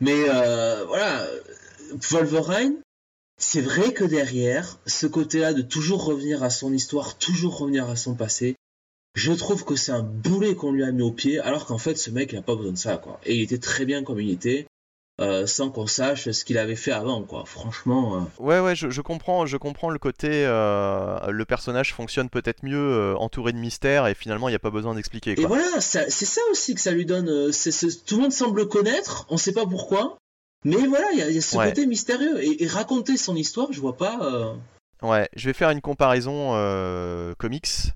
mais 0.00 0.28
euh, 0.28 0.84
voilà 0.86 1.26
Wolverine. 2.10 2.76
c'est 3.38 3.60
vrai 3.60 3.92
que 3.92 4.04
derrière, 4.04 4.78
ce 4.86 5.06
côté-là 5.06 5.52
de 5.52 5.62
toujours 5.62 6.04
revenir 6.04 6.42
à 6.42 6.50
son 6.50 6.72
histoire, 6.72 7.18
toujours 7.18 7.58
revenir 7.58 7.88
à 7.88 7.96
son 7.96 8.14
passé, 8.14 8.56
je 9.14 9.32
trouve 9.32 9.64
que 9.64 9.76
c'est 9.76 9.92
un 9.92 10.02
boulet 10.02 10.54
qu'on 10.54 10.72
lui 10.72 10.84
a 10.84 10.92
mis 10.92 11.02
au 11.02 11.10
pied, 11.10 11.40
alors 11.40 11.66
qu'en 11.66 11.78
fait, 11.78 11.96
ce 11.96 12.10
mec, 12.10 12.32
il 12.32 12.36
n'a 12.36 12.42
pas 12.42 12.54
besoin 12.54 12.72
de 12.72 12.78
ça, 12.78 12.96
quoi. 12.96 13.20
Et 13.24 13.34
il 13.36 13.42
était 13.42 13.58
très 13.58 13.84
bien 13.84 14.04
comme 14.04 14.20
il 14.20 14.30
était. 14.30 14.66
Euh, 15.20 15.46
sans 15.46 15.68
qu'on 15.68 15.86
sache 15.86 16.30
ce 16.30 16.44
qu'il 16.46 16.56
avait 16.56 16.76
fait 16.76 16.92
avant, 16.92 17.22
quoi. 17.22 17.44
Franchement. 17.44 18.16
Euh. 18.16 18.42
Ouais, 18.42 18.58
ouais, 18.58 18.74
je, 18.74 19.00
comprends, 19.02 19.44
je 19.44 19.58
comprends 19.58 19.90
le 19.90 19.98
côté. 19.98 20.46
Euh, 20.46 21.18
le 21.30 21.44
personnage 21.44 21.92
fonctionne 21.92 22.30
peut-être 22.30 22.62
mieux 22.62 23.14
entouré 23.18 23.52
de 23.52 23.58
mystères 23.58 24.06
et 24.06 24.14
finalement 24.14 24.48
il 24.48 24.52
n'y 24.52 24.56
a 24.56 24.60
pas 24.60 24.70
besoin 24.70 24.94
d'expliquer. 24.94 25.38
Et 25.38 25.44
voilà, 25.44 25.80
c'est 25.80 26.08
ça 26.08 26.40
aussi 26.50 26.74
que 26.74 26.80
ça 26.80 26.92
lui 26.92 27.04
donne. 27.04 27.26
tout 27.26 28.16
le 28.16 28.22
monde 28.22 28.32
semble 28.32 28.60
le 28.60 28.66
connaître, 28.66 29.26
on 29.28 29.34
ne 29.34 29.38
sait 29.38 29.52
pas 29.52 29.66
pourquoi, 29.66 30.16
mais 30.64 30.86
voilà, 30.86 31.06
il 31.12 31.18
y, 31.18 31.38
a 31.38 31.40
ce 31.40 31.56
côté 31.56 31.86
mystérieux 31.86 32.42
et, 32.42 32.66
raconter 32.66 33.18
son 33.18 33.36
histoire, 33.36 33.68
je 33.72 33.80
vois 33.80 33.98
pas. 33.98 34.56
Ouais, 35.02 35.28
je 35.36 35.46
vais 35.46 35.54
faire 35.54 35.70
une 35.70 35.82
comparaison 35.82 36.52
comics 37.38 37.92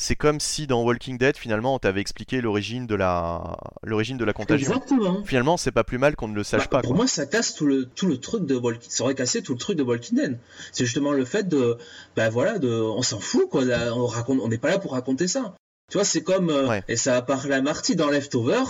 c'est 0.00 0.16
comme 0.16 0.40
si 0.40 0.66
dans 0.66 0.82
Walking 0.82 1.18
Dead 1.18 1.36
finalement 1.36 1.74
on 1.74 1.78
t'avait 1.78 2.00
expliqué 2.00 2.40
l'origine 2.40 2.86
de 2.86 2.94
la 2.94 3.58
l'origine 3.82 4.16
de 4.16 4.24
la 4.24 4.32
contagion. 4.32 4.72
Exactement. 4.72 5.22
Finalement, 5.24 5.58
c'est 5.58 5.72
pas 5.72 5.84
plus 5.84 5.98
mal 5.98 6.16
qu'on 6.16 6.28
ne 6.28 6.34
le 6.34 6.42
sache 6.42 6.70
bah, 6.70 6.80
pas. 6.80 6.82
Pour 6.82 6.94
moi, 6.94 7.06
ça 7.06 7.26
casse 7.26 7.54
tout 7.54 7.66
le 7.66 7.84
tout 7.84 8.06
le 8.06 8.16
truc 8.16 8.46
de 8.46 8.56
Walking 8.56 8.90
ça 8.90 9.04
aurait 9.04 9.14
cassé 9.14 9.42
tout 9.42 9.52
le 9.52 9.58
truc 9.58 9.76
de 9.76 9.82
Walking 9.82 10.16
Dead. 10.16 10.38
C'est 10.72 10.86
justement 10.86 11.12
le 11.12 11.24
fait 11.26 11.46
de 11.46 11.76
bah 12.16 12.30
voilà, 12.30 12.58
de 12.58 12.70
on 12.70 13.02
s'en 13.02 13.20
fout 13.20 13.48
quoi, 13.50 13.62
on 13.94 14.06
raconte 14.06 14.40
on 14.42 14.48
n'est 14.48 14.58
pas 14.58 14.70
là 14.70 14.78
pour 14.78 14.92
raconter 14.92 15.28
ça. 15.28 15.54
Tu 15.90 15.98
vois, 15.98 16.04
c'est 16.04 16.22
comme 16.22 16.48
euh, 16.48 16.80
et 16.88 16.96
ça 16.96 17.16
a 17.16 17.22
parlé 17.22 17.52
à 17.52 17.60
Marty 17.60 17.94
dans 17.94 18.08
Leftover, 18.08 18.62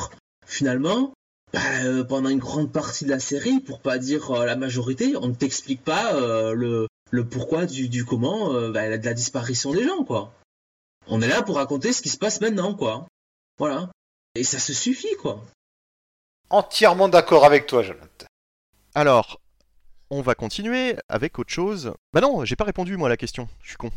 finalement 0.46 1.12
bah, 1.52 1.60
euh, 1.84 2.02
pendant 2.02 2.28
une 2.28 2.38
grande 2.38 2.72
partie 2.72 3.04
de 3.04 3.10
la 3.10 3.20
série, 3.20 3.60
pour 3.60 3.80
pas 3.80 3.98
dire 3.98 4.32
euh, 4.32 4.44
la 4.46 4.56
majorité, 4.56 5.14
on 5.16 5.28
ne 5.28 5.34
t'explique 5.34 5.84
pas 5.84 6.12
le, 6.54 6.88
le 7.12 7.24
pourquoi 7.24 7.66
du, 7.66 7.88
du 7.88 8.04
comment 8.04 8.52
bah, 8.70 8.98
de 8.98 9.04
la 9.04 9.14
disparition 9.14 9.72
des 9.72 9.84
gens, 9.84 10.02
quoi. 10.02 10.32
On 11.12 11.20
est 11.22 11.28
là 11.28 11.42
pour 11.42 11.56
raconter 11.56 11.92
ce 11.92 12.02
qui 12.02 12.08
se 12.08 12.16
passe 12.16 12.40
maintenant, 12.40 12.72
quoi. 12.72 13.08
Voilà. 13.58 13.90
Et 14.36 14.44
ça 14.44 14.60
se 14.60 14.72
suffit, 14.72 15.16
quoi. 15.16 15.44
Entièrement 16.50 17.08
d'accord 17.08 17.44
avec 17.44 17.66
toi, 17.66 17.82
Jonathan. 17.82 18.26
Alors, 18.94 19.40
on 20.10 20.22
va 20.22 20.36
continuer 20.36 20.94
avec 21.08 21.36
autre 21.40 21.50
chose. 21.50 21.92
Bah 22.12 22.20
non, 22.20 22.44
j'ai 22.44 22.54
pas 22.54 22.64
répondu 22.64 22.96
moi 22.96 23.08
à 23.08 23.10
la 23.10 23.16
question. 23.16 23.48
Je 23.60 23.70
suis 23.70 23.76
con. 23.76 23.90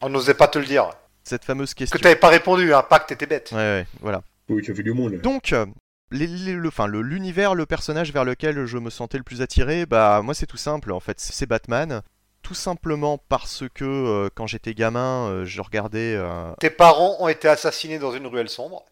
On 0.00 0.08
n'osait 0.08 0.34
pas 0.34 0.46
te 0.46 0.60
le 0.60 0.64
dire. 0.64 0.90
Cette 1.24 1.44
fameuse 1.44 1.74
question. 1.74 1.96
Que 1.96 2.02
t'avais 2.02 2.16
pas 2.16 2.28
répondu, 2.28 2.72
hein, 2.72 2.84
pas 2.88 3.00
que 3.00 3.08
t'étais 3.08 3.26
bête. 3.26 3.50
Ouais, 3.50 3.58
ouais, 3.58 3.86
voilà. 4.00 4.22
Oui, 4.48 4.62
tu 4.62 4.70
as 4.70 4.74
fait 4.76 4.84
du 4.84 4.92
monde. 4.92 5.20
Donc, 5.20 5.52
euh, 5.52 5.66
l'univers, 6.12 7.56
le 7.56 7.66
personnage 7.66 8.12
vers 8.12 8.24
lequel 8.24 8.64
je 8.66 8.78
me 8.78 8.90
sentais 8.90 9.18
le 9.18 9.24
plus 9.24 9.42
attiré, 9.42 9.86
bah 9.86 10.22
moi 10.22 10.34
c'est 10.34 10.46
tout 10.46 10.56
simple 10.56 10.92
en 10.92 11.00
fait, 11.00 11.18
c'est 11.18 11.46
Batman 11.46 12.02
tout 12.48 12.54
simplement 12.54 13.18
parce 13.28 13.64
que 13.74 13.84
euh, 13.84 14.30
quand 14.34 14.46
j'étais 14.46 14.72
gamin, 14.72 15.28
euh, 15.28 15.44
je 15.44 15.60
regardais. 15.60 16.14
Euh, 16.16 16.54
Tes 16.58 16.70
parents 16.70 17.16
ont 17.20 17.28
été 17.28 17.46
assassinés 17.46 17.98
dans 17.98 18.10
une 18.10 18.26
ruelle 18.26 18.48
sombre. 18.48 18.86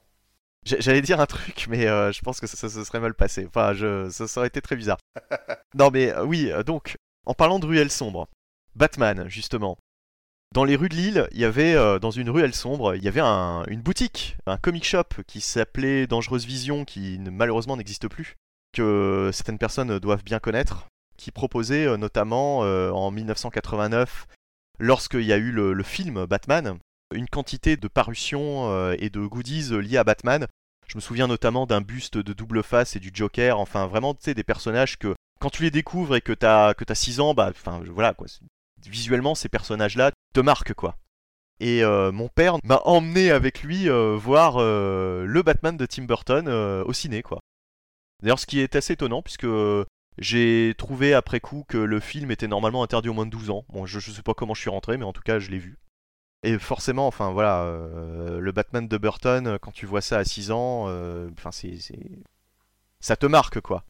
J'allais 0.67 1.01
dire 1.01 1.21
un 1.21 1.27
truc, 1.27 1.67
mais 1.71 1.87
je 1.87 2.21
pense 2.21 2.41
que 2.41 2.47
ça, 2.47 2.69
se 2.69 2.85
serait 2.85 3.01
mal 3.01 3.15
passé. 3.15 3.47
Enfin, 3.47 3.73
je... 3.73 4.11
ça, 4.11 4.27
aurait 4.41 4.49
été 4.49 4.61
très 4.61 4.75
bizarre. 4.75 4.99
non, 5.75 5.91
mais 5.93 6.13
oui, 6.19 6.51
donc, 6.67 6.97
en 7.25 7.35
parlant 7.35 7.61
de 7.61 7.67
ruelle 7.67 7.91
sombre, 7.91 8.29
Batman, 8.75 9.27
justement. 9.29 9.79
Dans 10.53 10.65
les 10.65 10.75
rues 10.75 10.89
de 10.89 10.97
Lille, 10.97 11.29
il 11.31 11.39
y 11.39 11.45
avait, 11.45 12.01
dans 12.01 12.11
une 12.11 12.29
ruelle 12.29 12.53
sombre, 12.53 12.97
il 12.97 13.05
y 13.05 13.09
avait 13.09 13.21
une 13.21 13.81
boutique, 13.81 14.37
un 14.47 14.57
comic 14.57 14.85
shop 14.85 15.23
qui 15.29 15.41
s'appelait 15.41 16.09
Dangereuse 16.09 16.47
Vision, 16.47 16.85
qui 16.85 17.21
malheureusement 17.21 17.77
n'existe 17.77 18.09
plus, 18.09 18.35
que 18.73 19.31
certaines 19.33 19.59
personnes 19.59 20.01
doivent 20.01 20.25
bien 20.25 20.41
connaître 20.41 20.89
qui 21.17 21.31
proposait 21.31 21.87
euh, 21.87 21.97
notamment 21.97 22.65
euh, 22.65 22.91
en 22.91 23.11
1989, 23.11 24.27
lorsqu'il 24.79 25.23
y 25.23 25.33
a 25.33 25.37
eu 25.37 25.51
le, 25.51 25.83
film 25.83 26.27
Batman, 26.27 26.79
une 27.15 27.29
quantité 27.29 27.77
de 27.77 27.89
parutions 27.89 28.71
euh, 28.71 28.95
et 28.99 29.11
de 29.11 29.21
goodies 29.21 29.71
liés 29.81 29.97
à 29.97 30.05
Batman. 30.05 30.47
Je 30.87 30.97
me 30.97 31.01
souviens 31.01 31.27
notamment 31.27 31.67
d'un 31.67 31.81
buste 31.81 32.17
de 32.19 32.33
double 32.33 32.63
face 32.63 32.95
et 32.95 33.01
du 33.01 33.11
Joker, 33.13 33.59
enfin 33.59 33.87
vraiment 33.87 34.15
tu 34.15 34.23
sais 34.23 34.35
des 34.35 34.45
personnages 34.45 34.99
que 34.99 35.17
quand 35.41 35.51
tu 35.51 35.65
les 35.65 35.73
découvres 35.73 36.15
et 36.15 36.21
que 36.21 36.33
t'as 36.33 36.75
que 36.75 36.85
as 36.89 36.95
6 36.95 37.19
ans, 37.19 37.35
bah 37.35 37.49
enfin 37.51 37.83
voilà 37.91 38.15
quoi. 38.15 38.29
Visuellement 38.87 39.35
ces 39.35 39.49
personnages-là 39.49 40.13
te 40.33 40.39
marquent 40.39 40.75
quoi. 40.75 40.97
Et 41.59 41.83
mon 41.85 42.29
père 42.29 42.59
m'a 42.63 42.81
emmené 42.85 43.33
avec 43.33 43.65
lui 43.65 43.89
voir 43.89 44.59
le 44.59 45.43
Batman 45.45 45.77
de 45.77 45.87
Tim 45.87 46.05
Burton 46.05 46.49
au 46.49 46.93
ciné 46.93 47.23
quoi. 47.23 47.41
D'ailleurs 48.23 48.39
ce 48.39 48.47
qui 48.47 48.61
est 48.61 48.77
assez 48.77 48.93
étonnant 48.93 49.23
puisque 49.23 49.47
j'ai 50.19 50.75
trouvé 50.79 51.15
après 51.15 51.41
coup 51.41 51.65
que 51.69 51.77
le 51.77 52.01
film 52.01 52.31
était 52.31 52.49
normalement 52.49 52.83
interdit 52.83 53.09
au 53.09 53.13
moins 53.13 53.27
de 53.27 53.31
12 53.31 53.51
ans. 53.51 53.65
Bon, 53.69 53.87
je, 53.87 54.01
sais 54.01 54.23
pas 54.23 54.35
comment 54.35 54.55
je 54.55 54.61
suis 54.61 54.71
rentré, 54.71 54.97
mais 54.97 55.05
en 55.05 55.13
tout 55.13 55.23
cas, 55.23 55.39
je 55.39 55.51
l'ai 55.51 55.59
vu. 55.59 55.79
Et 56.43 56.59
forcément, 56.59 57.07
enfin 57.07 57.31
voilà, 57.33 57.63
euh, 57.63 58.39
le 58.41 58.53
Batman 58.53 58.87
de 58.87 58.99
Burton, 58.99 59.59
quand 59.61 59.73
tu 59.73 59.87
vois 59.87 60.01
ça 60.01 60.19
à 60.19 60.25
6 60.25 60.51
ans, 60.53 60.85
euh, 60.89 61.29
enfin 61.37 61.51
c'est, 61.51 61.79
ça 63.01 63.17
te 63.17 63.27
marque 63.27 63.61
quoi. 63.61 63.85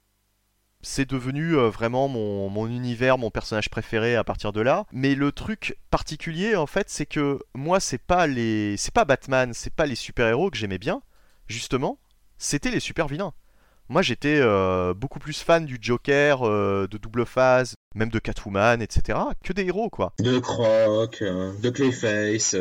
C'est 0.83 1.09
devenu 1.09 1.57
euh, 1.57 1.69
vraiment 1.69 2.09
mon, 2.09 2.49
mon, 2.49 2.67
univers, 2.69 3.19
mon 3.19 3.31
personnage 3.31 3.69
préféré 3.69 4.15
à 4.17 4.25
partir 4.25 4.53
de 4.53 4.61
là. 4.61 4.87
Mais 4.93 5.15
le 5.15 5.33
truc 5.33 5.77
particulier 5.91 6.57
en 6.57 6.67
fait, 6.67 6.89
c'est 6.89 7.07
que 7.07 7.41
moi 7.55 7.81
c'est 7.81 7.99
pas 7.99 8.27
les, 8.27 8.77
c'est 8.77 8.95
pas 8.95 9.05
Batman, 9.05 9.53
c'est 9.53 9.75
pas 9.75 9.87
les 9.87 9.97
super 9.97 10.27
héros 10.29 10.51
que 10.51 10.57
j'aimais 10.57 10.79
bien. 10.79 11.03
Justement, 11.49 11.99
c'était 12.39 12.71
les 12.71 12.81
super 12.81 13.09
vilains. 13.09 13.35
Moi 13.89 14.03
j'étais 14.03 14.39
euh, 14.41 14.95
beaucoup 14.95 15.21
plus 15.21 15.41
fan 15.43 15.65
du 15.65 15.79
Joker, 15.81 16.43
euh, 16.43 16.89
de 16.91 16.99
Double 16.99 17.25
Phase, 17.25 17.77
même 17.95 18.09
de 18.09 18.19
Catwoman, 18.19 18.83
etc. 18.83 19.19
que 19.45 19.53
des 19.53 19.67
héros 19.67 19.91
quoi. 19.91 20.13
De 20.19 20.41
Croc, 20.41 21.23
euh, 21.23 21.53
de 21.61 21.71
Clayface. 21.71 22.57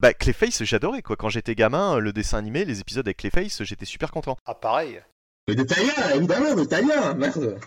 Bah 0.00 0.12
Clayface 0.12 0.64
j'adorais 0.64 1.00
quoi. 1.00 1.16
Quand 1.16 1.30
j'étais 1.30 1.54
gamin, 1.54 1.98
le 1.98 2.12
dessin 2.12 2.36
animé, 2.38 2.66
les 2.66 2.80
épisodes 2.80 3.06
avec 3.06 3.16
Clayface, 3.16 3.62
j'étais 3.62 3.86
super 3.86 4.10
content. 4.10 4.36
Ah 4.44 4.54
pareil. 4.54 5.00
Mais 5.48 5.54
de 5.54 5.62
Talia, 5.62 6.14
évidemment, 6.14 6.54
de 6.54 6.64
Talia, 6.64 7.14
merde. 7.14 7.58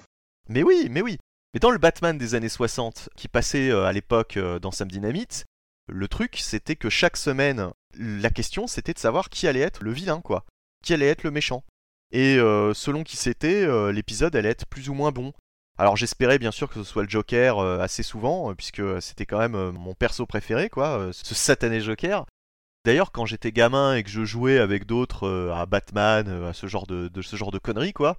Mais 0.49 0.63
oui, 0.63 0.87
mais 0.91 1.01
oui. 1.01 1.17
Mais 1.53 1.59
dans 1.59 1.71
le 1.71 1.77
Batman 1.79 2.17
des 2.17 2.35
années 2.35 2.49
60, 2.49 3.09
qui 3.15 3.27
passait 3.27 3.71
à 3.71 3.91
l'époque 3.91 4.37
dans 4.37 4.71
Sam 4.71 4.89
Dynamite, 4.91 5.45
le 5.87 6.07
truc 6.07 6.37
c'était 6.37 6.75
que 6.75 6.91
chaque 6.91 7.17
semaine, 7.17 7.71
la 7.97 8.29
question 8.29 8.67
c'était 8.67 8.93
de 8.93 8.99
savoir 8.99 9.29
qui 9.29 9.47
allait 9.47 9.61
être 9.61 9.83
le 9.83 9.91
vilain 9.91 10.21
quoi. 10.21 10.45
Qui 10.83 10.93
allait 10.93 11.07
être 11.07 11.23
le 11.23 11.31
méchant. 11.31 11.63
Et 12.11 12.37
euh, 12.37 12.73
selon 12.73 13.03
qui 13.03 13.17
c'était, 13.17 13.65
euh, 13.65 13.91
l'épisode 13.91 14.35
allait 14.35 14.49
être 14.49 14.65
plus 14.65 14.89
ou 14.89 14.93
moins 14.93 15.11
bon. 15.11 15.33
Alors 15.77 15.95
j'espérais 15.95 16.39
bien 16.39 16.51
sûr 16.51 16.69
que 16.69 16.75
ce 16.75 16.83
soit 16.83 17.03
le 17.03 17.09
Joker 17.09 17.59
euh, 17.59 17.79
assez 17.79 18.03
souvent, 18.03 18.53
puisque 18.55 18.81
c'était 19.01 19.25
quand 19.25 19.39
même 19.39 19.71
mon 19.71 19.93
perso 19.93 20.25
préféré, 20.25 20.69
quoi, 20.69 21.09
ce 21.11 21.35
satané 21.35 21.81
Joker. 21.81 22.25
D'ailleurs, 22.85 23.11
quand 23.11 23.25
j'étais 23.25 23.51
gamin 23.51 23.95
et 23.95 24.03
que 24.03 24.09
je 24.09 24.23
jouais 24.23 24.59
avec 24.59 24.85
d'autres 24.85 25.51
à 25.53 25.65
Batman, 25.65 26.45
à 26.45 26.53
ce 26.53 26.67
genre 26.67 26.87
de, 26.87 27.11
ce 27.21 27.35
genre 27.35 27.51
de 27.51 27.59
conneries, 27.59 27.93
quoi, 27.93 28.15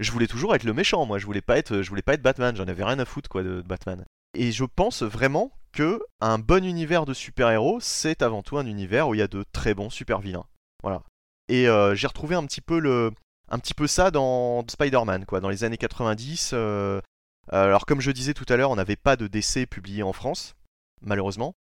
je 0.00 0.10
voulais 0.10 0.26
toujours 0.26 0.54
être 0.54 0.64
le 0.64 0.72
méchant. 0.72 1.06
Moi, 1.06 1.18
je 1.18 1.26
voulais 1.26 1.40
pas 1.40 1.56
être, 1.56 1.80
je 1.80 1.88
voulais 1.88 2.02
pas 2.02 2.14
être 2.14 2.22
Batman. 2.22 2.56
J'en 2.56 2.66
avais 2.66 2.82
rien 2.82 2.98
à 2.98 3.04
foutre, 3.04 3.30
quoi, 3.30 3.44
de, 3.44 3.62
de 3.62 3.68
Batman. 3.68 4.04
Et 4.36 4.50
je 4.50 4.64
pense 4.64 5.04
vraiment 5.04 5.52
que 5.72 6.00
un 6.20 6.38
bon 6.38 6.64
univers 6.64 7.04
de 7.04 7.14
super-héros, 7.14 7.78
c'est 7.80 8.22
avant 8.22 8.42
tout 8.42 8.58
un 8.58 8.66
univers 8.66 9.08
où 9.08 9.14
il 9.14 9.18
y 9.18 9.22
a 9.22 9.28
de 9.28 9.44
très 9.52 9.74
bons 9.74 9.90
super-vilains. 9.90 10.46
Voilà. 10.82 11.02
Et 11.48 11.68
euh, 11.68 11.94
j'ai 11.94 12.06
retrouvé 12.06 12.34
un 12.34 12.44
petit 12.46 12.60
peu 12.60 13.12
un 13.50 13.58
petit 13.58 13.74
peu 13.74 13.86
ça 13.86 14.10
dans 14.10 14.64
Spider-Man, 14.66 15.26
quoi, 15.26 15.40
dans 15.40 15.50
les 15.50 15.64
années 15.64 15.76
90. 15.76 16.50
Euh, 16.54 17.00
alors 17.48 17.84
comme 17.86 18.00
je 18.00 18.10
disais 18.10 18.34
tout 18.34 18.46
à 18.48 18.56
l'heure, 18.56 18.70
on 18.70 18.76
n'avait 18.76 18.96
pas 18.96 19.16
de 19.16 19.26
DC 19.26 19.68
publié 19.68 20.02
en 20.02 20.12
France, 20.12 20.56
malheureusement. 21.02 21.54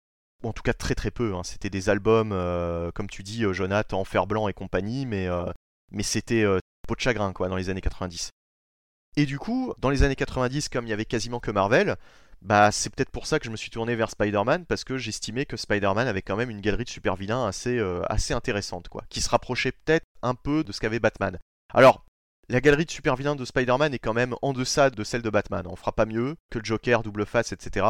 Ou 0.42 0.48
en 0.48 0.52
tout 0.52 0.62
cas 0.62 0.72
très 0.72 0.94
très 0.94 1.10
peu. 1.10 1.34
Hein. 1.34 1.42
C'était 1.44 1.70
des 1.70 1.88
albums, 1.88 2.32
euh, 2.32 2.90
comme 2.92 3.08
tu 3.08 3.22
dis, 3.22 3.44
Jonathan, 3.52 4.04
fer 4.04 4.26
blanc 4.26 4.48
et 4.48 4.52
compagnie, 4.52 5.06
mais, 5.06 5.28
mais 5.90 6.02
c'était 6.02 6.44
peau 6.86 6.94
de 6.94 7.00
chagrin, 7.00 7.32
quoi, 7.32 7.48
dans 7.48 7.56
les 7.56 7.70
années 7.70 7.80
90. 7.80 8.30
Et 9.16 9.26
du 9.26 9.38
coup, 9.38 9.74
dans 9.78 9.90
les 9.90 10.02
années 10.02 10.16
90, 10.16 10.68
comme 10.68 10.86
il 10.86 10.90
y 10.90 10.92
avait 10.92 11.04
quasiment 11.04 11.40
que 11.40 11.50
Marvel, 11.50 11.96
bah 12.42 12.72
c'est 12.72 12.94
peut-être 12.94 13.10
pour 13.10 13.26
ça 13.26 13.38
que 13.38 13.44
je 13.44 13.50
me 13.50 13.56
suis 13.56 13.70
tourné 13.70 13.94
vers 13.96 14.10
Spider-Man 14.10 14.64
parce 14.66 14.84
que 14.84 14.96
j'estimais 14.96 15.44
que 15.44 15.56
Spider-Man 15.56 16.08
avait 16.08 16.22
quand 16.22 16.36
même 16.36 16.50
une 16.50 16.60
galerie 16.60 16.84
de 16.84 16.90
super 16.90 17.16
vilains 17.16 17.46
assez, 17.46 17.78
euh, 17.78 18.02
assez 18.08 18.32
intéressante 18.32 18.88
quoi, 18.88 19.04
qui 19.10 19.20
se 19.20 19.28
rapprochait 19.28 19.72
peut-être 19.72 20.06
un 20.22 20.34
peu 20.34 20.64
de 20.64 20.72
ce 20.72 20.80
qu'avait 20.80 21.00
Batman. 21.00 21.38
Alors, 21.74 22.04
la 22.48 22.60
galerie 22.60 22.86
de 22.86 22.90
super 22.90 23.14
vilains 23.14 23.36
de 23.36 23.44
Spider-Man 23.44 23.94
est 23.94 23.98
quand 23.98 24.14
même 24.14 24.34
en 24.42 24.52
deçà 24.52 24.90
de 24.90 25.04
celle 25.04 25.22
de 25.22 25.30
Batman. 25.30 25.66
On 25.66 25.76
fera 25.76 25.92
pas 25.92 26.06
mieux 26.06 26.36
que 26.50 26.58
Joker, 26.62 27.02
double 27.02 27.26
face, 27.26 27.52
etc. 27.52 27.86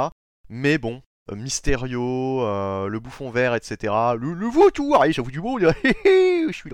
Mais 0.48 0.78
bon, 0.78 1.02
euh, 1.30 1.36
Mysterio, 1.36 2.42
euh, 2.42 2.88
le 2.88 3.00
bouffon 3.00 3.30
vert, 3.30 3.54
etc. 3.54 3.94
Le, 4.18 4.34
le 4.34 4.46
vautour, 4.46 5.00
allez, 5.00 5.12
j'avoue 5.12 5.30
du 5.30 5.40
mot, 5.40 5.58
je 5.60 6.52
suis. 6.52 6.70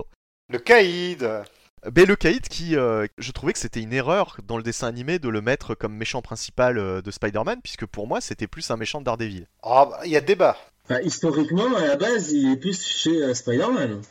Le 0.49 0.59
caïd 0.59 1.29
ben, 1.91 2.07
le 2.07 2.17
Kaïd 2.17 2.49
qui, 2.49 2.77
euh, 2.77 3.07
je 3.19 3.33
trouvais 3.33 3.53
que 3.53 3.59
c'était 3.59 3.81
une 3.81 3.93
erreur 3.93 4.39
dans 4.45 4.57
le 4.57 4.63
dessin 4.63 4.89
animé 4.89 5.19
de 5.19 5.29
le 5.29 5.41
mettre 5.41 5.75
comme 5.75 5.95
méchant 5.95 6.23
principal 6.23 6.79
euh, 6.79 7.03
de 7.03 7.11
Spider-Man, 7.11 7.61
puisque 7.63 7.87
pour 7.87 8.07
moi 8.07 8.21
c'était 8.21 8.47
plus 8.47 8.71
un 8.71 8.77
méchant 8.77 9.01
de 9.01 9.05
Daredevil. 9.05 9.47
Ah, 9.63 9.87
bah, 9.91 10.01
il 10.05 10.11
y 10.11 10.17
a 10.17 10.21
débat. 10.21 10.57
historiquement, 11.05 11.77
à 11.77 11.87
la 11.87 11.97
base, 11.97 12.33
il 12.33 12.53
est 12.53 12.57
plus 12.57 12.83
chez 12.83 13.23
euh, 13.23 13.35
Spider-Man. 13.35 14.03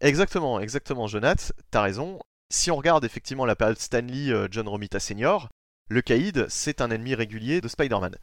Exactement, 0.00 0.60
exactement, 0.60 1.06
Jonath, 1.06 1.52
t'as 1.70 1.82
raison. 1.82 2.18
Si 2.52 2.70
on 2.70 2.76
regarde 2.76 3.04
effectivement 3.04 3.44
la 3.46 3.56
période 3.56 3.78
Stanley, 3.78 4.30
John 4.50 4.68
Romita 4.68 5.00
Sr., 5.00 5.48
le 5.88 6.02
Caïd, 6.02 6.46
c'est 6.48 6.80
un 6.80 6.90
ennemi 6.90 7.14
régulier 7.14 7.60
de 7.60 7.68
Spider-Man. 7.68 8.16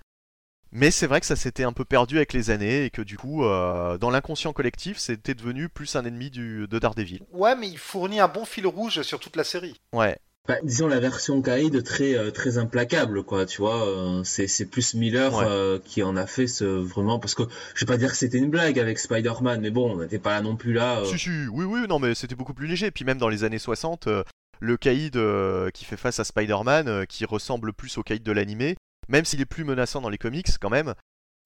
Mais 0.73 0.91
c'est 0.91 1.07
vrai 1.07 1.19
que 1.19 1.25
ça 1.25 1.35
s'était 1.35 1.63
un 1.63 1.73
peu 1.73 1.85
perdu 1.85 2.17
avec 2.17 2.33
les 2.33 2.49
années 2.49 2.85
et 2.85 2.89
que 2.89 3.01
du 3.01 3.17
coup, 3.17 3.43
euh, 3.43 3.97
dans 3.97 4.09
l'inconscient 4.09 4.53
collectif, 4.53 4.97
c'était 4.97 5.33
devenu 5.35 5.69
plus 5.69 5.95
un 5.95 6.03
ennemi 6.03 6.29
du, 6.29 6.67
de 6.67 6.79
Daredevil. 6.79 7.21
Ouais, 7.31 7.55
mais 7.55 7.67
il 7.69 7.77
fournit 7.77 8.19
un 8.19 8.27
bon 8.27 8.45
fil 8.45 8.67
rouge 8.67 9.01
sur 9.03 9.19
toute 9.19 9.35
la 9.35 9.43
série. 9.43 9.79
Ouais. 9.93 10.17
Bah, 10.45 10.57
disons 10.61 10.87
la 10.87 10.99
version 10.99 11.41
Kaïd 11.41 11.83
très 11.83 12.15
euh, 12.15 12.29
très 12.29 12.57
implacable 12.57 13.23
quoi 13.23 13.45
tu 13.45 13.61
vois 13.61 13.87
euh, 13.87 14.25
c'est 14.25 14.65
plus 14.65 14.93
Miller 14.93 15.33
Ouais. 15.33 15.45
euh, 15.47 15.79
qui 15.79 16.03
en 16.03 16.17
a 16.17 16.27
fait 16.27 16.47
ce 16.47 16.65
vraiment 16.65 17.17
parce 17.17 17.33
que 17.33 17.43
je 17.75 17.85
vais 17.85 17.89
pas 17.89 17.95
dire 17.95 18.11
que 18.11 18.17
c'était 18.17 18.39
une 18.39 18.49
blague 18.49 18.77
avec 18.77 18.99
Spider-Man 18.99 19.61
mais 19.61 19.69
bon 19.69 19.93
on 19.93 20.01
n'était 20.01 20.19
pas 20.19 20.31
là 20.31 20.41
non 20.41 20.57
plus 20.57 20.73
là 20.73 20.99
euh. 20.99 21.05
Si, 21.05 21.17
si, 21.17 21.29
oui, 21.49 21.63
oui, 21.63 21.87
non, 21.87 21.97
mais 21.99 22.13
c'était 22.13 22.35
beaucoup 22.35 22.53
plus 22.53 22.67
léger. 22.67 22.91
Puis 22.91 23.05
même 23.05 23.19
dans 23.19 23.29
les 23.29 23.45
années 23.45 23.57
60, 23.57 24.07
euh, 24.07 24.23
le 24.59 24.77
euh, 25.15 25.69
qui 25.71 25.85
fait 25.85 25.97
face 25.97 26.19
à 26.19 26.23
Spider-Man, 26.23 26.87
euh, 26.87 27.05
qui 27.05 27.25
ressemble 27.25 27.73
plus 27.73 27.97
au 27.97 28.03
Caïd 28.03 28.23
de 28.23 28.31
l'animé, 28.31 28.75
même 29.07 29.25
s'il 29.25 29.41
est 29.41 29.45
plus 29.45 29.63
menaçant 29.63 30.01
dans 30.01 30.09
les 30.09 30.17
comics 30.17 30.57
quand 30.59 30.69
même, 30.69 30.93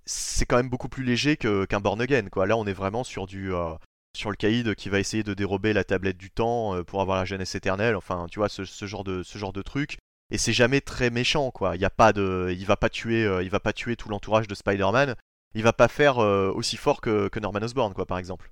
c'est 0.07 0.45
quand 0.45 0.55
même 0.55 0.69
beaucoup 0.69 0.89
plus 0.89 1.03
léger 1.03 1.37
qu'un 1.37 1.79
Born 1.79 2.01
Again, 2.01 2.29
quoi. 2.29 2.47
Là, 2.47 2.57
on 2.57 2.65
est 2.65 2.73
vraiment 2.73 3.03
sur 3.03 3.27
du... 3.27 3.53
euh, 3.53 3.75
sur 4.15 4.31
le 4.31 4.37
Caïd 4.37 4.73
qui 4.73 4.89
va 4.89 4.99
essayer 4.99 5.21
de 5.21 5.33
dérober 5.33 5.73
la 5.73 5.83
tablette 5.83 6.17
du 6.17 6.31
temps 6.31 6.75
euh, 6.75 6.83
pour 6.83 7.01
avoir 7.01 7.17
la 7.17 7.25
jeunesse 7.25 7.53
éternelle, 7.55 7.95
enfin, 7.95 8.25
tu 8.31 8.39
vois, 8.39 8.49
ce, 8.49 8.63
genre, 8.85 9.03
de, 9.03 9.61
truc. 9.61 9.97
Et 10.31 10.37
c'est 10.37 10.53
jamais 10.53 10.81
très 10.81 11.09
méchant, 11.09 11.51
quoi. 11.51 11.75
Il 11.75 11.81
y 11.81 11.85
a 11.85 11.89
pas 11.89 12.13
de... 12.13 12.55
Il 12.57 12.65
va 12.65 12.77
pas 12.77 12.89
tuer, 12.89 13.25
euh, 13.25 13.47
va 13.49 13.59
pas 13.59 13.73
tuer 13.73 13.95
tout 13.95 14.09
l'entourage 14.09 14.47
de 14.47 14.55
Spider-Man. 14.55 15.15
Il 15.55 15.63
va 15.63 15.73
pas 15.73 15.87
faire 15.87 16.17
aussi 16.17 16.77
fort 16.77 17.01
que, 17.01 17.39
Norman 17.39 17.61
Osborn, 17.61 17.93
quoi, 17.93 18.05
par 18.05 18.17
exemple. 18.17 18.51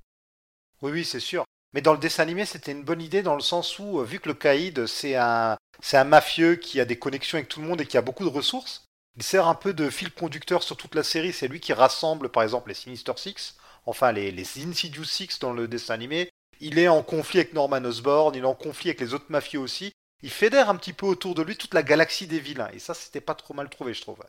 Oui, 0.81 0.91
oui, 0.91 1.05
c'est 1.05 1.19
sûr. 1.19 1.43
Mais 1.73 1.81
dans 1.81 1.91
le 1.91 1.99
dessin 1.99 2.23
animé, 2.23 2.45
c'était 2.45 2.71
une 2.71 2.83
bonne 2.83 3.01
idée 3.01 3.21
dans 3.21 3.35
le 3.35 3.41
sens 3.41 3.79
où, 3.79 4.01
vu 4.03 4.19
que 4.19 4.29
le 4.29 4.33
Caïd, 4.33 4.87
c'est 4.87 5.15
un, 5.15 5.57
c'est 5.81 5.97
un 5.97 6.05
mafieux 6.05 6.55
qui 6.55 6.79
a 6.79 6.85
des 6.85 6.97
connexions 6.97 7.37
avec 7.37 7.49
tout 7.49 7.61
le 7.61 7.67
monde 7.67 7.81
et 7.81 7.85
qui 7.85 7.97
a 7.97 8.01
beaucoup 8.01 8.23
de 8.23 8.29
ressources, 8.29 8.84
il 9.17 9.23
sert 9.23 9.47
un 9.47 9.55
peu 9.55 9.73
de 9.73 9.89
fil 9.89 10.11
conducteur 10.11 10.63
sur 10.63 10.77
toute 10.77 10.95
la 10.95 11.03
série. 11.03 11.33
C'est 11.33 11.47
lui 11.47 11.59
qui 11.59 11.73
rassemble, 11.73 12.29
par 12.29 12.43
exemple, 12.43 12.69
les 12.69 12.75
Sinister 12.75 13.13
Six, 13.15 13.55
enfin 13.85 14.11
les, 14.11 14.31
les 14.31 14.63
Insidious 14.63 15.05
Six 15.05 15.39
dans 15.39 15.53
le 15.53 15.67
dessin 15.67 15.93
animé. 15.93 16.29
Il 16.59 16.79
est 16.79 16.87
en 16.87 17.03
conflit 17.03 17.39
avec 17.39 17.53
Norman 17.53 17.83
Osborn, 17.83 18.35
il 18.35 18.43
est 18.43 18.45
en 18.45 18.55
conflit 18.55 18.89
avec 18.89 19.01
les 19.01 19.13
autres 19.13 19.25
mafieux 19.29 19.59
aussi. 19.59 19.93
Il 20.21 20.29
fédère 20.31 20.69
un 20.69 20.75
petit 20.75 20.93
peu 20.93 21.05
autour 21.05 21.35
de 21.35 21.41
lui 21.41 21.57
toute 21.57 21.73
la 21.73 21.83
galaxie 21.83 22.27
des 22.27 22.39
vilains. 22.39 22.69
Et 22.73 22.79
ça, 22.79 22.93
c'était 22.93 23.21
pas 23.21 23.35
trop 23.35 23.53
mal 23.53 23.69
trouvé, 23.69 23.93
je 23.93 24.01
trouve. 24.01 24.23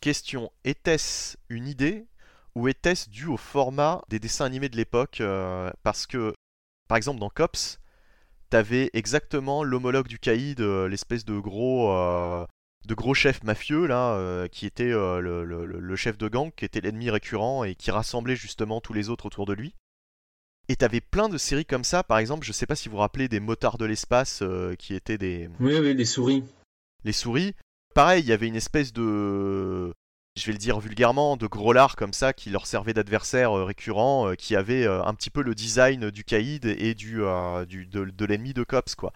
Question, 0.00 0.50
était-ce 0.64 1.36
une 1.48 1.68
idée 1.68 2.06
ou 2.54 2.68
était-ce 2.68 3.08
dû 3.08 3.26
au 3.26 3.36
format 3.36 4.02
des 4.08 4.18
dessins 4.18 4.44
animés 4.44 4.68
de 4.68 4.76
l'époque 4.76 5.20
euh, 5.20 5.70
Parce 5.82 6.06
que, 6.06 6.34
par 6.88 6.96
exemple, 6.96 7.20
dans 7.20 7.30
Cops, 7.30 7.78
t'avais 8.50 8.90
exactement 8.92 9.62
l'homologue 9.62 10.08
du 10.08 10.18
caïd, 10.18 10.60
euh, 10.60 10.88
l'espèce 10.88 11.24
de 11.24 11.38
gros, 11.38 11.92
euh, 11.92 12.44
de 12.86 12.94
gros 12.94 13.14
chef 13.14 13.42
mafieux, 13.44 13.86
là, 13.86 14.14
euh, 14.14 14.48
qui 14.48 14.66
était 14.66 14.90
euh, 14.92 15.20
le, 15.20 15.44
le- 15.44 15.64
le- 15.66 15.78
le 15.80 15.96
chef 15.96 16.18
de 16.18 16.28
gang, 16.28 16.50
qui 16.56 16.64
était 16.64 16.80
l'ennemi 16.80 17.10
récurrent 17.10 17.64
et 17.64 17.74
qui 17.74 17.90
rassemblait 17.90 18.36
justement 18.36 18.80
tous 18.80 18.92
les 18.92 19.08
autres 19.08 19.26
autour 19.26 19.46
de 19.46 19.52
lui. 19.52 19.74
Et 20.68 20.76
t'avais 20.76 21.00
plein 21.00 21.28
de 21.28 21.38
séries 21.38 21.66
comme 21.66 21.84
ça, 21.84 22.02
par 22.02 22.18
exemple, 22.18 22.46
je 22.46 22.52
sais 22.52 22.66
pas 22.66 22.76
si 22.76 22.88
vous 22.88 22.92
vous 22.96 23.00
rappelez 23.00 23.28
des 23.28 23.40
motards 23.40 23.78
de 23.78 23.84
l'espace 23.84 24.40
euh, 24.42 24.74
qui 24.76 24.94
étaient 24.94 25.18
des, 25.18 25.48
oui 25.60 25.76
oui 25.78 25.94
les 25.94 26.04
souris 26.04 26.44
les 27.04 27.12
souris. 27.12 27.54
Pareil, 27.94 28.22
il 28.22 28.28
y 28.28 28.32
avait 28.32 28.46
une 28.46 28.56
espèce 28.56 28.92
de, 28.92 29.92
je 30.36 30.46
vais 30.46 30.52
le 30.52 30.58
dire 30.58 30.78
vulgairement, 30.80 31.36
de 31.36 31.46
gros 31.48 31.72
lard 31.72 31.96
comme 31.96 32.12
ça 32.12 32.32
qui 32.32 32.48
leur 32.48 32.66
servait 32.66 32.94
d'adversaire 32.94 33.56
euh, 33.56 33.64
récurrent, 33.64 34.28
euh, 34.28 34.34
qui 34.34 34.54
avait 34.56 34.86
euh, 34.86 35.02
un 35.04 35.14
petit 35.14 35.30
peu 35.30 35.42
le 35.42 35.54
design 35.54 36.10
du 36.10 36.24
caïd 36.24 36.64
et 36.64 36.94
du, 36.94 37.22
euh, 37.22 37.64
du 37.64 37.86
de, 37.86 38.04
de 38.04 38.24
l'ennemi 38.24 38.54
de 38.54 38.62
Cops 38.64 38.94
quoi. 38.94 39.12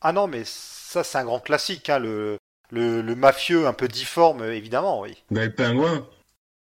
Ah 0.00 0.12
non, 0.12 0.26
mais 0.26 0.42
ça, 0.44 1.04
c'est 1.04 1.18
un 1.18 1.24
grand 1.24 1.40
classique, 1.40 1.88
hein, 1.90 1.98
le, 1.98 2.38
le, 2.72 3.02
le 3.02 3.14
mafieux 3.14 3.66
un 3.68 3.72
peu 3.72 3.86
difforme, 3.86 4.42
évidemment, 4.44 5.00
oui. 5.00 5.22
bah, 5.30 5.44
le 5.44 5.52
pingouin 5.54 6.08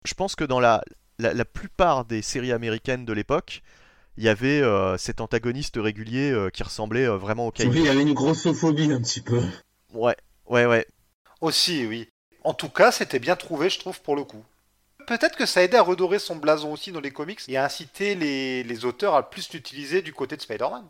Je 0.05 0.15
pense 0.15 0.37
que 0.37 0.45
dans 0.45 0.61
la, 0.61 0.83
la, 1.19 1.35
la 1.35 1.45
plupart 1.45 2.05
des 2.05 2.23
séries 2.23 2.53
américaines 2.53 3.05
de 3.05 3.13
l'époque, 3.13 3.63
il 4.19 4.25
y 4.25 4.29
avait 4.29 4.61
euh, 4.63 4.97
cet 4.99 5.21
antagoniste 5.21 5.77
régulier 5.77 6.31
euh, 6.31 6.51
qui 6.51 6.63
ressemblait 6.63 7.07
euh, 7.07 7.17
vraiment 7.17 7.47
au 7.49 7.51
caïd. 7.51 7.71
oui 7.71 7.79
il 7.81 7.85
y 7.85 7.89
avait 7.89 8.03
une 8.03 8.15
grossophobie 8.15 8.93
un 8.93 9.01
petit 9.03 9.21
peu 9.21 9.43
Ouais, 9.93 10.17
ouais, 10.47 10.67
ouais. 10.67 10.87
Aussi, 11.41 11.87
oui. 11.87 12.09
En 12.45 12.55
tout 12.55 12.69
cas, 12.69 12.93
c'était 12.93 13.19
bien 13.19 13.35
trouvé, 13.37 13.69
je 13.71 13.79
trouve, 13.79 14.01
pour 14.03 14.15
le 14.17 14.25
coup. 14.25 14.45
Peut-être 15.07 15.37
que 15.37 15.47
ça 15.47 15.61
a 15.61 15.63
aidé 15.63 15.77
à 15.77 15.83
redorer 15.83 16.19
son 16.19 16.37
blason 16.37 16.73
aussi 16.73 16.93
dans 16.93 17.01
les 17.01 17.11
comics 17.13 17.41
et 17.49 17.57
à 17.57 17.65
inciter 17.65 18.15
les, 18.15 18.63
les 18.65 18.85
auteurs 18.85 19.15
à 19.15 19.31
plus 19.31 19.53
l'utiliser 19.53 20.03
du 20.03 20.13
côté 20.13 20.37
de 20.37 20.43
Spider-Man. 20.43 20.85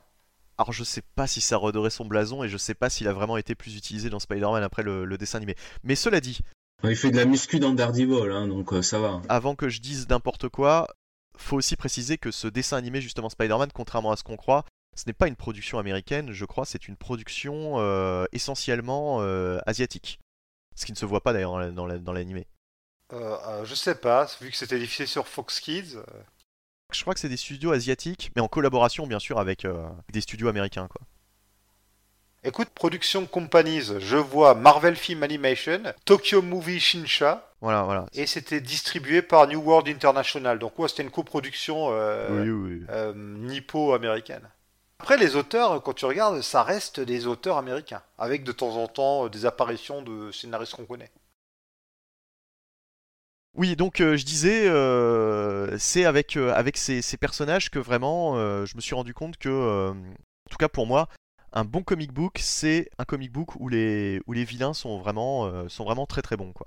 Alors 0.58 0.72
je 0.72 0.84
sais 0.84 1.02
pas 1.14 1.26
si 1.26 1.40
ça 1.40 1.56
redorait 1.56 1.90
son 1.90 2.04
blason 2.06 2.42
et 2.42 2.48
je 2.48 2.56
sais 2.56 2.74
pas 2.74 2.88
s'il 2.90 3.08
a 3.08 3.12
vraiment 3.12 3.36
été 3.36 3.54
plus 3.54 3.76
utilisé 3.76 4.08
dans 4.10 4.18
Spider-Man 4.18 4.62
après 4.62 4.82
le, 4.82 5.04
le 5.04 5.18
dessin 5.18 5.36
animé. 5.38 5.54
Mais 5.82 5.94
cela 5.96 6.20
dit, 6.20 6.38
il 6.84 6.96
fait 6.96 7.10
de 7.10 7.16
la 7.16 7.24
muscu 7.26 7.58
dans 7.58 7.72
Daredevil 7.74 8.30
hein, 8.30 8.46
donc 8.48 8.72
euh, 8.72 8.82
ça 8.82 8.98
va 8.98 9.20
avant 9.28 9.54
que 9.54 9.68
je 9.68 9.80
dise 9.80 10.08
n'importe 10.08 10.48
quoi, 10.48 10.88
faut 11.36 11.56
aussi 11.56 11.76
préciser 11.76 12.16
que 12.16 12.30
ce 12.30 12.48
dessin 12.48 12.76
animé, 12.78 13.00
justement 13.02 13.28
Spider-Man, 13.28 13.70
contrairement 13.74 14.12
à 14.12 14.16
ce 14.16 14.24
qu'on 14.24 14.36
croit, 14.36 14.64
ce 14.96 15.04
n'est 15.06 15.12
pas 15.12 15.28
une 15.28 15.36
production 15.36 15.78
américaine, 15.78 16.32
je 16.32 16.44
crois, 16.46 16.64
c'est 16.64 16.88
une 16.88 16.96
production 16.96 17.78
euh, 17.78 18.24
essentiellement 18.32 19.18
euh, 19.20 19.58
asiatique. 19.66 20.18
Ce 20.74 20.86
qui 20.86 20.92
ne 20.92 20.96
se 20.96 21.04
voit 21.04 21.22
pas 21.22 21.32
d'ailleurs 21.34 21.52
dans 21.52 21.58
la- 21.58 21.70
dans 21.70 21.86
la- 21.86 21.98
dans 21.98 22.12
l'animé. 22.14 22.46
Euh, 23.12 23.36
euh, 23.46 23.64
je 23.66 23.74
sais 23.74 23.94
pas, 23.94 24.26
vu 24.40 24.50
que 24.50 24.56
c'était 24.56 24.78
diffusé 24.78 25.04
sur 25.06 25.28
Fox 25.28 25.60
Kids. 25.60 25.96
Je 26.92 27.00
crois 27.02 27.14
que 27.14 27.20
c'est 27.20 27.28
des 27.28 27.36
studios 27.36 27.72
asiatiques, 27.72 28.30
mais 28.36 28.42
en 28.42 28.48
collaboration 28.48 29.06
bien 29.06 29.18
sûr 29.18 29.38
avec 29.38 29.64
euh, 29.64 29.86
des 30.12 30.20
studios 30.20 30.48
américains. 30.48 30.86
Quoi. 30.88 31.00
Écoute, 32.44 32.68
Production 32.70 33.26
Companies, 33.26 33.98
je 33.98 34.16
vois 34.16 34.54
Marvel 34.54 34.94
Film 34.94 35.22
Animation, 35.24 35.82
Tokyo 36.04 36.42
Movie 36.42 36.78
Shinsha, 36.78 37.50
Voilà, 37.60 37.82
voilà. 37.82 38.06
et 38.12 38.26
c'était 38.26 38.60
distribué 38.60 39.20
par 39.20 39.48
New 39.48 39.60
World 39.60 39.88
International. 39.88 40.58
Donc, 40.60 40.78
ouais, 40.78 40.86
c'était 40.88 41.02
une 41.02 41.10
coproduction 41.10 41.88
euh, 41.90 42.28
Oui, 42.44 42.50
oui, 42.50 42.78
oui. 42.80 42.86
euh, 42.90 43.12
nippo-américaine. 43.16 44.48
Après, 45.00 45.16
les 45.16 45.34
auteurs, 45.34 45.82
quand 45.82 45.92
tu 45.92 46.04
regardes, 46.06 46.40
ça 46.40 46.62
reste 46.62 47.00
des 47.00 47.26
auteurs 47.26 47.56
américains, 47.58 48.02
avec 48.16 48.44
de 48.44 48.52
temps 48.52 48.76
en 48.76 48.86
temps 48.86 49.24
euh, 49.26 49.28
des 49.28 49.44
apparitions 49.44 50.02
de 50.02 50.30
scénaristes 50.30 50.74
qu'on 50.74 50.86
connaît. 50.86 51.10
Oui, 53.56 53.74
donc 53.74 54.02
euh, 54.02 54.18
je 54.18 54.24
disais, 54.26 54.68
euh, 54.68 55.78
c'est 55.78 56.04
avec, 56.04 56.36
euh, 56.36 56.52
ces, 56.74 57.16
personnages 57.16 57.70
que 57.70 57.78
vraiment 57.78 58.36
je 58.36 58.76
me 58.76 58.80
suis 58.82 58.94
rendu 58.94 59.14
compte 59.14 59.38
que, 59.38 59.90
en 59.90 60.50
tout 60.50 60.58
cas 60.58 60.68
pour 60.68 60.86
moi, 60.86 61.08
un 61.52 61.64
bon 61.64 61.82
comic 61.82 62.12
book, 62.12 62.38
c'est 62.38 62.90
un 62.98 63.04
comic 63.04 63.32
book 63.32 63.56
où 63.58 63.68
les, 63.68 64.20
où 64.26 64.34
les 64.34 64.44
vilains 64.44 64.74
sont 64.74 64.98
vraiment, 64.98 65.68
sont 65.68 65.84
vraiment 65.84 66.04
très 66.04 66.20
très 66.20 66.36
bons. 66.36 66.52
Quoi. 66.52 66.66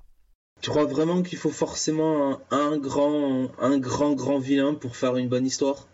tu 0.61 0.71
crois 0.71 0.85
vraiment 0.85 1.21
qu'il 1.21 1.37
faut 1.37 1.51
forcément 1.51 2.39
un 2.49 2.77
grand 2.77 4.15
grand 4.15 4.39
vilain 4.39 4.73
pour 4.73 4.95
faire 4.95 5.15
une 5.17 5.29
bonne 5.29 5.45
histoire? 5.45 5.87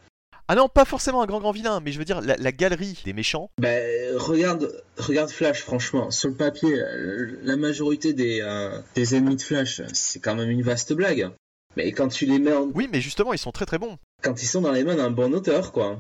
Ah 0.48 0.56
non, 0.56 0.70
pas 0.70 0.86
forcément 0.86 1.22
un 1.24 1.26
grand 1.26 1.40
grand 1.40 1.52
vilain, 1.52 1.80
mais 1.80 1.92
je 1.92 1.98
veux 1.98 2.06
dire, 2.06 2.22
la, 2.22 2.36
la 2.38 2.52
galerie 2.52 3.02
des 3.04 3.14
méchants, 3.14 3.50
Ben, 3.58 4.16
regarde, 4.16 4.84
regarde 4.98 5.30
Flash, 5.32 5.62
franchement. 5.62 6.12
Sur 6.12 6.30
le 6.30 6.36
papier, 6.36 6.72
euh, 6.80 7.40
la 7.42 7.56
majorité 7.58 8.14
des, 8.14 8.42
euh, 8.42 8.80
des 8.94 9.16
ennemis 9.16 9.38
de 9.38 9.42
Flash, 9.42 9.82
c'est 9.94 10.20
quand 10.20 10.36
même 10.36 10.50
une 10.52 10.62
vaste 10.62 10.94
blague. 10.94 11.32
Mais 11.78 11.92
quand 11.92 12.10
tu 12.10 12.26
les 12.28 12.38
mets 12.40 12.54
en- 12.54 12.70
oui, 12.76 12.88
mais 12.92 13.02
justement, 13.02 13.34
ils 13.34 13.40
sont 13.40 13.52
très 13.52 13.66
très 13.66 13.80
bons. 13.80 13.98
quand 14.24 14.42
ils 14.42 14.48
sont 14.48 14.62
dans 14.62 14.72
les 14.72 14.84
mains 14.84 14.96
d'un 14.96 15.12
bon 15.12 15.34
auteur, 15.34 15.72
quoi. 15.72 16.00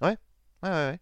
Ouais, 0.00 0.16
ouais, 0.62 0.70
ouais. 0.70 0.98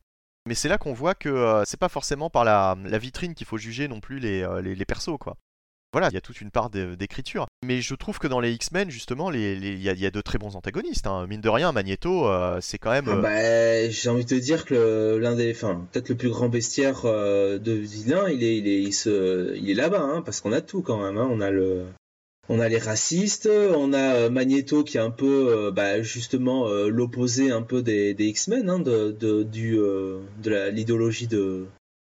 Mais 0.47 0.55
c'est 0.55 0.69
là 0.69 0.77
qu'on 0.77 0.93
voit 0.93 1.15
que 1.15 1.29
euh, 1.29 1.63
c'est 1.65 1.79
pas 1.81 1.89
forcément 1.89 2.29
par 2.29 2.45
la, 2.45 2.77
la 2.85 2.99
vitrine 2.99 3.35
qu'il 3.35 3.47
faut 3.47 3.57
juger 3.57 3.89
non 3.89 4.01
plus 4.01 4.19
les, 4.19 4.43
euh, 4.43 4.61
les, 4.61 4.75
les 4.75 4.85
persos, 4.85 5.17
quoi. 5.19 5.37
Voilà, 5.95 6.09
il 6.11 6.15
y 6.15 6.17
a 6.17 6.21
toute 6.21 6.41
une 6.41 6.51
part 6.51 6.71
d'é- 6.71 6.97
d'écriture. 6.97 7.47
Mais 7.65 7.81
je 7.81 7.95
trouve 7.95 8.19
que 8.19 8.27
dans 8.27 8.41
les 8.41 8.51
X-Men, 8.53 8.91
justement, 8.91 9.31
les- 9.31 9.55
les- 9.55 9.75
il 9.75 9.81
y, 9.81 9.89
a, 9.89 9.93
il 9.93 10.01
y 10.01 10.07
a 10.07 10.11
de 10.11 10.21
très 10.21 10.39
bons 10.39 10.57
antagonistes. 10.57 11.07
hein. 11.07 11.25
Mine 11.29 11.41
de 11.41 11.49
rien, 11.49 11.71
Magneto, 11.71 12.27
euh, 12.27 12.59
c'est 12.61 12.79
quand 12.79 12.91
même. 12.91 13.05
Ah 13.09 13.13
euh, 13.15 13.21
bah, 13.23 13.91
j'ai 13.91 14.09
envie 14.11 14.25
de 14.25 14.29
te 14.31 14.35
dire 14.35 14.65
que 14.65 15.17
l'un 15.23 15.37
des, 15.37 15.53
enfin, 15.53 15.87
peut-être 15.93 16.09
le 16.09 16.17
plus 16.17 16.31
grand 16.31 16.49
bestiaire 16.49 17.03
euh, 17.05 17.59
de 17.59 17.71
vilain, 17.73 18.29
il 18.29 18.43
est, 18.43 18.57
il 18.59 18.67
est, 18.67 18.83
il 18.83 18.93
se, 18.93 19.55
il 19.57 19.71
est 19.71 19.75
là-bas, 19.75 20.01
hein, 20.03 20.23
parce 20.23 20.41
qu'on 20.41 20.51
a 20.53 20.61
tout 20.61 20.83
quand 20.83 21.01
même. 21.01 21.17
Hein. 21.17 21.29
On 21.31 21.41
a 21.41 21.53
le, 21.53 21.85
on 22.49 22.59
a 22.59 22.69
les 22.69 22.79
racistes, 22.79 23.49
on 23.49 23.93
a 23.93 24.29
Magneto 24.31 24.83
qui 24.83 24.97
est 24.97 25.01
un 25.01 25.11
peu, 25.13 25.71
bah, 25.71 26.03
justement, 26.03 26.69
l'opposé 26.89 27.53
un 27.53 27.63
peu 27.63 27.83
des, 27.83 28.15
des 28.15 28.27
X-Men, 28.27 28.83
de, 28.83 29.13
de, 29.13 29.45
du, 29.45 29.77
de 29.77 30.51
la- 30.51 30.71
l'idéologie 30.71 31.29
de, 31.29 31.67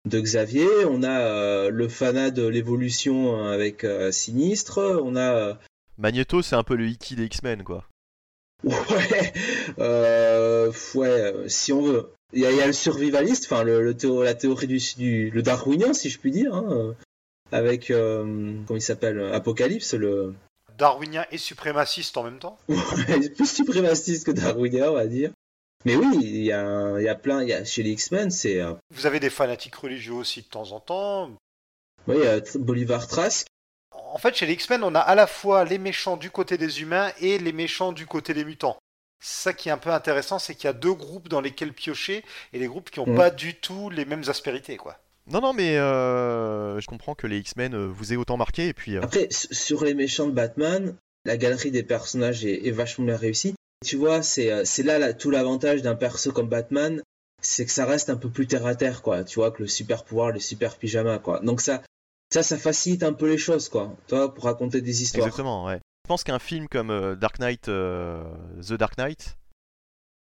de 0.05 0.21
Xavier. 0.21 0.69
On 0.89 1.03
a 1.03 1.21
euh, 1.21 1.71
le 1.71 1.89
fanat 1.89 2.31
de 2.31 2.47
l'évolution 2.47 3.47
avec 3.47 3.85
euh, 3.85 4.11
Sinistre. 4.13 4.79
On 5.03 5.17
a 5.17 5.35
euh, 5.35 5.55
Magneto, 5.99 6.43
c'est 6.43 6.57
un 6.57 6.63
peu 6.65 6.75
le 6.77 6.87
Iki 6.87 7.17
des 7.17 7.25
X-Men, 7.25 7.63
quoi. 7.65 7.85
Ouais, 8.65 9.33
euh, 9.79 10.73
ouais, 10.95 11.09
euh, 11.09 11.49
si 11.49 11.73
on 11.73 11.83
veut. 11.83 12.11
Il 12.33 12.41
y 12.41 12.47
a, 12.47 12.51
il 12.51 12.57
y 12.57 12.63
a 12.63 12.67
le 12.67 12.73
survivaliste, 12.73 13.45
enfin 13.45 13.63
le, 13.63 13.83
le 13.83 13.95
théo- 13.95 14.23
la 14.25 14.35
théorie 14.35 14.67
du, 14.67 14.79
du 14.97 15.31
le 15.31 15.43
darwinien, 15.43 15.93
si 15.93 16.09
je 16.11 16.19
puis 16.19 16.31
dire, 16.31 16.55
hein, 16.55 16.67
euh, 16.71 16.93
avec 17.53 17.91
euh, 17.91 18.23
comment 18.67 18.79
il 18.79 18.83
s'appelle, 18.83 19.21
Apocalypse, 19.33 19.95
le 19.95 20.35
Darwinien 20.79 21.27
et 21.31 21.39
suprémaciste 21.39 22.17
en 22.17 22.25
même 22.25 22.39
temps? 22.41 22.59
plus 23.37 23.47
suprémaciste 23.55 24.27
que 24.27 24.33
darwinien, 24.33 24.89
on 24.91 24.95
va 24.95 25.07
dire. 25.07 25.31
Mais 25.85 25.97
oui, 25.97 26.07
il 26.23 26.43
y 26.45 26.53
a, 26.53 26.99
y 27.01 27.09
a 27.09 27.15
plein, 27.15 27.43
il 27.43 27.49
y 27.49 27.53
a 27.53 27.65
chez 27.65 27.83
les 27.83 27.91
X-Men, 27.91 28.31
c'est 28.31 28.61
euh, 28.61 28.73
Vous 28.91 29.07
avez 29.07 29.21
des 29.21 29.31
fanatiques 29.31 29.75
religieux 29.77 30.15
aussi 30.15 30.43
de 30.43 30.47
temps 30.49 30.73
en 30.73 30.81
temps. 30.81 31.31
Oui, 32.07 32.17
il 32.19 32.25
y 32.25 32.27
a 32.27 32.41
Bolivar 32.57 33.07
Trask. 33.07 33.47
En 33.93 34.19
fait, 34.19 34.35
chez 34.35 34.47
les 34.47 34.55
X-Men, 34.55 34.83
on 34.85 34.95
a 34.95 35.01
à 35.01 35.15
la 35.15 35.27
fois 35.27 35.65
les 35.65 35.79
méchants 35.79 36.17
du 36.17 36.31
côté 36.31 36.57
des 36.59 36.81
humains 36.83 37.11
et 37.21 37.39
les 37.39 37.53
méchants 37.53 37.93
du 37.93 38.07
côté 38.07 38.33
des 38.35 38.45
mutants. 38.45 38.77
Ça 39.23 39.53
qui 39.53 39.69
est 39.69 39.73
un 39.73 39.79
peu 39.79 39.91
intéressant, 39.91 40.39
c'est 40.39 40.55
qu'il 40.55 40.65
y 40.65 40.69
a 40.69 40.73
deux 40.75 40.93
groupes 40.93 41.29
dans 41.29 41.41
lesquels 41.41 41.73
piocher 41.73 42.25
et 42.53 42.59
les 42.59 42.67
groupes 42.67 42.91
qui 42.91 43.01
n'ont 43.01 43.07
Mm. 43.13 43.17
pas 43.17 43.31
du 43.31 43.55
tout 43.55 43.91
les 43.91 44.05
mêmes 44.05 44.25
aspérités, 44.29 44.77
quoi. 44.77 44.99
Non, 45.31 45.41
non, 45.41 45.53
mais 45.55 45.79
euh, 45.79 46.79
je 46.81 46.87
comprends 46.87 47.15
que 47.15 47.27
les 47.27 47.39
X-Men 47.39 47.75
euh, 47.75 47.87
vous 47.87 48.13
aient 48.13 48.17
autant 48.17 48.37
marqué, 48.37 48.69
et 48.69 48.75
puis... 48.75 48.97
euh, 48.97 49.03
Après, 49.03 49.29
sur 49.31 49.83
les 49.85 49.95
méchants 49.95 50.27
de 50.27 50.33
Batman, 50.33 50.95
la 51.25 51.37
galerie 51.39 51.71
des 51.71 51.83
personnages 51.83 52.45
est, 52.45 52.67
est 52.67 52.71
vachement 52.73 53.07
bien 53.07 53.17
réussie. 53.17 53.55
Tu 53.85 53.97
vois, 53.97 54.23
c'est 54.23 54.51
euh, 54.51 54.63
c'est 54.65 54.83
là, 54.83 54.99
là 54.99 55.13
tout 55.13 55.31
l'avantage 55.31 55.83
d'un 55.83 55.95
perso 55.95 56.33
comme 56.33 56.49
Batman, 56.49 57.03
c'est 57.43 57.65
que 57.67 57.71
ça 57.71 57.85
reste 57.87 58.11
un 58.11 58.17
peu 58.17 58.31
plus 58.31 58.47
terre 58.47 58.67
à 58.67 58.75
terre, 58.75 59.03
quoi. 59.03 59.23
Tu 59.25 59.37
vois, 59.39 59.51
que 59.53 59.63
le 59.63 59.69
super 59.69 60.03
pouvoir, 60.05 60.33
le 60.33 60.41
super 60.41 60.77
pyjama, 60.77 61.19
quoi. 61.19 61.41
Donc 61.41 61.61
ça, 61.61 61.83
ça, 62.33 62.43
ça 62.43 62.57
facilite 62.59 63.03
un 63.03 63.13
peu 63.13 63.29
les 63.29 63.39
choses, 63.39 63.69
quoi. 63.69 63.95
Toi, 64.09 64.35
pour 64.35 64.45
raconter 64.45 64.81
des 64.81 65.03
histoires. 65.03 65.27
Exactement, 65.27 65.65
ouais. 65.67 65.79
Je 66.05 66.09
pense 66.09 66.25
qu'un 66.25 66.39
film 66.39 66.67
comme 66.69 66.91
euh, 66.91 67.15
Dark 67.17 67.39
Knight, 67.39 67.69
euh, 67.69 68.23
The 68.63 68.73
Dark 68.75 68.97
Knight, 68.99 69.37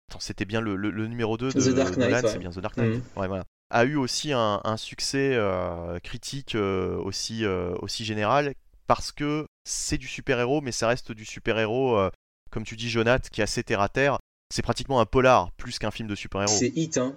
Attends, 0.10 0.20
c'était 0.20 0.46
bien 0.46 0.60
le, 0.60 0.76
le- 0.76 0.90
le 0.90 1.08
numéro 1.08 1.38
2 1.38 1.54
de 1.54 1.62
The 1.62 1.74
Dark 1.76 1.96
Knight, 1.98 2.10
Nolan, 2.12 2.22
ouais. 2.24 2.28
c'est 2.28 2.40
bien 2.40 2.50
The 2.50 2.60
Dark 2.60 2.76
Knight. 2.78 3.02
Ouais, 3.16 3.28
voilà. 3.28 3.46
A 3.70 3.86
eu 3.86 3.96
aussi 3.96 4.34
un, 4.34 4.60
un 4.66 4.76
succès 4.76 5.32
euh, 5.34 5.98
critique 6.00 6.56
aussi, 6.56 7.46
aussi 7.46 8.04
général 8.04 8.54
parce 8.88 9.14
que 9.14 9.46
c'est 9.64 9.98
du 9.98 10.08
super-héros, 10.08 10.60
mais 10.60 10.74
ça 10.74 10.90
reste 10.90 11.14
du 11.14 11.24
super-héros, 11.24 12.10
comme 12.52 12.64
tu 12.64 12.76
dis, 12.76 12.90
Jonath, 12.90 13.30
qui 13.30 13.42
est 13.42 13.44
assez 13.44 13.64
terre 13.64 13.82
à 13.82 13.90
terre. 13.90 14.20
C'est 14.54 14.62
pratiquement 14.62 15.00
un 15.00 15.06
polar 15.06 15.52
plus 15.54 15.80
qu'un 15.80 15.92
film 15.92 16.08
de 16.08 16.16
super-héros. 16.16 16.54
C'est 16.56 16.68
hit, 16.76 16.98
hein. 16.98 17.16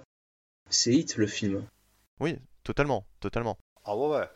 C'est 0.69 0.93
hit, 0.93 1.15
le 1.17 1.27
film. 1.27 1.63
Oui, 2.19 2.37
totalement, 2.63 3.05
totalement. 3.19 3.57
Ah 3.83 3.95
ouais, 3.95 4.17
ouais. 4.17 4.29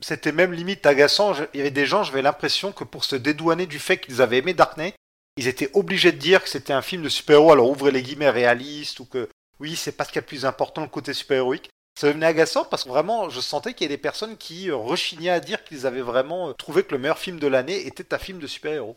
C'était 0.00 0.30
même 0.32 0.52
limite 0.52 0.86
agaçant. 0.86 1.32
Je- 1.34 1.44
Il 1.54 1.58
y 1.58 1.60
avait 1.62 1.70
des 1.70 1.86
gens, 1.86 2.04
j'avais 2.04 2.22
l'impression 2.22 2.70
que 2.70 2.84
pour 2.84 3.04
se 3.04 3.16
dédouaner 3.16 3.66
du 3.66 3.78
fait 3.78 3.98
qu'ils 3.98 4.22
avaient 4.22 4.38
aimé 4.38 4.54
Dark 4.54 4.76
Knight, 4.76 4.94
ils 5.36 5.48
étaient 5.48 5.70
obligés 5.74 6.12
de 6.12 6.18
dire 6.18 6.42
que 6.42 6.48
c'était 6.48 6.72
un 6.72 6.82
film 6.82 7.02
de 7.02 7.08
super-héros, 7.08 7.52
alors 7.52 7.70
ouvrez 7.70 7.90
les 7.90 8.02
guillemets 8.02 8.30
réaliste, 8.30 9.00
ou 9.00 9.04
que 9.06 9.28
oui, 9.58 9.74
c'est 9.74 9.92
pas 9.92 10.04
ce 10.04 10.10
qu'il 10.10 10.16
y 10.16 10.18
a 10.18 10.22
de 10.22 10.26
plus 10.26 10.44
important, 10.44 10.82
le 10.82 10.88
côté 10.88 11.12
super-héroïque. 11.14 11.70
Ça 11.98 12.06
devenait 12.08 12.26
agaçant 12.26 12.64
parce 12.64 12.84
que 12.84 12.88
vraiment, 12.90 13.28
je 13.28 13.40
sentais 13.40 13.74
qu'il 13.74 13.84
y 13.84 13.86
avait 13.86 13.96
des 13.96 14.00
personnes 14.02 14.36
qui 14.36 14.70
euh, 14.70 14.76
rechignaient 14.76 15.30
à 15.30 15.40
dire 15.40 15.64
qu'ils 15.64 15.84
avaient 15.84 16.00
vraiment 16.02 16.50
euh, 16.50 16.52
trouvé 16.52 16.84
que 16.84 16.92
le 16.92 16.98
meilleur 16.98 17.18
film 17.18 17.40
de 17.40 17.46
l'année 17.48 17.86
était 17.88 18.14
un 18.14 18.18
film 18.18 18.38
de 18.38 18.46
super-héros. 18.46 18.96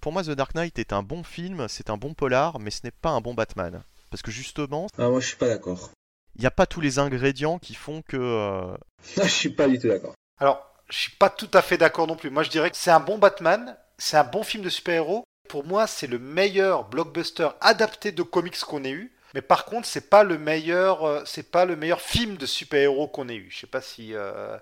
Pour 0.00 0.12
moi, 0.12 0.22
The 0.22 0.30
Dark 0.30 0.54
Knight 0.54 0.78
est 0.78 0.92
un 0.92 1.02
bon 1.02 1.22
film, 1.24 1.66
c'est 1.68 1.90
un 1.90 1.96
bon 1.96 2.14
polar, 2.14 2.58
mais 2.60 2.70
ce 2.70 2.80
n'est 2.84 2.90
pas 2.92 3.10
un 3.10 3.20
bon 3.20 3.34
Batman. 3.34 3.82
Parce 4.10 4.22
que 4.22 4.30
justement, 4.30 4.86
Ah, 4.98 5.08
moi, 5.08 5.20
je 5.20 5.26
suis 5.28 5.36
pas 5.36 5.48
d'accord. 5.48 5.90
il 6.36 6.40
n'y 6.40 6.46
a 6.46 6.50
pas 6.50 6.66
tous 6.66 6.80
les 6.80 6.98
ingrédients 6.98 7.58
qui 7.58 7.74
font 7.74 8.02
que... 8.02 8.16
euh, 8.16 8.76
Ah, 9.18 9.24
je 9.24 9.28
suis 9.28 9.50
pas 9.50 9.68
du 9.68 9.78
tout 9.78 9.88
d'accord. 9.88 10.14
Alors, 10.38 10.64
je 10.88 10.96
suis 10.96 11.12
pas 11.16 11.30
tout 11.30 11.50
à 11.52 11.62
fait 11.62 11.76
d'accord 11.78 12.06
non 12.06 12.16
plus. 12.16 12.30
Moi, 12.30 12.42
je 12.42 12.50
dirais 12.50 12.70
que 12.70 12.76
c'est 12.76 12.90
un 12.90 13.00
bon 13.00 13.18
Batman, 13.18 13.76
c'est 13.98 14.16
un 14.16 14.24
bon 14.24 14.42
film 14.42 14.62
de 14.62 14.70
super-héros. 14.70 15.24
Pour 15.48 15.64
moi, 15.64 15.86
c'est 15.86 16.06
le 16.06 16.18
meilleur 16.18 16.84
blockbuster 16.88 17.48
adapté 17.60 18.12
de 18.12 18.22
comics 18.22 18.58
qu'on 18.60 18.84
ait 18.84 18.90
eu. 18.92 19.12
Mais 19.34 19.42
par 19.42 19.66
contre, 19.66 19.86
c'est 19.86 20.08
pas 20.08 20.22
le 20.24 20.38
meilleur, 20.38 21.04
euh, 21.04 21.22
c'est 21.26 21.50
pas 21.50 21.64
le 21.66 21.76
meilleur 21.76 22.00
film 22.00 22.36
de 22.36 22.46
super-héros 22.46 23.08
qu'on 23.08 23.28
ait 23.28 23.34
eu. 23.36 23.48
Je 23.50 23.58
sais 23.58 23.66
pas 23.66 23.82
si 23.82 24.14
euh, 24.14 24.56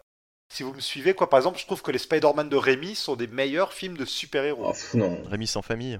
si 0.52 0.62
vous 0.62 0.72
me 0.72 0.80
suivez 0.80 1.14
quoi. 1.14 1.28
Par 1.28 1.38
exemple, 1.38 1.58
je 1.58 1.66
trouve 1.66 1.82
que 1.82 1.90
les 1.90 1.98
Spider-Man 1.98 2.48
de 2.48 2.56
Rémi 2.56 2.94
sont 2.94 3.16
des 3.16 3.26
meilleurs 3.26 3.72
films 3.72 3.96
de 3.96 4.04
super-héros. 4.04 4.64
Oh, 4.68 4.72
pff, 4.72 4.94
non. 4.94 5.22
Rémi 5.24 5.46
sans 5.46 5.62
famille. 5.62 5.98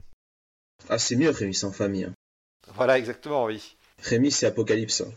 Ah, 0.89 0.99
c'est 0.99 1.17
mieux, 1.17 1.31
Rémi 1.31 1.55
sans 1.55 1.73
famille. 1.73 2.05
hein. 2.05 2.13
Voilà, 2.75 2.99
exactement, 2.99 3.45
oui. 3.45 3.77
Rémi, 4.03 4.31
c'est 4.31 4.47
Apocalypse. 4.47 5.01
hein. 5.03 5.11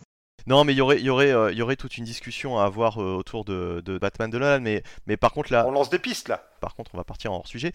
Non, 0.48 0.64
mais 0.64 0.74
il 0.74 0.78
y 0.78 0.82
aurait, 0.82 0.98
il 1.00 1.06
y 1.06 1.10
aurait, 1.10 1.32
euh, 1.32 1.52
y 1.52 1.62
aurait 1.62 1.76
toute 1.76 1.98
une 1.98 2.06
discussion 2.06 2.58
à 2.58 2.64
avoir 2.66 3.02
euh, 3.02 3.14
autour 3.16 3.44
de, 3.46 3.82
de 3.86 3.98
Batman 3.98 4.30
de 4.30 4.40
Nolan, 4.40 4.62
mais, 4.62 4.84
mais 5.06 5.18
par 5.18 5.32
contre 5.34 5.52
là, 5.52 5.66
On 5.68 5.72
lance 5.72 5.90
des 5.90 6.00
pistes 6.00 6.28
là. 6.30 6.50
par 6.62 6.76
contre, 6.76 6.92
on 6.94 6.98
va 6.98 7.04
partir 7.04 7.32
en 7.34 7.38
hors 7.38 7.48
sujet. 7.48 7.74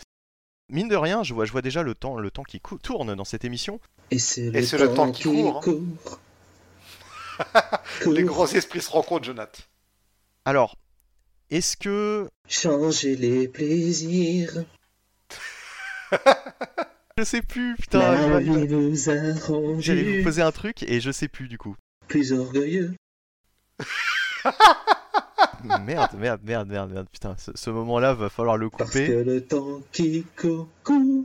Mine 0.73 0.89
de 0.89 0.97
rien, 0.97 1.23
je 1.23 1.35
vois, 1.35 1.45
je 1.45 1.53
vois 1.53 1.61
déjà 1.63 1.83
le 1.83 1.95
temps, 1.95 2.17
le 2.17 2.31
temps 2.31 2.43
qui 2.43 2.61
tourne 2.83 3.15
dans 3.15 3.25
cette 3.25 3.45
émission. 3.45 3.81
Et 4.11 4.19
c'est 4.19 4.51
le, 4.51 4.95
temps 4.95 5.13
qui 5.13 5.25
court, 5.25 5.59
hein. 5.59 5.61
court. 5.63 6.19
Les 8.13 8.23
grands 8.23 8.47
esprits 8.47 8.81
se 8.81 8.91
rencontrent, 8.91 9.25
Jonathan. 9.25 9.63
Alors, 10.47 10.77
est-ce 11.55 11.77
que 11.77 12.29
Changer 12.49 13.17
les 13.17 13.49
plaisirs. 13.49 14.65
je 17.19 17.25
sais 17.25 17.43
plus, 17.43 17.77
putain, 17.77 18.41
j'allais 19.79 20.19
vous 20.19 20.25
poser 20.25 20.43
un 20.43 20.53
truc 20.53 20.83
et 20.83 21.01
je 21.01 21.11
sais 21.11 21.29
plus 21.29 21.49
du 21.49 21.59
coup. 21.59 21.77
plus 22.09 22.33
orgueilleux. 22.33 22.95
Merde, 25.81 26.13
merde, 26.19 26.41
merde, 26.45 26.69
merde, 26.69 26.91
merde, 26.93 27.09
putain, 27.11 27.37
ce, 27.39 27.51
ce 27.55 27.71
moment-là 27.71 28.13
va 28.13 28.29
falloir 28.29 28.59
le 28.59 28.69
Parce 28.69 28.91
que 28.91 28.99
couper. 28.99 29.25
le 29.25 29.41
temps 29.43 29.81
qui 29.93 30.27
court. 30.37 30.69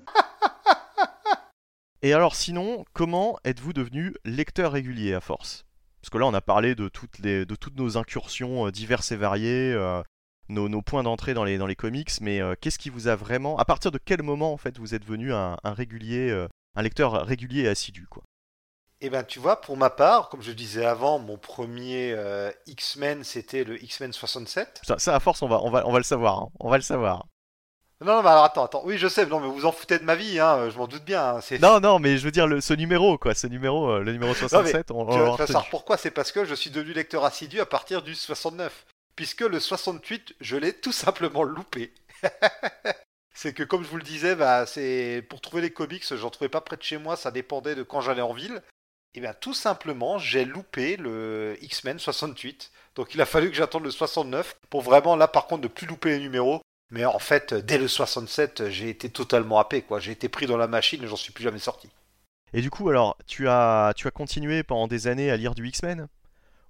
Et 2.02 2.14
alors 2.14 2.36
sinon, 2.36 2.86
comment 2.94 3.38
êtes-vous 3.44 3.74
devenu 3.74 4.14
lecteur 4.24 4.72
régulier 4.72 5.14
à 5.14 5.20
force? 5.20 5.66
Parce 6.02 6.10
que 6.10 6.18
là, 6.18 6.26
on 6.26 6.34
a 6.34 6.40
parlé 6.40 6.74
de 6.74 6.88
toutes, 6.88 7.20
les, 7.20 7.46
de 7.46 7.56
toutes 7.56 7.76
nos 7.76 7.98
incursions 7.98 8.68
euh, 8.68 8.72
diverses 8.72 9.12
et 9.12 9.18
variées, 9.18 9.74
euh, 9.74 10.02
nos, 10.50 10.68
nos 10.70 10.82
points 10.82 11.04
d'entrée 11.04 11.34
dans 11.34 11.44
les, 11.44 11.58
dans 11.58 11.68
les 11.68 11.76
comics, 11.76 12.12
mais 12.22 12.42
euh, 12.42 12.56
qu'est-ce 12.60 12.80
qui 12.80 12.90
vous 12.90 13.08
a 13.08 13.16
vraiment... 13.16 13.58
À 13.58 13.66
partir 13.66 13.92
de 13.92 14.00
quel 14.04 14.22
moment, 14.24 14.52
en 14.54 14.58
fait, 14.58 14.78
vous 14.78 14.94
êtes 14.96 15.04
devenu 15.04 15.34
un, 15.34 15.58
un 15.64 15.74
régulier, 15.74 16.30
euh, 16.30 16.48
un 16.76 16.82
lecteur 16.82 17.26
régulier 17.26 17.62
et 17.64 17.68
assidu, 17.70 18.08
quoi? 18.10 18.24
Eh 19.02 19.10
ben, 19.10 19.24
tu 19.24 19.40
vois, 19.40 19.62
pour 19.62 19.78
ma 19.78 19.90
part, 19.90 20.28
comme 20.28 20.42
je 20.42 20.52
disais 20.52 20.86
avant, 20.86 21.20
mon 21.20 21.38
premier 21.38 22.12
euh, 22.18 22.52
X-Men, 22.68 23.24
c'était 23.24 23.64
le 23.64 23.82
X-Men 23.82 24.12
67. 24.12 24.82
ça, 24.84 25.00
ça, 25.00 25.16
à 25.16 25.20
force, 25.22 25.42
on 25.42 25.48
va, 25.48 25.62
on 25.64 25.70
va, 25.70 25.88
on 25.88 25.92
va 25.94 26.00
le 26.00 26.04
savoir, 26.04 26.40
hein, 26.40 26.50
on 26.60 26.70
va 26.70 26.76
le 26.78 26.84
savoir. 26.84 27.26
Non, 28.02 28.16
non, 28.16 28.24
mais 28.24 28.30
alors 28.30 28.44
attends, 28.46 28.66
attends. 28.66 28.82
Oui, 28.86 28.98
je 28.98 29.08
sais, 29.08 29.26
non, 29.26 29.40
mais 29.42 29.48
vous 29.48 29.66
en 29.66 29.72
foutez 29.74 30.00
de 30.00 30.04
ma 30.06 30.16
vie, 30.16 30.40
hein, 30.40 30.70
je 30.70 30.78
m'en 30.78 30.88
doute 30.88 31.04
bien. 31.06 31.36
hein. 31.38 31.58
Non, 31.62 31.80
non, 31.80 32.00
mais 32.00 32.18
je 32.18 32.24
veux 32.26 32.32
dire, 32.32 32.48
le, 32.48 32.60
ce 32.62 32.74
numéro, 32.74 33.18
quoi, 33.18 33.34
ce 33.36 33.48
numéro, 33.48 33.90
euh, 33.90 34.04
le 34.04 34.12
numéro 34.14 34.34
67, 34.34 34.92
on, 34.92 35.02
on 35.02 35.12
Tu 35.12 35.18
l'aura 35.18 35.18
vas 35.18 35.20
tu 35.20 35.24
vas 35.24 35.32
retenu. 35.32 35.48
savoir 35.48 35.70
pourquoi 35.70 35.98
C'est 35.98 36.12
parce 36.12 36.32
que 36.34 36.44
je 36.46 36.56
suis 36.56 36.70
devenu 36.70 36.94
lecteur 36.94 37.24
assidu 37.26 37.60
à 37.62 37.66
partir 37.66 38.02
du 38.02 38.16
69. 38.16 38.86
Puisque 39.20 39.42
le 39.42 39.60
68, 39.60 40.36
je 40.40 40.56
l'ai 40.56 40.72
tout 40.72 40.94
simplement 40.94 41.44
loupé. 41.44 41.94
c'est 43.34 43.54
que, 43.54 43.64
comme 43.64 43.84
je 43.84 43.90
vous 43.90 43.98
le 43.98 44.02
disais, 44.02 44.34
bah, 44.34 44.64
pour 45.28 45.42
trouver 45.42 45.62
les 45.62 45.72
comics, 45.72 46.06
j'en 46.16 46.30
trouvais 46.30 46.48
pas 46.48 46.62
près 46.62 46.78
de 46.78 46.84
chez 46.84 46.98
moi, 46.98 47.18
ça 47.18 47.30
dépendait 47.30 47.76
de 47.76 47.84
quand 47.84 48.00
j'allais 48.00 48.22
en 48.22 48.32
ville. 48.32 48.64
Et 49.14 49.20
bien, 49.20 49.34
tout 49.34 49.54
simplement, 49.54 50.20
j'ai 50.20 50.46
loupé 50.46 50.96
le 50.96 51.58
X-Men 51.60 52.00
68. 52.00 52.72
Donc, 52.96 53.14
il 53.14 53.20
a 53.20 53.26
fallu 53.26 53.50
que 53.50 53.58
j'attende 53.58 53.84
le 53.84 53.92
69 53.92 54.56
pour 54.70 54.84
vraiment, 54.84 55.18
là, 55.18 55.28
par 55.28 55.48
contre, 55.48 55.64
ne 55.64 55.68
plus 55.68 55.86
louper 55.86 56.12
les 56.12 56.20
numéros. 56.20 56.62
Mais 56.90 57.04
en 57.04 57.20
fait, 57.20 57.54
dès 57.54 57.78
le 57.78 57.90
67, 57.90 58.70
j'ai 58.70 58.88
été 58.88 59.10
totalement 59.10 59.60
happé. 59.60 59.84
J'ai 59.98 60.14
été 60.14 60.30
pris 60.30 60.46
dans 60.46 60.56
la 60.56 60.68
machine 60.68 61.04
et 61.04 61.08
j'en 61.08 61.18
suis 61.18 61.34
plus 61.34 61.44
jamais 61.44 61.60
sorti. 61.60 61.90
Et 62.54 62.62
du 62.62 62.72
coup, 62.72 62.88
alors, 62.88 63.18
tu 63.28 63.50
as 63.50 63.94
continué 64.14 64.64
pendant 64.64 64.88
des 64.88 65.08
années 65.08 65.30
à 65.30 65.36
lire 65.36 65.56
du 65.56 65.68
X-Men? 65.68 66.08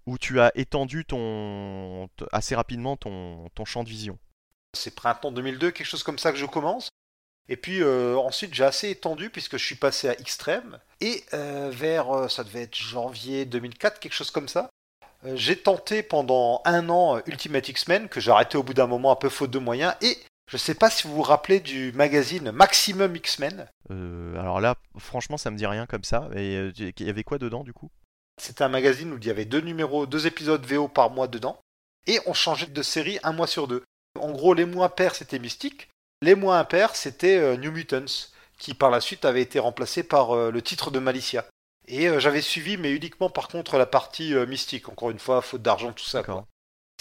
Ou 0.06 0.18
tu 0.18 0.40
as 0.40 0.52
étendu 0.56 1.06
ton, 1.06 2.10
assez 2.32 2.56
rapidement 2.56 2.98
ton, 2.98 3.50
ton 3.56 3.66
champ 3.66 3.84
de 3.84 3.90
vision 3.90 4.18
C'est 4.76 4.96
printemps 4.96 5.32
2002, 5.32 5.72
quelque 5.72 5.86
chose 5.88 6.04
comme 6.04 6.20
ça 6.20 6.32
que 6.32 6.38
je 6.38 6.46
commence. 6.46 6.90
Et 7.52 7.58
puis 7.58 7.82
euh, 7.82 8.16
ensuite, 8.18 8.54
j'ai 8.54 8.64
assez 8.64 8.90
étendu 8.90 9.30
puisque 9.30 9.58
je 9.58 9.66
suis 9.66 9.76
passé 9.76 10.08
à 10.10 10.14
Extrême. 10.20 10.80
Et 11.02 11.24
euh, 11.34 11.70
vers, 11.74 12.12
euh, 12.16 12.28
ça 12.28 12.44
devait 12.44 12.64
être 12.64 12.76
janvier 12.76 13.46
2004, 13.46 14.00
quelque 14.00 14.14
chose 14.14 14.32
comme 14.32 14.48
ça. 14.48 14.70
euh, 15.26 15.36
j'ai 15.36 15.56
tenté 15.58 16.04
pendant 16.04 16.62
un 16.66 16.90
an 16.90 17.20
Ultimate 17.26 17.68
X-Men, 17.70 18.08
que 18.08 18.20
j'ai 18.20 18.32
arrêté 18.32 18.58
au 18.58 18.64
bout 18.64 18.74
d'un 18.74 18.88
moment 18.88 19.12
un 19.12 19.16
peu 19.16 19.30
faute 19.30 19.52
de 19.52 19.60
moyens. 19.60 19.96
Et 20.02 20.18
je 20.52 20.58
sais 20.58 20.76
pas 20.76 20.90
si 20.90 21.08
vous 21.08 21.16
vous 21.16 21.22
rappelez 21.24 21.60
du 21.60 21.92
magazine 21.94 22.52
Maximum 22.52 23.16
X-Men. 23.16 23.68
Alors 23.90 24.62
là, 24.62 24.76
franchement, 24.98 25.38
ça 25.38 25.52
me 25.52 25.58
dit 25.58 25.66
rien 25.66 25.86
comme 25.88 26.04
ça. 26.04 26.30
Et 26.36 26.72
il 26.78 27.06
y 27.06 27.10
avait 27.10 27.24
quoi 27.24 27.38
dedans, 27.38 27.64
du 27.64 27.74
coup? 27.74 27.90
C'était 28.42 28.64
un 28.64 28.70
magazine 28.70 29.12
où 29.14 29.18
il 29.18 29.26
y 29.26 29.30
avait 29.30 29.46
deux 29.46 29.62
numéros, 29.62 30.06
deux 30.06 30.28
épisodes 30.28 30.66
VO 30.66 30.88
par 30.88 31.10
mois 31.10 31.28
dedans. 31.28 31.60
Et 32.08 32.20
on 32.26 32.34
changeait 32.34 32.68
de 32.68 32.82
série 32.82 33.20
un 33.24 33.34
mois 33.34 33.48
sur 33.48 33.68
deux. 33.68 33.84
En 34.20 34.32
gros, 34.32 34.54
les 34.54 34.66
mois 34.66 34.96
pairs, 34.96 35.16
c'était 35.16 35.40
Mystique. 35.40 35.90
Les 36.22 36.36
mois 36.36 36.58
impairs, 36.58 36.96
c'était 36.96 37.38
euh, 37.38 37.56
New 37.56 37.72
Mutants, 37.72 38.30
qui 38.58 38.74
par 38.74 38.90
la 38.90 39.00
suite 39.00 39.26
avait 39.26 39.42
été 39.42 39.60
remplacé 39.60 40.04
par 40.04 40.32
euh, 40.32 40.52
le 40.52 40.62
titre 40.62 40.92
de 40.92 41.00
Malicia. 41.00 41.46
Et 41.88 42.10
euh, 42.10 42.20
j'avais 42.20 42.42
suivi, 42.42 42.78
mais 42.78 42.92
uniquement 42.92 43.30
par 43.30 43.48
contre 43.48 43.78
la 43.78 43.86
partie 43.86 44.34
mystique. 44.48 44.90
Encore 44.90 45.12
une 45.12 45.20
fois, 45.20 45.42
faute 45.42 45.62
d'argent, 45.62 45.94
tout 45.94 46.06
ça. 46.06 46.24
Quoi. 46.24 46.46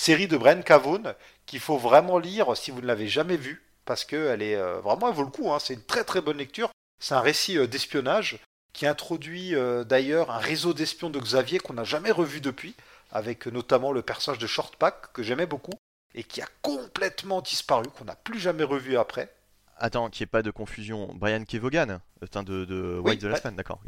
Série 0.00 0.28
de 0.28 0.36
Brian 0.36 0.62
Cavone 0.62 1.14
qu'il 1.46 1.60
faut 1.60 1.78
vraiment 1.78 2.18
lire 2.18 2.56
si 2.56 2.70
vous 2.70 2.80
ne 2.80 2.86
l'avez 2.86 3.08
jamais 3.08 3.36
vue, 3.36 3.64
parce 3.84 4.04
qu'elle 4.04 4.42
est 4.42 4.56
vraiment, 4.80 5.08
elle 5.08 5.14
vaut 5.14 5.24
le 5.24 5.30
coup. 5.30 5.50
hein. 5.52 5.58
C'est 5.58 5.74
une 5.74 5.84
très 5.84 6.04
très 6.04 6.20
bonne 6.20 6.38
lecture. 6.38 6.70
C'est 7.00 7.14
un 7.14 7.20
récit 7.20 7.66
d'espionnage 7.66 8.38
qui 8.78 8.86
introduit 8.86 9.56
euh, 9.56 9.82
d'ailleurs 9.82 10.30
un 10.30 10.38
réseau 10.38 10.72
d'espions 10.72 11.10
de 11.10 11.18
Xavier 11.18 11.58
qu'on 11.58 11.72
n'a 11.72 11.82
jamais 11.82 12.12
revu 12.12 12.40
depuis, 12.40 12.76
avec 13.10 13.48
notamment 13.48 13.90
le 13.90 14.02
personnage 14.02 14.38
de 14.38 14.46
Shortpack 14.46 15.12
que 15.12 15.24
j'aimais 15.24 15.46
beaucoup 15.46 15.72
et 16.14 16.22
qui 16.22 16.40
a 16.40 16.46
complètement 16.62 17.40
disparu, 17.40 17.86
qu'on 17.88 18.04
n'a 18.04 18.14
plus 18.14 18.38
jamais 18.38 18.62
revu 18.62 18.96
après. 18.96 19.34
Attends, 19.78 20.08
qu'il 20.10 20.22
n'y 20.22 20.28
ait 20.28 20.30
pas 20.30 20.42
de 20.42 20.52
confusion. 20.52 21.10
Brian 21.14 21.42
Kevogan, 21.42 21.98
euh, 22.22 22.42
de, 22.44 22.64
de 22.66 23.00
Oui, 23.02 23.10
White 23.10 23.20
the 23.20 23.24
Last 23.24 23.44
ouais. 23.44 23.50
Man, 23.50 23.56
d'accord. 23.56 23.80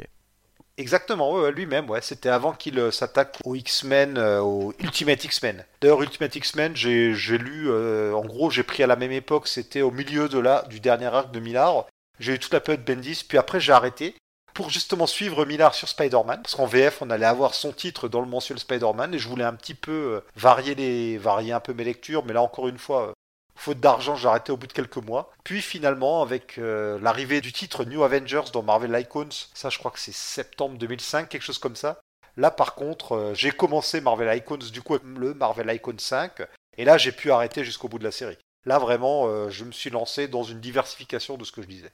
Exactement, 0.75 1.31
ouais, 1.35 1.53
lui-même, 1.53 1.89
ouais. 1.89 2.01
C'était 2.01 2.27
avant 2.27 2.51
qu'il 2.51 2.77
euh, 2.77 2.91
s'attaque 2.91 3.37
aux 3.45 3.55
X-Men, 3.55 4.17
euh, 4.17 4.41
au 4.41 4.73
Ultimate 4.79 5.23
X-Men. 5.23 5.63
D'ailleurs, 5.79 6.01
Ultimate 6.01 6.35
X-Men, 6.35 6.75
j'ai 6.75 7.37
lu, 7.37 7.69
euh, 7.69 8.13
en 8.13 8.25
gros, 8.25 8.49
j'ai 8.49 8.63
pris 8.63 8.83
à 8.83 8.87
la 8.87 8.97
même 8.97 9.13
époque, 9.13 9.47
c'était 9.47 9.83
au 9.83 9.91
milieu 9.91 10.27
de 10.27 10.37
la, 10.37 10.63
du 10.63 10.81
dernier 10.81 11.05
arc 11.05 11.31
de 11.31 11.39
Millard. 11.39 11.87
J'ai 12.19 12.33
eu 12.33 12.39
toute 12.39 12.51
la 12.51 12.59
période 12.59 12.83
Bendis, 12.83 13.23
puis 13.25 13.37
après 13.37 13.61
j'ai 13.61 13.71
arrêté 13.71 14.15
pour 14.61 14.69
justement 14.69 15.07
suivre 15.07 15.43
Millard 15.45 15.73
sur 15.73 15.87
Spider-Man, 15.87 16.41
parce 16.43 16.53
qu'en 16.53 16.67
VF, 16.67 17.01
on 17.01 17.09
allait 17.09 17.25
avoir 17.25 17.55
son 17.55 17.71
titre 17.71 18.07
dans 18.07 18.21
le 18.21 18.27
mensuel 18.27 18.59
Spider-Man, 18.59 19.15
et 19.15 19.17
je 19.19 19.27
voulais 19.27 19.43
un 19.43 19.55
petit 19.55 19.73
peu 19.73 20.21
varier, 20.35 20.75
les, 20.75 21.17
varier 21.17 21.51
un 21.51 21.59
peu 21.59 21.73
mes 21.73 21.83
lectures, 21.83 22.23
mais 22.23 22.33
là, 22.33 22.43
encore 22.43 22.67
une 22.67 22.77
fois, 22.77 23.13
Faute 23.55 23.79
d'argent, 23.79 24.15
j'ai 24.15 24.27
arrêté 24.27 24.51
au 24.51 24.57
bout 24.57 24.65
de 24.65 24.73
quelques 24.73 24.97
mois. 24.97 25.31
Puis 25.43 25.61
finalement, 25.61 26.23
avec 26.23 26.57
euh, 26.57 26.97
l'arrivée 26.99 27.41
du 27.41 27.53
titre 27.53 27.85
New 27.85 28.03
Avengers 28.03 28.49
dans 28.51 28.63
Marvel 28.63 28.99
Icons, 28.99 29.29
ça 29.53 29.69
je 29.69 29.77
crois 29.77 29.91
que 29.91 29.99
c'est 29.99 30.13
septembre 30.13 30.79
2005, 30.79 31.29
quelque 31.29 31.43
chose 31.43 31.59
comme 31.59 31.75
ça. 31.75 31.99
Là 32.37 32.49
par 32.49 32.73
contre, 32.73 33.15
euh, 33.15 33.33
j'ai 33.35 33.51
commencé 33.51 34.01
Marvel 34.01 34.35
Icons 34.35 34.57
du 34.57 34.81
coup 34.81 34.97
le 35.03 35.35
Marvel 35.35 35.71
Icons 35.75 35.95
5, 35.95 36.41
et 36.77 36.85
là 36.85 36.97
j'ai 36.97 37.11
pu 37.11 37.31
arrêter 37.31 37.63
jusqu'au 37.63 37.87
bout 37.87 37.99
de 37.99 38.03
la 38.03 38.11
série. 38.11 38.37
Là 38.65 38.79
vraiment, 38.79 39.27
euh, 39.27 39.51
je 39.51 39.63
me 39.63 39.71
suis 39.71 39.91
lancé 39.91 40.27
dans 40.27 40.43
une 40.43 40.59
diversification 40.59 41.37
de 41.37 41.43
ce 41.43 41.51
que 41.51 41.61
je 41.61 41.67
disais. 41.67 41.91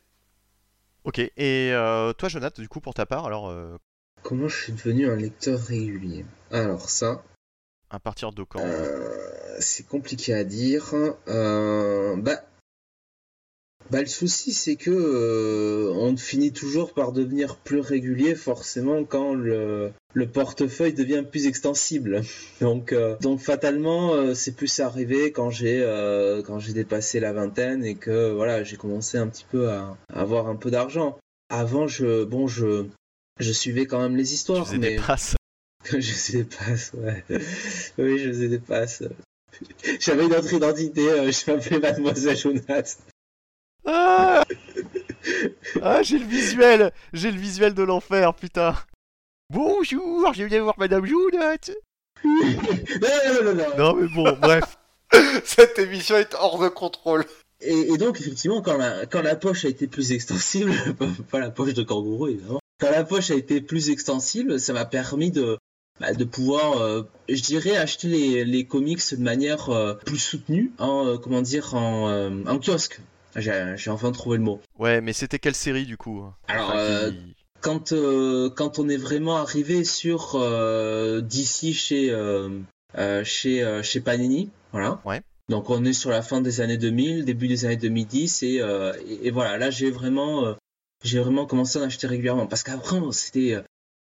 Ok, 1.08 1.20
et 1.20 1.72
toi 2.18 2.28
Jonathan, 2.30 2.62
du 2.62 2.68
coup 2.68 2.82
pour 2.82 2.94
ta 2.94 3.06
part, 3.06 3.26
alors... 3.26 3.52
Comment 4.24 4.50
je 4.50 4.62
suis 4.62 4.74
devenu 4.74 5.10
un 5.10 5.16
lecteur 5.16 5.58
régulier? 5.58 6.26
Alors 6.52 6.90
ça, 6.90 7.24
à 7.90 8.00
partir 8.00 8.34
de 8.34 8.44
quand? 8.44 8.60
euh, 8.60 9.56
C'est 9.62 9.88
compliqué 9.88 10.34
à 10.34 10.44
dire. 10.44 10.94
Euh, 11.30 12.18
bah, 12.18 12.44
bah, 13.92 14.02
le 14.02 14.08
souci 14.08 14.54
c'est 14.54 14.76
que 14.76 14.92
euh, 14.92 15.92
on 15.96 16.16
finit 16.18 16.52
toujours 16.52 16.94
par 16.94 17.12
devenir 17.12 17.56
plus 17.56 17.80
régulier 17.80 18.36
forcément 18.36 19.04
quand 19.04 19.34
le, 19.34 19.92
le 20.14 20.28
portefeuille 20.28 20.94
devient 20.94 21.24
plus 21.30 21.48
extensible. 21.48 22.22
Donc, 22.62 22.94
donc 23.22 23.40
fatalement 23.40 24.34
c'est 24.34 24.56
plus 24.56 24.80
arrivé 24.80 25.32
quand 25.32 25.52
j'ai 25.52 25.84
quand 26.46 26.60
j'ai 26.60 26.74
dépassé 26.74 27.20
la 27.20 27.34
vingtaine 27.34 27.86
et 27.86 27.96
que 27.96 28.32
voilà 28.32 28.64
j'ai 28.64 28.78
commencé 28.78 29.18
un 29.18 29.28
petit 29.28 29.46
peu 29.50 29.70
à, 29.70 29.96
avoir 30.12 30.48
un 30.48 30.56
peu 30.56 30.72
d'argent. 30.72 31.18
Avant 31.50 31.88
je 31.88 32.24
bon 32.24 32.48
je 32.48 32.86
je 33.40 33.52
suivais 33.52 33.86
quand 33.86 34.02
même 34.02 34.16
les 34.16 34.34
histoires 34.34 34.68
mais 34.80 34.98
je 36.00 36.12
faisais 36.12 36.40
des 36.40 36.44
passes, 36.44 36.92
ouais. 36.94 37.24
Oui, 37.98 38.20
je 38.20 38.30
faisais 38.30 38.50
des 38.50 38.60
passes. 38.60 39.04
J'avais 40.00 40.26
une 40.26 40.34
autre 40.34 40.54
identité, 40.54 41.10
euh, 41.10 41.32
je 41.32 41.52
m'appelais 41.52 41.80
Mademoiselle 41.80 42.38
Jonas. 42.38 42.98
Ah, 43.90 44.44
ah 45.82 46.04
j'ai 46.04 46.20
le 46.20 46.26
visuel 46.26 46.92
J'ai 47.14 47.32
le 47.32 47.40
visuel 47.40 47.74
de 47.74 47.84
l'enfer, 47.84 48.34
putain 48.34 48.76
Bonjour, 49.50 50.34
je 50.34 50.44
viens 50.44 50.62
voir 50.62 50.76
Madame 50.78 51.06
Jonas 51.06 51.72
non, 52.26 52.34
non, 53.02 53.44
non, 53.44 53.54
non, 53.54 53.78
non. 53.78 53.96
mais 53.96 54.08
bon, 54.08 54.38
bref. 54.42 54.78
Cette 55.46 55.80
émission 55.80 56.18
est 56.18 56.34
hors 56.34 56.60
de 56.60 56.68
contrôle. 56.68 57.24
Et, 57.62 57.98
donc, 57.98 58.20
effectivement, 58.20 58.62
quand 58.62 58.76
la, 58.76 59.06
quand 59.06 59.22
la 59.22 59.36
poche 59.36 59.64
a 59.64 59.70
été 59.70 59.88
plus 59.88 60.12
extensible, 60.12 60.74
pas 61.32 61.40
la 61.40 61.50
poche 61.50 61.74
de 61.74 61.84
kangourou, 61.84 62.28
évidemment, 62.28 62.60
quand 62.80 62.92
la 62.92 63.06
poche 63.06 63.32
a 63.32 63.36
été 63.36 63.62
plus 63.62 63.90
extensible, 63.90 64.60
ça 64.60 64.74
m'a 64.74 64.86
permis 64.86 65.32
de, 65.32 65.58
bah, 66.02 66.14
de 66.14 66.26
pouvoir, 66.26 66.82
euh, 66.82 67.04
je 67.30 67.42
dirais, 67.42 67.78
acheter 67.78 68.08
les, 68.10 68.44
les 68.44 68.66
comics 68.66 69.16
de 69.16 69.24
manière 69.24 69.70
euh, 69.70 69.94
plus 69.94 70.20
soutenue, 70.20 70.74
en, 70.78 71.06
euh, 71.06 71.18
comment 71.18 71.42
dire, 71.42 71.74
en, 71.74 72.46
en 72.46 72.60
kiosque. 72.60 73.00
J'ai 73.38 73.90
enfin 73.90 74.12
trouvé 74.12 74.38
le 74.38 74.44
mot. 74.44 74.62
Ouais, 74.78 75.00
mais 75.02 75.14
c'était 75.14 75.40
quelle 75.40 75.56
série 75.56 75.86
du 75.86 75.96
coup 75.96 76.22
hein? 76.22 76.36
Alors, 76.48 76.74
quand, 77.62 77.94
quand 78.56 78.80
on 78.80 78.90
est 78.90 78.98
vraiment 78.98 79.38
arrivé 79.38 79.84
sur 79.84 80.38
d'ici 81.22 81.74
chez, 81.74 82.16
chez, 83.24 83.82
chez 83.84 84.02
Panini, 84.02 84.50
voilà. 84.72 85.02
Ouais. 85.06 85.22
Donc 85.50 85.70
on 85.70 85.86
est 85.86 85.94
sur 85.94 86.10
la 86.10 86.22
fin 86.22 86.42
des 86.42 86.60
années 86.60 86.78
2000, 86.78 87.24
début 87.24 87.48
des 87.48 87.66
années 87.66 87.78
2010, 87.78 88.44
et, 88.44 88.48
et, 88.56 89.28
et 89.28 89.32
voilà, 89.32 89.58
là 89.58 89.70
j'ai 89.70 89.92
vraiment, 89.92 90.56
j'ai 91.04 91.20
vraiment 91.20 91.46
commencé 91.46 91.80
à 91.80 91.84
en 91.84 91.86
acheter 91.86 92.08
régulièrement. 92.08 92.48
Parce 92.48 92.64
qu'après, 92.64 93.00
c'était 93.12 93.58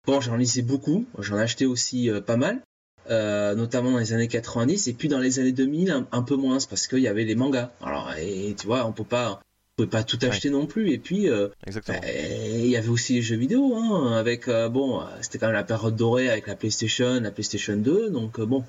Bon, 0.07 0.21
j'en 0.21 0.37
lisais 0.37 0.63
beaucoup, 0.63 1.05
j'en 1.19 1.37
achetais 1.37 1.65
aussi 1.65 2.09
euh, 2.09 2.21
pas 2.21 2.37
mal, 2.37 2.63
euh, 3.11 3.55
notamment 3.55 3.93
dans 3.93 3.99
les 3.99 4.13
années 4.13 4.29
90, 4.29 4.89
et 4.89 4.93
puis 4.93 5.09
dans 5.09 5.19
les 5.19 5.39
années 5.39 5.53
2000, 5.53 6.07
un, 6.11 6.23
peu 6.23 6.37
moins, 6.37 6.59
parce 6.69 6.87
qu'il 6.87 7.01
y 7.01 7.09
avait 7.09 7.25
les 7.25 7.35
mangas. 7.35 7.71
Alors, 7.83 8.13
et 8.19 8.55
tu 8.59 8.67
vois, 8.67 8.85
on 8.87 8.93
peut 8.93 9.05
pas, 9.05 9.41
on 9.79 9.83
peut 9.83 9.89
pas 9.89 10.03
tout 10.03 10.19
acheter 10.23 10.51
non 10.51 10.67
plus. 10.67 10.91
Et 10.91 10.99
puis, 10.99 11.29
euh, 11.29 11.49
il 11.67 12.67
y 12.67 12.77
avait 12.77 12.89
aussi 12.89 13.15
les 13.15 13.23
jeux 13.23 13.37
vidéo, 13.37 13.75
hein, 13.77 14.17
avec, 14.17 14.49
bon, 14.49 15.03
c'était 15.21 15.39
quand 15.39 15.47
même 15.47 15.55
la 15.55 15.65
période 15.65 15.97
dorée 15.97 16.31
avec 16.31 16.47
la 16.47 16.57
PlayStation, 16.57 17.21
la 17.21 17.31
PlayStation 17.31 17.77
2, 17.77 18.11
donc 18.11 18.41
bon. 18.41 18.65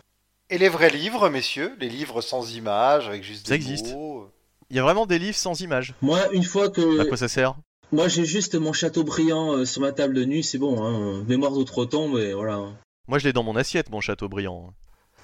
Et 0.49 0.57
les 0.57 0.69
vrais 0.69 0.89
livres, 0.89 1.29
messieurs, 1.29 1.73
les 1.79 1.89
livres 1.89 2.21
sans 2.21 2.55
images, 2.55 3.09
avec 3.09 3.23
juste 3.23 3.47
ça 3.47 3.55
existe. 3.55 3.95
Il 4.69 4.75
y 4.75 4.79
a 4.79 4.83
vraiment 4.83 5.05
des 5.05 5.19
livres 5.19 5.37
sans 5.37 5.59
images. 5.61 5.93
Moi, 6.01 6.19
une 6.33 6.43
fois 6.43 6.69
que. 6.69 6.99
À 6.99 7.05
quoi 7.05 7.17
ça 7.17 7.27
sert? 7.27 7.55
Moi, 7.91 8.09
j'ai 8.09 8.25
juste 8.25 8.55
mon 8.55 8.73
château 8.73 9.03
brillant 9.03 9.53
euh, 9.53 9.65
sur 9.65 9.81
ma 9.81 9.93
table 9.93 10.13
de 10.13 10.25
nuit, 10.25 10.43
c'est 10.43 10.57
bon. 10.57 10.83
Hein. 10.83 11.23
Mémoire 11.27 11.53
d'outre-temps, 11.53 12.09
mais 12.09 12.33
voilà. 12.33 12.65
Moi, 13.07 13.19
je 13.19 13.25
l'ai 13.25 13.33
dans 13.33 13.43
mon 13.43 13.55
assiette, 13.55 13.89
mon 13.89 14.01
château 14.01 14.27
brillant. 14.27 14.73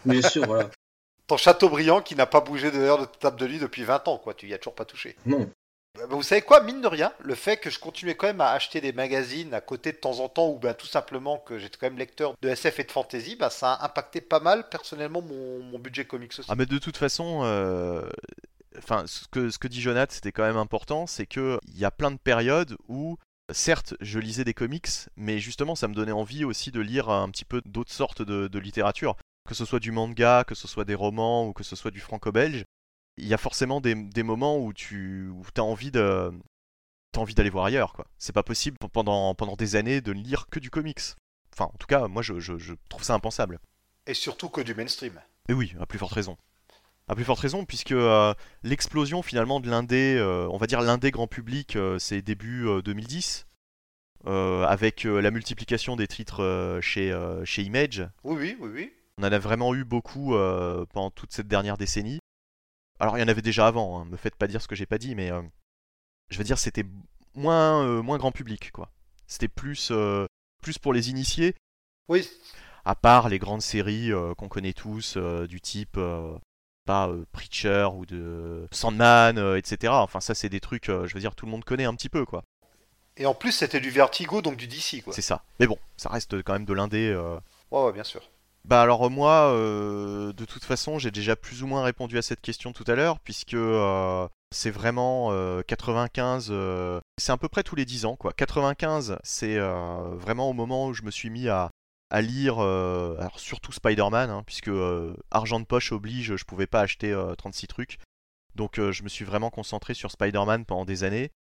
Bien 0.05 0.21
sûr, 0.21 0.45
voilà. 0.45 0.69
Ton 1.27 1.37
château 1.37 1.69
brillant 1.69 2.01
qui 2.01 2.15
n'a 2.15 2.25
pas 2.25 2.41
bougé 2.41 2.69
d'ailleurs 2.71 2.99
de 2.99 3.05
ta 3.05 3.17
table 3.19 3.39
de 3.39 3.47
nuit 3.47 3.59
depuis 3.59 3.83
20 3.83 4.07
ans, 4.07 4.17
quoi. 4.17 4.33
Tu 4.33 4.47
y 4.47 4.53
as 4.53 4.57
toujours 4.57 4.75
pas 4.75 4.85
touché. 4.85 5.15
Non. 5.25 5.49
Bah, 5.95 6.05
vous 6.09 6.23
savez 6.23 6.41
quoi, 6.41 6.63
mine 6.63 6.81
de 6.81 6.87
rien, 6.87 7.13
le 7.19 7.35
fait 7.35 7.57
que 7.57 7.69
je 7.69 7.79
continuais 7.79 8.15
quand 8.15 8.25
même 8.25 8.41
à 8.41 8.49
acheter 8.51 8.81
des 8.81 8.93
magazines 8.93 9.53
à 9.53 9.61
côté 9.61 9.91
de 9.91 9.97
temps 9.97 10.21
en 10.21 10.27
temps, 10.29 10.49
ou 10.49 10.57
ben 10.57 10.73
tout 10.73 10.87
simplement 10.87 11.37
que 11.37 11.59
j'étais 11.59 11.77
quand 11.79 11.85
même 11.85 11.99
lecteur 11.99 12.33
de 12.41 12.49
SF 12.49 12.79
et 12.79 12.83
de 12.83 12.91
fantasy, 12.91 13.35
bah, 13.35 13.51
ça 13.51 13.73
a 13.73 13.85
impacté 13.85 14.19
pas 14.19 14.39
mal 14.39 14.67
personnellement 14.69 15.21
mon, 15.21 15.77
budget 15.77 16.05
comics 16.05 16.31
aussi. 16.39 16.47
Ah 16.49 16.55
mais 16.55 16.65
de 16.65 16.79
toute 16.79 16.97
façon, 16.97 17.41
euh, 17.43 18.01
enfin, 18.77 19.03
ce 19.05 19.27
que, 19.27 19.51
ce 19.51 19.59
que 19.59 19.67
dit 19.67 19.81
Jonathan, 19.81 20.11
c'était 20.11 20.31
quand 20.31 20.43
même 20.43 20.57
important, 20.57 21.05
c'est 21.05 21.27
qu'il 21.27 21.59
y 21.75 21.85
a 21.85 21.91
plein 21.91 22.09
de 22.09 22.17
périodes 22.17 22.75
où, 22.87 23.17
certes, 23.51 23.95
je 24.01 24.19
lisais 24.19 24.43
des 24.43 24.53
comics, 24.53 24.89
mais 25.15 25.39
justement, 25.39 25.75
ça 25.75 25.87
me 25.87 25.93
donnait 25.93 26.11
envie 26.11 26.45
aussi 26.45 26.71
de 26.71 26.79
lire 26.79 27.09
un 27.09 27.29
petit 27.29 27.45
peu 27.45 27.61
d'autres 27.65 27.91
sortes 27.91 28.21
de, 28.21 28.59
littérature. 28.59 29.15
Que 29.47 29.55
ce 29.55 29.65
soit 29.65 29.79
du 29.79 29.91
manga, 29.91 30.45
que 30.45 30.55
ce 30.55 30.67
soit 30.67 30.85
des 30.85 30.95
romans 30.95 31.47
ou 31.47 31.53
que 31.53 31.63
ce 31.63 31.75
soit 31.75 31.91
du 31.91 31.99
franco-belge, 31.99 32.63
il 33.17 33.27
y 33.27 33.33
a 33.33 33.37
forcément 33.37 33.81
des, 33.81 34.23
moments 34.23 34.57
où 34.57 34.73
tu 34.73 35.31
as 35.57 35.63
envie 35.63 35.91
de. 35.91 36.31
envie 37.17 37.35
d'aller 37.35 37.49
voir 37.49 37.65
ailleurs, 37.65 37.93
quoi. 37.93 38.07
C'est 38.17 38.33
pas 38.33 38.43
possible 38.43 38.77
pendant, 38.77 39.35
pendant 39.35 39.55
des 39.55 39.75
années 39.75 40.01
de 40.01 40.13
ne 40.13 40.21
lire 40.21 40.47
que 40.47 40.59
du 40.59 40.69
comics. 40.69 41.01
Enfin, 41.53 41.65
en 41.65 41.77
tout 41.77 41.87
cas, 41.87 42.07
moi, 42.07 42.21
je, 42.21 42.39
je 42.39 42.73
trouve 42.89 43.03
ça 43.03 43.13
impensable. 43.13 43.59
Et 44.07 44.13
surtout 44.13 44.49
que 44.49 44.61
du 44.61 44.73
mainstream. 44.73 45.21
Et 45.49 45.53
oui, 45.53 45.75
à 45.79 45.85
plus 45.85 45.99
forte 45.99 46.13
raison. 46.13 46.37
À 47.09 47.15
plus 47.15 47.25
forte 47.25 47.41
raison, 47.41 47.65
puisque 47.65 47.91
euh, 47.91 48.33
l'explosion 48.63 49.21
finalement 49.21 49.59
de 49.59 49.69
l'indé, 49.69 50.15
euh, 50.17 50.47
on 50.49 50.57
va 50.57 50.67
dire 50.67 50.79
l'indé 50.79 51.11
grand 51.11 51.27
public, 51.27 51.75
euh, 51.75 51.99
c'est 51.99 52.21
début 52.21 52.65
2010, 52.81 53.45
avec 54.25 55.03
la 55.03 55.31
multiplication 55.31 55.97
des 55.97 56.07
titres 56.07 56.79
chez, 56.81 57.13
chez 57.43 57.63
Image. 57.63 58.07
Oui, 58.23 58.37
oui, 58.39 58.57
oui, 58.59 58.69
oui. 58.73 58.93
On 59.17 59.23
en 59.23 59.31
a 59.31 59.37
vraiment 59.37 59.75
eu 59.75 59.83
beaucoup 59.83 60.33
pendant 60.93 61.11
toute 61.11 61.33
cette 61.33 61.49
dernière 61.49 61.77
décennie. 61.77 62.19
Alors 62.99 63.17
il 63.17 63.21
y 63.21 63.23
en 63.23 63.27
avait 63.27 63.41
déjà 63.41 63.67
avant, 63.67 63.99
hein, 63.99 64.05
me 64.05 64.15
faites 64.15 64.37
pas 64.37 64.47
dire 64.47 64.61
ce 64.61 64.67
que 64.69 64.75
j'ai 64.75 64.85
pas 64.85 64.97
dit, 64.97 65.13
mais 65.13 65.29
je 66.29 66.37
veux 66.37 66.45
dire 66.45 66.57
c'était 66.57 66.85
moins, 67.35 68.01
moins 68.01 68.17
grand 68.17 68.31
public, 68.31 68.71
quoi. 68.71 68.89
C'était 69.27 69.49
plus, 69.49 69.91
plus 70.61 70.77
pour 70.77 70.93
les 70.93 71.09
initiés. 71.09 71.53
Oui. 72.07 72.29
À 72.85 72.95
part 72.95 73.27
les 73.27 73.39
grandes 73.39 73.61
séries 73.61 74.11
qu'on 74.37 74.47
connaît 74.47 74.73
tous, 74.73 75.17
du 75.17 75.59
type 75.59 75.99
pas 76.85 77.07
euh, 77.07 77.25
Preacher 77.31 77.87
ou 77.93 78.05
de 78.05 78.67
Sandman, 78.71 79.37
euh, 79.37 79.57
etc. 79.57 79.93
Enfin, 79.95 80.19
ça, 80.19 80.35
c'est 80.35 80.49
des 80.49 80.59
trucs, 80.59 80.89
euh, 80.89 81.07
je 81.07 81.13
veux 81.13 81.19
dire, 81.19 81.35
tout 81.35 81.45
le 81.45 81.51
monde 81.51 81.63
connaît 81.63 81.85
un 81.85 81.95
petit 81.95 82.09
peu, 82.09 82.25
quoi. 82.25 82.43
Et 83.17 83.25
en 83.25 83.33
plus, 83.33 83.51
c'était 83.51 83.79
du 83.79 83.89
Vertigo, 83.89 84.41
donc 84.41 84.57
du 84.57 84.67
DC, 84.67 85.03
quoi. 85.03 85.13
C'est 85.13 85.21
ça. 85.21 85.43
Mais 85.59 85.67
bon, 85.67 85.77
ça 85.97 86.09
reste 86.09 86.41
quand 86.43 86.53
même 86.53 86.65
de 86.65 86.73
l'indé. 86.73 87.15
Ouais, 87.71 87.83
ouais, 87.83 87.93
bien 87.93 88.03
sûr. 88.03 88.21
Bah 88.65 88.81
alors 88.81 89.11
moi, 89.11 89.51
de 89.51 90.45
toute 90.45 90.63
façon, 90.63 90.97
j'ai 90.97 91.11
déjà 91.11 91.35
plus 91.35 91.63
ou 91.63 91.67
moins 91.67 91.83
répondu 91.83 92.17
à 92.17 92.21
cette 92.21 92.39
question 92.39 92.71
tout 92.71 92.85
à 92.87 92.95
l'heure, 92.95 93.19
puisque 93.19 93.57
c'est 94.51 94.71
vraiment 94.71 95.31
95, 95.67 96.53
c'est 97.19 97.31
à 97.31 97.37
peu 97.37 97.49
près 97.49 97.61
tous 97.61 97.75
les 97.75 97.85
10 97.85 98.05
ans, 98.05 98.15
quoi. 98.15 98.31
95, 98.33 99.17
c'est 99.21 99.59
vraiment 99.59 100.49
au 100.49 100.53
moment 100.53 100.87
où 100.87 100.93
je 100.93 101.03
me 101.03 101.11
suis 101.11 101.29
mis 101.29 101.49
à, 101.49 101.69
à 102.13 102.21
lire, 102.21 102.59
euh, 102.59 103.17
alors 103.17 103.39
surtout 103.39 103.71
Spider-Man, 103.71 104.29
hein, 104.29 104.43
puisque 104.45 104.67
euh, 104.67 105.15
argent 105.31 105.59
de 105.59 105.65
poche 105.65 105.91
oblige, 105.91 106.35
je 106.35 106.45
pouvais 106.45 106.67
pas 106.67 106.81
acheter 106.81 107.11
36 107.39 107.65
euh, 107.65 107.67
trucs. 107.67 107.97
Donc 108.53 108.75
je 108.75 109.01
me 109.01 109.09
suis 109.09 109.25
vraiment 109.25 109.49
concentré 109.49 109.95
sur 109.95 110.11
Spider-Man 110.11 110.65
pendant 110.65 110.85
des 110.85 111.03
années. 111.03 111.31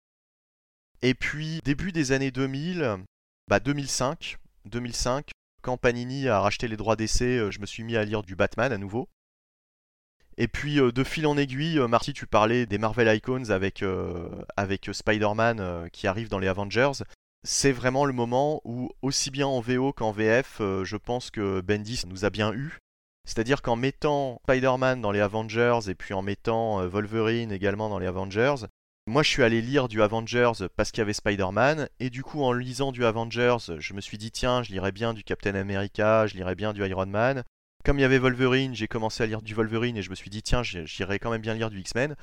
Et 1.03 1.13
puis 1.13 1.59
début 1.63 1.91
des 1.91 2.11
années 2.11 2.31
2000, 2.31 2.97
bah 3.47 3.59
2005, 3.59 4.39
2005, 4.65 5.29
quand 5.61 5.77
Panini 5.77 6.27
a 6.27 6.39
racheté 6.39 6.67
les 6.67 6.75
droits 6.75 6.95
d'essai, 6.95 7.51
je 7.51 7.59
me 7.59 7.67
suis 7.67 7.83
mis 7.83 7.95
à 7.95 8.03
lire 8.03 8.23
du 8.23 8.35
Batman 8.35 8.73
à 8.73 8.79
nouveau. 8.79 9.09
Et 10.37 10.47
puis 10.47 10.77
de 10.77 11.03
fil 11.03 11.27
en 11.27 11.37
aiguille, 11.37 11.77
Marty, 11.87 12.13
tu 12.13 12.25
parlais 12.25 12.65
des 12.65 12.79
Marvel 12.79 13.15
Icons 13.15 13.51
avec, 13.51 13.85
avec 14.57 14.89
Spider-Man 14.91 15.91
qui 15.91 16.07
arrive 16.07 16.29
dans 16.29 16.39
les 16.39 16.47
Avengers. 16.47 17.03
C'est 17.43 17.71
vraiment 17.71 18.05
le 18.05 18.13
moment 18.13 18.61
où, 18.63 18.89
aussi 19.01 19.29
bien 19.29 19.47
en 19.47 19.59
VO 19.59 19.91
qu'en 19.91 20.11
VF, 20.11 20.57
euh, 20.61 20.85
je 20.85 20.97
pense 20.97 21.29
que 21.29 21.61
Bendis 21.61 22.03
nous 22.07 22.25
a 22.25 22.29
bien 22.29 22.53
eu. 22.53 22.79
C'est-à-dire 23.25 23.61
qu'en 23.61 23.75
mettant 23.75 24.41
Spider-Man 24.43 25.01
dans 25.01 25.11
les 25.11 25.19
Avengers 25.19 25.79
et 25.87 25.95
puis 25.95 26.13
en 26.13 26.21
mettant 26.21 26.81
euh, 26.81 26.87
Wolverine 26.87 27.51
également 27.51 27.89
dans 27.89 27.99
les 27.99 28.07
Avengers, 28.07 28.67
moi 29.07 29.23
je 29.23 29.29
suis 29.29 29.43
allé 29.43 29.61
lire 29.61 29.87
du 29.87 30.01
Avengers 30.01 30.53
parce 30.75 30.91
qu'il 30.91 30.99
y 30.99 31.01
avait 31.01 31.13
Spider-Man, 31.13 31.89
et 31.99 32.09
du 32.09 32.23
coup 32.23 32.43
en 32.43 32.53
lisant 32.53 32.91
du 32.91 33.05
Avengers, 33.05 33.57
je 33.77 33.93
me 33.93 34.01
suis 34.01 34.17
dit 34.17 34.31
tiens, 34.31 34.63
je 34.63 34.71
lirais 34.71 34.91
bien 34.91 35.13
du 35.13 35.23
Captain 35.23 35.55
America, 35.55 36.27
je 36.27 36.35
lirais 36.35 36.55
bien 36.55 36.73
du 36.73 36.85
Iron 36.85 37.05
Man. 37.05 37.43
Comme 37.83 37.99
il 37.99 38.03
y 38.03 38.05
avait 38.05 38.19
Wolverine, 38.19 38.73
j'ai 38.73 38.87
commencé 38.87 39.23
à 39.23 39.25
lire 39.25 39.41
du 39.41 39.53
Wolverine 39.53 39.97
et 39.97 40.01
je 40.01 40.09
me 40.09 40.15
suis 40.15 40.29
dit 40.29 40.41
tiens, 40.41 40.63
j'irais 40.63 41.19
quand 41.19 41.31
même 41.31 41.41
bien 41.41 41.53
lire 41.53 41.69
du 41.69 41.81
X-Men. 41.81 42.15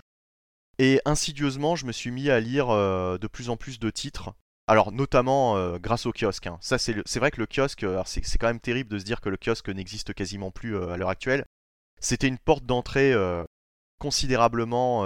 Et 0.78 1.02
insidieusement, 1.04 1.76
je 1.76 1.84
me 1.84 1.92
suis 1.92 2.10
mis 2.10 2.30
à 2.30 2.40
lire 2.40 2.70
euh, 2.70 3.18
de 3.18 3.26
plus 3.26 3.50
en 3.50 3.58
plus 3.58 3.78
de 3.78 3.90
titres. 3.90 4.32
Alors, 4.70 4.92
notamment 4.92 5.56
euh, 5.56 5.78
grâce 5.80 6.06
au 6.06 6.12
kiosque. 6.12 6.46
Hein. 6.46 6.56
Ça, 6.60 6.78
c'est, 6.78 6.94
vrai 7.18 7.32
que 7.32 7.40
le 7.40 7.48
kiosque, 7.48 7.84
c'est, 8.04 8.38
quand 8.38 8.46
même 8.46 8.60
terrible 8.60 8.88
de 8.88 9.00
se 9.00 9.04
dire 9.04 9.20
que 9.20 9.28
le 9.28 9.36
kiosque 9.36 9.68
n'existe 9.68 10.14
quasiment 10.14 10.52
plus 10.52 10.76
euh, 10.76 10.92
à 10.92 10.96
l'heure 10.96 11.08
actuelle. 11.08 11.44
C'était 11.98 12.28
une 12.28 12.38
porte 12.38 12.64
d'entrée 12.64 13.12
considérablement 13.98 15.04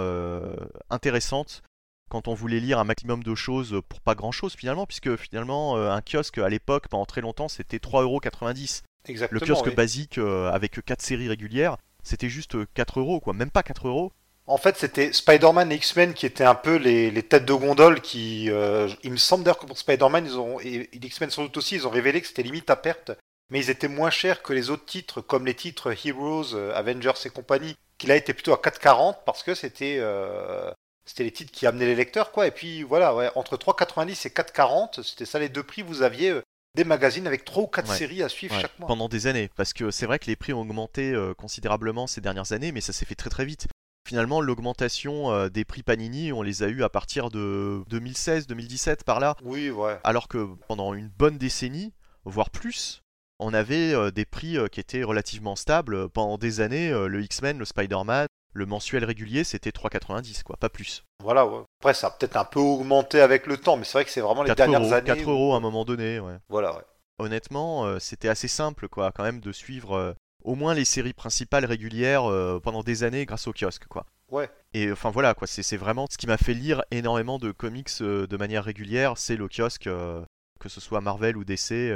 intéressante 0.89 1.61
quand 2.09 2.29
on 2.29 2.33
voulait 2.33 2.61
lire 2.61 2.79
un 2.79 2.85
maximum 2.85 3.21
de 3.21 3.35
choses 3.35 3.81
pour 3.89 3.99
pas 3.99 4.15
grand 4.15 4.31
chose 4.31 4.53
finalement, 4.53 4.85
puisque 4.85 5.17
finalement, 5.17 5.75
un 5.75 6.01
kiosque 6.01 6.37
à 6.37 6.47
l'époque, 6.47 6.87
pendant 6.87 7.05
très 7.05 7.19
longtemps, 7.19 7.49
c'était 7.49 7.79
3,90€. 7.79 8.83
Exactement. 9.07 9.41
Le 9.41 9.45
kiosque 9.45 9.75
basique 9.75 10.17
avec 10.19 10.79
4 10.85 11.01
séries 11.01 11.27
régulières, 11.27 11.75
c'était 12.01 12.29
juste 12.29 12.55
4 12.75 13.01
euros, 13.01 13.19
quoi, 13.19 13.33
même 13.33 13.51
pas 13.51 13.63
4 13.63 13.89
euros. 13.89 14.13
En 14.47 14.57
fait, 14.57 14.77
c'était 14.77 15.11
Spider-Man 15.11 15.71
et 15.71 15.75
X-Men 15.75 16.13
qui 16.13 16.25
étaient 16.25 16.43
un 16.43 16.55
peu 16.55 16.75
les, 16.75 17.23
têtes 17.23 17.45
de 17.45 17.53
gondole 17.53 18.01
qui. 18.01 18.49
Euh, 18.51 18.87
il 19.03 19.11
me 19.11 19.17
semble 19.17 19.43
d'ailleurs 19.43 19.57
que 19.57 19.65
pour 19.65 19.77
Spider-Man, 19.77 20.25
ils 20.25 20.37
ont, 20.37 20.59
et 20.61 20.89
X-Men 20.93 21.31
sans 21.31 21.43
doute 21.43 21.57
aussi, 21.57 21.75
ils 21.75 21.87
ont 21.87 21.91
révélé 21.91 22.21
que 22.21 22.27
c'était 22.27 22.43
limite 22.43 22.69
à 22.69 22.75
perte. 22.75 23.11
Mais 23.49 23.59
ils 23.59 23.69
étaient 23.69 23.87
moins 23.87 24.09
chers 24.09 24.41
que 24.43 24.53
les 24.53 24.69
autres 24.69 24.85
titres, 24.85 25.21
comme 25.21 25.45
les 25.45 25.53
titres 25.55 25.95
Heroes, 26.05 26.53
euh, 26.53 26.73
Avengers 26.75 27.13
et 27.25 27.29
compagnie, 27.29 27.75
qui 27.97 28.07
là 28.07 28.15
étaient 28.15 28.33
plutôt 28.33 28.53
à 28.53 28.57
4,40 28.57 29.17
parce 29.25 29.41
que 29.41 29.55
c'était. 29.55 29.97
Euh, 29.99 30.71
c'était 31.07 31.23
les 31.23 31.31
titres 31.31 31.51
qui 31.51 31.67
amenaient 31.67 31.85
les 31.85 31.95
lecteurs, 31.95 32.31
quoi. 32.31 32.47
Et 32.47 32.51
puis 32.51 32.81
voilà, 32.81 33.13
ouais, 33.15 33.29
entre 33.35 33.57
3,90 33.57 34.27
et 34.27 34.29
4,40, 34.29 35.03
c'était 35.03 35.25
ça 35.25 35.37
les 35.37 35.49
deux 35.49 35.61
prix. 35.61 35.83
Vous 35.83 36.01
aviez 36.01 36.39
des 36.75 36.83
magazines 36.83 37.27
avec 37.27 37.45
3 37.45 37.63
ou 37.63 37.67
4 37.67 37.93
séries 37.93 38.23
à 38.23 38.29
suivre 38.29 38.59
chaque 38.59 38.77
mois. 38.79 38.87
Pendant 38.87 39.07
des 39.07 39.27
années, 39.27 39.49
parce 39.55 39.73
que 39.73 39.91
c'est 39.91 40.07
vrai 40.07 40.17
que 40.17 40.25
les 40.25 40.35
prix 40.35 40.53
ont 40.53 40.61
augmenté 40.61 41.15
considérablement 41.37 42.07
ces 42.07 42.21
dernières 42.21 42.53
années, 42.53 42.71
mais 42.71 42.81
ça 42.81 42.91
s'est 42.91 43.05
fait 43.05 43.13
très 43.13 43.29
très 43.29 43.45
vite 43.45 43.67
finalement 44.05 44.39
l'augmentation 44.39 45.31
euh, 45.31 45.49
des 45.49 45.65
prix 45.65 45.83
Panini, 45.83 46.31
on 46.31 46.41
les 46.41 46.63
a 46.63 46.67
eu 46.67 46.83
à 46.83 46.89
partir 46.89 47.29
de 47.29 47.83
2016-2017 47.89 49.03
par 49.03 49.19
là. 49.19 49.35
Oui, 49.43 49.69
ouais. 49.69 49.97
Alors 50.03 50.27
que 50.27 50.47
pendant 50.67 50.93
une 50.93 51.09
bonne 51.09 51.37
décennie, 51.37 51.93
voire 52.23 52.51
plus, 52.51 53.01
on 53.39 53.53
avait 53.53 53.93
euh, 53.93 54.11
des 54.11 54.25
prix 54.25 54.57
euh, 54.57 54.67
qui 54.67 54.79
étaient 54.79 55.03
relativement 55.03 55.55
stables. 55.55 56.07
Pendant 56.09 56.37
des 56.37 56.61
années, 56.61 56.91
le 56.91 57.21
X-Men, 57.23 57.57
le 57.57 57.65
Spider-Man, 57.65 58.27
le 58.53 58.65
mensuel 58.65 59.03
régulier, 59.03 59.43
c'était 59.43 59.71
3,90 59.71 60.43
quoi, 60.43 60.55
pas 60.57 60.69
plus. 60.69 61.03
Voilà, 61.23 61.45
ouais. 61.45 61.63
Après, 61.81 61.93
ça 61.93 62.07
a 62.07 62.11
peut-être 62.11 62.37
un 62.37 62.45
peu 62.45 62.59
augmenté 62.59 63.19
avec 63.19 63.47
le 63.47 63.57
temps, 63.57 63.75
mais 63.75 63.83
c'est 63.83 63.93
vrai 63.93 64.05
que 64.05 64.11
c'est 64.11 64.21
vraiment 64.21 64.43
les 64.43 64.53
dernières 64.53 64.93
années. 64.93 65.07
4 65.07 65.29
euros 65.29 65.53
à 65.53 65.57
un 65.57 65.61
moment 65.61 65.83
donné, 65.83 66.19
ouais. 66.19 66.37
Voilà, 66.47 66.75
ouais. 66.75 66.83
Honnêtement, 67.17 67.99
c'était 67.99 68.27
assez 68.27 68.49
simple, 68.49 68.87
quoi, 68.89 69.11
quand 69.13 69.23
même, 69.23 69.39
de 69.39 69.51
suivre 69.53 70.15
au 70.45 70.55
moins 70.55 70.73
les 70.73 70.85
séries 70.85 71.13
principales 71.13 71.65
régulières 71.65 72.29
euh, 72.29 72.59
pendant 72.59 72.83
des 72.83 73.03
années 73.03 73.25
grâce 73.25 73.47
au 73.47 73.53
kiosque, 73.53 73.87
quoi. 73.87 74.05
Ouais. 74.31 74.49
Et 74.73 74.91
enfin 74.91 75.09
voilà, 75.09 75.33
quoi, 75.33 75.47
c'est 75.47 75.77
vraiment 75.77 76.07
ce 76.09 76.17
qui 76.17 76.27
m'a 76.27 76.37
fait 76.37 76.53
lire 76.53 76.83
énormément 76.91 77.39
de 77.39 77.51
comics 77.51 77.89
euh, 78.01 78.27
de 78.27 78.37
manière 78.37 78.63
régulière, 78.63 79.17
c'est 79.17 79.35
le 79.35 79.47
kiosque, 79.47 79.87
euh, 79.87 80.23
que 80.59 80.69
ce 80.69 80.79
soit 80.79 81.01
Marvel 81.01 81.35
ou 81.35 81.43
DC. 81.43 81.93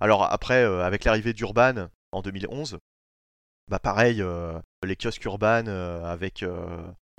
Alors 0.00 0.24
après, 0.24 0.62
avec 0.62 1.04
l'arrivée 1.04 1.32
d'Urban 1.32 1.88
en 2.12 2.20
2011, 2.20 2.78
bah 3.68 3.78
pareil, 3.78 4.22
les 4.84 4.96
kiosques 4.96 5.24
Urban 5.24 5.66
avec 6.04 6.44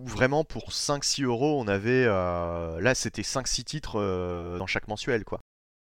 vraiment 0.04 0.44
pour 0.44 0.72
5-6 0.72 1.24
euros, 1.24 1.60
on 1.60 1.68
avait 1.68 2.06
là 2.06 2.94
c'était 2.94 3.22
5-6 3.22 3.64
titres 3.64 4.58
dans 4.60 4.68
chaque 4.68 4.88
mensuel, 4.88 5.24
quoi. 5.24 5.40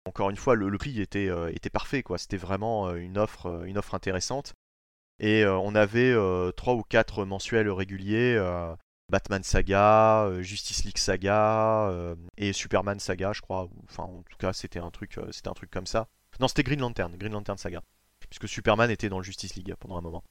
Encore 0.06 0.31
une 0.31 0.36
fois, 0.36 0.55
le, 0.55 0.78
prix 0.78 1.01
était, 1.01 1.31
était 1.52 1.70
parfait, 1.70 2.02
quoi. 2.02 2.19
C'était 2.19 2.36
vraiment 2.36 2.94
une 2.94 3.16
offre, 3.16 3.64
une 3.66 3.78
offre 3.78 3.94
intéressante. 3.94 4.55
Et 5.22 5.44
euh, 5.44 5.56
on 5.56 5.76
avait 5.76 6.10
euh, 6.10 6.50
trois 6.50 6.74
ou 6.74 6.82
quatre 6.82 7.24
mensuels 7.24 7.70
réguliers. 7.70 8.34
Euh, 8.36 8.74
Batman 9.08 9.42
Saga, 9.42 10.30
Justice 10.40 10.84
League 10.84 10.96
Saga 10.96 11.92
et 12.38 12.54
Superman 12.54 12.98
Saga, 12.98 13.34
je 13.34 13.42
crois. 13.42 13.68
Enfin, 13.84 14.04
en 14.04 14.22
tout 14.22 14.38
cas, 14.38 14.54
c'était 14.54 14.78
un 14.78 14.90
truc, 14.90 15.18
c'était 15.32 15.48
un 15.48 15.54
truc 15.54 15.70
comme 15.70 15.86
ça. 15.86 16.08
Non, 16.40 16.48
c'était 16.48 16.62
Green 16.62 16.80
Lantern, 16.80 17.14
Green 17.18 17.32
Lantern 17.32 17.58
Saga, 17.58 17.82
puisque 18.30 18.48
Superman 18.48 18.90
était 18.90 19.10
dans 19.10 19.18
le 19.18 19.22
Justice 19.22 19.54
League 19.54 19.74
pendant 19.78 19.98
un 19.98 20.00
moment. 20.00 20.24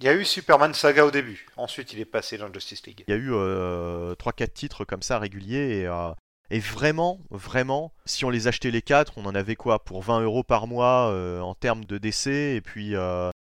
Il 0.00 0.06
y 0.06 0.08
a 0.08 0.14
eu 0.14 0.24
Superman 0.24 0.72
Saga 0.72 1.04
au 1.04 1.10
début. 1.10 1.46
Ensuite, 1.58 1.92
il 1.92 2.00
est 2.00 2.06
passé 2.06 2.38
dans 2.38 2.48
le 2.48 2.54
Justice 2.54 2.86
League. 2.86 3.04
Il 3.06 3.10
y 3.10 3.14
a 3.14 3.20
eu 3.20 3.30
3-4 3.30 4.52
titres 4.54 4.86
comme 4.86 5.02
ça 5.02 5.18
réguliers 5.18 5.84
et, 5.84 6.14
et, 6.50 6.60
vraiment, 6.60 7.20
vraiment, 7.30 7.92
si 8.06 8.24
on 8.24 8.30
les 8.30 8.48
achetait 8.48 8.70
les 8.70 8.80
4, 8.80 9.18
on 9.18 9.26
en 9.26 9.34
avait 9.34 9.56
quoi? 9.56 9.84
Pour 9.84 10.02
20 10.02 10.22
euros 10.22 10.44
par 10.44 10.66
mois 10.66 11.12
en 11.42 11.54
termes 11.54 11.84
de 11.84 11.98
décès 11.98 12.54
et 12.56 12.62
puis 12.62 12.94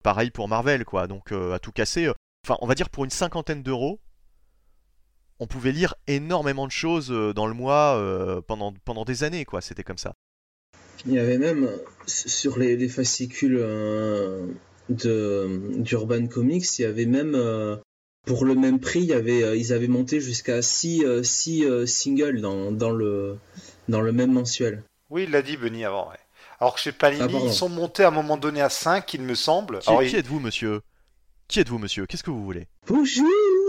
Pareil 0.03 0.31
pour 0.31 0.49
Marvel, 0.49 0.85
quoi. 0.85 1.07
Donc 1.07 1.33
euh, 1.33 1.53
à 1.53 1.59
tout 1.59 1.73
casser, 1.73 2.07
euh, 2.07 2.15
enfin 2.47 2.57
on 2.61 2.67
va 2.67 2.75
dire 2.75 2.89
pour 2.89 3.05
une 3.05 3.11
cinquantaine 3.11 3.63
d'euros, 3.63 4.01
on 5.41 5.47
pouvait 5.47 5.73
lire 5.73 5.95
énormément 6.07 6.67
de 6.67 6.73
choses 6.73 7.11
euh, 7.11 7.33
dans 7.33 7.47
le 7.47 7.55
mois 7.55 8.01
pendant, 8.47 8.73
pendant 8.85 9.05
des 9.05 9.25
années, 9.25 9.45
quoi. 9.45 9.61
C'était 9.61 9.85
comme 9.85 9.99
ça. 9.99 10.15
Il 11.07 11.13
y 11.13 11.19
avait 11.19 11.39
même 11.39 11.71
sur 12.07 12.59
les, 12.59 12.89
fascicules 12.89 13.59
de 14.89 15.79
d'Urban 15.79 16.27
Comics, 16.27 16.79
il 16.79 16.83
y 16.83 16.85
avait 16.85 17.07
même 17.07 17.37
pour 18.27 18.45
le 18.45 18.55
même 18.55 18.81
prix, 18.81 19.01
il 19.01 19.07
y 19.07 19.13
avait, 19.13 19.59
ils 19.59 19.73
avaient 19.73 19.89
monté 19.89 20.21
jusqu'à 20.21 20.61
6 20.61 21.25
singles 21.87 22.41
dans, 22.41 22.73
dans, 22.73 22.91
le, 22.91 23.37
dans 23.89 24.01
le 24.01 24.13
même 24.13 24.33
mensuel. 24.33 24.83
Oui, 25.09 25.23
il 25.25 25.31
l'a 25.31 25.43
dit 25.43 25.57
Benny 25.57 25.85
avant, 25.85 26.09
ouais. 26.11 26.17
Alors 26.61 26.75
que 26.75 26.81
chez 26.81 26.93
Panini, 26.93 27.37
ah, 27.37 27.45
ils 27.45 27.53
sont 27.53 27.69
montés 27.69 28.03
à 28.03 28.09
un 28.09 28.13
moment 28.13 28.37
donné 28.37 28.61
à 28.61 28.69
5, 28.69 29.15
il 29.15 29.23
me 29.23 29.35
semble. 29.35 29.79
Qui, 29.79 30.17
êtes-vous, 30.17 30.41
monsieur? 30.41 30.83
Qui 31.47 31.61
êtes-vous, 31.61 31.79
monsieur? 31.79 32.07
Qu'est-ce 32.07 32.25
que 32.25 32.31
vous 32.31 32.45
voulez? 32.45 32.67
Bonjour, 32.89 33.29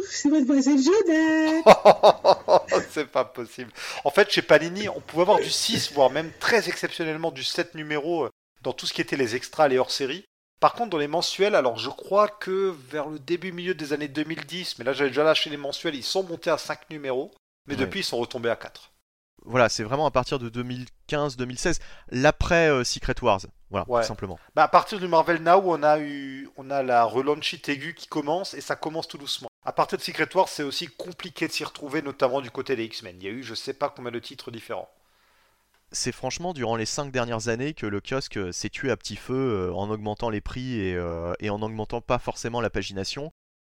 c'est 0.10 0.30
mademoiselle 0.30 0.80
Jonathan 0.82 2.66
C'est 2.90 3.06
pas 3.06 3.26
possible. 3.26 3.72
En 4.04 4.10
fait, 4.10 4.32
chez 4.32 4.42
Panini, 4.42 4.90
on 4.90 5.02
pouvait 5.02 5.22
avoir 5.22 5.40
du 5.40 5.52
6, 5.52 5.94
voire 5.94 6.10
même 6.10 6.32
très 6.40 6.68
exceptionnellement 6.68 7.32
du 7.32 7.44
7 7.44 7.76
numéros 7.76 8.26
euh, 8.26 8.30
dans 8.64 8.74
tout 8.74 8.88
ce 8.88 8.94
qui 8.94 9.02
était 9.02 9.18
les 9.18 9.36
extras, 9.36 9.68
les 9.68 9.78
hors-série. 9.78 10.26
Par 10.60 10.74
contre, 10.74 10.90
dans 10.90 10.98
les 10.98 11.08
mensuels, 11.08 11.56
alors 11.56 11.78
je 11.78 11.90
crois 11.90 12.28
que 12.28 12.76
vers 12.90 13.08
le 13.08 13.20
début, 13.20 13.52
milieu 13.52 13.76
des 13.76 13.94
années 13.94 14.10
2010, 14.10 14.78
mais 14.78 14.84
là 14.84 14.92
j'avais 14.92 15.12
déjà 15.12 15.24
lâché 15.24 15.50
les 15.50 15.58
mensuels, 15.58 15.96
ils 15.96 16.04
sont 16.04 16.24
montés 16.24 16.50
à 16.50 16.58
5 16.58 16.90
numéros, 16.90 17.32
mais 17.68 17.78
depuis 17.78 18.02
ils 18.02 18.04
sont 18.04 18.18
retombés 18.18 18.50
à 18.50 18.58
4 18.58 18.89
voilà, 19.46 19.70
c'est 19.70 19.84
vraiment 19.84 20.06
à 20.06 20.12
partir 20.12 20.40
de 20.40 20.50
2015-2016, 20.50 21.80
l'après 22.10 22.70
euh, 22.70 22.84
Secret 22.84 23.16
Wars, 23.22 23.42
voilà, 23.70 23.86
tout 23.86 24.08
simplement. 24.08 24.40
Bah, 24.56 24.64
à 24.64 24.68
partir 24.68 25.00
du 25.00 25.08
Marvel 25.08 25.42
Now, 25.42 25.62
on 25.66 25.84
a 25.84 26.00
eu, 26.00 26.50
on 26.58 26.70
a 26.70 26.84
la 26.84 27.04
relaunchite 27.04 27.70
aiguë 27.70 27.94
qui 27.94 28.08
commence 28.08 28.54
et 28.54 28.62
ça 28.62 28.76
commence 28.76 29.08
tout 29.08 29.18
doucement. 29.18 29.50
À 29.66 29.72
partir 29.72 29.98
de 29.98 30.04
Secret 30.04 30.30
Wars, 30.36 30.50
c'est 30.50 30.64
aussi 30.64 30.88
compliqué 30.88 31.48
de 31.48 31.52
s'y 31.52 31.64
retrouver, 31.64 32.02
notamment 32.02 32.42
du 32.42 32.52
côté 32.52 32.76
des 32.76 32.86
X-Men. 32.86 33.18
Il 33.20 33.24
y 33.24 33.28
a 33.28 33.32
eu, 33.32 33.44
je 33.44 33.54
sais 33.54 33.74
pas 33.74 33.90
combien 33.90 34.12
de 34.12 34.20
titres 34.20 34.52
différents. 34.52 34.90
C'est 35.92 36.12
franchement 36.12 36.54
durant 36.54 36.76
les 36.76 36.86
5 36.86 37.12
dernières 37.12 37.48
années 37.48 37.74
que 37.74 37.88
le 37.88 38.00
kiosque 38.00 38.38
euh, 38.38 38.52
s'est 38.52 38.70
tué 38.70 38.92
à 38.92 38.98
petit 38.98 39.16
feu 39.16 39.34
euh, 39.34 39.74
en 39.74 39.90
augmentant 39.90 40.30
les 40.30 40.42
prix 40.42 40.80
et, 40.80 40.98
et 41.40 41.50
en 41.50 41.62
augmentant 41.62 42.02
pas 42.02 42.20
forcément 42.20 42.62
la 42.62 42.70
pagination. 42.70 43.32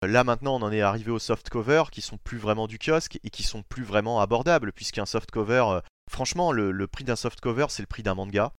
Là 0.06 0.24
maintenant 0.24 0.56
on 0.56 0.62
en 0.62 0.72
est 0.72 0.80
arrivé 0.80 1.10
aux 1.10 1.18
soft 1.18 1.48
covers 1.48 1.90
qui 1.90 2.00
sont 2.00 2.18
plus 2.18 2.38
vraiment 2.38 2.66
du 2.66 2.78
kiosque 2.78 3.18
et 3.22 3.30
qui 3.30 3.42
sont 3.42 3.62
plus 3.62 3.84
vraiment 3.84 4.20
abordables 4.20 4.72
puisqu'un 4.72 5.06
soft 5.06 5.30
cover, 5.30 5.64
euh, 5.68 5.80
franchement 6.10 6.52
le, 6.52 6.86
prix 6.86 7.04
d'un 7.04 7.16
soft 7.16 7.40
cover 7.40 7.66
c'est 7.68 7.82
le 7.82 7.86
prix 7.86 8.02
d'un 8.02 8.14
manga, 8.14 8.52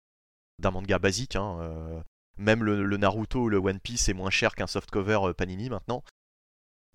d'un 0.60 0.72
manga 0.72 1.00
basique. 1.00 1.36
Hein, 1.36 1.58
euh, 1.62 2.02
même 2.38 2.64
le, 2.64 2.98
Naruto 2.98 3.44
ou 3.44 3.50
le 3.50 3.58
One 3.58 3.80
Piece 3.80 4.10
est 4.10 4.14
moins 4.14 4.30
cher 4.30 4.56
qu'un 4.56 4.68
soft 4.68 4.90
cover 4.92 5.20
euh, 5.24 5.34
Panini 5.34 5.70
maintenant. 5.70 6.04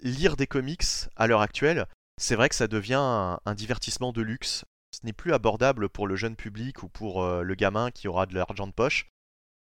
Lire 0.03 0.37
des 0.37 0.47
comics 0.47 0.85
à 1.17 1.27
l'heure 1.27 1.43
actuelle, 1.43 1.87
c'est 2.19 2.35
vrai 2.35 2.49
que 2.49 2.55
ça 2.55 2.69
devient 2.69 3.39
un, 3.45 3.55
divertissement 3.55 4.13
de 4.13 4.23
luxe. 4.23 4.65
Ce 4.93 5.05
n'est 5.05 5.13
plus 5.13 5.35
abordable 5.35 5.91
pour 5.91 6.07
le 6.07 6.17
jeune 6.17 6.37
public 6.37 6.83
ou 6.83 6.89
pour 6.89 7.23
le 7.23 7.55
gamin 7.55 7.91
qui 7.91 8.09
aura 8.09 8.25
de 8.25 8.35
l'argent 8.35 8.67
de 8.67 8.73
poche. 8.73 9.07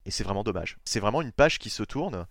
Et 0.05 0.11
c'est 0.11 0.23
vraiment 0.23 0.43
dommage. 0.43 0.77
C'est 0.85 0.99
vraiment 0.99 1.21
une 1.21 1.31
page 1.31 1.59
qui 1.59 1.69
se 1.69 1.83
tourne 1.83 2.25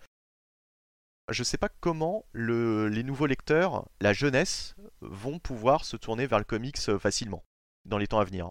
je 1.33 1.43
sais 1.43 1.59
pas 1.59 1.69
comment 1.81 2.25
les 2.35 3.03
nouveaux 3.03 3.27
lecteurs, 3.27 3.87
la 4.01 4.13
jeunesse, 4.13 4.75
vont 5.01 5.39
pouvoir 5.39 5.85
se 5.85 5.97
tourner 5.97 6.27
vers 6.27 6.39
le 6.39 6.45
comics 6.45 6.77
euh, 6.89 6.99
facilement 6.99 7.45
dans 7.85 7.99
les 7.99 8.07
temps 8.07 8.21
à 8.21 8.25
venir. 8.25 8.51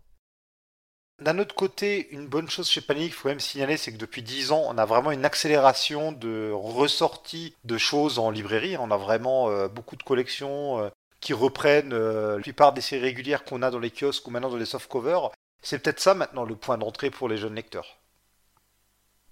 D'un 1.22 1.38
autre 1.40 1.54
côté, 1.54 2.10
une 2.12 2.28
bonne 2.28 2.50
chose 2.50 2.68
chez 2.68 2.82
Panini 2.82 3.06
qu'il 3.06 3.16
faut 3.16 3.28
même 3.28 3.40
signaler, 3.40 3.78
c'est 3.78 3.92
que 3.92 3.98
depuis 3.98 4.24
10 4.24 4.52
ans, 4.52 4.64
on 4.68 4.78
a 4.78 4.86
vraiment 4.86 5.12
une 5.12 5.24
accélération 5.24 6.12
de 6.12 6.52
ressortie 6.52 7.56
de 7.64 7.78
choses 7.78 8.18
en 8.18 8.32
librairie. 8.32 8.76
On 8.78 8.90
a 8.90 8.98
vraiment 8.98 9.50
euh, 9.50 9.68
beaucoup 9.68 9.96
de 9.96 10.04
collections 10.04 10.80
euh, 10.80 10.90
qui 11.20 11.34
reprennent 11.34 11.96
la 11.96 12.42
plupart 12.42 12.74
des 12.74 12.82
séries 12.82 13.04
régulières 13.04 13.44
qu'on 13.44 13.62
a 13.62 13.70
dans 13.70 13.78
les 13.78 13.92
kiosques 13.92 14.28
ou 14.28 14.32
maintenant 14.32 14.50
dans 14.50 14.58
les 14.58 14.66
softcovers. 14.66 15.30
C'est 15.62 15.78
peut-être 15.78 16.00
ça 16.00 16.16
maintenant 16.16 16.44
le 16.44 16.56
point 16.56 16.80
d'entrée 16.80 17.12
pour 17.12 17.30
les 17.30 17.38
jeunes 17.38 17.54
lecteurs. 17.54 18.01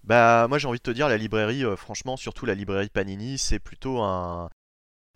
Bah 0.03 0.47
moi 0.47 0.57
j'ai 0.57 0.67
envie 0.67 0.79
de 0.79 0.83
te 0.83 0.91
dire 0.91 1.09
la 1.09 1.17
librairie, 1.17 1.63
euh, 1.63 1.75
franchement 1.75 2.17
surtout 2.17 2.45
la 2.45 2.55
librairie 2.55 2.89
Panini, 2.89 3.37
c'est 3.37 3.59
plutôt 3.59 3.99
un, 3.99 4.49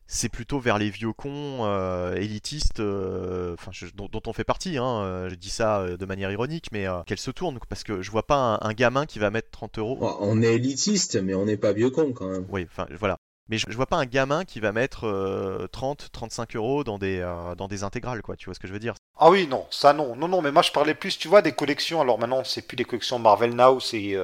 c'est 0.08 0.30
plutôt 0.30 0.60
vers 0.60 0.78
les 0.78 0.90
vieux 0.90 1.14
cons 1.14 1.60
euh, 1.62 2.16
élitistes, 2.16 2.80
euh, 2.80 3.56
dont, 3.96 4.22
on 4.28 4.34
fait 4.34 4.44
partie. 4.44 4.78
Hein, 4.78 5.28
je 5.30 5.36
dis 5.36 5.50
ça 5.50 5.86
de 5.98 6.06
manière 6.06 6.32
ironique, 6.32 6.68
mais 6.72 6.86
qu'elle 7.06 7.20
se 7.20 7.32
tourne 7.32 7.60
parce 7.70 7.84
que 7.84 8.02
je 8.02 8.12
vois 8.12 8.28
pas 8.28 8.60
un, 8.62 8.74
gamin 8.74 9.06
qui 9.06 9.20
va 9.20 9.32
mettre 9.32 9.50
30 9.52 9.80
euros. 9.80 9.98
On 10.20 10.42
est 10.42 10.56
élitiste, 10.56 11.16
mais 11.16 11.34
on 11.34 11.46
n'est 11.46 11.58
pas 11.58 11.74
vieux 11.74 11.90
con 11.90 12.12
quand 12.14 12.28
même. 12.28 12.46
Oui, 12.50 12.68
enfin 12.70 12.86
voilà. 13.00 13.18
Mais 13.50 13.58
je, 13.58 13.70
vois 13.72 13.88
pas 13.88 13.98
un 13.98 14.06
gamin 14.06 14.46
qui 14.46 14.62
va 14.62 14.72
mettre 14.72 15.68
30, 15.72 16.10
35 16.12 16.56
euros 16.56 16.84
dans 16.84 16.98
des, 16.98 17.20
dans 17.58 17.68
des 17.68 17.84
intégrales, 17.84 18.22
quoi. 18.22 18.36
Tu 18.38 18.46
vois 18.46 18.54
ce 18.54 18.60
que 18.60 18.68
je 18.68 18.74
veux 18.74 18.80
dire? 18.80 18.94
Ah 19.18 19.30
oui, 19.30 19.48
non, 19.48 19.66
ça 19.70 19.94
non. 19.94 20.16
Non, 20.16 20.28
non, 20.28 20.42
mais 20.42 20.52
moi 20.52 20.62
je 20.62 20.72
parlais 20.72 20.94
plus, 20.94 21.18
tu 21.18 21.28
vois, 21.28 21.42
des 21.42 21.52
collections. 21.52 22.00
Alors 22.00 22.20
maintenant, 22.20 22.44
c'est 22.44 22.62
plus 22.62 22.76
des 22.76 22.86
collections 22.86 23.20
Marvel 23.20 23.56
Now, 23.56 23.80
c'est 23.80 24.16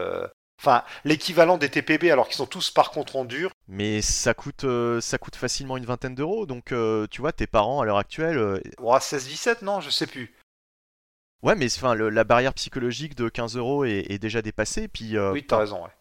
Enfin, 0.60 0.84
l'équivalent 1.06 1.58
des 1.58 1.70
TPB 1.70 2.12
alors 2.12 2.28
qu'ils 2.28 2.36
sont 2.36 2.46
tous 2.46 2.70
par 2.70 2.92
contre 2.92 3.16
en 3.16 3.24
dur. 3.24 3.50
Mais 3.70 4.02
ça 4.02 4.34
coûte, 4.34 4.66
euh, 4.66 5.00
ça 5.00 5.18
coûte 5.18 5.38
facilement 5.38 5.78
une 5.78 5.86
vingtaine 5.86 6.16
d'euros, 6.16 6.46
donc 6.46 6.74
euh, 6.74 7.08
tu 7.10 7.22
vois, 7.22 7.32
tes 7.32 7.48
parents 7.48 7.80
à 7.80 7.86
l'heure 7.86 7.98
actuelle. 7.98 8.38
Euh... 8.38 8.60
16-17, 8.78 9.64
non 9.64 9.80
Je 9.80 9.90
sais 9.90 10.06
plus. 10.06 10.36
Ouais, 11.44 11.56
mais 11.56 11.74
enfin, 11.74 11.96
la 11.96 12.24
barrière 12.26 12.54
psychologique 12.54 13.16
de 13.16 13.30
15 13.30 13.56
euros 13.56 13.86
est, 13.86 14.20
déjà 14.20 14.42
dépassée. 14.42 14.90
Puis, 14.90 15.16
euh, 15.16 15.32
oui, 15.32 15.46
t'as 15.46 15.60
raison, 15.60 15.82
ouais. 15.82 15.92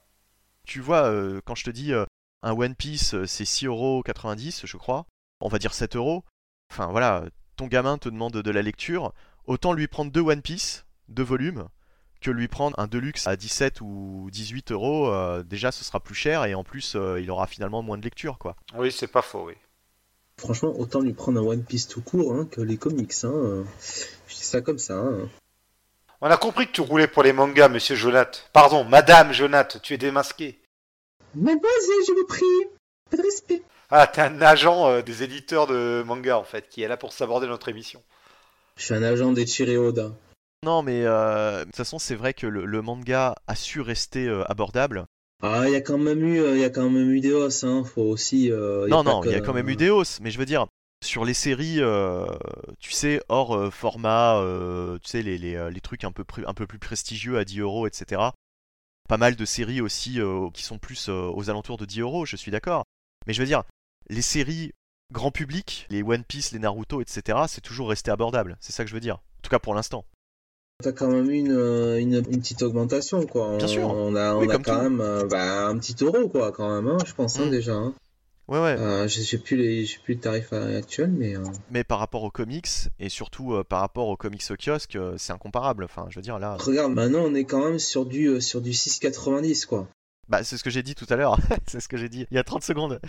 Tu 0.66 0.80
vois, 0.80 1.08
quand 1.44 1.54
je 1.54 1.62
te 1.62 1.70
dis 1.70 1.92
un 1.94 2.52
One 2.52 2.74
Piece, 2.74 3.14
c'est 3.26 3.44
6,90€, 3.44 4.66
je 4.66 4.76
crois. 4.76 5.06
On 5.40 5.48
va 5.48 5.60
dire 5.60 5.72
7 5.72 5.94
euros. 5.94 6.24
Enfin, 6.72 6.88
voilà, 6.88 7.24
ton 7.56 7.68
gamin 7.68 7.96
te 7.96 8.08
demande 8.08 8.32
de 8.32 8.50
la 8.50 8.62
lecture. 8.62 9.14
Autant 9.46 9.72
lui 9.72 9.86
prendre 9.86 10.10
deux 10.10 10.20
One 10.20 10.42
Piece, 10.42 10.84
deux 11.06 11.22
volumes, 11.22 11.68
que 12.20 12.30
lui 12.30 12.48
prendre 12.48 12.78
un 12.78 12.86
Deluxe 12.86 13.26
à 13.26 13.36
17 13.36 13.80
ou 13.80 14.28
18 14.32 14.72
euros, 14.72 15.08
euh, 15.08 15.42
déjà 15.42 15.72
ce 15.72 15.84
sera 15.84 16.00
plus 16.00 16.14
cher 16.14 16.44
et 16.44 16.54
en 16.54 16.64
plus 16.64 16.94
euh, 16.96 17.20
il 17.20 17.30
aura 17.30 17.46
finalement 17.46 17.82
moins 17.82 17.98
de 17.98 18.02
lecture 18.02 18.38
quoi. 18.38 18.56
Oui, 18.74 18.90
c'est 18.90 19.06
pas 19.06 19.22
faux, 19.22 19.44
oui. 19.46 19.54
Franchement, 20.38 20.72
autant 20.78 21.00
lui 21.00 21.12
prendre 21.12 21.40
un 21.40 21.44
One 21.44 21.64
Piece 21.64 21.88
tout 21.88 22.00
court 22.00 22.32
hein, 22.34 22.48
que 22.50 22.60
les 22.60 22.76
comics. 22.76 23.12
Hein. 23.24 23.64
Je 24.28 24.34
dis 24.34 24.44
ça 24.44 24.60
comme 24.60 24.78
ça. 24.78 24.94
Hein. 24.94 25.28
On 26.20 26.28
a 26.28 26.36
compris 26.36 26.66
que 26.66 26.72
tu 26.72 26.80
roulais 26.80 27.08
pour 27.08 27.22
les 27.22 27.32
mangas, 27.32 27.68
monsieur 27.68 27.96
Jonath. 27.96 28.48
Pardon, 28.52 28.84
madame 28.84 29.32
Jonath, 29.32 29.80
tu 29.82 29.94
es 29.94 29.98
démasqué. 29.98 30.60
Mademoiselle, 31.34 32.04
je 32.06 32.12
vous 32.12 32.26
prie. 32.26 32.44
Pas 33.10 33.16
de 33.16 33.22
respect. 33.22 33.62
Ah, 33.90 34.06
t'es 34.06 34.20
un 34.20 34.40
agent 34.42 34.88
euh, 34.88 35.02
des 35.02 35.22
éditeurs 35.22 35.66
de 35.66 36.02
manga 36.04 36.38
en 36.38 36.44
fait, 36.44 36.68
qui 36.68 36.82
est 36.82 36.88
là 36.88 36.96
pour 36.96 37.12
s'aborder 37.12 37.46
notre 37.46 37.68
émission. 37.68 38.02
Je 38.76 38.84
suis 38.84 38.94
un 38.94 39.02
agent 39.02 39.32
des 39.32 39.76
Oda. 39.76 40.12
Non, 40.64 40.82
mais 40.82 41.02
euh, 41.04 41.60
de 41.60 41.64
toute 41.66 41.76
façon, 41.76 41.98
c'est 41.98 42.16
vrai 42.16 42.34
que 42.34 42.46
le, 42.46 42.82
manga 42.82 43.34
a 43.46 43.54
su 43.54 43.80
rester 43.80 44.26
euh, 44.26 44.44
abordable. 44.50 45.06
Ah, 45.40 45.64
il 45.66 45.72
y 45.72 45.76
a 45.76 45.80
quand 45.80 45.98
même 45.98 46.24
eu, 46.24 46.42
il 46.54 46.58
y 46.58 46.64
a 46.64 46.70
quand 46.70 46.90
même 46.90 47.10
eu 47.12 47.20
des 47.20 47.32
hausses, 47.32 47.62
hein. 47.62 47.84
Faut 47.84 48.02
aussi. 48.02 48.50
Euh, 48.50 48.88
non, 48.88 49.04
non, 49.04 49.22
il 49.24 49.30
y 49.30 49.34
a 49.34 49.40
quand 49.40 49.54
même 49.54 49.68
eu 49.68 49.76
des 49.76 49.90
hausses, 49.90 50.20
mais 50.20 50.32
je 50.32 50.38
veux 50.38 50.46
dire, 50.46 50.66
sur 51.04 51.24
les 51.24 51.34
séries, 51.34 51.80
tu 52.80 52.90
sais, 52.90 53.22
hors 53.28 53.72
format, 53.72 54.42
tu 55.00 55.08
sais, 55.08 55.22
les, 55.22 55.38
les, 55.38 55.70
les, 55.70 55.80
trucs 55.80 56.02
un 56.02 56.10
peu, 56.10 56.24
un 56.44 56.54
peu 56.54 56.66
plus 56.66 56.80
prestigieux 56.80 57.38
à 57.38 57.44
10 57.44 57.60
euros, 57.60 57.86
etc. 57.86 58.20
Pas 59.08 59.16
mal 59.16 59.36
de 59.36 59.44
séries 59.44 59.80
aussi 59.80 60.18
qui 60.52 60.64
sont 60.64 60.78
plus 60.78 61.08
aux 61.08 61.50
alentours 61.50 61.76
de 61.76 61.84
10 61.84 62.00
euros, 62.00 62.26
je 62.26 62.34
suis 62.34 62.50
d'accord. 62.50 62.82
Mais 63.28 63.32
je 63.32 63.40
veux 63.40 63.46
dire, 63.46 63.62
les 64.08 64.22
séries 64.22 64.72
grand 65.12 65.30
public, 65.30 65.86
les 65.88 66.02
One 66.02 66.24
Piece, 66.24 66.50
les 66.50 66.58
Naruto, 66.58 67.00
etc., 67.00 67.38
c'est 67.46 67.60
toujours 67.60 67.90
resté 67.90 68.10
abordable. 68.10 68.56
C'est 68.60 68.72
ça 68.72 68.82
que 68.82 68.90
je 68.90 68.94
veux 68.94 69.00
dire. 69.00 69.16
En 69.16 69.40
tout 69.42 69.50
cas 69.50 69.60
pour 69.60 69.74
l'instant. 69.74 70.04
T'as 70.80 70.92
quand 70.92 71.08
même 71.08 71.28
eu 71.28 71.34
une, 71.34 71.50
euh, 71.50 71.98
une, 71.98 72.22
petite 72.22 72.62
augmentation, 72.62 73.26
quoi. 73.26 73.56
Bien 73.56 73.66
sûr. 73.66 73.88
On 73.88 74.14
a, 74.14 74.36
on 74.36 74.48
a 74.48 74.58
quand 74.58 74.80
même 74.80 75.00
euh, 75.00 75.26
bah, 75.26 75.66
un 75.66 75.76
petit 75.76 75.96
euro, 76.04 76.28
quoi, 76.28 76.52
quand 76.52 76.72
même, 76.72 76.86
hein, 76.86 76.98
je 77.04 77.12
pense, 77.14 77.36
hein, 77.40 77.46
mm. 77.46 77.50
déjà. 77.50 77.72
Hein. 77.72 77.94
Ouais, 78.46 78.60
ouais. 78.60 78.76
Euh, 78.78 79.08
j'ai 79.08 79.38
plus 79.38 79.56
les, 79.56 79.90
plus 80.04 80.14
le 80.14 80.20
tarif 80.20 80.52
actuel, 80.52 81.10
mais. 81.10 81.34
Mais 81.72 81.82
par 81.82 81.98
rapport 81.98 82.22
aux 82.22 82.30
comics 82.30 82.68
et 83.00 83.08
surtout 83.08 83.60
par 83.68 83.80
rapport 83.80 84.06
aux 84.06 84.16
comics 84.16 84.44
au 84.50 84.54
kiosque, 84.54 84.96
c'est 85.16 85.32
incomparable. 85.32 85.82
Enfin, 85.82 86.06
je 86.10 86.14
veux 86.14 86.22
dire 86.22 86.38
là. 86.38 86.56
Regarde, 86.60 86.92
maintenant 86.94 87.24
on 87.24 87.34
est 87.34 87.44
quand 87.44 87.62
même 87.62 87.80
sur 87.80 88.06
du 88.06 88.40
sur 88.40 88.60
du 88.60 88.70
6,90 88.70 89.66
quoi. 89.66 89.88
Bah, 90.28 90.44
c'est 90.44 90.56
ce 90.56 90.64
que 90.64 90.70
j'ai 90.70 90.82
dit 90.82 90.94
tout 90.94 91.06
à 91.10 91.16
l'heure. 91.16 91.38
c'est 91.66 91.80
ce 91.80 91.88
que 91.88 91.98
j'ai 91.98 92.08
dit 92.08 92.26
il 92.30 92.36
y 92.36 92.38
a 92.38 92.44
30 92.44 92.62
secondes. 92.62 93.00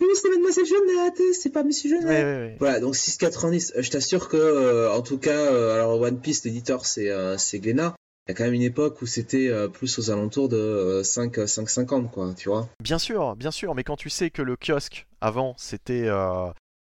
Oui, 0.00 0.08
c'est 0.14 0.28
mademoiselle 0.28 0.66
Jonathan, 0.66 1.22
c'est 1.32 1.52
pas 1.52 1.62
monsieur 1.62 1.90
Jonathan. 1.90 2.56
Voilà, 2.58 2.80
donc 2.80 2.94
6,90. 2.94 3.80
Je 3.80 3.90
t'assure 3.90 4.28
que, 4.28 4.36
euh, 4.36 4.92
en 4.92 5.02
tout 5.02 5.18
cas, 5.18 5.52
euh, 5.52 5.74
alors 5.74 6.00
One 6.00 6.20
Piece, 6.20 6.44
l'éditeur, 6.44 6.84
c'est 6.84 7.10
euh, 7.10 7.38
c'est 7.38 7.60
Glénat. 7.60 7.94
Il 8.26 8.30
y 8.30 8.32
a 8.32 8.34
quand 8.34 8.44
même 8.44 8.54
une 8.54 8.62
époque 8.62 9.02
où 9.02 9.06
c'était 9.06 9.50
plus 9.68 9.98
aux 9.98 10.10
alentours 10.10 10.48
de 10.48 11.02
5, 11.04 11.36
5,50, 11.40 12.10
quoi, 12.10 12.32
tu 12.34 12.48
vois. 12.48 12.70
Bien 12.80 12.98
sûr, 12.98 13.36
bien 13.36 13.50
sûr, 13.50 13.74
mais 13.74 13.84
quand 13.84 13.96
tu 13.96 14.08
sais 14.08 14.30
que 14.30 14.40
le 14.40 14.56
kiosque, 14.56 15.06
avant, 15.20 15.54
c'était 15.58 16.08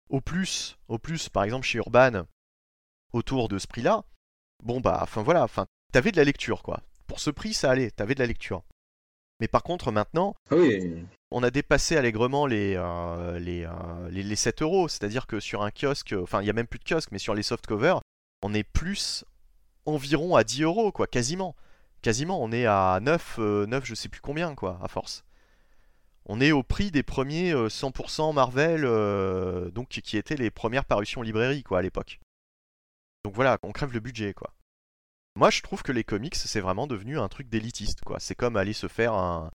au 0.10 0.19
plus, 0.19 0.78
au 0.90 0.98
plus, 0.98 1.30
par 1.30 1.45
exemple 1.45 1.65
chez 1.65 1.78
Urban, 1.78 2.23
autour 3.14 3.48
de 3.48 3.60
ce 3.60 3.68
prix-là, 3.68 4.03
bon 4.61 4.82
bah, 4.82 4.99
enfin 5.02 5.23
voilà, 5.23 5.44
enfin, 5.44 5.68
t'avais 5.94 6.11
de 6.11 6.18
la 6.18 6.26
lecture, 6.26 6.64
quoi. 6.64 6.82
Pour 7.07 7.22
ce 7.22 7.30
prix, 7.30 7.53
ça 7.53 7.72
allait, 7.72 7.91
t'avais 7.91 8.14
de 8.14 8.19
la 8.19 8.28
lecture. 8.28 8.64
Mais 9.41 9.47
par 9.47 9.63
contre, 9.63 9.91
maintenant, 9.91 10.35
ah 10.49 10.55
oui 10.55 11.03
on 11.31 11.43
a 11.43 11.49
dépassé 11.49 11.95
allègrement 11.95 12.45
les, 12.45 12.76
euh, 12.76 12.84
euh, 12.84 14.09
les, 14.09 14.23
les, 14.23 14.35
7 14.35 14.61
euros. 14.61 14.88
C'est-à-dire 14.89 15.27
que 15.27 15.39
sur 15.39 15.63
un 15.63 15.72
kiosque, 15.72 16.13
enfin 16.22 16.41
il 16.41 16.43
n'y 16.43 16.49
a 16.49 16.53
même 16.53 16.68
plus 16.68 16.80
de 16.80 16.84
kiosque, 16.84 17.09
mais 17.11 17.19
sur 17.19 17.34
les 17.34 17.41
soft 17.41 17.65
covers, 17.65 18.01
on 18.43 18.53
est 18.53 18.63
plus 18.63 19.23
environ 19.85 20.35
à 20.35 20.43
10 20.43 20.63
euros, 20.63 20.91
quoi, 20.91 21.07
quasiment. 21.07 21.55
Quasiment, 22.01 22.43
on 22.43 22.51
est 22.51 22.65
à 22.65 22.99
9, 23.01 23.38
9 23.38 23.85
je 23.85 23.95
sais 23.95 24.09
plus 24.09 24.22
combien, 24.22 24.53
quoi, 24.55 24.77
à 24.84 24.88
force. 24.88 25.23
On 26.26 26.41
est 26.41 26.51
au 26.51 26.63
prix 26.63 26.91
des 26.91 27.03
premiers 27.03 27.53
100% 27.53 28.30
euh, 28.30 28.34
Marvel, 28.34 29.72
donc 29.72 29.88
qui 29.88 30.18
étaient 30.18 30.35
les 30.35 30.51
premières 30.51 30.85
parutions 30.85 31.22
librairie, 31.22 31.63
quoi, 31.63 31.80
à 31.80 31.81
l'époque. 31.81 32.19
Donc 33.23 33.35
voilà, 33.35 33.57
on 33.63 33.72
crève 33.72 33.93
le 33.93 33.99
budget, 33.99 34.34
quoi. 34.34 34.53
Moi, 35.35 35.49
je 35.49 35.61
trouve 35.61 35.81
que 35.81 35.91
les 35.91 36.03
comics, 36.03 36.35
c'est 36.35 36.59
vraiment 36.59 36.87
devenu 36.87 37.17
un 37.17 37.27
truc 37.29 37.49
d'élitiste, 37.49 38.01
quoi. 38.05 38.19
C'est 38.19 38.35
comme 38.35 38.57
aller 38.57 38.73
se 38.73 38.87
faire 38.87 39.13
un, 39.13 39.49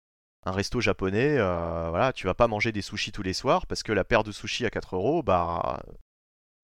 un 0.46 0.52
resto 0.52 0.80
japonais, 0.80 1.36
euh, 1.38 1.88
voilà, 1.90 2.12
tu 2.12 2.26
vas 2.26 2.34
pas 2.34 2.48
manger 2.48 2.72
des 2.72 2.82
sushis 2.82 3.12
tous 3.12 3.22
les 3.22 3.32
soirs 3.32 3.66
parce 3.66 3.82
que 3.82 3.92
la 3.92 4.04
paire 4.04 4.24
de 4.24 4.32
sushis 4.32 4.66
à 4.66 4.70
4 4.70 4.96
euros, 4.96 5.22
bah, 5.22 5.82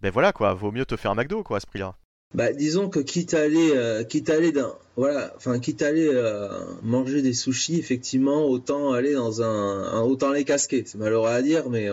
ben 0.01 0.11
voilà 0.11 0.33
quoi, 0.33 0.53
vaut 0.55 0.71
mieux 0.71 0.85
te 0.85 0.97
faire 0.97 1.11
un 1.11 1.15
McDo 1.15 1.43
quoi 1.43 1.57
à 1.59 1.61
ce 1.61 1.67
prix-là. 1.67 1.97
Bah 2.33 2.53
disons 2.53 2.89
que 2.89 3.01
quitte 3.01 3.35
à 3.35 3.41
aller, 3.41 3.73
euh, 3.75 4.05
quitte 4.05 4.31
à 4.31 4.35
aller 4.35 4.53
dans, 4.53 4.73
voilà, 4.97 5.33
enfin 5.37 5.59
quitte 5.59 5.83
à 5.83 5.89
aller 5.89 6.09
euh, 6.09 6.49
manger 6.83 7.23
des 7.23 7.33
sushis, 7.33 7.79
effectivement, 7.79 8.45
autant 8.45 8.93
aller 8.93 9.15
dans 9.15 9.43
un, 9.43 10.01
autant 10.03 10.31
les 10.31 10.45
casquer. 10.45 10.85
C'est 10.87 10.99
malheureux 10.99 11.31
à 11.31 11.43
dire, 11.43 11.69
mais 11.71 11.89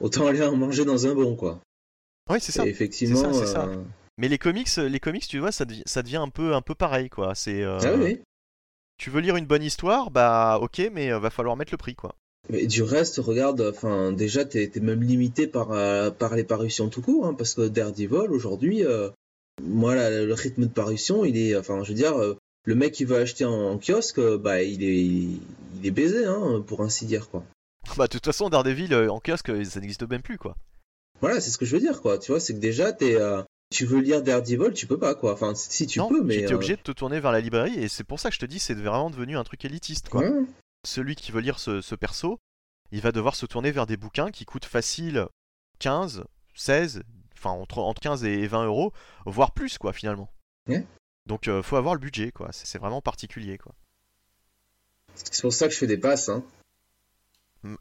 autant 0.00 0.26
aller 0.26 0.42
en 0.42 0.56
manger 0.56 0.84
dans 0.84 1.06
un 1.06 1.14
bon 1.14 1.36
quoi. 1.36 1.60
Oui 2.30 2.38
c'est 2.40 2.52
ça. 2.52 2.66
effectivement. 2.66 3.32
C'est 3.32 3.46
ça, 3.46 3.68
Mais 4.18 4.28
les 4.28 4.38
comics, 4.38 4.76
les 4.76 5.00
comics, 5.00 5.26
tu 5.26 5.38
vois, 5.38 5.52
ça, 5.52 5.64
devient, 5.64 5.82
ça 5.86 6.02
devient 6.02 6.16
un 6.16 6.28
peu, 6.28 6.54
un 6.54 6.62
peu 6.62 6.74
pareil 6.74 7.08
quoi. 7.08 7.34
C'est. 7.34 7.64
Ah 7.64 7.94
oui. 7.96 8.20
Tu 8.98 9.10
veux 9.10 9.20
lire 9.20 9.36
une 9.36 9.46
bonne 9.46 9.62
histoire, 9.62 10.10
bah 10.10 10.58
ok, 10.60 10.90
mais 10.92 11.12
euh, 11.12 11.20
va 11.20 11.30
falloir 11.30 11.56
mettre 11.56 11.72
le 11.72 11.78
prix 11.78 11.94
quoi. 11.94 12.16
Mais 12.50 12.66
du 12.66 12.82
reste, 12.82 13.18
regarde, 13.18 13.60
enfin 13.60 14.10
déjà 14.10 14.44
t'es 14.44 14.70
es 14.74 14.80
même 14.80 15.02
limité 15.02 15.46
par, 15.46 15.70
euh, 15.70 16.10
par 16.10 16.34
les 16.34 16.42
parutions 16.42 16.88
tout 16.88 17.00
court, 17.00 17.26
hein, 17.26 17.34
parce 17.34 17.54
que 17.54 17.68
Daredevil 17.68 18.30
aujourd'hui, 18.30 18.84
euh, 18.84 19.08
moi 19.62 19.94
le 19.94 20.32
rythme 20.32 20.62
de 20.62 20.72
parution, 20.72 21.24
il 21.24 21.38
est, 21.38 21.56
enfin 21.56 21.84
je 21.84 21.90
veux 21.90 21.94
dire, 21.94 22.16
le 22.64 22.74
mec 22.74 22.92
qui 22.92 23.04
veut 23.04 23.18
acheter 23.18 23.44
en, 23.44 23.78
kiosque, 23.78 24.20
bah 24.38 24.62
il 24.62 24.82
est, 24.82 25.04
il 25.04 25.86
est 25.86 25.92
baisé, 25.92 26.24
hein, 26.24 26.64
pour 26.66 26.82
ainsi 26.82 27.06
dire 27.06 27.30
quoi. 27.30 27.44
Bah 27.96 28.06
de 28.06 28.12
toute 28.12 28.24
façon 28.24 28.48
Daredevil 28.48 28.94
en 28.94 29.20
kiosque, 29.20 29.64
ça 29.64 29.80
n'existe 29.80 30.08
même 30.08 30.22
plus 30.22 30.38
quoi. 30.38 30.56
Voilà, 31.20 31.40
c'est 31.40 31.50
ce 31.50 31.58
que 31.58 31.66
je 31.66 31.74
veux 31.76 31.80
dire 31.80 32.02
quoi. 32.02 32.18
Tu 32.18 32.32
vois, 32.32 32.40
c'est 32.40 32.54
que 32.54 32.60
déjà 32.60 32.92
t'es 32.92 33.16
tu 33.70 33.84
veux 33.84 34.00
lire 34.00 34.22
Daredevil, 34.22 34.72
tu 34.72 34.86
peux 34.86 34.98
pas 34.98 35.14
quoi. 35.14 35.32
Enfin, 35.34 35.54
si 35.54 35.86
tu 35.86 36.00
peux, 36.08 36.22
mais. 36.22 36.46
Tu 36.46 36.52
es 36.52 36.54
obligé 36.54 36.76
de 36.76 36.82
te 36.82 36.92
tourner 36.92 37.20
vers 37.20 37.32
la 37.32 37.40
librairie 37.40 37.78
et 37.78 37.88
c'est 37.88 38.04
pour 38.04 38.18
ça 38.18 38.30
que 38.30 38.34
je 38.34 38.40
te 38.40 38.46
dis, 38.46 38.58
c'est 38.58 38.74
vraiment 38.74 39.10
devenu 39.10 39.36
un 39.36 39.44
truc 39.44 39.64
élitiste 39.64 40.08
quoi. 40.08 40.24
Celui 40.84 41.16
qui 41.16 41.32
veut 41.32 41.40
lire 41.40 41.58
ce, 41.58 41.94
perso, 41.94 42.38
il 42.92 43.00
va 43.00 43.12
devoir 43.12 43.34
se 43.34 43.46
tourner 43.46 43.70
vers 43.70 43.86
des 43.86 43.96
bouquins 43.96 44.30
qui 44.30 44.44
coûtent 44.44 44.64
facile 44.64 45.26
15, 45.80 46.24
16, 46.54 47.02
enfin 47.36 47.50
entre, 47.50 47.78
entre 47.78 48.00
15 48.00 48.24
et 48.24 48.46
20 48.46 48.66
euros, 48.66 48.92
voire 49.26 49.52
plus 49.52 49.76
quoi 49.76 49.92
finalement. 49.92 50.30
Donc 51.26 51.48
euh, 51.48 51.62
faut 51.62 51.76
avoir 51.76 51.94
le 51.94 52.00
budget 52.00 52.32
quoi, 52.32 52.48
c'est 52.52 52.78
vraiment 52.78 53.02
particulier 53.02 53.58
quoi. 53.58 53.74
C'est 55.14 55.42
pour 55.42 55.52
ça 55.52 55.66
que 55.66 55.74
je 55.74 55.78
fais 55.78 55.86
des 55.86 55.98
passes 55.98 56.28
hein. 56.28 56.44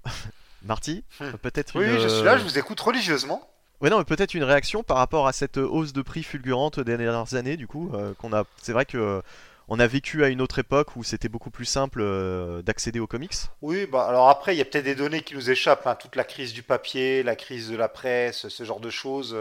Marty, 0.63 1.03
hmm. 1.19 1.37
peut-être 1.41 1.79
Oui, 1.79 1.85
je 2.01 2.07
suis 2.07 2.23
là, 2.23 2.37
je 2.37 2.43
vous 2.43 2.57
écoute 2.57 2.79
religieusement. 2.79 3.47
Ouais 3.81 3.89
non, 3.89 3.99
mais 3.99 4.05
peut-être 4.05 4.33
une 4.33 4.43
réaction 4.43 4.83
par 4.83 4.97
rapport 4.97 5.27
à 5.27 5.33
cette 5.33 5.57
hausse 5.57 5.93
de 5.93 6.01
prix 6.01 6.23
fulgurante 6.23 6.79
des 6.79 6.97
dernières 6.97 7.35
années, 7.35 7.57
du 7.57 7.67
coup, 7.67 7.91
euh, 7.93 8.13
qu'on 8.15 8.33
a. 8.33 8.43
C'est 8.61 8.73
vrai 8.73 8.85
que 8.85 8.97
euh, 8.97 9.21
on 9.69 9.79
a 9.79 9.87
vécu 9.87 10.23
à 10.23 10.29
une 10.29 10.41
autre 10.41 10.59
époque 10.59 10.95
où 10.95 11.03
c'était 11.03 11.27
beaucoup 11.27 11.49
plus 11.49 11.65
simple 11.65 11.99
euh, 12.01 12.61
d'accéder 12.61 12.99
aux 12.99 13.07
comics. 13.07 13.33
Oui, 13.61 13.85
bah 13.85 14.07
alors 14.07 14.29
après, 14.29 14.55
il 14.55 14.57
y 14.57 14.61
a 14.61 14.65
peut-être 14.65 14.85
des 14.85 14.95
données 14.95 15.21
qui 15.21 15.35
nous 15.35 15.49
échappent, 15.49 15.85
hein, 15.87 15.95
toute 15.95 16.15
la 16.15 16.23
crise 16.23 16.53
du 16.53 16.63
papier, 16.63 17.21
la 17.23 17.35
crise 17.35 17.69
de 17.69 17.75
la 17.75 17.89
presse, 17.89 18.47
ce 18.47 18.63
genre 18.63 18.79
de 18.79 18.89
choses. 18.89 19.35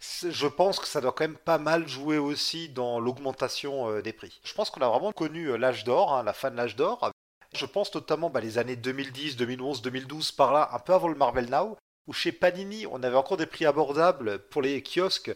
je 0.00 0.46
pense 0.46 0.80
que 0.80 0.86
ça 0.86 1.00
doit 1.00 1.12
quand 1.12 1.24
même 1.24 1.36
pas 1.36 1.58
mal 1.58 1.86
jouer 1.86 2.16
aussi 2.16 2.70
dans 2.70 3.00
l'augmentation 3.00 3.90
euh, 3.90 4.02
des 4.02 4.14
prix. 4.14 4.40
Je 4.44 4.54
pense 4.54 4.70
qu'on 4.70 4.80
a 4.80 4.88
vraiment 4.88 5.12
connu 5.12 5.50
euh, 5.50 5.58
l'âge 5.58 5.84
d'or, 5.84 6.14
hein, 6.14 6.22
la 6.22 6.32
fin 6.32 6.50
de 6.50 6.56
l'âge 6.56 6.76
d'or. 6.76 7.10
Je 7.54 7.66
pense 7.66 7.94
notamment 7.94 8.30
bah, 8.30 8.40
les 8.40 8.56
années 8.56 8.76
2010, 8.76 9.36
2011, 9.36 9.82
2012, 9.82 10.32
par 10.32 10.52
là, 10.54 10.70
un 10.72 10.78
peu 10.78 10.94
avant 10.94 11.08
le 11.08 11.16
Marvel 11.16 11.50
Now, 11.50 11.76
où 12.06 12.12
chez 12.12 12.32
Panini, 12.32 12.86
on 12.86 13.02
avait 13.02 13.16
encore 13.16 13.36
des 13.36 13.46
prix 13.46 13.66
abordables 13.66 14.38
pour 14.50 14.62
les 14.62 14.82
kiosques. 14.82 15.32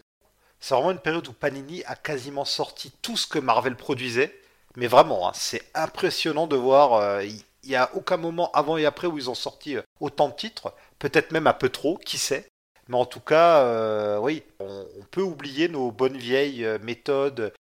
C'est 0.59 0.75
vraiment 0.75 0.91
une 0.91 0.99
période 0.99 1.27
où 1.27 1.33
Panini 1.33 1.83
a 1.85 1.95
quasiment 1.95 2.45
sorti 2.45 2.91
tout 3.01 3.17
ce 3.17 3.27
que 3.27 3.39
Marvel 3.39 3.75
produisait. 3.75 4.39
Mais 4.77 4.87
vraiment, 4.87 5.27
hein, 5.27 5.31
c'est 5.33 5.63
impressionnant 5.73 6.47
de 6.47 6.55
voir. 6.55 7.21
Il 7.23 7.43
n'y 7.65 7.75
a 7.75 7.93
aucun 7.95 8.17
moment 8.17 8.51
avant 8.51 8.77
et 8.77 8.85
après 8.85 9.07
où 9.07 9.17
ils 9.17 9.29
ont 9.29 9.35
sorti 9.35 9.77
autant 9.99 10.29
de 10.29 10.35
titres. 10.35 10.73
Peut-être 10.99 11.31
même 11.31 11.47
un 11.47 11.53
peu 11.53 11.69
trop, 11.69 11.97
qui 11.97 12.17
sait. 12.17 12.47
Mais 12.91 12.97
en 12.97 13.05
tout 13.05 13.21
cas, 13.21 13.63
euh, 13.63 14.17
oui, 14.19 14.43
on, 14.59 14.85
peut 15.11 15.21
oublier 15.21 15.69
nos 15.69 15.91
bonnes 15.91 16.17
vieilles 16.17 16.65
euh, 16.65 16.77
méthodes. 16.79 17.53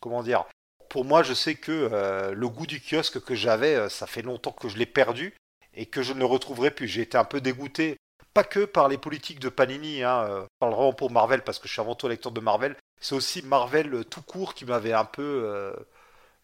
Comment 0.00 0.22
dire? 0.22 0.44
Pour 0.90 1.06
moi, 1.06 1.22
je 1.22 1.32
sais 1.32 1.54
que 1.54 1.88
euh, 1.92 2.32
le 2.32 2.48
goût 2.48 2.66
du 2.66 2.78
kiosque 2.78 3.24
que 3.24 3.34
j'avais, 3.34 3.88
ça 3.88 4.06
fait 4.06 4.20
longtemps 4.20 4.52
que 4.52 4.68
je 4.68 4.76
l'ai 4.76 4.86
perdu 4.86 5.34
et 5.72 5.86
que 5.86 6.02
je 6.02 6.12
ne 6.12 6.18
le 6.18 6.26
retrouverai 6.26 6.70
plus. 6.70 6.88
J'ai 6.88 7.00
été 7.00 7.16
un 7.16 7.24
peu 7.24 7.40
dégoûté, 7.40 7.96
pas 8.34 8.44
que 8.44 8.64
par 8.64 8.88
les 8.88 8.98
politiques 8.98 9.40
de 9.40 9.48
Panini, 9.48 10.02
hein, 10.02 10.26
je 10.42 10.46
parle 10.58 10.74
vraiment 10.74 10.92
pour 10.92 11.10
Marvel 11.10 11.42
parce 11.42 11.58
que 11.58 11.68
je 11.68 11.72
suis 11.72 11.80
avant 11.80 11.94
tout 11.94 12.08
lecteur 12.08 12.32
de 12.32 12.40
Marvel. 12.40 12.76
C'est 13.00 13.14
aussi 13.14 13.42
Marvel 13.42 14.04
tout 14.06 14.22
court 14.22 14.54
qui 14.54 14.64
m'avait 14.64 14.92
un 14.92 15.04
peu 15.04 15.74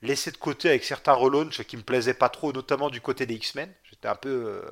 laissé 0.03 0.31
de 0.31 0.37
côté 0.37 0.69
avec 0.69 0.85
certains 0.85 1.13
relaunchs 1.13 1.63
qui 1.65 1.77
me 1.77 1.83
plaisaient 1.83 2.15
pas 2.15 2.29
trop, 2.29 2.53
notamment 2.53 2.91
du 2.91 3.01
côté 3.01 3.27
des 3.27 3.35
X-Men. 3.35 3.73
J'étais 3.85 4.09
un 4.09 4.15
peu, 4.15 4.63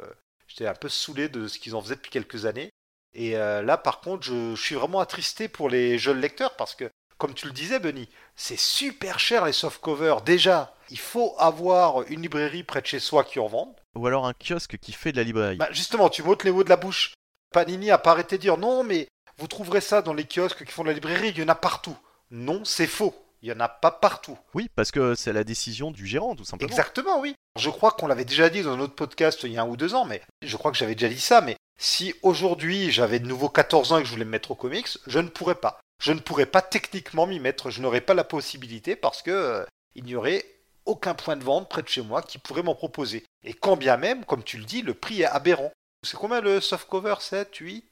un 0.61 0.75
peu 0.75 0.89
saoulé 0.89 1.29
de 1.29 1.47
ce 1.47 1.59
qu'ils 1.59 1.75
en 1.75 1.83
faisaient 1.83 1.97
depuis 1.97 2.11
quelques 2.11 2.47
années. 2.47 2.71
Et 3.15 3.37
euh, 3.37 3.63
là, 3.63 3.77
par 3.77 4.01
contre, 4.01 4.25
je, 4.25 4.57
suis 4.57 4.75
vraiment 4.75 5.01
attristé 5.01 5.49
pour 5.49 5.69
les 5.69 5.99
jeunes 5.99 6.21
lecteurs 6.21 6.57
parce 6.57 6.75
que, 6.75 6.91
comme 7.17 7.35
tu 7.35 7.47
le 7.47 7.53
disais, 7.53 7.79
Benny, 7.79 8.09
c'est 8.35 8.59
super 8.59 9.21
cher 9.21 9.45
les 9.45 9.53
softcovers. 9.53 10.23
Déjà, 10.23 10.75
il 10.91 10.99
faut 10.99 11.35
avoir 11.39 12.03
une 12.09 12.23
librairie 12.23 12.65
près 12.65 12.83
de 12.83 12.87
chez 12.87 12.99
soi 12.99 13.25
qui 13.25 13.39
en 13.39 13.47
vende. 13.47 13.75
Ou 13.95 14.07
alors 14.07 14.27
un 14.27 14.35
kiosque 14.35 14.79
qui 14.79 14.93
fait 14.93 15.13
de 15.13 15.17
la 15.17 15.25
librairie. 15.25 15.57
Bah 15.57 15.69
justement, 15.71 16.09
tu 16.09 16.23
m'ôtes 16.23 16.45
les 16.45 16.53
mots 16.53 16.65
de 16.65 16.69
la 16.69 16.77
bouche. 16.77 17.15
Panini 17.53 17.91
a 17.91 17.99
pas 17.99 18.13
arrêté 18.13 18.37
de 18.37 18.43
dire 18.43 18.59
non, 18.59 18.83
mais 18.83 19.09
vous 19.39 19.47
trouverez 19.47 19.81
ça 19.81 20.03
dans 20.03 20.15
les 20.15 20.25
kiosques 20.25 20.65
qui 20.65 20.73
font 20.73 20.83
de 20.83 20.89
la 20.89 20.95
librairie, 20.95 21.31
il 21.31 21.39
y 21.39 21.45
en 21.45 21.49
a 21.49 21.55
partout. 21.55 21.97
Non, 22.31 22.65
c'est 22.65 22.87
faux. 22.87 23.15
Il 23.43 23.49
n'y 23.51 23.55
en 23.55 23.61
a 23.61 23.69
pas 23.69 23.91
partout. 23.91 24.39
Oui, 24.55 24.71
parce 24.75 24.91
que 24.91 25.15
c'est 25.15 25.33
la 25.33 25.45
décision 25.45 25.91
du 25.91 26.07
gérant, 26.07 26.35
tout 26.35 26.45
simplement. 26.45 26.71
Exactement, 26.71 27.21
oui. 27.21 27.35
Je 27.57 27.69
crois 27.69 27.91
qu'on 27.93 28.07
l'avait 28.07 28.25
déjà 28.25 28.49
dit 28.49 28.63
dans 28.63 28.73
un 28.73 28.81
autre 28.81 28.95
podcast 28.95 29.43
il 29.45 29.53
y 29.53 29.59
a 29.59 29.63
un 29.63 29.69
ou 29.69 29.77
deux 29.77 29.95
ans, 29.95 30.07
mais 30.07 30.23
je 30.43 30.57
crois 30.57 30.73
que 30.73 30.79
j'avais 30.79 30.95
déjà 30.95 31.13
dit 31.13 31.21
ça, 31.21 31.43
mais 31.43 31.57
si 31.79 32.15
aujourd'hui 32.23 32.91
j'avais 32.91 33.19
de 33.19 33.27
nouveau 33.27 33.51
14 33.51 33.93
ans 33.93 33.99
et 33.99 34.01
que 34.01 34.07
je 34.07 34.13
voulais 34.13 34.25
me 34.25 34.31
mettre 34.31 34.53
au 34.53 34.55
comics, 34.55 34.89
je 35.07 35.19
ne 35.19 35.29
pourrais 35.29 35.57
pas. 35.57 35.79
Je 36.03 36.13
ne 36.13 36.21
pourrais 36.21 36.47
pas 36.47 36.63
techniquement 36.63 37.27
m'y 37.27 37.39
mettre, 37.39 37.71
je 37.71 37.83
n'aurais 37.83 38.01
pas 38.01 38.15
la 38.15 38.25
possibilité 38.25 38.97
parce 38.97 39.21
que 39.21 39.31
euh, 39.31 39.65
il 39.95 40.05
n'y 40.05 40.17
aurait 40.17 40.45
aucun 40.87 41.15
point 41.15 41.37
de 41.37 41.45
vente 41.45 41.69
près 41.69 41.83
de 41.83 41.89
chez 41.89 42.03
moi 42.03 42.23
qui 42.23 42.39
pourrait 42.39 42.63
m'en 42.63 42.75
proposer. 42.75 43.25
Et 43.45 43.53
quand 43.53 43.77
bien 43.77 43.97
même, 43.97 44.25
comme 44.25 44.43
tu 44.43 44.59
le 44.59 44.65
dis, 44.65 44.83
le 44.83 44.95
prix 44.95 45.23
est 45.23 45.27
aberrant. 45.27 45.71
C'est 46.03 46.17
combien 46.17 46.41
le 46.41 46.61
softcover 46.61 47.17
7, 47.21 47.55
8 47.57 47.85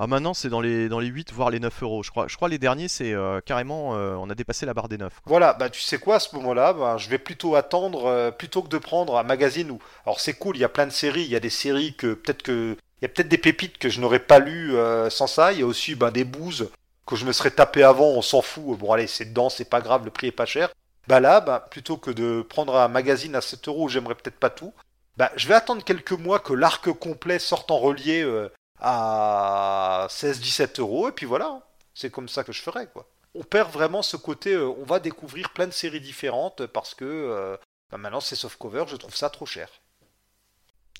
ah 0.00 0.06
maintenant 0.06 0.32
c'est 0.32 0.48
dans 0.48 0.60
les, 0.60 0.88
dans 0.88 1.00
les 1.00 1.08
8 1.08 1.32
voire 1.32 1.50
les 1.50 1.58
9 1.58 1.82
euros 1.82 2.04
je 2.04 2.12
crois. 2.12 2.28
Je 2.28 2.36
crois 2.36 2.48
les 2.48 2.58
derniers 2.58 2.86
c'est 2.86 3.12
euh, 3.12 3.40
carrément 3.44 3.96
euh, 3.96 4.14
on 4.14 4.30
a 4.30 4.36
dépassé 4.36 4.64
la 4.64 4.72
barre 4.72 4.88
des 4.88 4.96
9. 4.96 5.12
Voilà, 5.26 5.54
bah 5.54 5.70
tu 5.70 5.80
sais 5.80 5.98
quoi 5.98 6.14
à 6.14 6.20
ce 6.20 6.36
moment-là, 6.36 6.72
bah, 6.72 6.98
je 6.98 7.08
vais 7.08 7.18
plutôt 7.18 7.56
attendre 7.56 8.30
plutôt 8.38 8.62
que 8.62 8.68
de 8.68 8.78
prendre 8.78 9.18
un 9.18 9.24
magazine 9.24 9.72
où 9.72 9.80
alors 10.06 10.20
c'est 10.20 10.34
cool, 10.34 10.56
il 10.56 10.60
y 10.60 10.64
a 10.64 10.68
plein 10.68 10.86
de 10.86 10.92
séries, 10.92 11.24
il 11.24 11.30
y 11.30 11.34
a 11.34 11.40
des 11.40 11.50
séries 11.50 11.96
que 11.96 12.14
peut-être 12.14 12.44
que 12.44 12.76
il 13.00 13.04
y 13.04 13.06
a 13.06 13.08
peut-être 13.08 13.28
des 13.28 13.38
pépites 13.38 13.78
que 13.78 13.88
je 13.88 14.00
n'aurais 14.00 14.18
pas 14.18 14.40
lues 14.40 14.74
euh, 14.76 15.08
sans 15.08 15.28
ça. 15.28 15.52
Il 15.52 15.60
y 15.60 15.62
a 15.62 15.66
aussi 15.66 15.94
ben, 15.94 16.10
des 16.10 16.24
bouses 16.24 16.70
que 17.06 17.16
je 17.16 17.24
me 17.24 17.32
serais 17.32 17.50
tapé 17.50 17.82
avant, 17.82 18.08
on 18.08 18.22
s'en 18.22 18.42
fout. 18.42 18.76
Bon, 18.78 18.92
allez, 18.92 19.06
c'est 19.06 19.26
dedans, 19.26 19.48
c'est 19.48 19.68
pas 19.68 19.80
grave, 19.80 20.04
le 20.04 20.10
prix 20.10 20.28
est 20.28 20.32
pas 20.32 20.46
cher. 20.46 20.70
Bah 21.06 21.20
là, 21.20 21.40
bah, 21.40 21.66
plutôt 21.70 21.96
que 21.96 22.10
de 22.10 22.42
prendre 22.42 22.76
un 22.76 22.88
magazine 22.88 23.34
à 23.34 23.40
7 23.40 23.68
euros, 23.68 23.88
j'aimerais 23.88 24.14
peut-être 24.14 24.38
pas 24.38 24.50
tout. 24.50 24.74
Bah, 25.18 25.30
je 25.36 25.46
vais 25.48 25.54
attendre 25.54 25.84
quelques 25.84 26.12
mois 26.12 26.40
que 26.40 26.54
l'arc 26.54 26.90
complet 26.92 27.38
sorte 27.38 27.70
en 27.70 27.78
relié 27.78 28.22
euh, 28.22 28.50
à 28.80 30.06
16-17 30.10 30.80
euros, 30.80 31.08
et 31.08 31.12
puis 31.12 31.26
voilà. 31.26 31.60
C'est 31.94 32.10
comme 32.10 32.28
ça 32.28 32.44
que 32.44 32.52
je 32.52 32.62
ferai, 32.62 32.86
quoi. 32.86 33.08
On 33.34 33.42
perd 33.42 33.70
vraiment 33.70 34.02
ce 34.02 34.16
côté, 34.16 34.54
euh, 34.54 34.68
on 34.68 34.84
va 34.84 35.00
découvrir 35.00 35.52
plein 35.52 35.66
de 35.66 35.72
séries 35.72 36.00
différentes 36.00 36.66
parce 36.66 36.94
que 36.94 37.58
bah, 37.90 37.98
maintenant 37.98 38.20
c'est 38.20 38.36
softcover, 38.36 38.84
je 38.88 38.96
trouve 38.96 39.14
ça 39.14 39.30
trop 39.30 39.46
cher. 39.46 39.68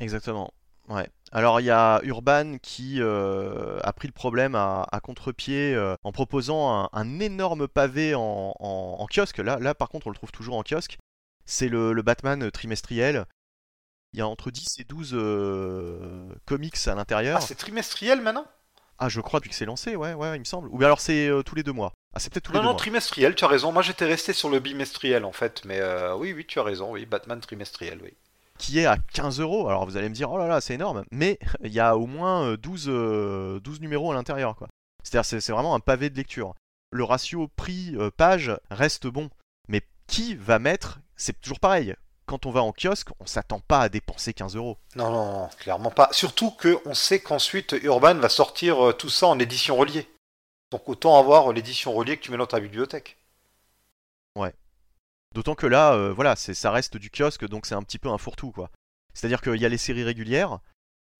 Exactement. 0.00 0.52
Ouais. 0.88 1.06
Alors 1.32 1.60
il 1.60 1.64
y 1.64 1.70
a 1.70 2.00
Urban 2.02 2.56
qui 2.62 2.96
euh, 3.00 3.78
a 3.82 3.92
pris 3.92 4.08
le 4.08 4.12
problème 4.12 4.54
à, 4.54 4.86
contre-pied 5.02 5.74
euh, 5.74 5.96
en 6.02 6.12
proposant 6.12 6.88
un, 6.90 7.20
énorme 7.20 7.68
pavé 7.68 8.14
en, 8.14 9.06
kiosque. 9.10 9.38
Là, 9.38 9.58
là 9.58 9.74
par 9.74 9.90
contre 9.90 10.06
on 10.06 10.10
le 10.10 10.16
trouve 10.16 10.32
toujours 10.32 10.56
en 10.56 10.62
kiosque. 10.62 10.98
C'est 11.44 11.68
le, 11.68 12.00
Batman 12.02 12.50
trimestriel. 12.50 13.26
Il 14.12 14.18
y 14.18 14.22
a 14.22 14.28
entre 14.28 14.50
10 14.50 14.80
et 14.80 14.84
12 14.84 15.10
euh, 15.14 16.28
comics 16.46 16.76
à 16.86 16.94
l'intérieur. 16.94 17.38
Ah 17.38 17.40
c'est 17.40 17.54
trimestriel 17.54 18.20
maintenant? 18.20 18.46
Ah 18.98 19.08
je 19.08 19.20
crois 19.20 19.38
depuis 19.38 19.50
que 19.50 19.56
c'est 19.56 19.64
lancé, 19.64 19.94
ouais, 19.94 20.14
ouais, 20.14 20.36
il 20.36 20.40
me 20.40 20.44
semble. 20.44 20.68
Ou 20.68 20.78
bien 20.78 20.86
alors 20.86 21.00
c'est 21.00 21.30
tous 21.44 21.54
les 21.54 21.62
deux 21.62 21.72
mois. 21.72 21.92
Ah 22.14 22.18
c'est 22.18 22.32
peut-être 22.32 22.44
tous 22.44 22.52
les 22.52 22.58
deux 22.58 22.64
mois. 22.64 22.72
Non, 22.72 22.76
trimestriel, 22.76 23.34
tu 23.34 23.44
as 23.44 23.48
raison. 23.48 23.70
Moi 23.70 23.82
j'étais 23.82 24.06
resté 24.06 24.32
sur 24.32 24.48
le 24.48 24.58
bimestriel 24.58 25.24
en 25.24 25.32
fait. 25.32 25.62
Mais 25.64 25.80
oui, 26.14 26.32
oui, 26.32 26.44
tu 26.46 26.58
as 26.58 26.64
raison, 26.64 26.92
oui, 26.92 27.06
Batman 27.06 27.40
trimestriel, 27.40 28.00
oui 28.02 28.14
qui 28.58 28.80
est 28.80 28.86
à 28.86 28.98
15 29.14 29.40
euros. 29.40 29.68
Alors 29.68 29.86
vous 29.86 29.96
allez 29.96 30.08
me 30.08 30.14
dire, 30.14 30.30
oh 30.30 30.38
là 30.38 30.46
là, 30.46 30.60
c'est 30.60 30.74
énorme, 30.74 31.04
mais 31.10 31.38
il 31.64 31.72
y 31.72 31.80
a 31.80 31.96
au 31.96 32.06
moins 32.06 32.54
12, 32.56 32.86
euh, 32.88 33.60
12 33.60 33.76
euh, 33.76 33.80
numéros 33.80 34.12
à 34.12 34.14
l'intérieur. 34.14 34.56
quoi. 34.56 34.68
C'est-à-dire, 35.02 35.24
c'est 35.24 35.52
vraiment 35.52 35.74
un 35.74 35.80
pavé 35.80 36.10
de 36.10 36.16
lecture. 36.16 36.54
Le 36.90 37.04
ratio 37.04 37.48
prix-page 37.56 38.50
euh, 38.50 38.56
reste 38.70 39.06
bon, 39.06 39.30
mais 39.68 39.82
qui 40.06 40.34
va 40.34 40.58
mettre, 40.58 41.00
c'est 41.16 41.40
toujours 41.40 41.60
pareil. 41.60 41.94
Quand 42.28 42.44
on 42.44 42.50
va 42.50 42.62
en 42.62 42.72
kiosque, 42.72 43.08
on 43.20 43.26
s'attend 43.26 43.58
pas 43.58 43.80
à 43.80 43.88
dépenser 43.88 44.34
15 44.34 44.54
euros. 44.54 44.76
Non, 44.94 45.10
non, 45.10 45.32
non, 45.32 45.48
clairement 45.58 45.90
pas. 45.90 46.10
Surtout 46.12 46.50
qu'on 46.50 46.92
sait 46.94 47.20
qu'ensuite 47.20 47.74
Urban 47.82 48.16
va 48.16 48.28
sortir 48.28 48.94
tout 48.98 49.08
ça 49.08 49.26
en 49.28 49.38
édition 49.38 49.76
reliée. 49.76 50.06
Donc 50.70 50.88
autant 50.88 51.18
avoir 51.18 51.50
l'édition 51.52 51.92
reliée 51.94 52.18
que 52.18 52.22
tu 52.22 52.30
mets 52.30 52.36
dans 52.36 52.46
ta 52.46 52.60
bibliothèque. 52.60 53.16
Ouais. 54.36 54.54
D'autant 55.34 55.54
que 55.54 55.66
là, 55.66 55.94
euh, 55.94 56.12
voilà, 56.12 56.36
ça 56.36 56.70
reste 56.70 56.98
du 56.98 57.10
kiosque, 57.10 57.48
donc 57.48 57.64
c'est 57.64 57.74
un 57.74 57.82
petit 57.82 57.98
peu 57.98 58.08
un 58.08 58.18
fourre-tout, 58.18 58.52
quoi. 58.52 58.70
C'est-à-dire 59.14 59.40
qu'il 59.40 59.56
y 59.56 59.66
a 59.66 59.68
les 59.68 59.78
séries 59.78 60.04
régulières, 60.04 60.58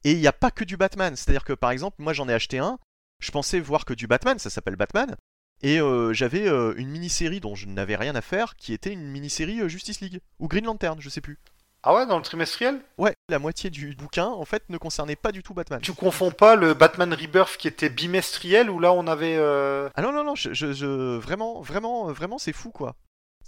et 0.05 0.13
il 0.13 0.19
n'y 0.19 0.27
a 0.27 0.33
pas 0.33 0.51
que 0.51 0.65
du 0.65 0.77
Batman. 0.77 1.17
C'est-à-dire 1.17 1.45
que 1.45 1.53
par 1.53 1.71
exemple, 1.71 1.97
moi 2.01 2.13
j'en 2.13 2.29
ai 2.29 2.35
acheté 2.35 2.59
un, 2.59 2.79
je 3.19 3.31
pensais 3.31 3.61
voir 3.61 3.85
que 3.85 3.95
du 3.95 4.07
Batman, 4.07 4.39
ça 4.39 4.51
s'appelle 4.51 4.77
Batman, 4.77 5.17
et 5.63 5.81
euh, 5.81 6.13
j'avais 6.13 6.49
euh, 6.49 6.75
une 6.77 6.89
mini-série 6.89 7.41
dont 7.41 7.55
je 7.55 7.67
n'avais 7.67 7.97
rien 7.97 8.15
à 8.15 8.21
faire, 8.21 8.57
qui 8.57 8.73
était 8.73 8.93
une 8.93 9.09
mini-série 9.09 9.69
Justice 9.69 10.01
League, 10.01 10.21
ou 10.39 10.49
Green 10.49 10.65
Lantern, 10.65 11.01
je 11.01 11.09
sais 11.09 11.21
plus. 11.21 11.39
Ah 11.83 11.95
ouais, 11.95 12.07
dans 12.07 12.17
le 12.17 12.25
trimestriel? 12.25 12.81
Ouais, 12.99 13.15
la 13.29 13.39
moitié 13.39 13.71
du 13.71 13.95
bouquin, 13.95 14.27
en 14.27 14.45
fait, 14.45 14.65
ne 14.69 14.79
concernait 14.79 15.17
pas 15.17 15.31
du 15.31 15.43
tout 15.43 15.55
Batman. 15.55 15.81
Tu 15.81 15.93
confonds 15.93 16.33
pas 16.33 16.57
le 16.57 16.75
Batman 16.75 17.15
Rebirth 17.15 17.57
qui 17.57 17.69
était 17.69 17.89
bimestriel, 17.89 18.69
où 18.69 18.81
là 18.81 18.93
on 18.93 19.07
avait... 19.07 19.37
Ah 19.39 20.03
non, 20.03 20.13
non, 20.13 20.25
non, 20.25 20.35
je 20.35 21.17
vraiment, 21.17 21.61
vraiment, 21.61 22.13
vraiment, 22.13 22.39
c'est 22.39 22.53
fou, 22.53 22.71
quoi. 22.71 22.97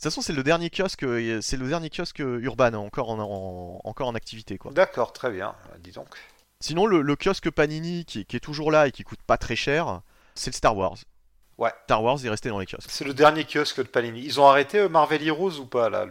De 0.01 0.05
toute 0.05 0.12
façon, 0.15 0.23
c'est 0.23 0.32
le 0.32 0.43
dernier 0.43 0.70
kiosque, 0.70 1.03
euh, 1.03 1.43
c'est 1.43 1.59
le 1.59 1.69
dernier 1.69 1.91
kiosque 1.91 2.20
urbain 2.20 2.73
encore 2.73 3.11
en, 3.11 3.82
encore 3.85 4.09
en 4.09 4.15
activité, 4.15 4.57
quoi. 4.57 4.73
D'accord, 4.73 5.12
très 5.12 5.31
bien. 5.31 5.55
Euh, 5.74 5.78
dis 5.78 5.91
donc. 5.91 6.09
Sinon, 6.61 6.87
le, 6.87 7.16
kiosque 7.16 7.51
Panini 7.51 8.07
qui, 8.07 8.20
est 8.20 8.41
toujours 8.41 8.70
là 8.70 8.89
et 8.89 8.93
qui 8.93 9.03
coûte 9.03 9.20
pas 9.27 9.37
très 9.37 9.57
cher, 9.57 10.01
c'est 10.35 10.53
le 10.53 10.55
Star 10.55 10.74
Wars. 10.74 10.97
Ouais. 11.61 11.73
Star 11.85 12.03
Wars 12.03 12.24
est 12.24 12.31
resté 12.31 12.49
dans 12.49 12.59
les 12.59 12.66
kiosques. 12.66 12.91
C'est 12.91 13.05
le 13.05 13.15
dernier 13.15 13.45
kiosque 13.45 13.78
de 13.78 13.87
Panini. 13.87 14.23
Ils 14.24 14.41
ont 14.41 14.47
arrêté 14.47 14.78
euh, 14.78 14.89
Marvel 14.89 15.23
Heroes 15.23 15.59
ou 15.61 15.66
pas, 15.66 15.91
là 15.91 16.07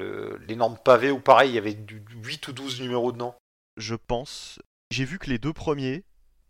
L'énorme 0.48 0.78
pavé 0.78 1.10
ou 1.12 1.20
pareil, 1.20 1.50
il 1.50 1.56
y 1.56 1.58
avait 1.58 1.74
du 1.74 2.04
8 2.24 2.48
ou 2.48 2.54
12 2.54 2.82
numéros 2.82 3.12
dedans? 3.12 3.36
Je 3.76 3.96
pense. 3.96 4.60
J'ai 4.92 5.06
vu 5.06 5.18
que 5.20 5.30
les 5.30 5.40
deux 5.40 5.54
premiers, 5.54 6.06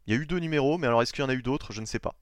il 0.06 0.14
y 0.14 0.18
a 0.18 0.22
eu 0.22 0.26
deux 0.26 0.40
numéros, 0.40 0.78
mais 0.78 0.88
alors 0.88 1.02
est-ce 1.02 1.14
qu'il 1.14 1.24
y 1.24 1.26
en 1.26 1.30
a 1.30 1.34
eu 1.34 1.42
d'autres? 1.42 1.72
Je 1.72 1.80
ne 1.80 1.86
sais 1.86 2.00
pas. 2.00 2.14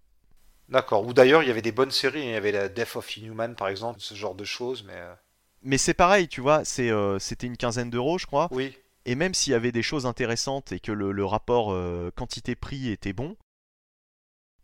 D'accord. 0.70 1.06
Ou 1.06 1.14
d'ailleurs, 1.14 1.44
il 1.44 1.48
y 1.48 1.52
avait 1.52 1.62
des 1.62 1.72
bonnes 1.72 1.92
séries. 1.92 2.22
Il 2.22 2.30
y 2.30 2.36
avait 2.36 2.52
la 2.52 2.70
Death 2.70 2.96
of 2.96 3.18
Inhuman, 3.18 3.56
par 3.56 3.70
exemple, 3.70 4.00
ce 4.00 4.14
genre 4.14 4.36
de 4.36 4.44
choses. 4.44 4.84
Mais, 4.84 4.94
euh. 4.96 5.14
mais 5.64 5.78
c'est 5.78 5.94
pareil, 5.94 6.28
tu 6.28 6.42
vois. 6.42 6.64
Euh, 6.80 7.20
c'était 7.20 7.48
une 7.48 7.58
quinzaine 7.58 7.90
d'euros, 7.90 8.18
je 8.18 8.28
crois. 8.28 8.50
Oui. 8.52 8.78
Et 9.06 9.16
même 9.16 9.34
s'il 9.34 9.52
y 9.52 9.56
avait 9.56 9.72
des 9.72 9.82
choses 9.82 10.06
intéressantes 10.06 10.74
et 10.74 10.80
que 10.80 10.92
le, 10.92 11.26
rapport 11.26 11.72
euh, 11.72 12.12
quantité-prix 12.16 12.92
était 12.92 13.14
bon, 13.14 13.38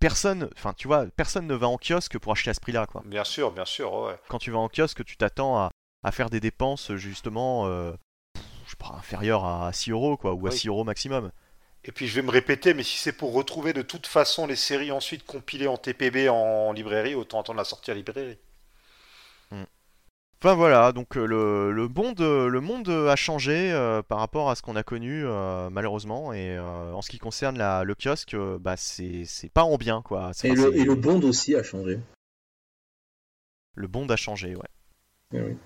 personne, 0.03 0.49
enfin, 0.57 0.73
tu 0.73 0.87
vois, 0.87 1.05
personne 1.15 1.47
ne 1.47 1.55
va 1.55 1.67
en 1.67 1.77
kiosque 1.77 2.19
pour 2.19 2.33
acheter 2.33 2.49
à 2.49 2.53
ce 2.53 2.59
prix-là, 2.59 2.85
quoi. 2.87 3.03
Bien 3.05 3.23
sûr, 3.23 3.51
bien 3.51 3.65
sûr, 3.65 3.93
ouais. 3.93 4.15
Quand 4.27 4.37
tu 4.37 4.51
vas 4.51 4.59
en 4.59 4.67
kiosque, 4.67 5.05
tu 5.05 5.15
t'attends 5.15 5.57
à, 5.57 6.11
faire 6.11 6.29
des 6.29 6.41
dépenses 6.41 6.93
justement, 6.95 7.65
je 7.67 8.69
sais 8.69 8.75
pas, 8.77 8.95
inférieures 8.97 9.45
à 9.45 9.71
6 9.71 9.91
euros, 9.91 10.17
quoi, 10.17 10.33
ou 10.33 10.45
à 10.47 10.51
6 10.51 10.67
euros 10.67 10.83
maximum. 10.83 11.31
Et 11.85 11.91
puis 11.91 12.07
je 12.07 12.15
vais 12.15 12.21
me 12.21 12.31
répéter, 12.31 12.73
mais 12.73 12.83
si 12.83 12.97
c'est 12.97 13.11
pour 13.11 13.33
retrouver 13.33 13.73
de 13.73 13.81
toute 13.81 14.07
façon 14.07 14.47
les 14.47 14.55
séries 14.55 14.91
ensuite 14.91 15.25
compilées 15.25 15.67
en 15.67 15.77
TPB 15.77 16.29
en 16.29 16.71
librairie, 16.71 17.15
autant 17.15 17.41
attendre 17.41 17.57
la 17.57 17.65
sortie 17.65 17.91
à 17.91 17.93
librairie. 17.93 18.37
Hmm. 19.51 19.63
Enfin 20.43 20.55
voilà, 20.55 20.91
donc 20.91 21.15
euh, 21.15 21.25
le, 21.25 21.71
le 21.71 21.87
monde, 21.87 22.19
euh, 22.19 22.49
le 22.49 22.59
monde 22.59 22.89
a 22.89 23.15
changé 23.15 23.71
euh, 23.71 24.01
par 24.01 24.19
rapport 24.19 24.49
à 24.49 24.55
ce 24.55 24.61
qu'on 24.61 24.75
a 24.75 24.83
connu 24.83 25.23
euh, 25.25 25.69
malheureusement 25.69 26.33
et 26.33 26.57
euh, 26.57 26.91
en 26.91 27.01
ce 27.01 27.09
qui 27.09 27.17
concerne 27.17 27.57
la, 27.57 27.85
le 27.85 27.95
kiosque, 27.95 28.33
euh, 28.33 28.57
bah 28.59 28.75
c'est 28.75 29.23
c'est 29.23 29.47
pas 29.47 29.63
en 29.63 29.77
bien 29.77 30.01
quoi. 30.01 30.31
C'est- 30.33 30.49
Et 30.49 30.51
enfin, 30.51 30.63
le, 30.63 30.75
et 30.75 30.83
le 30.83 30.95
bond 30.95 31.21
aussi 31.23 31.55
a 31.55 31.63
changé. 31.63 31.97
le 33.75 33.87
monde 33.87 34.11
a 34.11 34.17
changé, 34.17 34.53
ouais. 34.53 34.67
Eh 35.33 35.39
oui. 35.39 35.57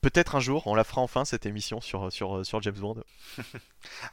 Peut-être 0.00 0.34
un 0.34 0.40
jour, 0.40 0.66
on 0.66 0.74
la 0.74 0.84
fera 0.84 1.02
enfin 1.02 1.26
cette 1.26 1.44
émission 1.44 1.82
sur 1.82 2.10
sur 2.10 2.46
sur 2.46 2.62
James 2.62 2.78
Bond. 2.78 3.02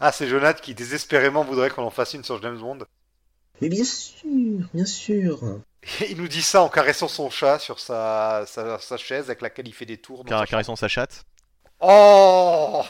Ah, 0.02 0.12
c'est 0.12 0.28
Jonathan 0.28 0.60
qui 0.62 0.76
désespérément 0.76 1.46
voudrait 1.46 1.70
qu'on 1.70 1.84
en 1.84 1.90
fasse 1.90 2.14
une 2.14 2.26
sur 2.26 2.42
James 2.42 2.60
Bond. 2.60 2.80
Mais 3.62 3.70
bien 3.70 3.84
sûr, 3.84 4.68
bien 4.74 4.86
sûr. 4.86 5.60
Il 6.10 6.18
nous 6.18 6.28
dit 6.28 6.42
ça 6.42 6.64
en 6.64 6.70
caressant 6.70 7.08
son 7.08 7.30
chat 7.30 7.60
sur 7.60 7.80
sa, 7.80 8.46
sa, 8.48 8.80
sa 8.80 8.98
chaise 8.98 9.26
avec 9.26 9.42
laquelle 9.42 9.68
il 9.68 9.74
fait 9.74 9.86
des 9.86 9.98
tours. 9.98 10.24
Car 10.26 10.40
sa 10.40 10.46
caressons 10.48 10.76
sa 10.76 10.88
chatte. 10.88 11.26
Oh 11.80 12.84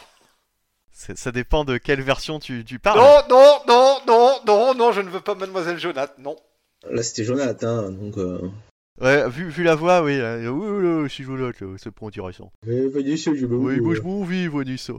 Ça 0.91 1.31
dépend 1.31 1.65
de 1.65 1.77
quelle 1.77 2.01
version 2.01 2.39
tu, 2.39 2.63
tu 2.63 2.79
parles. 2.79 2.99
Non, 2.99 3.21
non, 3.29 3.59
non, 3.67 3.97
non, 4.07 4.35
non, 4.45 4.75
non, 4.75 4.91
je 4.91 5.01
ne 5.01 5.09
veux 5.09 5.21
pas 5.21 5.35
Mademoiselle 5.35 5.79
Jonathan, 5.79 6.13
non. 6.19 6.35
Là, 6.89 7.01
c'était 7.01 7.23
Jonathan, 7.23 7.89
donc. 7.89 8.17
Euh... 8.17 8.49
Ouais, 9.01 9.27
vu, 9.29 9.49
vu 9.49 9.63
la 9.63 9.73
voix, 9.73 10.03
oui. 10.03 10.17
là, 10.17 10.37
oui, 10.37 10.83
là, 10.83 11.07
je 11.07 11.33
là, 11.33 11.51
c'est 11.77 11.91
pas 11.91 12.05
intéressant. 12.05 12.51
Eh, 12.67 12.87
vas-y, 12.89 13.17
je 13.17 13.45
veux. 13.45 13.57
Oui, 13.57 13.99
m'en 14.01 14.23
vis, 14.23 14.47
voyez 14.47 14.77
ça. 14.77 14.93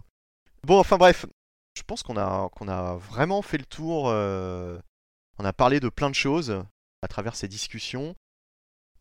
Bon, 0.64 0.78
enfin 0.78 0.96
bref, 0.96 1.26
je 1.76 1.82
pense 1.82 2.02
qu'on 2.02 2.16
a, 2.16 2.48
qu'on 2.56 2.68
a 2.68 2.96
vraiment 2.96 3.42
fait 3.42 3.58
le 3.58 3.64
tour. 3.64 4.08
euh, 4.08 4.78
On 5.39 5.44
a 5.44 5.52
parlé 5.52 5.81
de 5.81 5.89
plein 5.89 6.11
de 6.11 6.15
choses 6.15 6.65
à 7.02 7.09
travers 7.09 7.36
ces 7.36 7.48
discussions. 7.48 8.15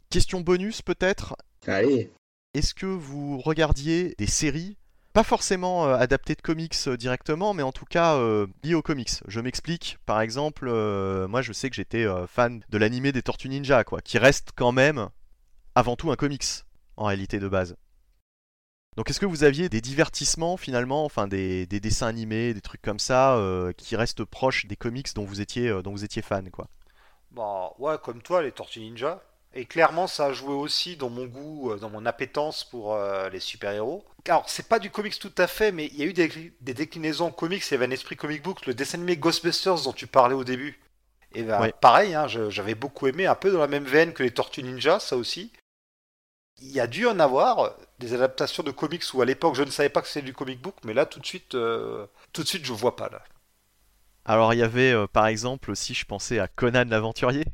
Question 0.09 0.41
bonus 0.41 0.81
peut-être? 0.81 1.35
Allez. 1.67 2.11
Est-ce 2.53 2.73
que 2.73 2.85
vous 2.85 3.39
regardiez 3.39 4.15
des 4.17 4.27
séries? 4.27 4.77
Pas 5.13 5.23
forcément 5.23 5.85
euh, 5.85 5.95
adaptées 5.95 6.33
de 6.33 6.41
comics 6.41 6.75
euh, 6.87 6.97
directement, 6.97 7.53
mais 7.53 7.61
en 7.61 7.71
tout 7.71 7.85
cas 7.85 8.15
euh, 8.15 8.47
liées 8.63 8.73
aux 8.73 8.81
comics. 8.81 9.11
Je 9.27 9.39
m'explique. 9.39 9.99
Par 10.07 10.21
exemple, 10.21 10.65
moi 11.27 11.41
je 11.41 11.53
sais 11.53 11.69
que 11.69 11.75
j'étais 11.75 12.05
fan 12.27 12.63
de 12.69 12.77
l'animé 12.77 13.11
des 13.11 13.21
Tortues 13.21 13.49
Ninja, 13.49 13.83
quoi, 13.83 14.01
qui 14.01 14.17
reste 14.17 14.49
quand 14.55 14.71
même 14.71 15.09
avant 15.75 15.95
tout 15.95 16.11
un 16.11 16.15
comics 16.15 16.45
en 16.97 17.05
réalité 17.05 17.39
de 17.39 17.47
base. 17.47 17.75
Donc 18.95 19.09
est-ce 19.09 19.19
que 19.19 19.25
vous 19.25 19.43
aviez 19.43 19.69
des 19.69 19.81
divertissements 19.81 20.57
finalement, 20.57 21.03
enfin 21.05 21.27
des, 21.27 21.65
des 21.65 21.79
dessins 21.79 22.07
animés, 22.07 22.53
des 22.53 22.61
trucs 22.61 22.81
comme 22.81 22.99
ça, 22.99 23.35
euh, 23.37 23.71
qui 23.73 23.95
restent 23.95 24.23
proches 24.23 24.65
des 24.67 24.75
comics 24.75 25.13
dont 25.15 25.25
vous 25.25 25.41
étiez, 25.41 25.69
euh, 25.69 25.81
dont 25.81 25.91
vous 25.91 26.03
étiez 26.03 26.21
fan, 26.21 26.49
quoi? 26.51 26.67
Bah, 27.31 27.73
ouais, 27.79 27.95
comme 28.03 28.21
toi, 28.21 28.43
les 28.43 28.51
Tortues 28.51 28.79
Ninja. 28.79 29.23
Et 29.55 29.65
clairement, 29.65 30.07
ça 30.07 30.27
a 30.27 30.33
joué 30.33 30.53
aussi 30.53 30.95
dans 30.97 31.09
mon 31.09 31.25
goût, 31.25 31.71
euh, 31.71 31.77
dans 31.77 31.89
mon 31.89 32.05
appétence 32.05 32.63
pour 32.63 32.93
euh, 32.93 33.29
les 33.29 33.39
super-héros. 33.39 34.03
Alors, 34.27 34.49
c'est 34.49 34.67
pas 34.67 34.79
du 34.79 34.89
comics 34.89 35.17
tout 35.19 35.33
à 35.37 35.47
fait, 35.47 35.71
mais 35.71 35.87
il 35.87 35.97
y 35.97 36.03
a 36.03 36.05
eu 36.05 36.13
des, 36.13 36.53
des 36.61 36.73
déclinaisons 36.73 37.31
comics, 37.31 37.63
il 37.67 37.71
y 37.71 37.75
avait 37.75 37.85
un 37.85 37.91
esprit 37.91 38.15
comic 38.15 38.41
book, 38.41 38.65
le 38.65 38.73
dessin 38.73 38.97
animé 38.97 39.17
Ghostbusters 39.17 39.83
dont 39.83 39.93
tu 39.93 40.07
parlais 40.07 40.33
au 40.35 40.43
début. 40.43 40.79
Et 41.35 41.43
ben, 41.43 41.61
Ouais. 41.61 41.73
pareil, 41.81 42.13
hein, 42.15 42.27
j'avais 42.27 42.75
beaucoup 42.75 43.07
aimé, 43.07 43.25
un 43.25 43.35
peu 43.35 43.51
dans 43.51 43.59
la 43.59 43.67
même 43.67 43.85
veine 43.85 44.13
que 44.13 44.23
les 44.23 44.31
Tortues 44.31 44.63
Ninja, 44.63 44.99
ça 44.99 45.17
aussi. 45.17 45.51
Il 46.59 46.71
y 46.71 46.79
a 46.79 46.87
dû 46.87 47.05
en 47.05 47.19
avoir 47.19 47.75
des 47.99 48.15
adaptations 48.15 48.63
de 48.63 48.71
comics 48.71 49.03
où 49.13 49.21
à 49.21 49.25
l'époque 49.25 49.53
je 49.53 49.61
ne 49.61 49.69
savais 49.69 49.89
pas 49.89 50.01
que 50.01 50.07
c'était 50.07 50.25
du 50.25 50.33
comic 50.33 50.59
book, 50.59 50.75
mais 50.83 50.93
là 50.95 51.05
tout 51.05 51.19
de 51.19 51.25
suite, 51.27 51.53
euh, 51.53 52.07
tout 52.31 52.41
de 52.41 52.47
suite 52.47 52.65
je 52.65 52.73
vois 52.73 52.95
pas 52.95 53.09
là. 53.09 53.21
Alors 54.25 54.53
il 54.53 54.57
y 54.57 54.63
avait 54.63 54.91
euh, 54.91 55.07
par 55.07 55.27
exemple 55.27 55.71
aussi, 55.71 55.93
je 55.93 56.05
pensais 56.05 56.37
à 56.39 56.49
Conan 56.49 56.83
l'aventurier. 56.89 57.45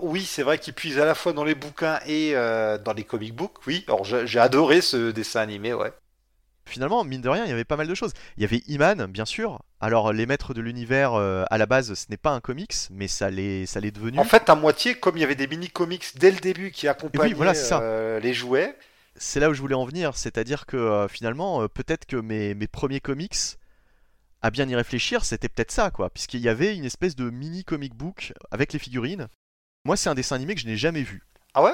Oui, 0.00 0.24
c'est 0.24 0.42
vrai 0.42 0.58
qu'il 0.58 0.74
puise 0.74 0.98
à 0.98 1.04
la 1.04 1.14
fois 1.14 1.32
dans 1.32 1.44
les 1.44 1.54
bouquins 1.54 2.00
et 2.06 2.34
euh, 2.34 2.78
dans 2.78 2.92
les 2.92 3.04
comic 3.04 3.34
books, 3.34 3.66
oui. 3.66 3.84
Alors 3.86 4.04
j'ai 4.04 4.26
j'ai 4.26 4.38
adoré 4.40 4.80
ce 4.80 5.10
dessin 5.10 5.40
animé, 5.40 5.74
ouais. 5.74 5.92
Finalement, 6.64 7.02
mine 7.04 7.20
de 7.20 7.28
rien, 7.28 7.44
il 7.44 7.48
y 7.48 7.52
avait 7.52 7.64
pas 7.64 7.76
mal 7.76 7.88
de 7.88 7.94
choses. 7.94 8.12
Il 8.36 8.42
y 8.42 8.44
avait 8.44 8.62
Iman, 8.68 9.06
bien 9.06 9.24
sûr. 9.24 9.60
Alors, 9.80 10.12
les 10.12 10.26
maîtres 10.26 10.54
de 10.54 10.60
l'univers, 10.60 11.14
euh, 11.14 11.44
à 11.50 11.58
la 11.58 11.66
base, 11.66 11.94
ce 11.94 12.06
n'est 12.10 12.16
pas 12.16 12.30
un 12.30 12.40
comics, 12.40 12.74
mais 12.90 13.08
ça 13.08 13.30
l'est, 13.30 13.66
ça 13.66 13.80
l'est 13.80 13.90
devenu. 13.90 14.18
En 14.18 14.24
fait, 14.24 14.48
à 14.48 14.54
moitié, 14.54 14.94
comme 14.94 15.16
il 15.16 15.20
y 15.20 15.24
avait 15.24 15.34
des 15.34 15.46
mini-comics 15.46 16.16
dès 16.16 16.30
le 16.30 16.38
début 16.38 16.70
qui 16.70 16.86
accompagnaient 16.86 17.34
voilà, 17.34 17.54
euh, 17.72 18.20
les 18.20 18.34
jouets, 18.34 18.76
C'est 19.16 19.40
là 19.40 19.50
où 19.50 19.54
je 19.54 19.60
voulais 19.60 19.74
en 19.74 19.84
venir, 19.84 20.16
c'est-à-dire 20.16 20.66
que 20.66 20.76
euh, 20.76 21.08
finalement, 21.08 21.66
peut-être 21.68 22.06
que 22.06 22.16
mes, 22.16 22.54
mes 22.54 22.68
premiers 22.68 23.00
comics, 23.00 23.36
à 24.42 24.50
bien 24.50 24.68
y 24.68 24.74
réfléchir, 24.74 25.24
c'était 25.24 25.48
peut-être 25.48 25.72
ça, 25.72 25.90
quoi, 25.90 26.10
puisqu'il 26.10 26.40
y 26.40 26.48
avait 26.48 26.76
une 26.76 26.84
espèce 26.84 27.16
de 27.16 27.30
mini 27.30 27.64
comic 27.64 27.94
book 27.94 28.32
avec 28.50 28.72
les 28.72 28.78
figurines. 28.78 29.28
Moi, 29.84 29.96
c'est 29.96 30.08
un 30.08 30.14
dessin 30.14 30.36
animé 30.36 30.54
que 30.54 30.60
je 30.60 30.66
n'ai 30.66 30.76
jamais 30.76 31.02
vu. 31.02 31.22
Ah 31.54 31.62
ouais? 31.62 31.72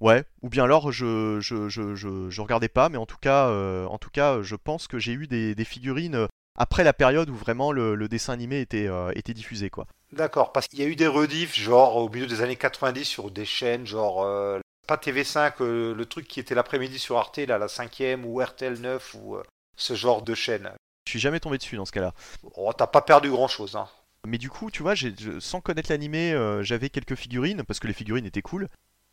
Ouais, 0.00 0.24
ou 0.42 0.48
bien 0.48 0.64
alors 0.64 0.92
je 0.92 1.40
je, 1.40 1.68
je, 1.68 1.94
je, 1.94 2.30
je 2.30 2.40
regardais 2.40 2.68
pas, 2.68 2.88
mais 2.88 2.96
en 2.98 3.06
tout 3.06 3.18
cas, 3.20 3.48
euh, 3.48 3.86
en 3.86 3.98
tout 3.98 4.10
cas, 4.10 4.42
je 4.42 4.56
pense 4.56 4.86
que 4.86 4.98
j'ai 4.98 5.12
eu 5.12 5.26
des, 5.26 5.54
des 5.54 5.64
figurines 5.64 6.14
euh, 6.14 6.26
après 6.56 6.84
la 6.84 6.92
période 6.92 7.28
où 7.30 7.34
vraiment 7.34 7.72
le, 7.72 7.94
le 7.94 8.08
dessin 8.08 8.32
animé 8.32 8.60
était, 8.60 8.86
euh, 8.86 9.12
était 9.14 9.34
diffusé, 9.34 9.70
quoi. 9.70 9.86
D'accord, 10.12 10.52
parce 10.52 10.68
qu'il 10.68 10.78
y 10.80 10.82
a 10.82 10.86
eu 10.86 10.96
des 10.96 11.06
rediffs, 11.06 11.54
genre 11.54 11.96
au 11.96 12.08
milieu 12.08 12.26
des 12.26 12.40
années 12.42 12.56
90 12.56 13.04
sur 13.04 13.30
des 13.30 13.44
chaînes, 13.44 13.86
genre 13.86 14.22
euh, 14.24 14.58
pas 14.86 14.96
TV5, 14.96 15.52
euh, 15.60 15.94
le 15.94 16.06
truc 16.06 16.26
qui 16.26 16.40
était 16.40 16.54
l'après-midi 16.54 16.98
sur 16.98 17.18
Arte, 17.18 17.38
là, 17.38 17.58
la 17.58 17.66
5ème, 17.66 18.24
ou 18.24 18.40
RTL 18.42 18.80
9, 18.80 19.16
ou 19.22 19.36
ce 19.76 19.94
genre 19.94 20.22
de 20.22 20.34
chaîne. 20.34 20.70
Je 21.06 21.10
suis 21.12 21.20
jamais 21.20 21.40
tombé 21.40 21.58
dessus 21.58 21.76
dans 21.76 21.84
ce 21.84 21.92
cas-là. 21.92 22.14
Oh, 22.56 22.72
t'as 22.76 22.86
pas 22.86 23.02
perdu 23.02 23.30
grand-chose, 23.30 23.76
hein. 23.76 23.88
Mais 24.26 24.38
du 24.38 24.50
coup, 24.50 24.70
tu 24.70 24.82
vois, 24.82 24.94
sans 25.38 25.60
connaître 25.60 25.90
l'animé, 25.90 26.32
euh, 26.32 26.62
j'avais 26.62 26.90
quelques 26.90 27.14
figurines, 27.14 27.62
parce 27.64 27.80
que 27.80 27.86
les 27.86 27.94
figurines 27.94 28.26
étaient 28.26 28.42
cool. 28.42 28.68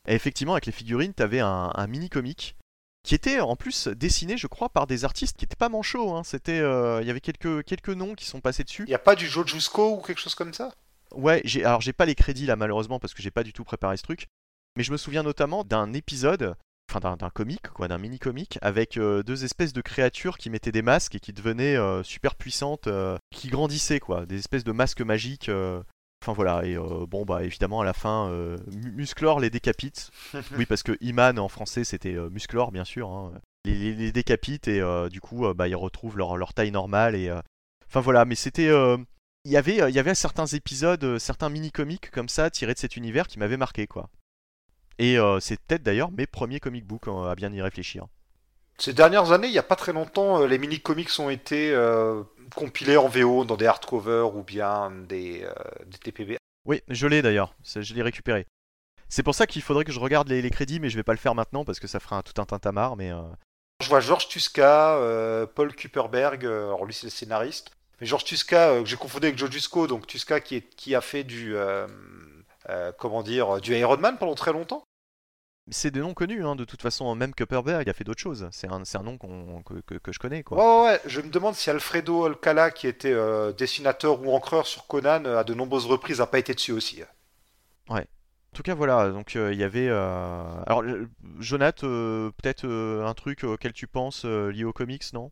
Et 0.07 0.15
effectivement, 0.15 0.53
avec 0.53 0.65
les 0.65 0.71
figurines, 0.71 1.13
t'avais 1.13 1.41
un, 1.41 1.71
un 1.73 1.87
mini-comic 1.87 2.55
qui 3.03 3.15
était 3.15 3.39
en 3.39 3.55
plus 3.55 3.87
dessiné, 3.87 4.37
je 4.37 4.47
crois, 4.47 4.69
par 4.69 4.85
des 4.85 5.05
artistes 5.05 5.37
qui 5.37 5.45
étaient 5.45 5.55
pas 5.55 5.69
manchots. 5.69 6.13
Hein. 6.13 6.23
C'était, 6.23 6.59
euh, 6.59 7.01
il 7.01 7.07
y 7.07 7.09
avait 7.09 7.21
quelques, 7.21 7.63
quelques 7.63 7.89
noms 7.89 8.15
qui 8.15 8.25
sont 8.25 8.41
passés 8.41 8.65
dessus. 8.65 8.83
Il 8.85 8.91
y 8.91 8.95
a 8.95 8.99
pas 8.99 9.15
du 9.15 9.27
Joe 9.27 9.45
ou 9.77 10.01
quelque 10.01 10.19
chose 10.19 10.35
comme 10.35 10.53
ça? 10.53 10.73
Ouais, 11.13 11.41
j'ai, 11.45 11.63
alors 11.63 11.79
j'ai 11.79 11.93
pas 11.93 12.05
les 12.05 12.15
crédits 12.15 12.45
là, 12.45 12.57
malheureusement, 12.57 12.99
parce 12.99 13.13
que 13.13 13.21
j'ai 13.21 13.31
pas 13.31 13.43
du 13.43 13.53
tout 13.53 13.63
préparé 13.63 13.95
ce 13.95 14.03
truc. 14.03 14.27
Mais 14.75 14.83
je 14.83 14.91
me 14.91 14.97
souviens 14.97 15.23
notamment 15.23 15.63
d'un 15.63 15.93
épisode, 15.93 16.55
enfin 16.91 16.99
d'un, 16.99 17.15
d'un 17.15 17.29
comic, 17.29 17.61
quoi, 17.69 17.87
d'un 17.87 17.97
mini-comic, 17.97 18.59
avec 18.61 18.97
euh, 18.97 19.23
deux 19.23 19.45
espèces 19.45 19.71
de 19.71 19.81
créatures 19.81 20.37
qui 20.37 20.49
mettaient 20.49 20.73
des 20.73 20.81
masques 20.81 21.15
et 21.15 21.21
qui 21.21 21.31
devenaient 21.31 21.77
euh, 21.77 22.03
super 22.03 22.35
puissantes, 22.35 22.89
qui 23.31 23.47
grandissaient, 23.47 24.01
quoi, 24.01 24.25
des 24.25 24.37
espèces 24.37 24.65
de 24.65 24.73
masques 24.73 25.01
magiques. 25.01 25.49
Enfin 26.23 26.33
voilà, 26.33 26.65
et 26.65 26.75
euh, 26.75 27.05
bon 27.07 27.25
bah 27.25 27.43
évidemment 27.43 27.81
à 27.81 27.85
la 27.85 27.93
fin, 27.93 28.29
euh, 28.29 28.57
Mu- 28.73 28.91
Musclor 28.91 29.39
les 29.39 29.49
décapite. 29.49 30.09
oui, 30.57 30.65
parce 30.65 30.83
que 30.83 30.97
Iman 31.01 31.37
en 31.39 31.47
français 31.47 31.83
c'était 31.83 32.15
euh, 32.15 32.29
Musclor 32.29 32.71
bien 32.71 32.83
sûr. 32.85 33.09
hein. 33.09 33.31
Les, 33.65 33.75
les- 33.75 33.93
les 33.93 34.11
décapite 34.11 34.67
et 34.67 34.81
du 35.11 35.21
coup 35.21 35.51
bah, 35.53 35.67
ils 35.67 35.75
retrouvent 35.75 36.17
leur, 36.17 36.37
leur 36.37 36.53
taille 36.53 36.71
normale. 36.71 37.15
et 37.15 37.31
Enfin 37.87 38.01
voilà, 38.01 38.25
mais 38.25 38.35
c'était. 38.35 38.69
Il 39.45 39.51
y 39.51 39.57
avait, 39.57 39.77
il 39.89 39.95
y 39.95 39.99
avait 39.99 40.15
certains 40.15 40.45
épisodes, 40.47 41.17
certains 41.19 41.47
mini-comics 41.49 42.11
comme 42.11 42.27
ça 42.27 42.49
tirés 42.49 42.73
de 42.73 42.79
cet 42.79 42.97
univers 42.97 43.27
qui 43.27 43.39
m'avaient 43.39 43.55
marqué 43.57 43.87
quoi. 43.87 44.09
Et 44.99 45.17
c'est 45.39 45.59
peut-être 45.61 45.83
d'ailleurs 45.83 46.11
mes 46.11 46.27
premiers 46.27 46.59
comic 46.59 46.85
books 46.85 47.07
euh, 47.07 47.29
à 47.29 47.35
bien 47.35 47.51
y 47.53 47.61
réfléchir. 47.61 48.07
Ces 48.79 48.93
dernières 48.93 49.31
années, 49.31 49.47
il 49.47 49.51
n'y 49.53 49.57
a 49.57 49.63
pas 49.63 49.75
très 49.75 49.93
longtemps, 49.93 50.45
les 50.45 50.57
mini-comics 50.57 51.09
ont 51.19 51.29
été 51.29 51.71
compilés 52.55 52.97
en 52.97 53.07
VO 53.07 53.45
dans 53.45 53.57
des 53.57 53.65
hardcovers 53.65 54.35
ou 54.35 54.43
bien 54.43 54.91
des, 54.91 55.43
euh, 55.43 55.53
des 55.85 55.97
TPB. 55.97 56.37
Oui, 56.65 56.81
je 56.87 57.07
l'ai 57.07 57.21
d'ailleurs, 57.21 57.55
je 57.63 57.93
l'ai 57.93 58.01
récupéré. 58.01 58.45
C'est 59.09 59.23
pour 59.23 59.35
ça 59.35 59.47
qu'il 59.47 59.61
faudrait 59.61 59.85
que 59.85 59.91
je 59.91 59.99
regarde 59.99 60.27
les, 60.27 60.41
les 60.41 60.49
crédits, 60.49 60.79
mais 60.79 60.89
je 60.89 60.97
vais 60.97 61.03
pas 61.03 61.13
le 61.13 61.17
faire 61.17 61.35
maintenant 61.35 61.63
parce 61.63 61.79
que 61.79 61.87
ça 61.87 61.99
fera 61.99 62.17
un, 62.17 62.21
tout 62.21 62.39
un 62.41 62.45
tintamarre. 62.45 62.97
Mais 62.97 63.11
euh, 63.11 63.21
Je 63.81 63.87
vois 63.87 64.01
Georges 64.01 64.27
Tuska, 64.27 64.95
euh, 64.97 65.45
Paul 65.45 65.73
Kuperberg, 65.73 66.45
euh, 66.45 66.67
alors 66.67 66.85
lui 66.85 66.93
c'est 66.93 67.07
le 67.07 67.11
scénariste, 67.11 67.71
mais 68.01 68.07
Georges 68.07 68.25
Tuska, 68.25 68.81
que 68.81 68.85
j'ai 68.85 68.97
confondu 68.97 69.27
avec 69.27 69.37
Joe 69.37 69.49
Jusco, 69.49 69.87
donc 69.87 70.07
Tuska 70.07 70.41
qui, 70.41 70.57
est, 70.57 70.75
qui 70.75 70.93
a 70.93 71.01
fait 71.01 71.23
du, 71.23 71.55
comment 72.97 73.23
dire, 73.23 73.61
du 73.61 73.75
Iron 73.75 73.97
Man 73.97 74.17
pendant 74.19 74.35
très 74.35 74.51
longtemps. 74.51 74.83
C'est 75.69 75.91
des 75.91 75.99
noms 75.99 76.13
connus, 76.13 76.45
hein, 76.45 76.55
de 76.55 76.65
toute 76.65 76.81
façon. 76.81 77.13
Même 77.15 77.33
Kupperberg 77.33 77.87
a 77.89 77.93
fait 77.93 78.03
d'autres 78.03 78.21
choses. 78.21 78.47
C'est 78.51 78.67
un, 78.67 78.83
c'est 78.85 78.97
un 78.97 79.03
nom 79.03 79.17
que, 79.17 79.79
que- 79.85 79.95
que 79.95 80.11
je 80.11 80.19
connais 80.19 80.43
quoi. 80.43 80.57
Ouais, 80.57 80.63
ouais, 80.87 80.91
ouais, 80.93 81.01
je 81.05 81.21
me 81.21 81.29
demande 81.29 81.55
si 81.55 81.69
Alfredo 81.69 82.25
Alcala, 82.25 82.71
qui 82.71 82.87
était 82.87 83.11
euh, 83.13 83.51
dessinateur 83.53 84.21
ou 84.21 84.31
encreur 84.33 84.65
sur 84.65 84.87
Conan, 84.87 85.25
euh, 85.25 85.37
à 85.39 85.43
de 85.43 85.53
nombreuses 85.53 85.85
reprises, 85.85 86.19
n'a 86.19 86.27
pas 86.27 86.39
été 86.39 86.53
dessus 86.53 86.71
aussi. 86.71 87.01
En 87.89 88.57
tout 88.57 88.63
cas, 88.63 88.73
voilà, 88.75 89.11
donc 89.11 89.35
euh, 89.35 89.53
il 89.53 89.59
y 89.59 89.63
avait. 89.63 89.87
euh, 89.87 90.43
Alors, 90.65 90.83
Jonath, 91.39 91.83
euh, 91.83 92.31
peut-être 92.41 92.65
euh, 92.65 93.05
un 93.05 93.13
truc 93.13 93.43
auquel 93.43 93.71
tu 93.71 93.85
penses 93.85 94.23
euh, 94.25 94.51
lié 94.51 94.63
aux 94.63 94.73
comics, 94.73 95.03
non? 95.13 95.31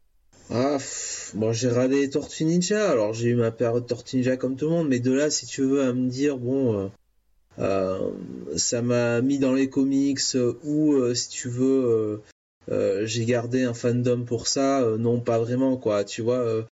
Ah, 0.52 0.76
pff, 0.78 1.32
bon, 1.34 1.52
j'ai 1.52 1.70
radé 1.70 2.08
Tortue 2.08 2.46
Ninja, 2.46 2.92
alors 2.92 3.14
j'ai 3.14 3.30
eu 3.30 3.36
ma 3.36 3.50
période 3.50 3.88
Tortue 3.88 4.18
Ninja 4.18 4.38
comme 4.38 4.56
tout 4.56 4.66
le 4.66 4.72
monde, 4.72 4.88
mais 4.90 5.00
de 5.00 5.12
là, 5.12 5.32
si 5.32 5.48
tu 5.48 5.64
veux, 5.64 5.88
à 5.88 5.94
me 5.94 6.08
dire, 6.08 6.38
bon, 6.38 6.92
ça 7.58 8.82
m'a 8.82 9.22
mis 9.22 9.40
dans 9.40 9.54
les 9.54 9.70
comics, 9.70 10.20
euh, 10.36 10.54
ou 10.64 10.94
euh, 10.94 11.14
si 11.16 11.30
tu 11.30 11.50
veux, 11.50 11.86
euh, 11.86 12.24
euh, 12.72 13.06
j'ai 13.06 13.26
gardé 13.26 13.64
un 13.64 13.74
fandom 13.74 14.24
pour 14.26 14.48
ça, 14.48 14.82
euh, 14.82 14.98
non, 14.98 15.20
pas 15.20 15.40
vraiment, 15.40 15.78
quoi, 15.78 16.04
tu 16.04 16.22
vois. 16.22 16.40
euh, 16.40 16.64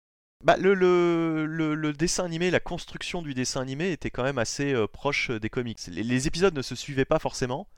Bah, 0.44 0.56
le, 0.58 1.92
dessin 1.92 2.24
animé, 2.24 2.50
la 2.50 2.60
construction 2.60 3.22
du 3.22 3.34
dessin 3.34 3.60
animé 3.60 3.92
était 3.92 4.10
quand 4.10 4.24
même 4.24 4.38
assez 4.38 4.72
euh, 4.72 4.86
proche 4.86 5.30
des 5.30 5.50
comics. 5.50 5.80
Les 5.88 6.26
épisodes 6.26 6.54
ne 6.54 6.62
se 6.62 6.74
suivaient 6.74 7.04
pas 7.04 7.18
forcément, 7.18 7.68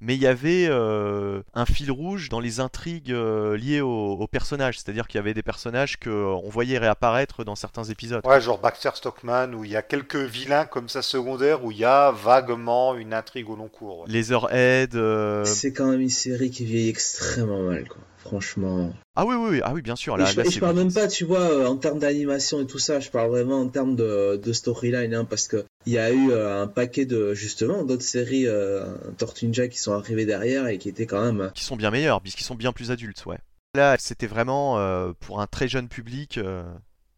mais 0.00 0.14
il 0.14 0.20
y 0.20 0.26
avait 0.26 0.66
euh, 0.68 1.42
un 1.54 1.64
fil 1.64 1.90
rouge 1.90 2.28
dans 2.28 2.40
les 2.40 2.60
intrigues 2.60 3.12
euh, 3.12 3.56
liées 3.56 3.80
aux, 3.80 4.26
personnages. 4.30 4.78
C'est-à-dire 4.78 5.06
qu'il 5.08 5.18
y 5.18 5.20
avait 5.20 5.34
des 5.34 5.42
personnages 5.42 5.96
qu'on 5.96 6.48
voyait 6.48 6.78
réapparaître 6.78 7.44
dans 7.44 7.56
certains 7.56 7.84
épisodes. 7.84 8.20
Ouais, 8.26 8.40
genre 8.40 8.58
Baxter 8.58 8.90
Stockman, 8.94 9.54
où 9.54 9.64
il 9.64 9.70
y 9.70 9.76
a 9.76 9.82
quelques 9.82 10.16
vilains 10.16 10.66
comme 10.66 10.88
ça 10.88 11.00
secondaires, 11.00 11.64
où 11.64 11.72
il 11.72 11.78
y 11.78 11.84
a 11.84 12.10
vaguement 12.10 12.94
une 12.94 13.14
intrigue 13.14 13.48
au 13.48 13.56
long 13.56 13.68
cours. 13.68 14.00
Ouais. 14.00 14.08
Leatherhead. 14.08 14.94
Euh, 14.96 15.44
C'est 15.44 15.72
quand 15.72 15.86
même 15.86 16.00
une 16.00 16.10
série 16.10 16.50
qui 16.50 16.64
vieillit 16.64 16.90
extrêmement 16.90 17.62
mal, 17.62 17.88
quoi. 17.88 17.98
Franchement. 18.26 18.92
Ah 19.14 19.24
oui, 19.24 19.36
oui, 19.36 19.60
ah 19.62 19.72
oui, 19.72 19.82
bien 19.82 19.94
sûr. 19.94 20.16
Là, 20.16 20.24
et 20.28 20.32
je, 20.32 20.50
je 20.50 20.60
parle 20.60 20.76
même 20.76 20.92
pas, 20.92 21.06
tu 21.06 21.24
vois, 21.24 21.68
en 21.68 21.76
termes 21.76 22.00
d'animation 22.00 22.60
et 22.60 22.66
tout 22.66 22.80
ça, 22.80 22.98
je 22.98 23.08
parle 23.10 23.30
vraiment 23.30 23.60
en 23.60 23.68
termes 23.68 23.94
de, 23.94 24.36
de 24.36 24.52
storyline, 24.52 25.14
hein, 25.14 25.24
parce 25.24 25.46
que 25.46 25.64
il 25.86 25.92
y 25.92 25.98
a 25.98 26.10
eu 26.10 26.32
euh, 26.32 26.62
un 26.62 26.66
paquet 26.66 27.06
de, 27.06 27.34
justement, 27.34 27.84
d'autres 27.84 28.02
séries 28.02 28.48
euh, 28.48 28.84
Tortue 29.16 29.46
Ninja 29.46 29.68
qui 29.68 29.78
sont 29.78 29.92
arrivées 29.92 30.26
derrière 30.26 30.66
et 30.66 30.78
qui 30.78 30.88
étaient 30.88 31.06
quand 31.06 31.24
même... 31.24 31.52
Qui 31.54 31.62
sont 31.62 31.76
bien 31.76 31.92
meilleures, 31.92 32.20
puisqu'ils 32.20 32.44
sont 32.44 32.56
bien 32.56 32.72
plus 32.72 32.90
adultes, 32.90 33.24
ouais. 33.26 33.38
Là, 33.76 33.96
c'était 33.98 34.26
vraiment 34.26 34.78
euh, 34.78 35.12
pour 35.20 35.40
un 35.40 35.46
très 35.46 35.68
jeune 35.68 35.88
public. 35.88 36.38
Euh... 36.38 36.64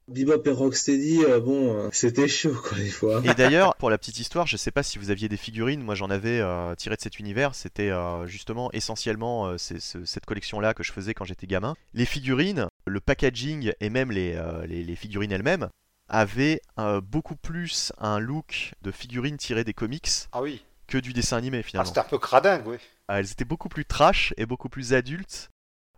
Bebop 0.08 0.42
et 0.46 0.50
Rocksteady, 0.50 1.22
euh, 1.24 1.38
bon, 1.38 1.74
euh, 1.76 1.88
c'était 1.92 2.28
chaud 2.28 2.54
quoi 2.54 2.78
des 2.78 2.88
fois. 2.88 3.20
Et 3.24 3.34
d'ailleurs, 3.34 3.74
pour 3.76 3.90
la 3.90 3.98
petite 3.98 4.18
histoire, 4.18 4.46
je 4.46 4.56
sais 4.56 4.70
pas 4.70 4.82
si 4.82 4.98
vous 4.98 5.10
aviez 5.10 5.28
des 5.28 5.36
figurines, 5.36 5.82
moi 5.82 5.94
j'en 5.94 6.08
avais 6.08 6.40
euh, 6.40 6.74
tiré 6.74 6.96
de 6.96 7.00
cet 7.00 7.18
univers, 7.18 7.54
c'était 7.54 7.90
euh, 7.90 8.26
justement 8.26 8.72
essentiellement 8.72 9.46
euh, 9.48 9.58
c'est, 9.58 9.80
c'est, 9.80 10.06
cette 10.06 10.24
collection-là 10.24 10.72
que 10.72 10.82
je 10.82 10.92
faisais 10.92 11.12
quand 11.12 11.26
j'étais 11.26 11.46
gamin. 11.46 11.74
Les 11.92 12.06
figurines, 12.06 12.68
le 12.86 13.00
packaging 13.00 13.72
et 13.80 13.90
même 13.90 14.10
les, 14.10 14.34
euh, 14.34 14.66
les, 14.66 14.82
les 14.82 14.96
figurines 14.96 15.30
elles-mêmes 15.30 15.68
avaient 16.08 16.62
beaucoup 17.02 17.36
plus 17.36 17.92
un 17.98 18.18
look 18.18 18.72
de 18.80 18.90
figurines 18.90 19.36
tirées 19.36 19.64
des 19.64 19.74
comics 19.74 20.08
ah 20.32 20.40
oui. 20.40 20.64
que 20.86 20.96
du 20.96 21.12
dessin 21.12 21.36
animé 21.36 21.58
Ah, 21.58 21.62
finalement. 21.62 21.88
c'était 21.88 22.00
un 22.00 22.04
peu 22.04 22.16
cradingue, 22.18 22.66
oui. 22.66 22.76
Ah, 23.08 23.20
elles 23.20 23.30
étaient 23.30 23.44
beaucoup 23.44 23.68
plus 23.68 23.84
trash 23.84 24.32
et 24.38 24.46
beaucoup 24.46 24.70
plus 24.70 24.94
adultes 24.94 25.50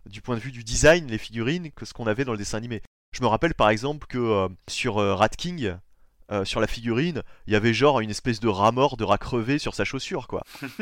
du 0.09 0.21
point 0.21 0.35
de 0.35 0.41
vue 0.41 0.51
du 0.51 0.65
design, 0.65 1.07
les 1.07 1.17
figurines, 1.17 1.71
que 1.71 1.85
ce 1.85 1.93
qu'on 1.93 2.07
avait 2.07 2.25
dans 2.25 2.33
le 2.33 2.37
dessin 2.37 2.57
animé. 2.57 2.81
Je 3.11 3.21
me 3.21 3.27
rappelle 3.27 3.53
par 3.53 3.69
exemple 3.69 4.07
que 4.07 4.17
euh, 4.17 4.49
sur 4.67 4.97
euh, 4.97 5.15
Rat 5.15 5.29
King, 5.29 5.75
euh, 6.31 6.45
sur 6.45 6.59
la 6.61 6.67
figurine, 6.67 7.23
il 7.45 7.53
y 7.53 7.55
avait 7.55 7.73
genre 7.73 7.99
une 7.99 8.09
espèce 8.09 8.39
de 8.39 8.47
rat 8.47 8.71
mort, 8.71 8.95
de 8.97 9.03
rat 9.03 9.17
crevé 9.17 9.59
sur 9.59 9.75
sa 9.75 9.83
chaussure, 9.83 10.27
quoi. 10.27 10.43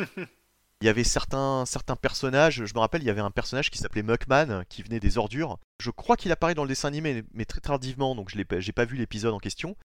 Il 0.82 0.86
y 0.86 0.90
avait 0.90 1.04
certains, 1.04 1.66
certains 1.66 1.98
personnages, 1.98 2.64
je 2.64 2.74
me 2.74 2.80
rappelle, 2.80 3.02
il 3.02 3.06
y 3.06 3.10
avait 3.10 3.20
un 3.20 3.32
personnage 3.32 3.70
qui 3.70 3.80
s'appelait 3.80 4.02
Muckman, 4.02 4.64
qui 4.70 4.82
venait 4.82 5.02
des 5.02 5.18
ordures. 5.18 5.60
Je 5.82 5.90
crois 5.90 6.16
qu'il 6.16 6.32
apparaît 6.32 6.56
dans 6.56 6.64
le 6.64 6.70
dessin 6.70 6.88
animé, 6.88 7.26
mais 7.34 7.44
très 7.44 7.60
tardivement, 7.60 8.16
donc 8.16 8.30
je 8.30 8.42
j'ai 8.60 8.72
pas 8.72 8.86
vu 8.86 8.96
l'épisode 8.96 9.34
en 9.34 9.40
question. 9.40 9.76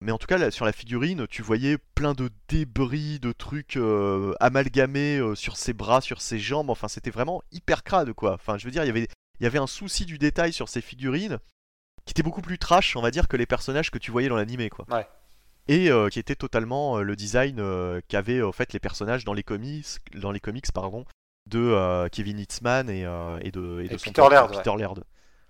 Mais 0.00 0.12
en 0.12 0.18
tout 0.18 0.28
cas, 0.28 0.38
là, 0.38 0.52
sur 0.52 0.64
la 0.64 0.72
figurine, 0.72 1.26
tu 1.26 1.42
voyais 1.42 1.78
plein 1.96 2.12
de 2.12 2.30
débris, 2.48 3.18
de 3.18 3.32
trucs 3.32 3.76
euh, 3.76 4.34
amalgamés 4.38 5.18
euh, 5.18 5.34
sur 5.34 5.56
ses 5.56 5.72
bras, 5.72 6.00
sur 6.00 6.20
ses 6.20 6.38
jambes. 6.38 6.70
Enfin, 6.70 6.86
c'était 6.86 7.10
vraiment 7.10 7.42
hyper 7.50 7.82
crade, 7.82 8.12
quoi. 8.12 8.34
Enfin, 8.34 8.56
je 8.56 8.66
veux 8.66 8.70
dire, 8.70 8.84
il 8.84 8.86
y 8.86 8.90
avait, 8.90 9.08
il 9.40 9.42
y 9.42 9.46
avait 9.46 9.58
un 9.58 9.66
souci 9.66 10.04
du 10.04 10.18
détail 10.18 10.52
sur 10.52 10.68
ces 10.68 10.80
figurines 10.80 11.40
qui 12.06 12.12
était 12.12 12.22
beaucoup 12.22 12.40
plus 12.40 12.58
trash, 12.58 12.96
on 12.96 13.02
va 13.02 13.10
dire, 13.10 13.28
que 13.28 13.36
les 13.36 13.46
personnages 13.46 13.90
que 13.90 13.98
tu 13.98 14.10
voyais 14.10 14.28
dans 14.28 14.36
l'animé, 14.36 14.70
quoi. 14.70 14.86
Ouais. 14.88 15.06
Et 15.68 15.90
euh, 15.90 16.08
qui 16.08 16.20
était 16.20 16.36
totalement 16.36 16.98
euh, 16.98 17.02
le 17.02 17.16
design 17.16 17.56
euh, 17.58 18.00
qu'avaient 18.08 18.40
en 18.40 18.52
fait 18.52 18.72
les 18.72 18.78
personnages 18.78 19.24
dans 19.24 19.34
les 19.34 19.42
comics, 19.42 19.86
dans 20.14 20.30
les 20.30 20.38
comics 20.38 20.70
pardon, 20.72 21.04
de 21.46 22.08
Kevin 22.10 22.38
Hitzman 22.38 22.88
et, 22.88 23.00
et 23.00 23.50
de, 23.50 23.82
et 23.82 23.88
de 23.88 23.94
Et 23.94 23.98
son 23.98 24.10
Peter 24.10 24.28
Laird, 24.30 24.56
Peter 24.56 24.76
Laird. 24.78 25.04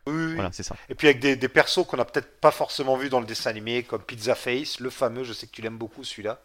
Oui, 0.07 0.15
oui, 0.15 0.25
oui. 0.27 0.35
Voilà, 0.35 0.53
c'est 0.53 0.63
ça. 0.63 0.77
Et 0.89 0.95
puis 0.95 1.09
avec 1.09 1.21
des, 1.21 1.37
des 1.37 1.49
persos 1.49 1.85
qu'on 1.87 1.97
n'a 1.97 2.05
peut-être 2.05 2.41
pas 2.41 2.51
forcément 2.51 2.97
vus 2.97 3.09
dans 3.09 3.21
le 3.21 3.27
dessin 3.27 3.51
animé, 3.51 3.83
comme 3.83 4.03
Pizza 4.03 4.35
Face, 4.35 4.81
le 4.81 4.89
fameux, 4.89 5.25
je 5.25 5.33
sais 5.33 5.47
que 5.47 5.53
tu 5.53 5.63
l'aimes 5.63 5.79
beaucoup 5.79 6.05
celui-là. 6.05 6.41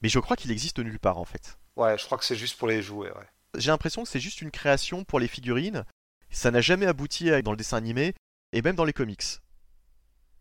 Mais 0.00 0.08
je 0.08 0.18
crois 0.18 0.36
qu'il 0.36 0.50
existe 0.50 0.78
nulle 0.78 0.98
part 0.98 1.18
en 1.18 1.24
fait. 1.24 1.58
Ouais, 1.76 1.98
je 1.98 2.04
crois 2.04 2.16
que 2.16 2.24
c'est 2.24 2.36
juste 2.36 2.56
pour 2.58 2.68
les 2.68 2.82
jouer, 2.82 3.08
ouais. 3.08 3.26
J'ai 3.58 3.70
l'impression 3.70 4.02
que 4.02 4.08
c'est 4.08 4.20
juste 4.20 4.42
une 4.42 4.50
création 4.50 5.04
pour 5.04 5.20
les 5.20 5.28
figurines. 5.28 5.84
Ça 6.30 6.50
n'a 6.50 6.60
jamais 6.60 6.86
abouti 6.86 7.30
dans 7.42 7.50
le 7.52 7.56
dessin 7.56 7.76
animé 7.76 8.14
et 8.54 8.62
même 8.62 8.76
dans 8.76 8.84
les 8.84 8.92
comics. 8.94 9.40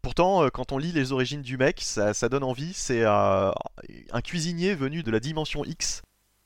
Pourtant, 0.02 0.44
euh, 0.44 0.50
quand 0.50 0.72
on 0.72 0.78
lit 0.78 0.92
les 0.92 1.12
origines 1.12 1.42
du 1.42 1.58
mec, 1.58 1.82
ça, 1.82 2.14
ça 2.14 2.30
donne 2.30 2.44
envie. 2.44 2.74
C'est 2.74 3.02
euh, 3.04 3.52
un 4.12 4.22
cuisinier 4.22 4.76
venu 4.76 5.02
de 5.02 5.12
la 5.12 5.20
dimension 5.20 5.66
X, 5.66 6.02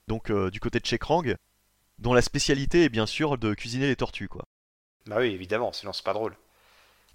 donc 0.08 0.32
euh, 0.32 0.50
du 0.50 0.60
côté 0.60 0.80
de 0.80 0.86
Chekrang, 0.86 1.36
dont 2.00 2.14
la 2.14 2.22
spécialité 2.22 2.86
est 2.86 2.90
bien 2.90 3.06
sûr 3.06 3.38
de 3.38 3.54
cuisiner 3.54 3.88
les 3.88 3.96
tortues, 3.96 4.30
quoi. 4.30 4.44
Bah 5.08 5.18
oui, 5.20 5.28
évidemment, 5.28 5.74
sinon 5.74 5.94
c'est 5.94 6.04
pas 6.04 6.14
drôle. 6.14 6.36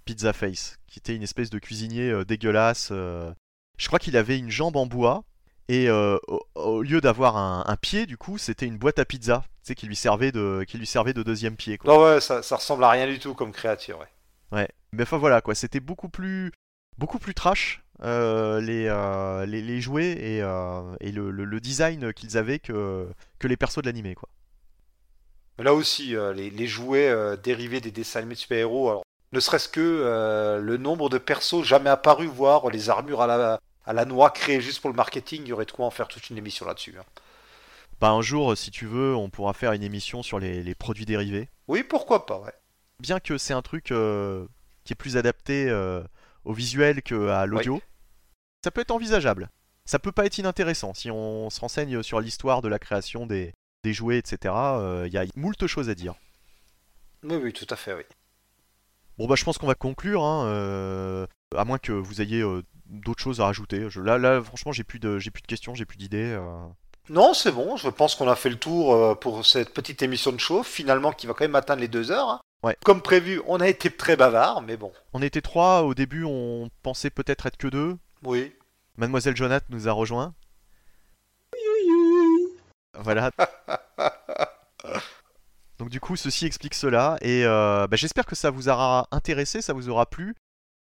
Pizza 0.04 0.32
Face, 0.32 0.78
qui 0.86 0.98
était 0.98 1.14
une 1.14 1.22
espèce 1.22 1.50
de 1.50 1.58
cuisinier 1.58 2.10
euh, 2.10 2.24
dégueulasse. 2.24 2.90
Je 2.90 3.86
crois 3.86 3.98
qu'il 3.98 4.16
avait 4.16 4.38
une 4.38 4.50
jambe 4.50 4.76
en 4.76 4.86
bois, 4.86 5.24
et 5.68 5.90
au, 5.90 6.46
au 6.54 6.82
lieu 6.82 7.00
d'avoir 7.00 7.36
un, 7.36 7.64
un 7.66 7.76
pied, 7.76 8.04
du 8.06 8.16
coup, 8.16 8.36
c'était 8.36 8.66
une 8.66 8.76
boîte 8.78 8.98
à 8.98 9.04
pizza, 9.04 9.44
tu 9.62 9.68
sais, 9.68 9.74
qui 9.74 9.86
lui 9.86 9.96
servait 9.96 10.32
de, 10.32 10.64
qui 10.68 10.76
lui 10.76 10.86
servait 10.86 11.14
de 11.14 11.22
deuxième 11.22 11.56
pied, 11.56 11.78
quoi. 11.78 11.92
Non, 11.92 12.02
ouais, 12.02 12.20
ça, 12.20 12.42
ça 12.42 12.56
ressemble 12.56 12.84
à 12.84 12.90
rien 12.90 13.06
du 13.06 13.18
tout 13.18 13.34
comme 13.34 13.52
créature, 13.52 13.98
ouais. 13.98 14.08
Ouais. 14.52 14.68
Mais 14.92 15.02
enfin 15.04 15.18
voilà, 15.18 15.40
quoi, 15.40 15.54
c'était 15.54 15.80
beaucoup 15.80 16.08
plus, 16.08 16.52
beaucoup 16.98 17.18
plus 17.18 17.34
trash. 17.34 17.82
euh, 18.02 18.60
les, 18.60 18.86
euh, 18.88 19.46
les, 19.46 19.62
les 19.62 19.80
jouets 19.80 20.12
et, 20.12 20.42
euh, 20.42 20.94
et 21.00 21.12
le, 21.12 21.30
le- 21.30 21.44
le 21.44 21.60
design 21.60 22.12
qu'ils 22.12 22.36
avaient 22.36 22.58
que, 22.58 23.08
que 23.38 23.46
les 23.46 23.56
persos 23.56 23.78
de 23.82 23.86
l'animé 23.86 24.14
quoi. 24.16 24.28
Là 25.58 25.74
aussi, 25.74 26.14
les, 26.34 26.50
les 26.50 26.66
jouets 26.66 27.36
dérivés 27.42 27.80
des 27.80 27.90
dessins 27.90 28.18
animés 28.20 28.34
de 28.34 28.40
super-héros, 28.40 29.02
ne 29.32 29.40
serait-ce 29.40 29.68
que 29.68 30.58
le 30.60 30.76
nombre 30.76 31.08
de 31.08 31.18
persos 31.18 31.62
jamais 31.64 31.90
apparus, 31.90 32.28
voire 32.30 32.68
les 32.70 32.90
armures 32.90 33.22
à 33.22 33.26
la, 33.26 33.60
à 33.84 33.92
la 33.92 34.04
noix 34.04 34.30
créées 34.30 34.60
juste 34.60 34.80
pour 34.80 34.90
le 34.90 34.96
marketing, 34.96 35.42
il 35.44 35.48
y 35.48 35.52
aurait 35.52 35.66
de 35.66 35.72
quoi 35.72 35.86
en 35.86 35.90
faire 35.90 36.08
toute 36.08 36.30
une 36.30 36.38
émission 36.38 36.66
là-dessus. 36.66 36.94
hein. 36.98 37.04
Bah 38.00 38.10
un 38.10 38.20
jour, 38.20 38.54
si 38.56 38.70
tu 38.70 38.84
veux, 38.86 39.14
on 39.16 39.30
pourra 39.30 39.54
faire 39.54 39.72
une 39.72 39.82
émission 39.82 40.22
sur 40.22 40.38
les, 40.38 40.62
les 40.62 40.74
produits 40.74 41.06
dérivés. 41.06 41.48
Oui, 41.66 41.82
pourquoi 41.82 42.24
pas, 42.26 42.38
ouais. 42.38 42.52
Bien 43.00 43.20
que 43.20 43.38
c'est 43.38 43.52
un 43.54 43.62
truc 43.62 43.90
euh, 43.90 44.46
qui 44.84 44.92
est 44.92 44.96
plus 44.96 45.16
adapté 45.16 45.68
euh, 45.68 46.02
au 46.44 46.52
visuel 46.52 47.02
qu'à 47.02 47.46
l'audio, 47.46 47.82
ça 48.64 48.70
peut 48.70 48.80
être 48.80 48.90
envisageable. 48.92 49.48
Ça 49.84 49.98
peut 49.98 50.12
pas 50.12 50.24
être 50.26 50.38
inintéressant 50.38 50.94
si 50.94 51.10
on 51.10 51.50
se 51.50 51.58
renseigne 51.60 52.02
sur 52.02 52.20
l'histoire 52.20 52.62
de 52.62 52.68
la 52.68 52.78
création 52.78 53.26
des, 53.26 53.52
des 53.82 53.92
jouets, 53.92 54.18
etc. 54.18 54.54
euh, 54.54 55.04
Il 55.08 55.12
y 55.12 55.18
a 55.18 55.24
moult 55.34 55.66
choses 55.66 55.88
à 55.88 55.94
dire. 55.94 56.14
Oui, 57.24 57.36
oui, 57.42 57.52
tout 57.52 57.66
à 57.70 57.76
fait, 57.76 57.92
oui. 57.94 58.02
Bon 59.18 59.26
bah 59.26 59.34
je 59.36 59.44
pense 59.44 59.58
qu'on 59.58 59.66
va 59.66 59.74
conclure, 59.74 60.24
hein, 60.24 60.46
euh, 60.46 61.26
à 61.56 61.64
moins 61.64 61.78
que 61.78 61.92
vous 61.92 62.20
ayez 62.22 62.40
euh, 62.40 62.62
d'autres 62.86 63.22
choses 63.22 63.40
à 63.40 63.44
rajouter. 63.44 63.90
Je- 63.90 64.00
là, 64.00 64.16
là, 64.18 64.40
franchement, 64.42 64.72
j'ai 64.72 64.84
plus 64.84 64.98
de, 64.98 65.18
j'ai 65.18 65.30
plus 65.30 65.42
de 65.42 65.46
questions, 65.46 65.74
j'ai 65.74 65.84
plus 65.84 65.98
d'idées. 65.98 66.32
euh. 66.38 66.66
Non, 67.10 67.34
c'est 67.34 67.52
bon, 67.52 67.76
je 67.76 67.88
pense 67.88 68.14
qu'on 68.14 68.28
a 68.28 68.36
fait 68.36 68.48
le 68.48 68.56
tour 68.58 68.94
euh, 68.94 69.14
pour 69.14 69.44
cette 69.44 69.74
petite 69.74 70.02
émission 70.02 70.32
de 70.32 70.38
show, 70.38 70.62
finalement 70.62 71.12
qui 71.12 71.26
va 71.26 71.34
quand 71.34 71.44
même 71.44 71.54
atteindre 71.56 71.80
les 71.82 71.88
deux 71.88 72.10
heures. 72.10 72.40
Ouais. 72.62 72.76
Comme 72.84 73.02
prévu, 73.02 73.40
on 73.46 73.60
a 73.60 73.68
été 73.68 73.90
très 73.90 74.16
bavard, 74.16 74.62
mais 74.62 74.76
bon, 74.76 74.92
On 75.12 75.22
était 75.22 75.40
trois 75.40 75.82
au 75.82 75.94
début, 75.94 76.24
on 76.24 76.70
pensait 76.82 77.10
peut-être 77.10 77.46
être 77.46 77.56
que 77.56 77.68
deux. 77.68 77.96
oui. 78.24 78.52
Mademoiselle 78.98 79.34
Jonath 79.34 79.64
nous 79.70 79.88
a 79.88 79.92
rejoint. 79.92 80.34
Voilà. 82.98 83.30
Donc 85.78 85.88
du 85.88 85.98
coup, 85.98 86.14
ceci 86.14 86.46
explique 86.46 86.74
cela 86.74 87.16
et 87.22 87.44
euh, 87.44 87.86
bah, 87.88 87.96
j'espère 87.96 88.26
que 88.26 88.36
ça 88.36 88.50
vous 88.50 88.68
aura 88.68 89.08
intéressé, 89.10 89.62
ça 89.62 89.72
vous 89.72 89.88
aura 89.88 90.06
plu. 90.06 90.34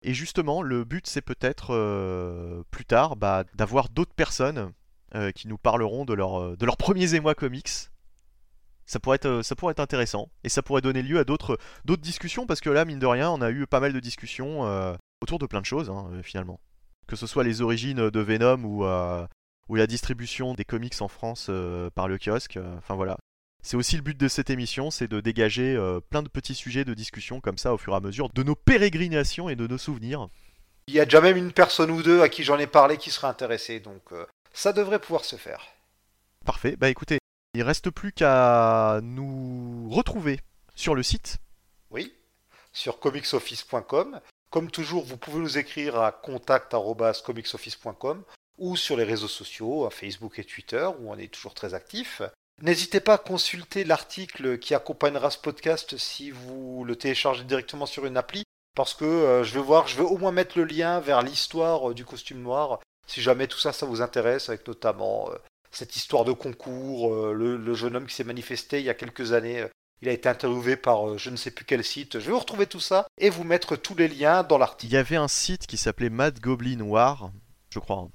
Et 0.02 0.14
justement, 0.14 0.62
le 0.62 0.84
but 0.84 1.06
c'est 1.06 1.22
peut-être 1.22 1.74
euh, 1.74 2.64
plus 2.72 2.86
tard 2.86 3.16
bah, 3.16 3.44
d'avoir 3.56 3.90
d'autres 3.90 4.14
personnes 4.16 4.72
euh, 5.16 5.32
qui 5.32 5.48
nous 5.48 5.58
parleront 5.58 6.06
de, 6.06 6.14
leur, 6.14 6.56
de 6.56 6.66
leurs 6.66 6.78
premiers 6.78 7.14
émois 7.14 7.36
comics. 7.36 7.70
Ça 8.88 9.00
pourrait, 9.00 9.18
être, 9.18 9.26
euh, 9.26 9.44
ça 9.44 9.56
pourrait 9.56 9.72
être 9.72 9.82
intéressant 9.82 10.30
et 10.44 10.50
ça 10.50 10.64
pourrait 10.64 10.82
donner 10.82 11.04
lieu 11.04 11.20
à 11.20 11.26
d'autres 11.26 11.60
discussions 11.98 12.48
parce 12.48 12.62
que 12.62 12.70
là, 12.70 12.86
mine 12.86 13.00
de 13.00 13.06
rien, 13.06 13.30
on 13.30 13.42
a 13.42 13.52
eu 13.52 13.68
pas 13.68 13.82
mal 13.82 13.94
de 13.94 14.00
discussions 14.00 14.66
euh, 14.66 14.96
autour 15.22 15.40
de 15.40 15.46
plein 15.46 15.62
de 15.62 15.66
choses 15.66 15.90
hein, 15.90 16.10
euh, 16.14 16.24
finalement. 16.24 16.60
Que 17.08 17.16
ce 17.16 17.28
soit 17.28 17.44
les 17.44 17.62
origines 17.62 18.10
de 18.10 18.20
Venom 18.20 18.64
ou, 18.64 18.86
euh, 18.86 19.26
ou 19.70 19.76
la 19.76 19.88
distribution 19.88 20.54
des 20.54 20.66
comics 20.66 21.02
en 21.02 21.08
France 21.08 21.48
euh, 21.50 21.90
par 21.90 22.08
le 22.08 22.18
kiosque. 22.18 22.60
Enfin 22.78 22.96
voilà. 22.96 23.18
C'est 23.64 23.78
aussi 23.78 23.98
le 23.98 24.02
but 24.02 24.18
de 24.18 24.28
cette 24.28 24.50
émission, 24.50 24.92
c'est 24.92 25.08
de 25.08 25.20
dégager 25.20 25.78
plein 26.10 26.24
de 26.24 26.30
petits 26.30 26.56
sujets 26.56 26.86
de 26.86 26.94
discussion 26.94 27.42
comme 27.42 27.58
ça 27.58 27.74
au 27.74 27.78
fur 27.78 27.92
et 27.92 27.96
à 27.98 28.00
mesure 28.00 28.30
de 28.30 28.44
nos 28.44 28.56
pérégrinations 28.56 29.50
et 29.50 29.58
de 29.58 29.68
nos 29.68 29.78
souvenirs. 29.78 30.30
Il 30.88 30.94
y 30.94 31.02
a 31.02 31.06
déjà 31.06 31.20
même 31.20 31.36
une 31.36 31.52
personne 31.52 31.92
ou 31.92 32.02
deux 32.02 32.22
à 32.22 32.30
qui 32.30 32.44
j'en 32.44 32.58
ai 32.60 32.68
parlé 32.68 32.96
qui 32.96 33.10
serait 33.10 33.28
intéressée, 33.28 33.82
donc 33.82 34.14
ça 34.54 34.72
devrait 34.72 35.00
pouvoir 35.00 35.26
se 35.26 35.36
faire. 35.36 35.66
Parfait. 36.46 36.78
Bah 36.78 36.88
écoutez, 36.88 37.18
il 37.58 37.64
reste 37.64 37.90
plus 37.90 38.12
qu'à 38.12 39.00
nous 39.02 39.90
retrouver 39.90 40.42
sur 40.76 40.94
le 40.94 41.02
site. 41.02 41.38
Oui, 41.90 42.14
sur 42.72 43.00
comicsoffice.com. 43.00 44.22
Comme 44.52 44.70
toujours, 44.70 45.04
vous 45.04 45.18
pouvez 45.18 45.40
nous 45.40 45.58
écrire 45.58 46.00
à 46.00 46.12
contact.comicsoffice.com 46.12 48.22
ou 48.60 48.78
sur 48.78 48.96
les 48.96 49.06
réseaux 49.06 49.28
sociaux, 49.28 49.88
à 49.88 49.90
Facebook 49.90 50.38
et 50.38 50.44
Twitter, 50.44 50.88
où 51.00 51.12
on 51.12 51.18
est 51.18 51.34
toujours 51.34 51.56
très 51.56 51.74
actifs. 51.74 52.22
N'hésitez 52.62 53.00
pas 53.00 53.16
à 53.16 53.18
consulter 53.18 53.84
l'article 53.84 54.60
qui 54.60 54.76
accompagnera 54.76 55.32
ce 55.32 55.40
podcast 55.40 55.98
si 55.98 56.30
vous 56.30 56.84
le 56.84 56.96
téléchargez 56.96 57.44
directement 57.44 57.88
sur 57.88 58.06
une 58.06 58.18
appli, 58.18 58.44
parce 58.76 58.94
que 58.94 59.04
euh, 59.04 59.44
je 59.44 59.56
vais 59.56 59.66
voir, 59.66 59.88
je 59.88 59.98
vais 59.98 60.04
au 60.04 60.20
moins 60.20 60.32
mettre 60.32 60.60
le 60.60 60.66
lien 60.66 61.00
vers 61.00 61.24
l'histoire 61.24 61.90
euh, 61.90 61.96
du 61.96 62.06
costume 62.06 62.44
noir, 62.44 62.82
si 63.08 63.20
jamais 63.22 63.48
tout 63.48 63.58
ça, 63.58 63.74
ça 63.74 63.88
vous 63.88 64.04
intéresse, 64.04 64.50
avec 64.50 64.68
notamment 64.68 65.32
euh, 65.32 65.38
cette 65.78 65.96
histoire 65.96 66.26
de 66.26 66.32
concours, 66.32 67.14
euh, 67.14 67.34
le, 67.34 67.58
le 67.58 67.74
jeune 67.74 67.96
homme 67.96 68.08
qui 68.08 68.16
s'est 68.16 68.24
manifesté 68.24 68.80
il 68.80 68.86
y 68.86 68.90
a 68.90 68.94
quelques 68.94 69.32
années. 69.34 69.62
euh, 69.62 69.68
Il 70.02 70.10
a 70.10 70.12
été 70.12 70.28
interviewé 70.30 70.76
par 70.76 71.10
euh, 71.10 71.18
je 71.18 71.30
ne 71.30 71.36
sais 71.36 71.52
plus 71.52 71.66
quel 71.66 71.84
site. 71.84 72.20
Je 72.20 72.26
vais 72.26 72.32
vous 72.32 72.40
retrouver 72.40 72.68
tout 72.68 72.80
ça 72.80 73.08
et 73.18 73.30
vous 73.30 73.44
mettre 73.44 73.76
tous 73.76 73.96
les 73.96 74.08
liens 74.08 74.44
dans 74.44 74.58
Il 74.58 74.60
l'article. 74.60 74.94
y 74.94 74.98
avait 74.98 75.16
un 75.16 75.28
site 75.28 75.68
qui 75.68 75.78
s'appelait 75.78 76.10
Mad 76.10 76.40
Goblin 76.40 76.82
War, 76.82 77.32
je 77.70 77.80
crois. 77.80 78.08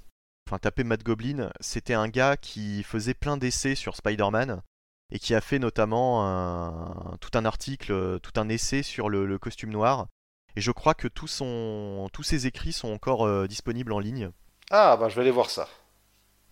Enfin, 0.49 0.59
tapez 0.59 0.85
Mad 0.85 1.03
Goblin. 1.03 1.51
C'était 1.61 1.95
un 1.95 2.09
gars 2.09 2.37
qui 2.37 2.83
faisait 2.83 3.15
plein 3.15 3.37
d'essais 3.37 3.75
sur 3.75 3.97
Spider-Man 3.97 4.61
et 5.11 5.19
qui 5.19 5.35
a 5.35 5.41
fait 5.41 5.59
notamment 5.59 6.27
un- 6.27 7.17
tout 7.21 7.31
un 7.35 7.45
article, 7.45 8.19
tout 8.21 8.33
un 8.41 8.49
essai 8.49 8.83
sur 8.83 9.09
le, 9.09 9.25
le 9.27 9.39
costume 9.39 9.71
noir. 9.71 10.07
Et 10.57 10.61
je 10.61 10.71
crois 10.73 10.95
que 10.95 11.09
tout 11.09 11.27
son- 11.29 12.09
tous 12.13 12.23
ses 12.23 12.47
écrits 12.47 12.73
sont 12.73 12.93
encore 12.93 13.27
euh, 13.27 13.47
disponibles 13.47 13.93
en 13.93 13.99
ligne. 14.01 14.31
Ah, 14.71 14.97
bah 14.99 15.09
je 15.09 15.15
vais 15.17 15.23
aller 15.23 15.31
voir 15.31 15.49
ça. 15.51 15.69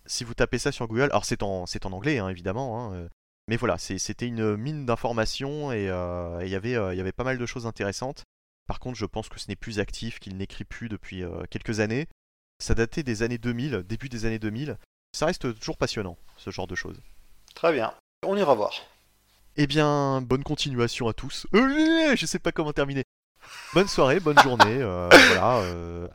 Si 0.05 0.23
vous 0.23 0.33
tapez 0.33 0.57
ça 0.57 0.71
sur 0.71 0.87
Google, 0.87 1.03
alors 1.11 1.25
c'est 1.25 1.43
en, 1.43 1.65
c'est 1.65 1.85
en 1.85 1.91
anglais 1.91 2.19
hein, 2.19 2.29
évidemment, 2.29 2.79
hein, 2.91 2.93
euh, 2.95 3.09
mais 3.47 3.57
voilà, 3.57 3.77
c'était 3.77 4.27
une 4.27 4.55
mine 4.55 4.85
d'informations 4.85 5.71
et 5.71 5.89
euh, 5.89 6.39
il 6.43 6.49
y 6.49 6.55
avait, 6.55 6.75
euh, 6.75 6.93
y 6.93 6.99
avait 7.01 7.11
pas 7.11 7.23
mal 7.23 7.37
de 7.37 7.45
choses 7.45 7.65
intéressantes. 7.65 8.23
Par 8.67 8.79
contre, 8.79 8.97
je 8.97 9.05
pense 9.05 9.29
que 9.29 9.39
ce 9.39 9.47
n'est 9.49 9.55
plus 9.55 9.79
actif, 9.79 10.19
qu'il 10.19 10.37
n'écrit 10.37 10.63
plus 10.63 10.87
depuis 10.87 11.23
quelques 11.49 11.81
années. 11.81 12.07
Ça 12.59 12.73
datait 12.73 13.03
des 13.03 13.21
années 13.23 13.39
2000, 13.39 13.83
début 13.85 14.07
des 14.07 14.25
années 14.25 14.39
2000. 14.39 14.77
Ça 15.13 15.25
reste 15.25 15.53
toujours 15.59 15.77
passionnant, 15.77 16.17
ce 16.37 16.51
genre 16.51 16.67
de 16.67 16.75
choses. 16.75 17.01
Très 17.53 17.73
bien. 17.73 17.93
On 18.23 18.37
ira 18.37 18.55
voir. 18.55 18.71
Eh 19.57 19.67
bien, 19.67 20.21
bonne 20.21 20.43
continuation 20.43 21.09
à 21.09 21.13
tous. 21.13 21.47
Je 21.53 22.25
sais 22.25 22.39
pas 22.39 22.53
comment 22.53 22.71
terminer. 22.71 23.03
Bonne 23.73 23.87
soirée, 23.87 24.19
bonne 24.19 24.39
journée. 24.39 24.81
euh, 24.81 25.09
voilà. 25.27 25.57
euh, 25.57 26.07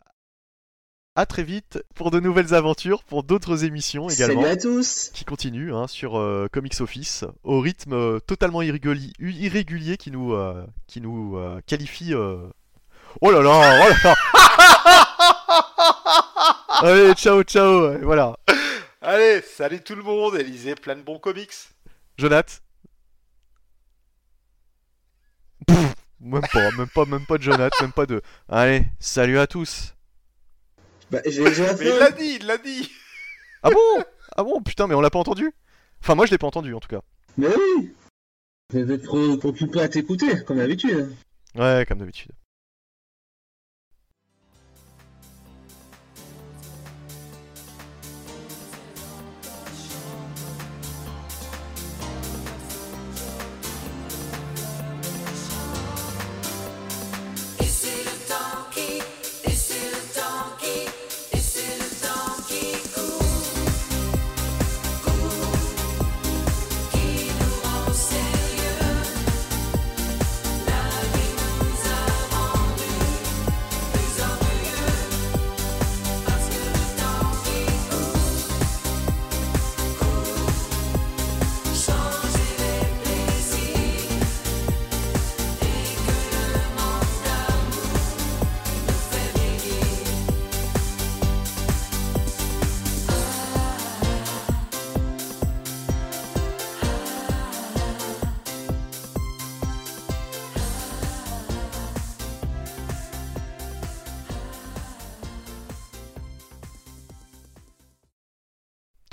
À 1.18 1.24
très 1.24 1.44
vite 1.44 1.82
pour 1.94 2.10
de 2.10 2.20
nouvelles 2.20 2.52
aventures, 2.52 3.02
pour 3.02 3.22
d'autres 3.22 3.64
émissions 3.64 4.10
également 4.10 4.42
Salut 4.42 4.52
à 4.52 4.56
tous 4.58 5.08
qui 5.14 5.24
continuent 5.24 5.72
hein, 5.72 5.86
sur 5.86 6.18
euh, 6.18 6.46
Comics 6.52 6.78
Office 6.82 7.24
au 7.42 7.58
rythme 7.60 7.94
euh, 7.94 8.20
totalement 8.20 8.60
irrégulier, 8.60 9.12
irrégulier 9.18 9.96
qui 9.96 10.10
nous, 10.10 10.34
euh, 10.34 10.62
qui 10.86 11.00
nous 11.00 11.40
qualifie. 11.66 12.12
Oh 12.14 13.30
là 13.30 13.40
là, 13.40 13.48
oh 13.50 13.88
là 13.88 13.96
là 14.04 14.14
Allez, 16.82 17.14
ciao, 17.14 17.42
ciao, 17.44 17.96
voilà. 18.02 18.36
Allez, 19.00 19.40
salut 19.40 19.80
tout 19.80 19.94
le 19.94 20.02
monde 20.02 20.36
et 20.36 20.44
lisez 20.44 20.74
plein 20.74 20.96
de 20.96 21.00
bons 21.00 21.18
comics. 21.18 21.54
Jonath 22.18 22.60
Pff, 25.66 25.94
Même 26.20 26.42
pas, 26.52 26.70
même 26.72 26.88
pas, 26.88 27.06
même 27.06 27.24
pas 27.24 27.38
de 27.38 27.42
Jonath, 27.42 27.72
même 27.80 27.92
pas 27.92 28.04
de. 28.04 28.20
Allez, 28.50 28.84
salut 29.00 29.38
à 29.38 29.46
tous. 29.46 29.95
Bah, 31.10 31.20
j'ai 31.24 31.44
déjà 31.44 31.74
Mais 31.74 31.86
il 31.86 31.98
l'a 31.98 32.10
dit, 32.10 32.38
il 32.40 32.46
l'a 32.46 32.58
dit 32.58 32.90
Ah 33.62 33.70
bon? 33.70 34.04
Ah 34.36 34.42
bon, 34.42 34.60
putain, 34.62 34.86
mais 34.86 34.94
on 34.94 35.00
l'a 35.00 35.10
pas 35.10 35.18
entendu? 35.18 35.52
Enfin, 36.00 36.14
moi 36.14 36.26
je 36.26 36.30
l'ai 36.30 36.38
pas 36.38 36.46
entendu 36.46 36.74
en 36.74 36.80
tout 36.80 36.88
cas. 36.88 37.00
Mais 37.38 37.48
oui 37.48 37.92
Je 38.72 38.78
vais 38.80 38.94
être 38.94 39.44
occupé 39.44 39.80
à 39.80 39.88
t'écouter, 39.88 40.42
comme 40.44 40.58
d'habitude. 40.58 41.14
Ouais, 41.54 41.84
comme 41.88 41.98
d'habitude. 41.98 42.32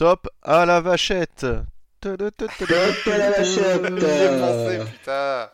Top 0.03 0.27
à 0.41 0.65
la 0.65 0.81
vachette 0.81 1.45
Top 2.01 2.21
à 2.21 3.17
la 3.17 3.31
vachette 3.31 3.81
pensé, 3.81 4.79
putain 4.91 5.49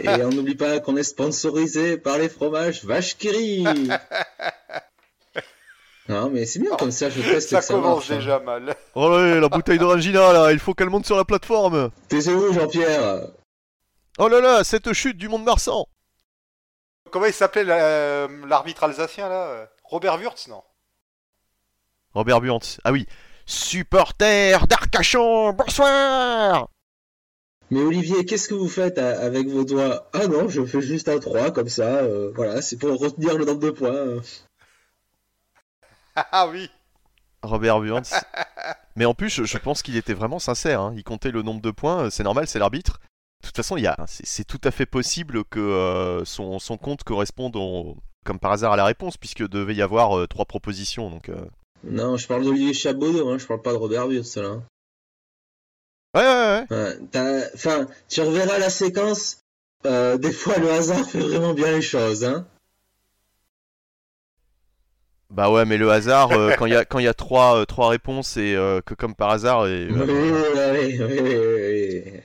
Et 0.00 0.08
on 0.24 0.30
n'oublie 0.30 0.54
pas 0.54 0.80
qu'on 0.80 0.96
est 0.96 1.02
sponsorisé 1.02 1.98
par 1.98 2.16
les 2.16 2.30
fromages 2.30 2.86
Vache 2.86 3.18
qui 3.18 3.28
rit 3.28 3.64
Non 6.08 6.30
mais 6.30 6.46
c'est 6.46 6.58
bien 6.58 6.74
comme 6.76 6.90
ça, 6.90 7.10
je 7.10 7.20
teste 7.20 7.50
Ça 7.50 7.58
que 7.58 7.64
ça 7.66 7.74
commence 7.74 8.08
marche. 8.08 8.10
hein. 8.12 8.16
déjà 8.16 8.38
mal. 8.38 8.74
Oh 8.94 9.10
là 9.10 9.34
là, 9.34 9.40
la 9.40 9.48
bouteille 9.50 9.78
d'orangina 9.78 10.32
là, 10.32 10.50
il 10.52 10.58
faut 10.58 10.72
qu'elle 10.72 10.88
monte 10.88 11.04
sur 11.04 11.16
la 11.18 11.26
plateforme 11.26 11.90
Taisez-vous 12.08 12.54
Jean-Pierre 12.54 13.26
Oh 14.16 14.28
là 14.28 14.40
là, 14.40 14.64
cette 14.64 14.90
chute 14.94 15.18
du 15.18 15.28
monde 15.28 15.44
marsan 15.44 15.84
Comment 17.10 17.26
il 17.26 17.34
s'appelait 17.34 17.64
la- 17.64 18.26
l'arbitre 18.48 18.84
alsacien 18.84 19.28
là? 19.28 19.68
Robert 19.82 20.18
Wurtz, 20.18 20.48
non? 20.48 20.62
Robert 22.14 22.40
Buant, 22.40 22.60
ah 22.84 22.92
oui. 22.92 23.06
Supporter 23.46 24.66
d'Arcachon, 24.66 25.52
bonsoir 25.52 26.68
Mais 27.70 27.80
Olivier, 27.80 28.24
qu'est-ce 28.24 28.48
que 28.48 28.54
vous 28.54 28.68
faites 28.68 28.96
à- 28.98 29.20
avec 29.20 29.48
vos 29.48 29.64
doigts? 29.64 30.08
Ah 30.14 30.26
non, 30.26 30.48
je 30.48 30.64
fais 30.64 30.80
juste 30.80 31.08
un 31.08 31.18
3 31.18 31.50
comme 31.50 31.68
ça, 31.68 31.98
euh, 31.98 32.32
voilà, 32.34 32.62
c'est 32.62 32.78
pour 32.78 32.98
retenir 32.98 33.36
le 33.36 33.44
nombre 33.44 33.60
de 33.60 33.70
points. 33.70 33.90
euh. 33.94 34.20
Ah 36.16 36.46
oui 36.48 36.70
Robert 37.42 37.80
Buant. 37.80 38.00
Mais 38.96 39.04
en 39.04 39.12
plus, 39.14 39.28
je, 39.28 39.44
je 39.44 39.58
pense 39.58 39.82
qu'il 39.82 39.96
était 39.96 40.14
vraiment 40.14 40.38
sincère. 40.38 40.80
hein. 40.80 40.94
Il 40.96 41.02
comptait 41.04 41.32
le 41.32 41.42
nombre 41.42 41.60
de 41.60 41.70
points, 41.70 42.04
euh, 42.04 42.10
c'est 42.10 42.22
normal, 42.22 42.46
c'est 42.46 42.58
l'arbitre. 42.58 43.00
De 43.42 43.48
toute 43.48 43.56
façon, 43.56 43.76
il 43.76 43.82
y 43.82 43.86
a, 43.86 43.96
c'est, 44.06 44.44
tout 44.44 44.60
à 44.64 44.70
fait 44.70 44.86
possible 44.86 45.44
que 45.44 45.58
euh, 45.60 46.24
son, 46.24 46.58
son 46.58 46.78
compte 46.78 47.02
corresponde 47.04 47.56
au- 47.56 47.96
comme 48.24 48.38
par 48.38 48.52
hasard 48.52 48.72
à 48.72 48.76
la 48.76 48.86
réponse, 48.86 49.18
puisque 49.18 49.46
devait 49.46 49.74
y 49.74 49.82
avoir 49.82 50.16
euh, 50.16 50.26
trois 50.26 50.46
propositions. 50.46 51.10
Donc, 51.10 51.28
euh, 51.28 51.44
Non, 51.86 52.16
je 52.16 52.26
parle 52.26 52.44
d'Olivier 52.44 52.74
Chabaudot, 52.74 53.28
hein, 53.28 53.38
je 53.38 53.46
parle 53.46 53.62
pas 53.62 53.72
de 53.72 53.76
Robert 53.76 54.06
Wurtz 54.08 54.36
là. 54.36 54.60
Ouais, 56.14 56.22
ouais, 56.22 56.66
ouais. 56.70 56.76
Ouais, 56.76 56.98
t'as- 57.10 57.48
Enfin, 57.54 57.86
tu 58.08 58.20
reverras 58.22 58.58
la 58.58 58.70
séquence, 58.70 59.38
euh, 59.86 60.16
des 60.16 60.32
fois 60.32 60.56
le 60.58 60.70
hasard 60.70 61.04
fait 61.06 61.18
vraiment 61.18 61.52
bien 61.54 61.72
les 61.72 61.82
choses, 61.82 62.24
hein. 62.24 62.46
Bah 65.30 65.50
ouais, 65.50 65.64
mais 65.64 65.78
le 65.78 65.90
hasard, 65.90 66.30
euh, 66.32 66.52
quand 66.56 66.66
il 66.66 66.72
y 66.72 66.76
a, 66.76 66.84
quand 66.84 67.00
il 67.00 67.04
y 67.06 67.08
a 67.08 67.14
trois, 67.14 67.56
euh, 67.58 67.64
trois 67.64 67.88
réponses 67.88 68.36
et 68.36 68.54
euh, 68.54 68.80
que 68.80 68.94
comme 68.94 69.14
par 69.16 69.30
hasard. 69.30 69.66
Et, 69.66 69.88
Oui, 69.90 69.96
euh, 69.98 70.78
oui, 70.80 71.00
oui, 71.00 71.20
oui, 71.20 72.20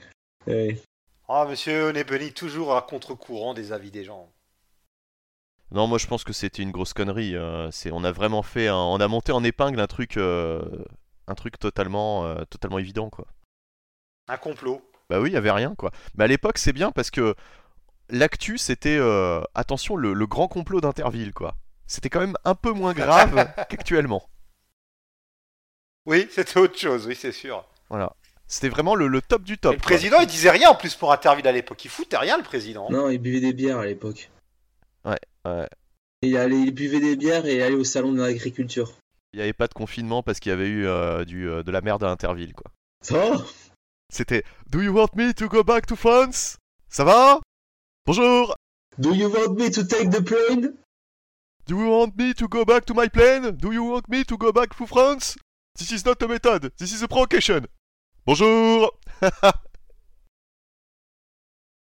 oui, 0.47 0.55
oui. 0.69 0.81
Ah, 1.27 1.45
monsieur, 1.49 1.89
on 1.91 1.95
est 1.95 2.03
béni 2.03 2.31
toujours 2.33 2.75
à 2.75 2.81
contre-courant 2.83 3.53
des 3.55 3.71
avis 3.71 3.89
des 3.91 4.03
gens. 4.03 4.29
Non, 5.71 5.85
moi 5.87 5.97
je 5.99 6.07
pense 6.07 6.23
que 6.23 6.33
c'était 6.33 6.63
une 6.63 6.71
grosse 6.71 6.93
connerie. 6.93 7.35
euh, 7.35 7.69
c'est, 7.71 7.91
on 7.91 8.03
a 8.03 8.11
vraiment 8.11 8.41
fait, 8.41 8.67
un- 8.67 8.75
on 8.75 8.99
a 8.99 9.07
monté 9.07 9.31
en 9.31 9.43
épingle 9.43 9.79
un 9.79 9.87
truc, 9.87 10.17
euh, 10.17 10.61
un 11.27 11.35
truc 11.35 11.59
totalement, 11.59 12.25
euh, 12.25 12.43
totalement 12.49 12.79
évident 12.79 13.09
quoi. 13.09 13.27
Un 14.27 14.37
complot. 14.37 14.81
Bah 15.09 15.19
oui, 15.19 15.29
il 15.29 15.33
y 15.33 15.37
avait 15.37 15.51
rien 15.51 15.75
quoi. 15.75 15.91
Mais 16.15 16.23
à 16.23 16.27
l'époque 16.27 16.57
c'est 16.57 16.73
bien 16.73 16.91
parce 16.91 17.11
que 17.11 17.35
l'actu 18.09 18.57
c'était, 18.57 18.97
euh, 18.99 19.41
attention, 19.53 19.95
le, 19.95 20.13
le 20.13 20.27
grand 20.27 20.47
complot 20.47 20.81
d'Interville 20.81 21.33
quoi. 21.33 21.55
C'était 21.85 22.09
quand 22.09 22.19
même 22.19 22.35
un 22.45 22.55
peu 22.55 22.71
moins 22.71 22.93
grave 22.93 23.51
qu'actuellement. 23.69 24.27
Oui, 26.05 26.27
c'était 26.31 26.57
autre 26.59 26.77
chose, 26.77 27.05
oui, 27.07 27.15
c'est 27.15 27.31
sûr. 27.31 27.63
Voilà. 27.89 28.13
C'était 28.47 28.69
vraiment 28.69 28.95
le, 28.95 29.07
le 29.07 29.21
top 29.21 29.43
du 29.43 29.57
top. 29.59 29.73
Et 29.73 29.75
le 29.75 29.81
quoi. 29.81 29.85
président, 29.91 30.19
il 30.21 30.27
disait 30.27 30.49
rien 30.49 30.69
en 30.69 30.75
plus 30.75 30.95
pour 30.95 31.11
Interville 31.11 31.47
à 31.47 31.51
l'époque. 31.51 31.85
Il 31.85 31.89
foutait 31.91 32.17
rien, 32.17 32.37
le 32.37 32.43
président. 32.43 32.89
Non, 32.89 33.09
il 33.09 33.19
buvait 33.19 33.41
des 33.41 33.53
bières 33.53 33.77
à 33.79 33.85
l'époque. 33.85 34.31
Ouais, 35.05 35.19
ouais. 35.45 35.69
Il, 36.21 36.35
allait, 36.37 36.59
il 36.59 36.71
buvait 36.71 36.99
des 36.99 37.15
bières 37.15 37.45
et 37.45 37.61
allait 37.63 37.75
au 37.75 37.83
salon 37.83 38.11
de 38.11 38.21
l'agriculture. 38.21 38.93
Il 39.33 39.37
n'y 39.37 39.43
avait 39.43 39.53
pas 39.53 39.67
de 39.67 39.73
confinement 39.73 40.23
parce 40.23 40.39
qu'il 40.39 40.49
y 40.49 40.53
avait 40.53 40.67
eu 40.67 40.87
euh, 40.87 41.23
du, 41.23 41.47
euh, 41.47 41.63
de 41.63 41.71
la 41.71 41.81
merde 41.81 42.03
à 42.03 42.09
Interville 42.09 42.53
quoi. 42.53 42.71
Oh 43.11 43.41
C'était 44.11 44.43
Do 44.69 44.81
you 44.81 44.91
want 44.91 45.09
me 45.15 45.33
to 45.33 45.47
go 45.47 45.63
back 45.63 45.85
to 45.85 45.95
France? 45.95 46.57
Ça 46.89 47.03
va? 47.03 47.39
Bonjour! 48.05 48.55
Do 48.97 49.13
you 49.13 49.29
want 49.29 49.55
me 49.55 49.69
to 49.71 49.83
take 49.83 50.09
the 50.09 50.21
plane? 50.21 50.73
Do 51.67 51.79
you 51.79 51.89
want 51.89 52.13
me 52.17 52.33
to 52.33 52.47
go 52.47 52.65
back 52.65 52.85
to 52.85 52.93
my 52.95 53.07
plane? 53.07 53.51
Do 53.51 53.71
you 53.71 53.83
want 53.83 54.09
me 54.09 54.25
to 54.25 54.37
go 54.37 54.51
back 54.51 54.75
to 54.75 54.87
France? 54.87 55.37
This 55.77 55.91
is 55.91 56.03
not 56.03 56.21
a 56.23 56.27
method, 56.27 56.71
this 56.77 56.91
is 56.91 57.03
a 57.03 57.07
provocation. 57.07 57.67
Bonjour 58.25 58.91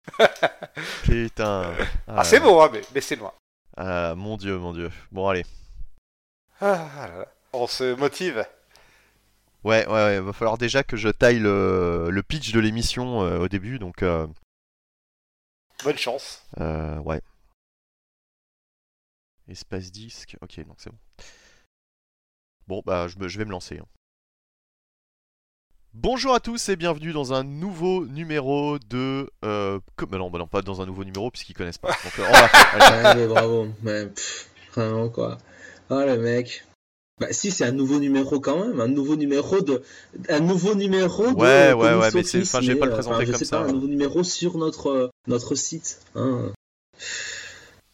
Putain. 1.03 1.75
Ah, 2.07 2.23
c'est 2.23 2.39
beau, 2.39 2.59
hein, 2.61 2.69
mais, 2.71 2.81
mais 2.93 3.01
c'est 3.01 3.15
loin. 3.15 3.33
Ah, 3.77 4.13
mon 4.15 4.37
dieu, 4.37 4.57
mon 4.57 4.73
dieu. 4.73 4.91
Bon, 5.11 5.27
allez. 5.27 5.45
Ah, 6.61 6.87
là 7.09 7.17
là. 7.19 7.27
On 7.53 7.67
se 7.67 7.95
motive. 7.95 8.45
Ouais, 9.63 9.85
ouais, 9.87 9.93
ouais, 9.93 10.19
va 10.19 10.33
falloir 10.33 10.57
déjà 10.57 10.83
que 10.83 10.97
je 10.97 11.07
taille 11.09 11.39
le, 11.39 12.09
le 12.11 12.23
pitch 12.23 12.51
de 12.51 12.59
l'émission 12.59 13.21
euh, 13.23 13.39
au 13.39 13.47
début, 13.47 13.79
donc 13.79 14.03
euh, 14.03 14.27
Bonne 15.83 15.97
chance. 15.97 16.43
euh, 16.59 16.97
ouais. 16.99 17.21
Espace 19.47 19.91
disque, 19.91 20.35
ok, 20.41 20.65
donc 20.65 20.75
c'est 20.79 20.89
bon. 20.89 20.97
Bon, 22.67 22.81
bah, 22.85 23.07
je, 23.07 23.17
me- 23.19 23.27
je 23.27 23.37
vais 23.37 23.45
me 23.45 23.51
lancer. 23.51 23.79
hein. 23.79 23.85
Bonjour 25.93 26.33
à 26.33 26.39
tous 26.39 26.69
et 26.69 26.75
bienvenue 26.75 27.13
dans 27.13 27.33
un 27.33 27.43
nouveau 27.43 28.05
numéro 28.07 28.79
de. 28.79 29.29
Euh, 29.45 29.79
bah 30.09 30.17
non, 30.17 30.31
bah 30.31 30.39
non, 30.39 30.47
pas 30.47 30.61
dans 30.63 30.81
un 30.81 30.85
nouveau 30.87 31.03
numéro 31.03 31.29
puisqu'ils 31.29 31.53
connaissent 31.53 31.77
pas. 31.77 31.89
Donc, 32.03 32.17
euh, 32.19 32.23
on 32.27 32.31
va- 32.31 32.45
allez. 32.73 33.05
Allez, 33.05 33.27
bravo. 33.27 33.67
Mais, 33.83 34.07
pff, 34.07 34.49
vraiment, 34.73 35.09
quoi. 35.09 35.37
Oh, 35.91 36.01
le 36.03 36.17
mec. 36.17 36.65
Bah, 37.21 37.27
si, 37.31 37.51
c'est 37.51 37.63
un 37.65 37.71
nouveau 37.71 37.99
numéro 37.99 38.39
quand 38.39 38.65
même. 38.65 38.81
Un 38.81 38.87
nouveau 38.87 39.15
numéro 39.15 39.61
de. 39.61 39.83
Un 40.29 40.39
nouveau 40.39 40.73
numéro 40.73 41.27
de. 41.31 41.35
Ouais, 41.35 41.73
ouais, 41.73 41.93
ouais, 41.95 42.09
mais 42.11 42.23
c'est- 42.23 42.41
enfin, 42.41 42.61
je 42.61 42.71
vais 42.71 42.79
pas 42.79 42.87
le 42.87 42.91
euh, 42.91 42.95
présenter 42.95 43.25
je 43.27 43.31
comme 43.31 43.39
sais 43.39 43.45
ça, 43.45 43.57
Pas, 43.57 43.61
un 43.61 43.63
voilà. 43.65 43.73
nouveau 43.75 43.87
numéro 43.87 44.23
sur 44.23 44.57
notre, 44.57 44.87
euh, 44.89 45.09
notre 45.27 45.53
site. 45.53 45.99
Hein. 46.15 46.51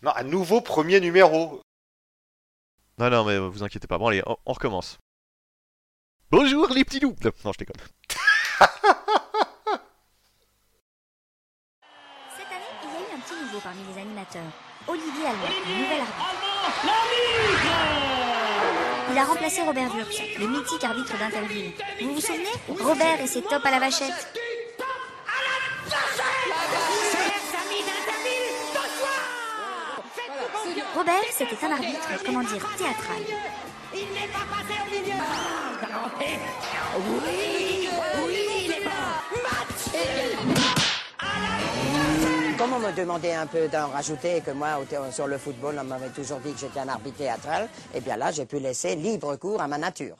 Non, 0.03 0.11
un 0.15 0.23
nouveau 0.23 0.61
premier 0.61 1.01
numéro. 1.01 1.59
Non, 2.97 3.09
non, 3.09 3.25
mais 3.25 3.37
vous 3.37 3.61
inquiétez 3.61 3.87
pas. 3.87 3.97
Bon, 3.97 4.07
allez, 4.07 4.23
on, 4.25 4.37
on 4.45 4.53
recommence. 4.53 4.97
Bonjour 6.31 6.67
les 6.69 6.83
petits 6.83 6.99
loups 6.99 7.15
Non, 7.43 7.51
je 7.53 7.57
déconne. 7.57 7.81
Cette 12.37 12.51
année, 12.51 12.69
il 12.83 12.89
y 12.89 12.91
a 12.93 12.99
eu 12.99 13.15
un 13.15 13.19
petit 13.19 13.33
nouveau 13.41 13.59
parmi 13.63 13.79
les 13.91 14.01
animateurs. 14.01 14.51
Olivier 14.87 15.25
Allemand, 15.25 15.47
le 15.65 15.73
nouvel 15.73 16.01
arbitre. 16.01 16.37
Il 19.11 19.17
a 19.17 19.23
remplacé 19.23 19.63
Robert 19.63 19.95
Wurtz, 19.95 20.21
le 20.37 20.47
mythique 20.47 20.83
arbitre 20.83 21.17
d'Interville. 21.17 21.71
Vous 21.99 22.13
vous 22.13 22.21
souvenez? 22.21 22.53
Robert 22.79 23.21
et 23.21 23.27
ses 23.27 23.41
tops 23.41 23.65
à 23.65 23.71
la 23.71 23.79
vachette. 23.79 24.31
Robert, 30.95 31.23
c'était 31.31 31.65
un 31.65 31.71
arbitre, 31.71 32.23
comment 32.23 32.41
dire, 32.43 32.67
théâtral. 32.77 33.23
Comme 42.57 42.73
on 42.73 42.79
me 42.79 42.91
demandait 42.91 43.33
un 43.33 43.47
peu 43.47 43.67
d'en 43.69 43.87
rajouter 43.87 44.37
et 44.37 44.41
que 44.41 44.51
moi, 44.51 44.67
sur 45.11 45.27
le 45.27 45.37
football, 45.37 45.77
on 45.79 45.83
m'avait 45.85 46.09
toujours 46.09 46.39
dit 46.39 46.51
que 46.53 46.59
j'étais 46.59 46.79
un 46.81 46.89
arbitre 46.89 47.17
théâtral, 47.17 47.69
et 47.93 48.01
bien 48.01 48.17
là, 48.17 48.31
j'ai 48.31 48.45
pu 48.45 48.59
laisser 48.59 48.95
libre 48.95 49.35
cours 49.37 49.61
à 49.61 49.67
ma 49.67 49.77
nature. 49.77 50.17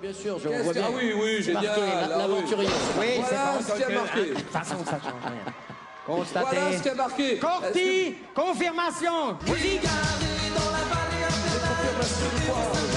Bien 0.00 0.12
sûr, 0.12 0.38
je 0.38 0.48
vois 0.48 0.72
bien. 0.72 0.84
Ah 0.86 0.90
oui, 0.94 1.12
oui, 1.20 1.42
génial, 1.42 1.64
la- 1.64 1.72
ah 1.72 1.78
oui. 1.78 2.08
L'aventurier. 2.18 2.68
Oui, 2.98 3.06
c'est 3.28 3.34
a 3.34 3.52
marqué. 3.90 4.20
De 4.30 4.34
toute 4.34 4.50
façon, 4.50 4.76
ça 4.84 4.98
rien. 5.02 5.14
Constaté. 6.06 6.56
Voilà 6.56 6.76
ce 6.78 6.82
qui 6.82 6.88
a 6.88 6.94
marqué. 6.94 7.38
Corti, 7.38 8.14
confirmation 8.34 9.36
Musique 9.46 9.82
Écoutez, 9.82 9.88
oui, 11.88 11.94
merci. 11.96 12.89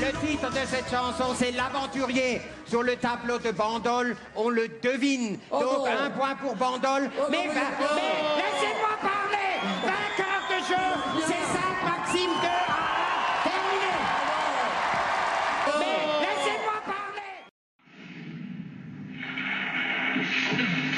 Le 0.00 0.26
titre 0.26 0.50
de 0.50 0.66
cette 0.66 0.90
chanson, 0.90 1.34
c'est 1.36 1.52
L'Aventurier. 1.52 2.40
Sur 2.66 2.82
le 2.82 2.96
tableau 2.96 3.38
de 3.38 3.50
Bandol, 3.52 4.16
on 4.36 4.48
le 4.48 4.68
devine. 4.82 5.38
Oh 5.50 5.60
Donc, 5.60 5.88
un 5.88 6.10
point 6.10 6.34
pour 6.36 6.56
Bandol. 6.56 7.10
Oh 7.18 7.24
mais 7.30 7.46
mais- 7.46 7.54
va- 7.54 7.60
oh. 7.80 7.84
mais 7.94 8.42
laissez-moi 8.42 8.96
parler 9.00 9.60
Vainqueur 9.82 10.40
de 10.50 10.58
jeu, 10.64 10.86
c'est 11.26 11.46
ça, 11.52 11.66
Maxime 11.84 12.30
2 12.42 12.46
à 12.48 12.80
1. 13.44 13.50
Terminé 13.50 13.92
Mais 15.78 15.96
laissez-moi 16.26 16.78
parler 16.84 17.32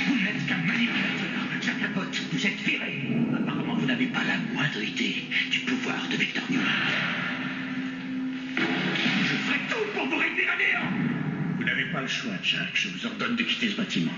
Vous 0.09 0.17
n'êtes 0.25 0.47
qu'un 0.47 0.63
manipulateur, 0.67 1.45
Jackabotte, 1.61 2.17
vous 2.33 2.47
êtes 2.47 2.61
viré. 2.65 2.93
Apparemment, 3.35 3.75
vous 3.79 3.87
n'avez 3.87 4.07
pas 4.07 4.21
la 4.27 4.37
moindre 4.55 4.83
idée 4.83 5.16
ferai 10.09 10.11
tout 10.11 10.11
pour 10.11 10.19
vous 10.19 10.19
réduire 10.19 10.51
à 10.53 10.57
néant. 10.57 10.91
Vous 11.59 11.65
n'avez 11.65 11.85
pas 11.87 12.01
le 12.01 12.07
choix, 12.07 12.33
Jack. 12.43 12.71
Je 12.75 12.89
vous 12.89 13.07
ordonne 13.07 13.37
de 13.37 13.43
quitter 13.43 13.71
ce 13.71 13.77
bâtiment. 13.77 14.13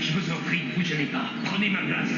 Je 0.00 0.12
vous 0.12 0.32
en 0.32 0.36
prie, 0.46 0.62
ne 0.64 0.72
vous 0.72 0.84
gênez 0.84 1.06
pas. 1.06 1.30
Prenez 1.44 1.70
ma 1.70 1.80
place. 1.80 2.10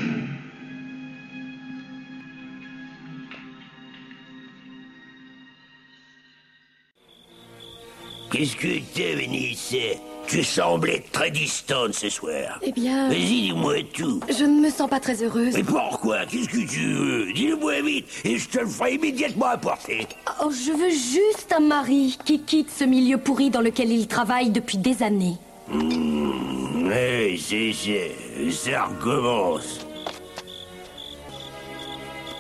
Qu'est-ce 8.32 8.56
que 8.56 8.78
t'es 8.94 9.14
venu 9.16 9.38
ici 9.38 9.96
Tu 10.30 10.44
sembles 10.44 10.90
être 10.90 11.10
très 11.10 11.30
distante 11.32 11.92
ce 11.94 12.08
soir. 12.08 12.60
Eh 12.62 12.70
bien, 12.70 13.08
Vas-y, 13.08 13.24
dis-moi 13.48 13.82
tout. 13.92 14.20
je 14.28 14.44
ne 14.44 14.60
me 14.60 14.70
sens 14.70 14.88
pas 14.88 15.00
très 15.00 15.24
heureuse. 15.24 15.54
Mais 15.54 15.64
pourquoi? 15.64 16.24
Qu'est-ce 16.24 16.48
que 16.48 16.70
tu 16.70 16.92
veux? 16.92 17.32
Dis-le-moi 17.32 17.80
vite 17.82 18.06
et 18.24 18.38
je 18.38 18.48
te 18.48 18.60
le 18.60 18.66
ferai 18.68 18.94
immédiatement 18.94 19.46
apporter. 19.46 20.06
Oh, 20.44 20.50
je 20.52 20.70
veux 20.70 20.90
juste 20.90 21.52
un 21.56 21.58
mari 21.60 22.16
qui 22.24 22.38
quitte 22.42 22.70
ce 22.70 22.84
milieu 22.84 23.18
pourri 23.18 23.50
dans 23.50 23.60
lequel 23.60 23.90
il 23.90 24.06
travaille 24.06 24.50
depuis 24.50 24.78
des 24.78 25.02
années. 25.02 25.34
Ouais, 25.72 27.36
c'est 27.36 27.72
ça. 27.72 28.70
Ça 28.70 28.84
recommence. 28.84 29.80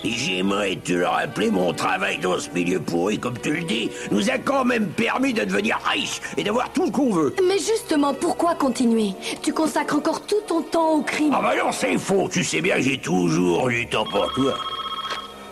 Et 0.02 0.10
J'aimerais 0.10 0.76
te 0.76 0.92
le 0.92 1.06
rappeler, 1.06 1.50
mon 1.50 1.74
travail 1.74 2.18
dans 2.18 2.38
ce 2.38 2.48
milieu 2.50 2.80
pourri, 2.80 3.18
comme 3.18 3.38
tu 3.38 3.52
le 3.52 3.64
dis, 3.64 3.90
nous 4.10 4.30
a 4.30 4.38
quand 4.38 4.64
même 4.64 4.88
permis 4.88 5.34
de 5.34 5.44
devenir 5.44 5.78
riches 5.84 6.20
et 6.38 6.42
d'avoir 6.42 6.72
tout 6.72 6.86
ce 6.86 6.90
qu'on 6.90 7.10
veut. 7.10 7.34
Mais 7.46 7.58
justement, 7.58 8.14
pourquoi 8.14 8.54
continuer? 8.54 9.12
Tu 9.42 9.52
consacres 9.52 9.96
encore 9.96 10.24
tout 10.26 10.40
ton 10.46 10.62
temps 10.62 10.94
au 10.94 11.02
crime. 11.02 11.34
Ah 11.34 11.42
bah 11.42 11.54
non, 11.56 11.70
c'est 11.70 11.98
faux. 11.98 12.28
Tu 12.32 12.42
sais 12.42 12.62
bien 12.62 12.76
que 12.76 12.82
j'ai 12.82 12.98
toujours 12.98 13.68
du 13.68 13.86
temps 13.86 14.06
pour 14.10 14.32
toi. 14.32 14.54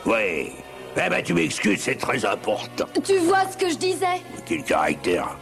Ouais. 0.06 0.50
Eh 0.96 1.10
ben, 1.10 1.22
tu 1.22 1.34
m'excuses, 1.34 1.80
c'est 1.82 1.96
très 1.96 2.24
important. 2.24 2.86
Tu 3.04 3.18
vois 3.18 3.44
ce 3.50 3.56
que 3.56 3.68
je 3.68 3.76
disais? 3.76 4.22
Quel 4.46 4.64
caractère. 4.64 5.36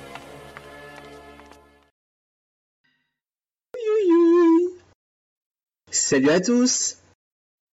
Salut 5.91 6.31
à 6.31 6.41
tous 6.41 6.99